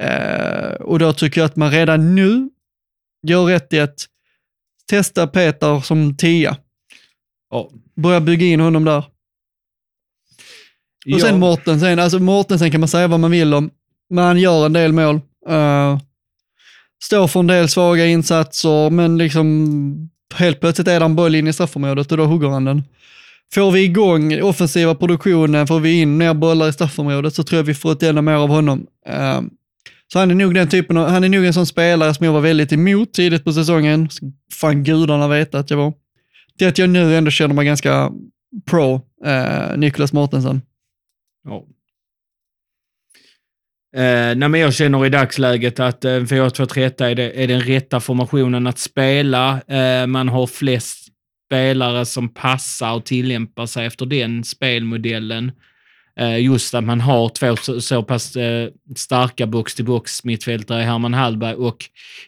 Eh, 0.00 0.74
och 0.80 0.98
då 0.98 1.12
tycker 1.12 1.40
jag 1.40 1.46
att 1.46 1.56
man 1.56 1.70
redan 1.70 2.14
nu 2.14 2.50
gör 3.26 3.44
rätt 3.44 3.72
i 3.72 3.80
att 3.80 4.06
testa 4.90 5.26
Peter 5.26 5.80
som 5.80 6.16
tia. 6.16 6.56
Ja. 7.50 7.70
Börja 7.96 8.20
bygga 8.20 8.46
in 8.46 8.60
honom 8.60 8.84
där. 8.84 9.04
Och 11.14 11.20
sen 11.20 11.30
Ja. 11.30 11.36
Mortensen, 11.36 11.98
alltså 11.98 12.18
Mortensen 12.18 12.70
kan 12.70 12.80
man 12.80 12.88
säga 12.88 13.08
vad 13.08 13.20
man 13.20 13.30
vill 13.30 13.54
om, 13.54 13.70
men 14.10 14.24
han 14.24 14.38
gör 14.38 14.66
en 14.66 14.72
del 14.72 14.92
mål. 14.92 15.20
Uh, 15.48 15.98
står 17.04 17.28
för 17.28 17.40
en 17.40 17.46
del 17.46 17.68
svaga 17.68 18.06
insatser, 18.06 18.90
men 18.90 19.18
liksom 19.18 20.10
helt 20.34 20.60
plötsligt 20.60 20.88
är 20.88 21.00
det 21.00 21.06
en 21.06 21.16
boll 21.16 21.34
in 21.34 21.46
i 21.46 21.52
straffområdet 21.52 22.12
och 22.12 22.18
då 22.18 22.24
hugger 22.24 22.48
han 22.48 22.64
den. 22.64 22.82
Får 23.54 23.70
vi 23.70 23.84
igång 23.84 24.42
offensiva 24.42 24.94
produktionen, 24.94 25.66
får 25.66 25.80
vi 25.80 26.00
in 26.00 26.16
mer 26.16 26.34
bollar 26.34 26.68
i 26.68 26.72
straffområdet 26.72 27.34
så 27.34 27.42
tror 27.42 27.58
jag 27.58 27.64
vi 27.64 27.74
får 27.74 27.92
ett 27.92 28.02
ännu 28.02 28.20
mer 28.20 28.32
av 28.32 28.48
honom. 28.48 28.86
Eh, 29.08 29.40
så 30.12 30.18
han 30.18 30.30
är 30.30 30.34
nog 30.34 30.54
den 30.54 30.68
typen 30.68 30.96
av, 30.96 31.08
han 31.08 31.24
är 31.24 31.28
nog 31.28 31.44
en 31.44 31.54
sån 31.54 31.66
spelare 31.66 32.14
som 32.14 32.26
jag 32.26 32.32
var 32.32 32.40
väldigt 32.40 32.72
emot 32.72 33.12
tidigt 33.12 33.44
på 33.44 33.52
säsongen. 33.52 34.08
Fan 34.52 34.84
gudarna 34.84 35.28
vet 35.28 35.54
att 35.54 35.70
jag 35.70 35.76
var. 35.76 35.92
Till 36.58 36.68
att 36.68 36.78
jag 36.78 36.90
nu 36.90 37.16
ändå 37.16 37.30
känner 37.30 37.54
mig 37.54 37.66
ganska 37.66 38.10
pro 38.70 39.00
eh, 39.24 39.76
Niklas 39.76 40.12
Mortensen. 40.12 40.62
Ja. 41.44 41.64
Eh, 43.94 44.34
nej, 44.36 44.60
jag 44.60 44.74
känner 44.74 45.06
i 45.06 45.08
dagsläget 45.08 45.80
att 45.80 46.04
eh, 46.04 46.10
4-2-3-1 46.10 47.04
är, 47.04 47.14
det, 47.14 47.42
är 47.42 47.48
den 47.48 47.60
rätta 47.60 48.00
formationen 48.00 48.66
att 48.66 48.78
spela. 48.78 49.60
Eh, 49.68 50.06
man 50.06 50.28
har 50.28 50.46
flest 50.46 51.08
spelare 51.46 52.06
som 52.06 52.28
passar 52.28 52.92
och 52.92 53.04
tillämpar 53.04 53.66
sig 53.66 53.86
efter 53.86 54.06
den 54.06 54.44
spelmodellen. 54.44 55.52
Eh, 56.20 56.40
just 56.40 56.74
att 56.74 56.84
man 56.84 57.00
har 57.00 57.28
två 57.28 57.56
så, 57.56 57.80
så 57.80 58.02
pass 58.02 58.36
eh, 58.36 58.68
starka 58.96 59.46
box-till-box 59.46 60.24
mittfältare 60.24 60.82
i 60.82 60.84
Herman 60.84 61.14
Hallberg 61.14 61.54
och 61.54 61.76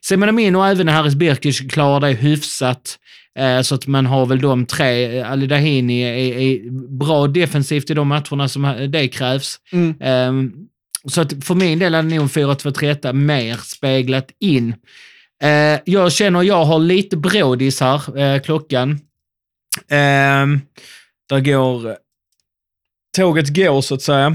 Simon 0.02 0.28
Amin 0.28 0.56
och 0.56 0.66
även 0.66 0.88
Haris 0.88 1.14
Birkic 1.14 1.60
klarar 1.60 2.01
det 2.01 2.12
hyfsat. 2.12 2.98
Eh, 3.38 3.60
så 3.60 3.74
att 3.74 3.86
man 3.86 4.06
har 4.06 4.26
väl 4.26 4.40
de 4.40 4.66
tre. 4.66 5.18
Eh, 5.18 5.30
Ali 5.30 5.47
Dahini 5.47 6.02
är, 6.02 6.38
är 6.38 6.70
bra 6.98 7.26
defensivt 7.26 7.90
i 7.90 7.94
de 7.94 8.09
matcherna 8.09 8.48
som 8.48 8.88
det 8.88 9.09
krävs. 9.09 9.56
Mm. 9.72 10.52
Så 11.08 11.20
att 11.20 11.44
för 11.44 11.54
min 11.54 11.78
del 11.78 11.94
är 11.94 12.02
det 12.02 12.08
nog 12.08 12.22
en 12.22 12.28
4-2-3 12.28 13.12
mer 13.12 13.56
speglat 13.56 14.28
in. 14.40 14.74
Eh, 15.42 15.80
jag 15.84 16.12
känner 16.12 16.42
jag 16.42 16.64
har 16.64 16.78
lite 16.78 17.16
brådis 17.16 17.80
här, 17.80 18.18
eh, 18.18 18.40
klockan. 18.40 18.90
Um, 19.90 20.60
där 21.28 21.40
går 21.40 21.96
tåget 23.16 23.56
går 23.56 23.80
så 23.80 23.94
att 23.94 24.02
säga. 24.02 24.34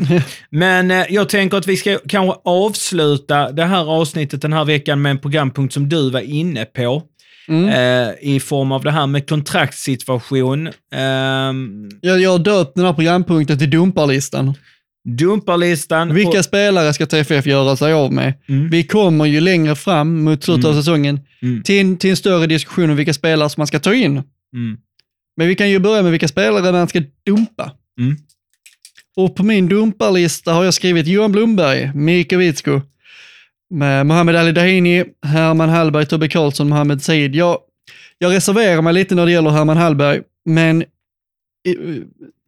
Men 0.49 0.91
eh, 0.91 1.05
jag 1.09 1.29
tänker 1.29 1.57
att 1.57 1.67
vi 1.67 1.77
ska 1.77 1.99
kanske 2.07 2.39
avsluta 2.43 3.51
det 3.51 3.65
här 3.65 3.91
avsnittet 3.91 4.41
den 4.41 4.53
här 4.53 4.65
veckan 4.65 5.01
med 5.01 5.09
en 5.09 5.17
programpunkt 5.19 5.73
som 5.73 5.89
du 5.89 6.09
var 6.09 6.19
inne 6.21 6.65
på. 6.65 7.03
Mm. 7.47 7.69
Eh, 7.69 8.13
I 8.21 8.39
form 8.39 8.71
av 8.71 8.83
det 8.83 8.91
här 8.91 9.07
med 9.07 9.29
kontraktssituation. 9.29 10.69
Ehm, 10.93 11.89
Jag, 12.01 12.21
jag 12.21 12.31
har 12.31 12.39
döpt 12.39 12.75
den 12.75 12.85
här 12.85 12.93
programpunkten 12.93 13.57
till 13.59 13.69
dumparlistan. 13.69 14.53
Dumparlistan. 15.09 16.13
Vilka 16.13 16.37
och- 16.39 16.45
spelare 16.45 16.93
ska 16.93 17.05
TFF 17.05 17.45
göra 17.45 17.75
sig 17.75 17.93
av 17.93 18.13
med? 18.13 18.33
Mm. 18.49 18.69
Vi 18.69 18.83
kommer 18.83 19.25
ju 19.25 19.39
längre 19.41 19.75
fram 19.75 20.23
mot 20.23 20.43
slutet 20.43 20.65
av 20.65 20.71
Mm. 20.71 20.83
säsongen 20.83 21.19
Mm. 21.41 21.63
till, 21.63 21.79
en- 21.79 21.97
till 21.97 22.09
en 22.09 22.15
större 22.17 22.47
diskussion 22.47 22.89
om 22.89 22.95
vilka 22.95 23.13
spelare 23.13 23.49
som 23.49 23.61
man 23.61 23.67
ska 23.67 23.79
ta 23.79 23.93
in. 23.93 24.11
Mm. 24.53 24.77
Men 25.37 25.47
vi 25.47 25.55
kan 25.55 25.69
ju 25.69 25.79
börja 25.79 26.01
med 26.01 26.11
vilka 26.11 26.27
spelare 26.27 26.71
man 26.71 26.87
ska 26.87 27.01
dumpa. 27.25 27.71
Mm. 27.99 28.17
Och 29.15 29.35
på 29.35 29.43
min 29.43 29.67
dumparlista 29.69 30.53
har 30.53 30.63
jag 30.63 30.73
skrivit 30.73 31.07
Johan 31.07 31.31
Blomberg, 31.31 31.91
Mika 31.95 32.37
med 33.69 34.05
Mohamed 34.05 34.35
Ali 34.35 34.51
Dahini, 34.51 35.03
Herman 35.25 35.69
Hallberg, 35.69 36.05
Tobbe 36.05 36.27
Karlsson, 36.27 36.69
Mohamed 36.69 37.01
Said. 37.03 37.35
Jag, 37.35 37.57
jag 38.17 38.31
reserverar 38.33 38.81
mig 38.81 38.93
lite 38.93 39.15
när 39.15 39.25
det 39.25 39.31
gäller 39.31 39.49
Herman 39.49 39.77
Hallberg, 39.77 40.21
men 40.45 40.83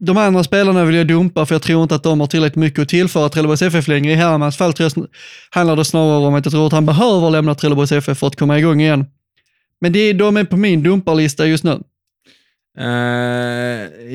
de 0.05 0.17
andra 0.17 0.43
spelarna 0.43 0.85
vill 0.85 0.95
jag 0.95 1.07
dumpa 1.07 1.45
för 1.45 1.55
jag 1.55 1.61
tror 1.61 1.83
inte 1.83 1.95
att 1.95 2.03
de 2.03 2.19
har 2.19 2.27
tillräckligt 2.27 2.55
mycket 2.55 2.79
att 2.79 2.89
tillföra 2.89 3.29
Trelleborgs 3.29 3.61
FF 3.61 3.87
längre. 3.87 4.11
I 4.11 4.15
Hermans 4.15 4.57
fall 4.57 4.73
tror 4.73 4.91
jag, 4.95 5.07
handlar 5.49 5.75
det 5.75 5.85
snarare 5.85 6.27
om 6.27 6.33
att 6.33 6.45
jag 6.45 6.51
tror 6.51 6.67
att 6.67 6.73
han 6.73 6.85
behöver 6.85 7.29
lämna 7.29 7.55
Trelleborgs 7.55 7.91
FF 7.91 8.17
för 8.17 8.27
att 8.27 8.35
komma 8.35 8.59
igång 8.59 8.81
igen. 8.81 9.05
Men 9.81 9.93
det 9.93 9.99
är, 9.99 10.13
de 10.13 10.37
är 10.37 10.43
på 10.43 10.57
min 10.57 10.83
dumparlista 10.83 11.45
just 11.47 11.63
nu. 11.63 11.79
Uh, 12.79 12.85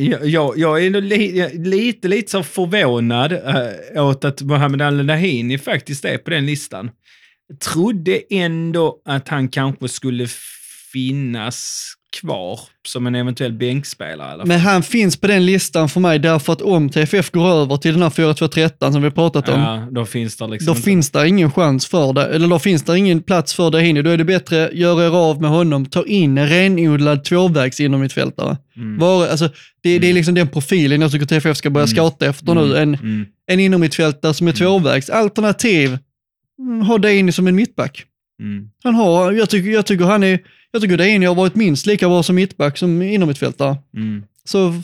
jag, 0.02 0.27
jag, 0.27 0.59
jag 0.59 0.85
är 0.85 0.90
nog 0.90 1.02
li, 1.02 1.48
lite, 1.55 2.09
lite 2.09 2.31
så 2.31 2.43
förvånad 2.43 3.32
uh, 3.32 4.05
åt 4.05 4.24
att 4.24 4.43
Mohamed 4.43 4.82
Al-Nahini 4.82 5.59
faktiskt 5.59 6.05
är 6.05 6.19
på 6.19 6.31
den 6.31 6.47
listan. 6.47 6.90
Jag 7.48 7.60
trodde 7.60 8.20
ändå 8.31 9.02
att 9.05 9.28
han 9.28 9.48
kanske 9.48 9.89
skulle 9.89 10.27
finnas 10.93 11.93
kvar 12.20 12.60
som 12.89 13.06
en 13.06 13.14
eventuell 13.14 13.52
bänkspelare. 13.52 14.39
fall. 14.39 14.47
Men 14.47 14.60
han 14.60 14.82
finns 14.82 15.16
på 15.16 15.26
den 15.26 15.47
listan 15.47 15.89
för 15.89 16.01
mig 16.01 16.18
därför 16.18 16.52
att 16.52 16.62
om 16.62 16.90
TFF 16.90 17.30
går 17.30 17.48
över 17.48 17.76
till 17.76 17.93
den 17.93 18.02
här 18.02 18.10
4-2-13 18.10 18.93
som 18.93 19.02
vi 19.02 19.10
pratat 19.10 19.48
om, 19.48 19.60
ja, 19.60 19.89
då 19.90 20.05
finns 20.05 20.36
det 20.36 20.47
liksom 20.47 20.66
då 20.66 20.72
inte- 20.72 20.82
finns 20.82 21.10
det 21.10 21.28
ingen 21.28 21.51
chans 21.51 21.86
för 21.86 22.12
det, 22.12 22.26
eller 22.26 22.48
då 22.48 22.59
finns 22.59 22.82
det 22.82 22.98
ingen 22.98 23.22
plats 23.22 23.55
för 23.55 23.70
det 23.70 23.80
hinner. 23.80 24.02
Då 24.02 24.10
är 24.10 24.16
det 24.16 24.24
bättre, 24.24 24.70
gör 24.72 25.02
er 25.02 25.10
av 25.16 25.40
med 25.40 25.51
honom, 25.51 25.86
ta 25.86 26.05
in 26.06 26.39
en 26.39 26.48
renodlad 26.48 27.24
tvåvägs 27.24 27.80
inom 27.80 28.01
mittfältare. 28.01 28.56
Mm. 28.76 28.98
Var, 28.98 29.26
alltså, 29.28 29.48
det, 29.82 29.98
det 29.98 30.10
är 30.10 30.12
liksom 30.14 30.35
den 30.35 30.48
profilen 30.48 31.01
jag 31.01 31.12
tycker 31.12 31.26
TFF 31.26 31.56
ska 31.56 31.70
börja 31.70 31.85
Mm. 31.86 31.97
scouta 31.97 32.26
efter 32.26 32.55
nu. 32.55 32.76
En, 32.76 32.94
Mm. 32.94 33.26
en 33.51 33.60
inom 33.60 33.80
mittfältare 33.80 34.35
som 34.35 34.48
är 34.48 34.52
tvåvägs. 34.52 35.10
Alternativ, 35.10 35.98
mm, 36.59 36.80
ha 36.82 36.98
Deini 36.98 37.32
som 37.32 37.47
en 37.47 37.55
mittback. 37.55 38.05
Mm. 38.40 38.68
Han 38.85 38.94
har, 38.94 39.32
jag 39.32 39.51
tycker, 39.51 39.70
jag 39.70 39.86
tycker 39.86 40.05
han 40.05 40.22
är, 40.22 40.39
jag 40.73 40.82
tycker 40.82 40.97
Deini 40.97 41.27
har 41.27 41.35
varit 41.35 41.55
minst 41.55 41.86
lika 41.86 42.09
bra 42.09 42.23
som 42.23 42.36
mittback 42.36 42.78
som 42.78 43.03
inom 43.03 43.28
mittfältare. 43.28 43.77
Mm. 43.97 44.24
Så 44.45 44.74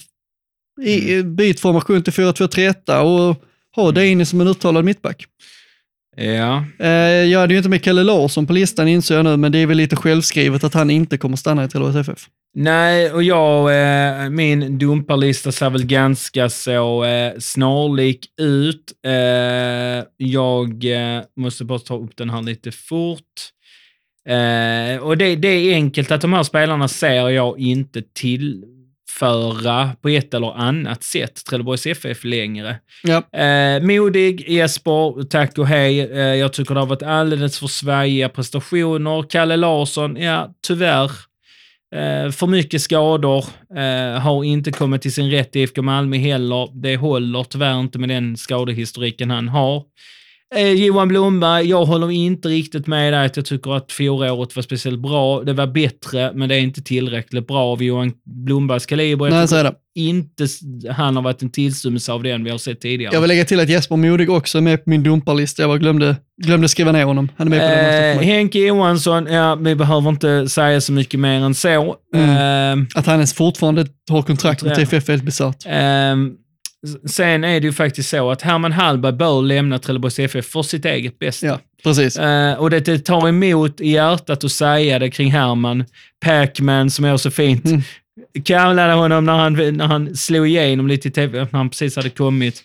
i, 0.83 1.23
byt 1.23 1.61
formation 1.61 2.03
till 2.03 2.13
4-2-3-1 2.13 3.01
och 3.01 3.43
ha 3.77 3.93
Deini 3.93 4.25
som 4.25 4.41
en 4.41 4.49
uttalad 4.49 4.85
mittback. 4.85 5.27
Ja, 6.17 6.65
Eh, 6.79 6.89
jag 7.25 7.41
hade 7.41 7.55
ju 7.55 7.59
inte 7.59 7.69
med 7.69 7.83
Kalle 7.83 8.03
Larsson 8.03 8.47
på 8.47 8.53
listan 8.53 8.89
inser 8.89 9.15
jag 9.17 9.25
nu, 9.25 9.37
men 9.37 9.53
det 9.53 9.59
är 9.59 9.67
väl 9.67 9.77
lite 9.77 9.97
självskrivet 9.97 10.65
att 10.65 10.75
han 10.75 10.91
inte 10.91 11.19
kommer 11.19 11.37
stanna 11.37 11.65
i 11.65 11.69
Trelleborgs 11.69 12.09
FF. 12.09 12.29
Nej, 12.57 13.13
och 13.13 13.23
jag, 13.23 13.81
eh, 14.25 14.31
min 14.31 14.79
dumparlista 14.79 15.53
ser 15.53 15.71
väl 15.71 15.87
ganska 15.87 16.49
så 16.49 17.05
eh, 17.05 17.33
snarlik 17.39 18.27
ut. 18.41 18.93
Eh, 19.07 20.05
jag 20.17 20.85
måste 21.37 21.65
bara 21.65 21.79
ta 21.79 21.97
upp 21.97 22.17
den 22.17 22.31
här 22.31 22.43
lite 22.43 22.73
fort. 22.73 23.51
Eh, 24.29 24.99
och 25.03 25.17
det, 25.17 25.37
det 25.37 25.49
är 25.49 25.75
enkelt 25.75 26.11
att 26.11 26.21
de 26.21 26.33
här 26.33 26.43
spelarna 26.43 26.89
ser 26.89 27.29
jag 27.29 27.59
inte 27.59 28.03
tillföra 28.13 29.91
på 30.03 30.09
ett 30.09 30.35
eller 30.35 30.59
annat 30.59 31.03
sätt 31.03 31.45
Trelleborgs 31.49 31.87
FF 31.87 32.25
längre. 32.25 32.77
Ja. 33.03 33.39
Eh, 33.41 33.83
modig, 33.83 34.49
Jesper, 34.49 35.23
tack 35.23 35.59
och 35.59 35.67
hej. 35.67 36.01
Eh, 36.01 36.19
jag 36.19 36.53
tycker 36.53 36.75
det 36.75 36.81
har 36.81 36.87
varit 36.87 37.03
alldeles 37.03 37.59
för 37.59 37.67
svajiga 37.67 38.29
prestationer. 38.29 39.23
Kalle 39.23 39.57
Larsson, 39.57 40.17
ja, 40.17 40.55
tyvärr. 40.67 41.11
Eh, 41.95 42.31
för 42.31 42.47
mycket 42.47 42.83
skador. 42.83 43.45
Eh, 43.77 44.21
har 44.21 44.45
inte 44.45 44.73
kommit 44.73 45.03
till 45.03 45.13
sin 45.13 45.31
rätt 45.31 45.57
i 45.57 45.61
IFK 45.61 45.83
Malmö 45.83 46.17
heller. 46.17 46.69
Det 46.83 46.97
håller 46.97 47.45
tyvärr 47.45 47.81
inte 47.81 47.99
med 47.99 48.09
den 48.09 48.37
skadehistoriken 48.37 49.31
han 49.31 49.49
har. 49.49 49.83
Eh, 50.57 50.73
Johan 50.73 51.09
Blomberg, 51.09 51.69
jag 51.69 51.85
håller 51.85 52.11
inte 52.11 52.49
riktigt 52.49 52.87
med 52.87 53.13
där 53.13 53.27
att 53.27 53.37
jag 53.37 53.47
tycker 53.47 53.77
att 53.77 53.93
fjolåret 53.93 54.57
var 54.57 54.63
speciellt 54.63 55.01
bra. 55.01 55.43
Det 55.43 55.53
var 55.53 55.67
bättre, 55.67 56.33
men 56.35 56.49
det 56.49 56.55
är 56.55 56.61
inte 56.61 56.83
tillräckligt 56.83 57.47
bra 57.47 57.59
av 57.73 57.83
Johan 57.83 58.13
Blombergs 58.25 58.87
kaliber. 58.87 59.31
Nej, 59.31 59.49
så 59.49 59.57
är 59.57 59.65
det. 59.65 59.75
inte 59.95 60.47
han 60.91 61.17
har 61.17 61.23
varit 61.23 61.43
en 61.43 61.51
tillstymmelse 61.51 62.13
av 62.13 62.23
den 62.23 62.45
vi 62.45 62.51
har 62.51 62.59
sett 62.59 62.81
tidigare. 62.81 63.15
Jag 63.15 63.21
vill 63.21 63.29
lägga 63.29 63.45
till 63.45 63.61
att 63.61 63.69
Jesper 63.69 63.97
Modig 63.97 64.31
också 64.31 64.59
är 64.59 64.63
med 64.63 64.85
på 64.85 64.91
min 64.91 65.03
dumparlista. 65.03 65.63
Jag 65.63 65.71
bara 65.71 65.79
glömde, 65.79 66.17
glömde 66.43 66.69
skriva 66.69 66.93
ner 66.93 67.05
honom. 67.05 67.29
Han 67.37 67.47
är 67.47 67.51
med 67.51 67.61
på 67.61 67.67
den 67.77 68.19
Eh. 68.19 68.35
Henke 68.35 68.59
Johansson, 68.59 69.27
ja, 69.27 69.55
vi 69.55 69.75
behöver 69.75 70.11
inte 70.11 70.49
säga 70.49 70.81
så 70.81 70.93
mycket 70.93 71.21
mer 71.21 71.41
än 71.41 71.55
så. 71.55 71.97
Mm. 72.15 72.81
Eh, 72.81 72.87
Att 72.95 73.07
han 73.07 73.15
ens 73.15 73.35
fortfarande 73.35 73.87
har 74.11 74.23
kontrakt 74.23 74.63
med. 74.63 74.75
TFF 74.75 75.09
är 75.09 75.13
helt 75.13 75.25
bisarrt. 75.25 75.65
Ehm, 75.67 76.33
sen 77.07 77.45
är 77.45 77.61
det 77.61 77.67
ju 77.67 77.73
faktiskt 77.73 78.09
så 78.09 78.31
att 78.31 78.43
Herman 78.43 78.73
Hallberg 78.73 79.13
bör 79.13 79.43
lämna 79.43 79.79
Trelleborgs 79.79 80.19
FF 80.19 80.47
för 80.47 80.63
sitt 80.63 80.85
eget 80.85 81.19
bästa. 81.19 81.47
Ja, 81.47 81.59
precis. 81.85 82.17
Eh, 82.17 82.55
och 82.55 82.71
det, 82.71 82.81
det 82.81 82.99
tar 82.99 83.29
emot 83.29 83.81
i 83.81 83.91
hjärtat 83.91 84.45
att 84.45 84.53
säga 84.53 84.99
det 84.99 85.11
kring 85.11 85.31
Herman. 85.31 85.85
Pacman 86.21 86.91
som 86.91 87.05
är 87.05 87.17
så 87.17 87.31
fint. 87.31 87.65
Mm. 87.65 87.83
Kallade 88.45 88.93
honom 88.93 89.25
när 89.25 89.39
han, 89.39 89.77
när 89.77 89.87
han 89.87 90.17
slog 90.17 90.49
igenom 90.49 90.87
lite 90.87 91.09
i 91.09 91.11
tv, 91.11 91.39
när 91.39 91.59
han 91.59 91.71
precis 91.71 91.97
hade 91.97 92.11
kommit. 92.11 92.65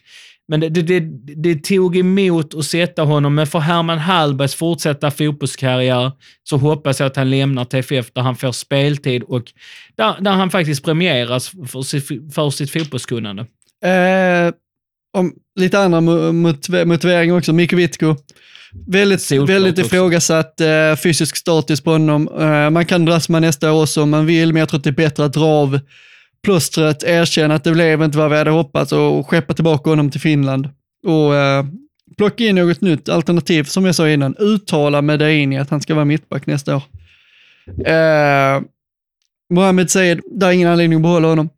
Men 0.49 0.59
det, 0.59 0.69
det, 0.69 0.81
det, 0.81 0.99
det 1.35 1.63
tog 1.63 1.97
emot 1.97 2.53
att 2.53 2.65
sätta 2.65 3.03
honom, 3.03 3.35
men 3.35 3.47
för 3.47 3.59
Herman 3.59 3.97
Hallbergs 3.97 4.55
fortsatta 4.55 5.11
fotbollskarriär 5.11 6.11
så 6.43 6.57
hoppas 6.57 6.99
jag 6.99 7.07
att 7.07 7.15
han 7.15 7.29
lämnar 7.29 7.65
TFF 7.65 8.11
där 8.13 8.21
han 8.21 8.35
får 8.35 8.51
speltid 8.51 9.23
och 9.23 9.43
där, 9.95 10.21
där 10.21 10.31
han 10.31 10.49
faktiskt 10.49 10.85
premieras 10.85 11.51
för 11.67 11.81
sitt, 11.81 12.33
för 12.33 12.49
sitt 12.49 12.71
fotbollskunnande. 12.71 13.45
Eh, 13.83 14.53
om 15.17 15.33
lite 15.55 15.79
andra 15.79 15.99
mo- 16.01 16.31
motiv- 16.31 16.85
motiveringar 16.87 17.37
också. 17.37 17.53
Mikko 17.53 17.75
Wittko. 17.75 18.15
Väldigt, 18.87 19.21
Solklart 19.21 19.49
väldigt 19.49 19.77
ifrågasatt 19.77 20.61
eh, 20.61 20.95
fysisk 21.03 21.35
status 21.35 21.81
på 21.81 21.91
honom. 21.91 22.29
Eh, 22.39 22.69
man 22.69 22.85
kan 22.85 23.05
dras 23.05 23.29
med 23.29 23.41
nästa 23.41 23.71
år 23.73 23.81
också 23.83 24.01
om 24.03 24.09
man 24.09 24.25
vill, 24.25 24.53
men 24.53 24.59
jag 24.59 24.69
tror 24.69 24.77
att 24.77 24.83
det 24.83 24.89
är 24.89 24.91
bättre 24.91 25.25
att 25.25 25.33
dra 25.33 25.45
av 25.45 25.79
plåstret, 26.43 27.03
erkänna 27.03 27.55
att 27.55 27.63
det 27.63 27.71
blev 27.71 28.03
inte 28.03 28.17
vad 28.17 28.31
vi 28.31 28.37
hade 28.37 28.51
hoppats 28.51 28.91
och 28.91 29.27
skeppa 29.29 29.53
tillbaka 29.53 29.89
honom 29.89 30.11
till 30.11 30.21
Finland. 30.21 30.69
Och 31.05 31.35
eh, 31.35 31.65
plocka 32.17 32.43
in 32.43 32.55
något 32.55 32.81
nytt 32.81 33.09
alternativ, 33.09 33.63
som 33.63 33.85
jag 33.85 33.95
sa 33.95 34.09
innan, 34.09 34.35
uttala 34.39 35.01
med 35.01 35.19
Daini 35.19 35.57
att 35.59 35.69
han 35.69 35.81
ska 35.81 35.93
vara 35.95 36.05
mittback 36.05 36.45
nästa 36.45 36.75
år. 36.75 36.83
Eh, 37.85 38.61
Mohamed 39.53 39.89
Said, 39.91 40.21
där 40.31 40.47
är 40.47 40.51
ingen 40.51 40.69
anledning 40.69 40.97
att 40.97 41.03
behålla 41.03 41.27
honom. 41.27 41.49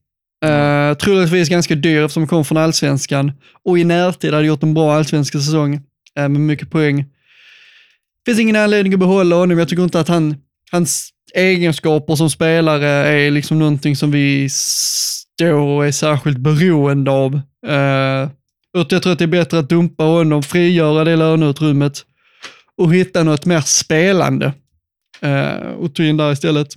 Uh, 0.45 0.93
troligtvis 0.93 1.49
ganska 1.49 1.75
dyr 1.75 2.01
eftersom 2.01 2.21
han 2.21 2.27
kom 2.27 2.45
från 2.45 2.57
allsvenskan 2.57 3.31
och 3.65 3.79
i 3.79 3.83
närtid 3.83 4.33
hade 4.33 4.45
gjort 4.45 4.63
en 4.63 4.73
bra 4.73 4.93
allsvensk 4.93 5.33
säsong 5.33 5.73
uh, 5.73 5.81
med 6.15 6.29
mycket 6.31 6.71
poäng. 6.71 7.05
finns 8.25 8.39
ingen 8.39 8.55
anledning 8.55 8.93
att 8.93 8.99
behålla 8.99 9.35
honom. 9.35 9.59
Jag 9.59 9.69
tycker 9.69 9.83
inte 9.83 9.99
att 9.99 10.07
han, 10.07 10.35
hans 10.71 11.09
egenskaper 11.33 12.15
som 12.15 12.29
spelare 12.29 12.87
är 12.87 13.31
liksom 13.31 13.59
någonting 13.59 13.95
som 13.95 14.11
vi 14.11 14.49
står 14.49 15.53
och 15.53 15.85
är 15.87 15.91
särskilt 15.91 16.37
beroende 16.37 17.11
av. 17.11 17.33
Uh, 17.67 18.29
jag 18.73 18.89
tror 18.89 19.11
att 19.11 19.19
det 19.19 19.25
är 19.25 19.27
bättre 19.27 19.59
att 19.59 19.69
dumpa 19.69 20.03
honom, 20.03 20.43
frigöra 20.43 21.03
det 21.03 21.15
löneutrymmet 21.15 22.05
och 22.77 22.93
hitta 22.93 23.23
något 23.23 23.45
mer 23.45 23.61
spelande. 23.61 24.53
Uh, 25.25 25.71
och 25.71 25.95
ta 25.95 26.03
in 26.03 26.17
där 26.17 26.31
istället. 26.31 26.67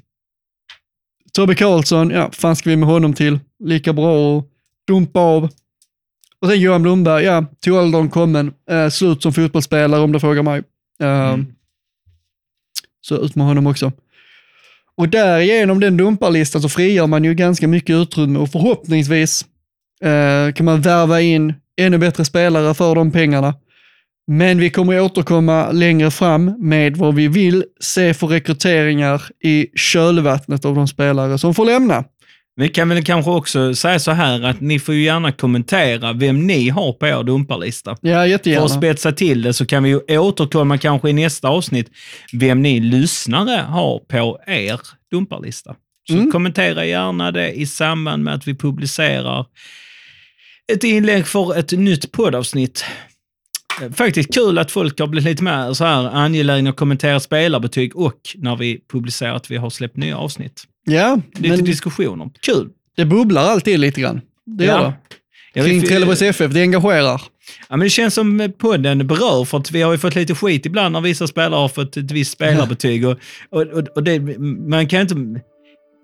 Tobbe 1.34 1.54
Karlsson, 1.54 2.10
ja, 2.10 2.30
fan 2.32 2.56
ska 2.56 2.70
vi 2.70 2.76
med 2.76 2.88
honom 2.88 3.14
till? 3.14 3.40
Lika 3.64 3.92
bra 3.92 4.38
att 4.38 4.44
dumpa 4.86 5.20
av. 5.20 5.48
Och 6.40 6.48
sen 6.48 6.60
Johan 6.60 6.82
Blomberg, 6.82 7.24
ja, 7.24 7.44
till 7.60 7.72
åldern 7.72 8.10
kommen. 8.10 8.52
Eh, 8.70 8.88
slut 8.88 9.22
som 9.22 9.32
fotbollsspelare 9.32 10.00
om 10.00 10.12
du 10.12 10.20
frågar 10.20 10.42
mig. 10.42 10.62
Eh, 11.02 11.32
Mm. 11.32 11.46
Så 13.00 13.16
ut 13.16 13.34
med 13.34 13.46
honom 13.46 13.66
också. 13.66 13.92
Och 14.96 15.08
därigenom 15.08 15.80
den 15.80 15.96
dumparlistan 15.96 16.62
så 16.62 16.68
frigör 16.68 17.06
man 17.06 17.24
ju 17.24 17.34
ganska 17.34 17.68
mycket 17.68 17.94
utrymme 17.94 18.38
och 18.38 18.50
förhoppningsvis 18.50 19.44
eh, 20.02 20.52
kan 20.52 20.66
man 20.66 20.80
värva 20.80 21.20
in 21.20 21.54
ännu 21.76 21.98
bättre 21.98 22.24
spelare 22.24 22.74
för 22.74 22.94
de 22.94 23.12
pengarna. 23.12 23.54
Men 24.26 24.58
vi 24.58 24.70
kommer 24.70 25.00
återkomma 25.00 25.70
längre 25.72 26.10
fram 26.10 26.54
med 26.58 26.96
vad 26.96 27.14
vi 27.14 27.28
vill 27.28 27.64
se 27.80 28.14
för 28.14 28.26
rekryteringar 28.26 29.22
i 29.44 29.66
kölvattnet 29.78 30.64
av 30.64 30.74
de 30.74 30.88
spelare 30.88 31.38
som 31.38 31.54
får 31.54 31.64
lämna. 31.64 32.04
Vi 32.56 32.68
kan 32.68 32.88
väl 32.88 33.04
kanske 33.04 33.30
också 33.30 33.74
säga 33.74 33.98
så 33.98 34.10
här 34.10 34.42
att 34.42 34.60
ni 34.60 34.78
får 34.78 34.94
ju 34.94 35.02
gärna 35.04 35.32
kommentera 35.32 36.12
vem 36.12 36.46
ni 36.46 36.68
har 36.68 36.92
på 36.92 37.06
er 37.06 37.22
dumparlista. 37.22 37.96
Ja, 38.00 38.14
För 38.18 38.24
jättegärna. 38.24 38.64
att 38.64 38.70
spetsa 38.72 39.12
till 39.12 39.42
det 39.42 39.52
så 39.52 39.66
kan 39.66 39.82
vi 39.82 39.88
ju 39.88 40.18
återkomma 40.18 40.78
kanske 40.78 41.10
i 41.10 41.12
nästa 41.12 41.48
avsnitt 41.48 41.90
vem 42.32 42.62
ni 42.62 42.80
lyssnare 42.80 43.60
har 43.68 43.98
på 43.98 44.38
er 44.46 44.80
dumparlista. 45.10 45.74
Så 46.08 46.14
Mm. 46.14 46.30
kommentera 46.30 46.84
gärna 46.86 47.30
det 47.30 47.52
i 47.52 47.66
samband 47.66 48.24
med 48.24 48.34
att 48.34 48.48
vi 48.48 48.54
publicerar 48.54 49.46
ett 50.72 50.84
inlägg 50.84 51.26
för 51.26 51.58
ett 51.58 51.72
nytt 51.72 52.12
poddavsnitt. 52.12 52.84
Eh, 53.82 53.90
Faktiskt 53.92 54.34
kul 54.34 54.58
att 54.58 54.70
folk 54.70 55.00
har 55.00 55.06
blivit 55.06 55.28
lite 55.30 55.42
mer 55.42 55.72
så 55.74 55.84
här 55.84 56.08
angelägna 56.16 56.70
att 56.70 56.76
kommentera 56.76 57.20
spelarbetyg 57.20 57.96
och 57.96 58.18
när 58.36 58.56
vi 58.56 58.80
publicerar 58.92 59.34
att 59.34 59.50
vi 59.50 59.56
har 59.56 59.70
släppt 59.70 59.96
nya 59.96 60.16
avsnitt. 60.18 60.62
Ja, 60.84 61.20
Lite 61.38 61.56
diskussioner. 61.62 62.30
Kul! 62.40 62.68
det 62.96 63.04
bubblar 63.04 63.42
alltid 63.42 63.78
lite 63.80 64.00
grann. 64.00 64.20
Det 64.46 64.64
gör 64.64 64.80
Ja. 64.80 64.92
det. 65.54 65.60
Kring 65.62 65.82
Trelleborgs 65.82 66.22
FF, 66.22 66.52
det 66.52 66.60
engagerar. 66.60 67.22
Ja, 67.68 67.76
men 67.76 67.80
det 67.80 67.90
känns 67.90 68.14
som 68.14 68.52
podden 68.58 69.06
berör, 69.06 69.44
för 69.44 69.58
att 69.58 69.70
vi 69.70 69.82
har 69.82 69.92
ju 69.92 69.98
fått 69.98 70.14
lite 70.14 70.34
skit 70.34 70.66
ibland 70.66 70.92
när 70.92 71.00
vissa 71.00 71.26
spelare 71.26 71.60
har 71.60 71.68
fått 71.68 71.96
ett 71.96 72.10
visst 72.10 72.32
spelarbetyg. 72.32 73.06
Och, 73.06 73.16
och, 73.50 73.62
och, 73.62 73.88
och 73.94 74.02
det, 74.02 74.38
man 74.68 74.88
kan 74.88 75.00
inte... 75.00 75.14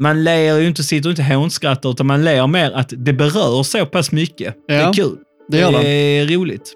Man 0.01 0.25
ler 0.25 0.59
ju 0.59 0.67
inte, 0.69 0.83
sitter 0.85 1.11
inte 1.11 1.23
hånskrattar, 1.23 1.91
utan 1.91 2.07
man 2.07 2.25
ler 2.25 2.47
mer 2.47 2.71
att 2.73 2.93
det 2.97 3.13
berör 3.13 3.63
så 3.63 3.87
pass 3.87 4.13
mycket. 4.13 4.55
Det 4.69 4.75
är 4.75 4.81
Ja, 4.81 4.93
kul. 4.93 5.17
Det 5.49 5.59
gör 5.59 5.73
det. 5.73 5.89
är 5.89 6.27
roligt. 6.27 6.73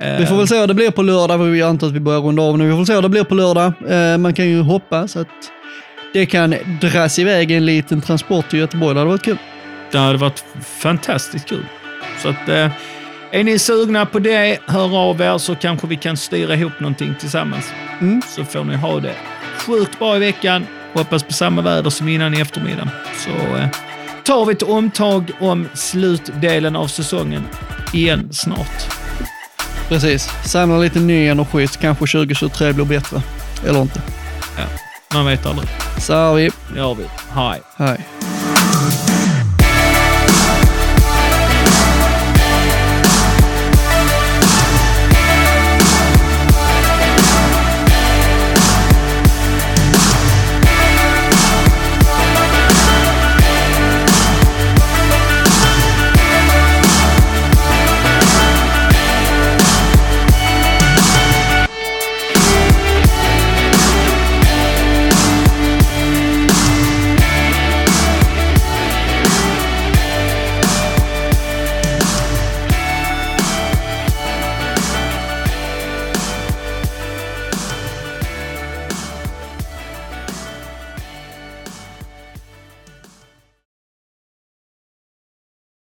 Vi 0.00 0.26
får 0.26 0.36
väl 0.36 0.48
se 0.48 0.60
hur 0.60 0.66
det 0.66 0.74
blir 0.74 0.90
på 0.90 1.02
lördag. 1.02 1.38
Vi 1.38 1.62
antar 1.62 1.86
att 1.86 1.92
vi 1.92 2.00
börjar 2.00 2.20
runda 2.20 2.42
av 2.42 2.58
nu. 2.58 2.70
Vi 2.70 2.76
får 2.76 2.84
se 2.84 2.94
hur 2.94 3.02
det 3.02 3.08
blir 3.08 3.24
på 3.24 3.34
lördag. 3.34 3.72
Eh, 3.88 4.18
Man 4.18 4.34
kan 4.34 4.48
ju 4.48 4.60
hoppas 4.60 5.16
att 5.16 5.28
det 6.12 6.26
kan 6.26 6.54
dras 6.80 7.18
iväg 7.18 7.50
en 7.50 7.66
liten 7.66 8.00
transport 8.00 8.48
till 8.50 8.58
Göteborg. 8.58 8.94
Det 8.94 9.00
hade 9.00 9.10
varit 9.10 9.22
kul. 9.24 9.38
Det 9.92 9.98
hade 9.98 10.18
varit 10.18 10.44
fantastiskt 10.80 11.48
kul. 11.48 11.64
Så 12.22 12.28
att, 12.28 12.48
eh, 12.48 12.70
är 13.30 13.44
ni 13.44 13.58
sugna 13.58 14.06
på 14.06 14.18
det, 14.18 14.58
hör 14.66 14.96
av 14.98 15.20
er 15.20 15.38
så 15.38 15.54
kanske 15.54 15.86
vi 15.86 15.96
kan 15.96 16.16
styra 16.16 16.54
ihop 16.54 16.80
någonting 16.80 17.14
tillsammans. 17.20 17.72
Mm. 18.00 18.22
Så 18.36 18.44
får 18.44 18.64
ni 18.64 18.76
ha 18.76 19.00
det 19.00 19.14
sjukt 19.66 19.98
bra 19.98 20.16
i 20.16 20.18
veckan. 20.18 20.66
Hoppas 20.94 21.22
på 21.22 21.32
samma 21.32 21.62
väder 21.62 21.90
som 21.90 22.08
innan 22.08 22.34
i 22.34 22.40
eftermiddag. 22.40 22.88
Så 23.16 23.56
eh, 23.56 23.68
tar 24.24 24.44
vi 24.46 24.52
ett 24.52 24.62
omtag 24.62 25.30
om 25.40 25.68
slutdelen 25.74 26.76
av 26.76 26.86
säsongen 26.86 27.42
igen 27.92 28.28
snart. 28.32 28.99
Precis. 29.90 30.30
Samla 30.44 30.78
lite 30.78 31.00
ny 31.00 31.26
energi 31.26 31.66
så 31.66 31.80
kanske 31.80 32.06
2023 32.06 32.72
blir 32.72 32.84
bättre. 32.84 33.22
Eller 33.66 33.82
inte. 33.82 34.02
Man 35.14 35.26
vet 35.26 35.46
aldrig. 35.46 35.68
Så 35.98 36.14
har 36.14 36.34
vi. 36.34 36.50
Det 36.72 36.78
gör 36.78 36.94
vi. 36.94 37.04
Hej. 37.34 37.60
Hej. 37.76 38.06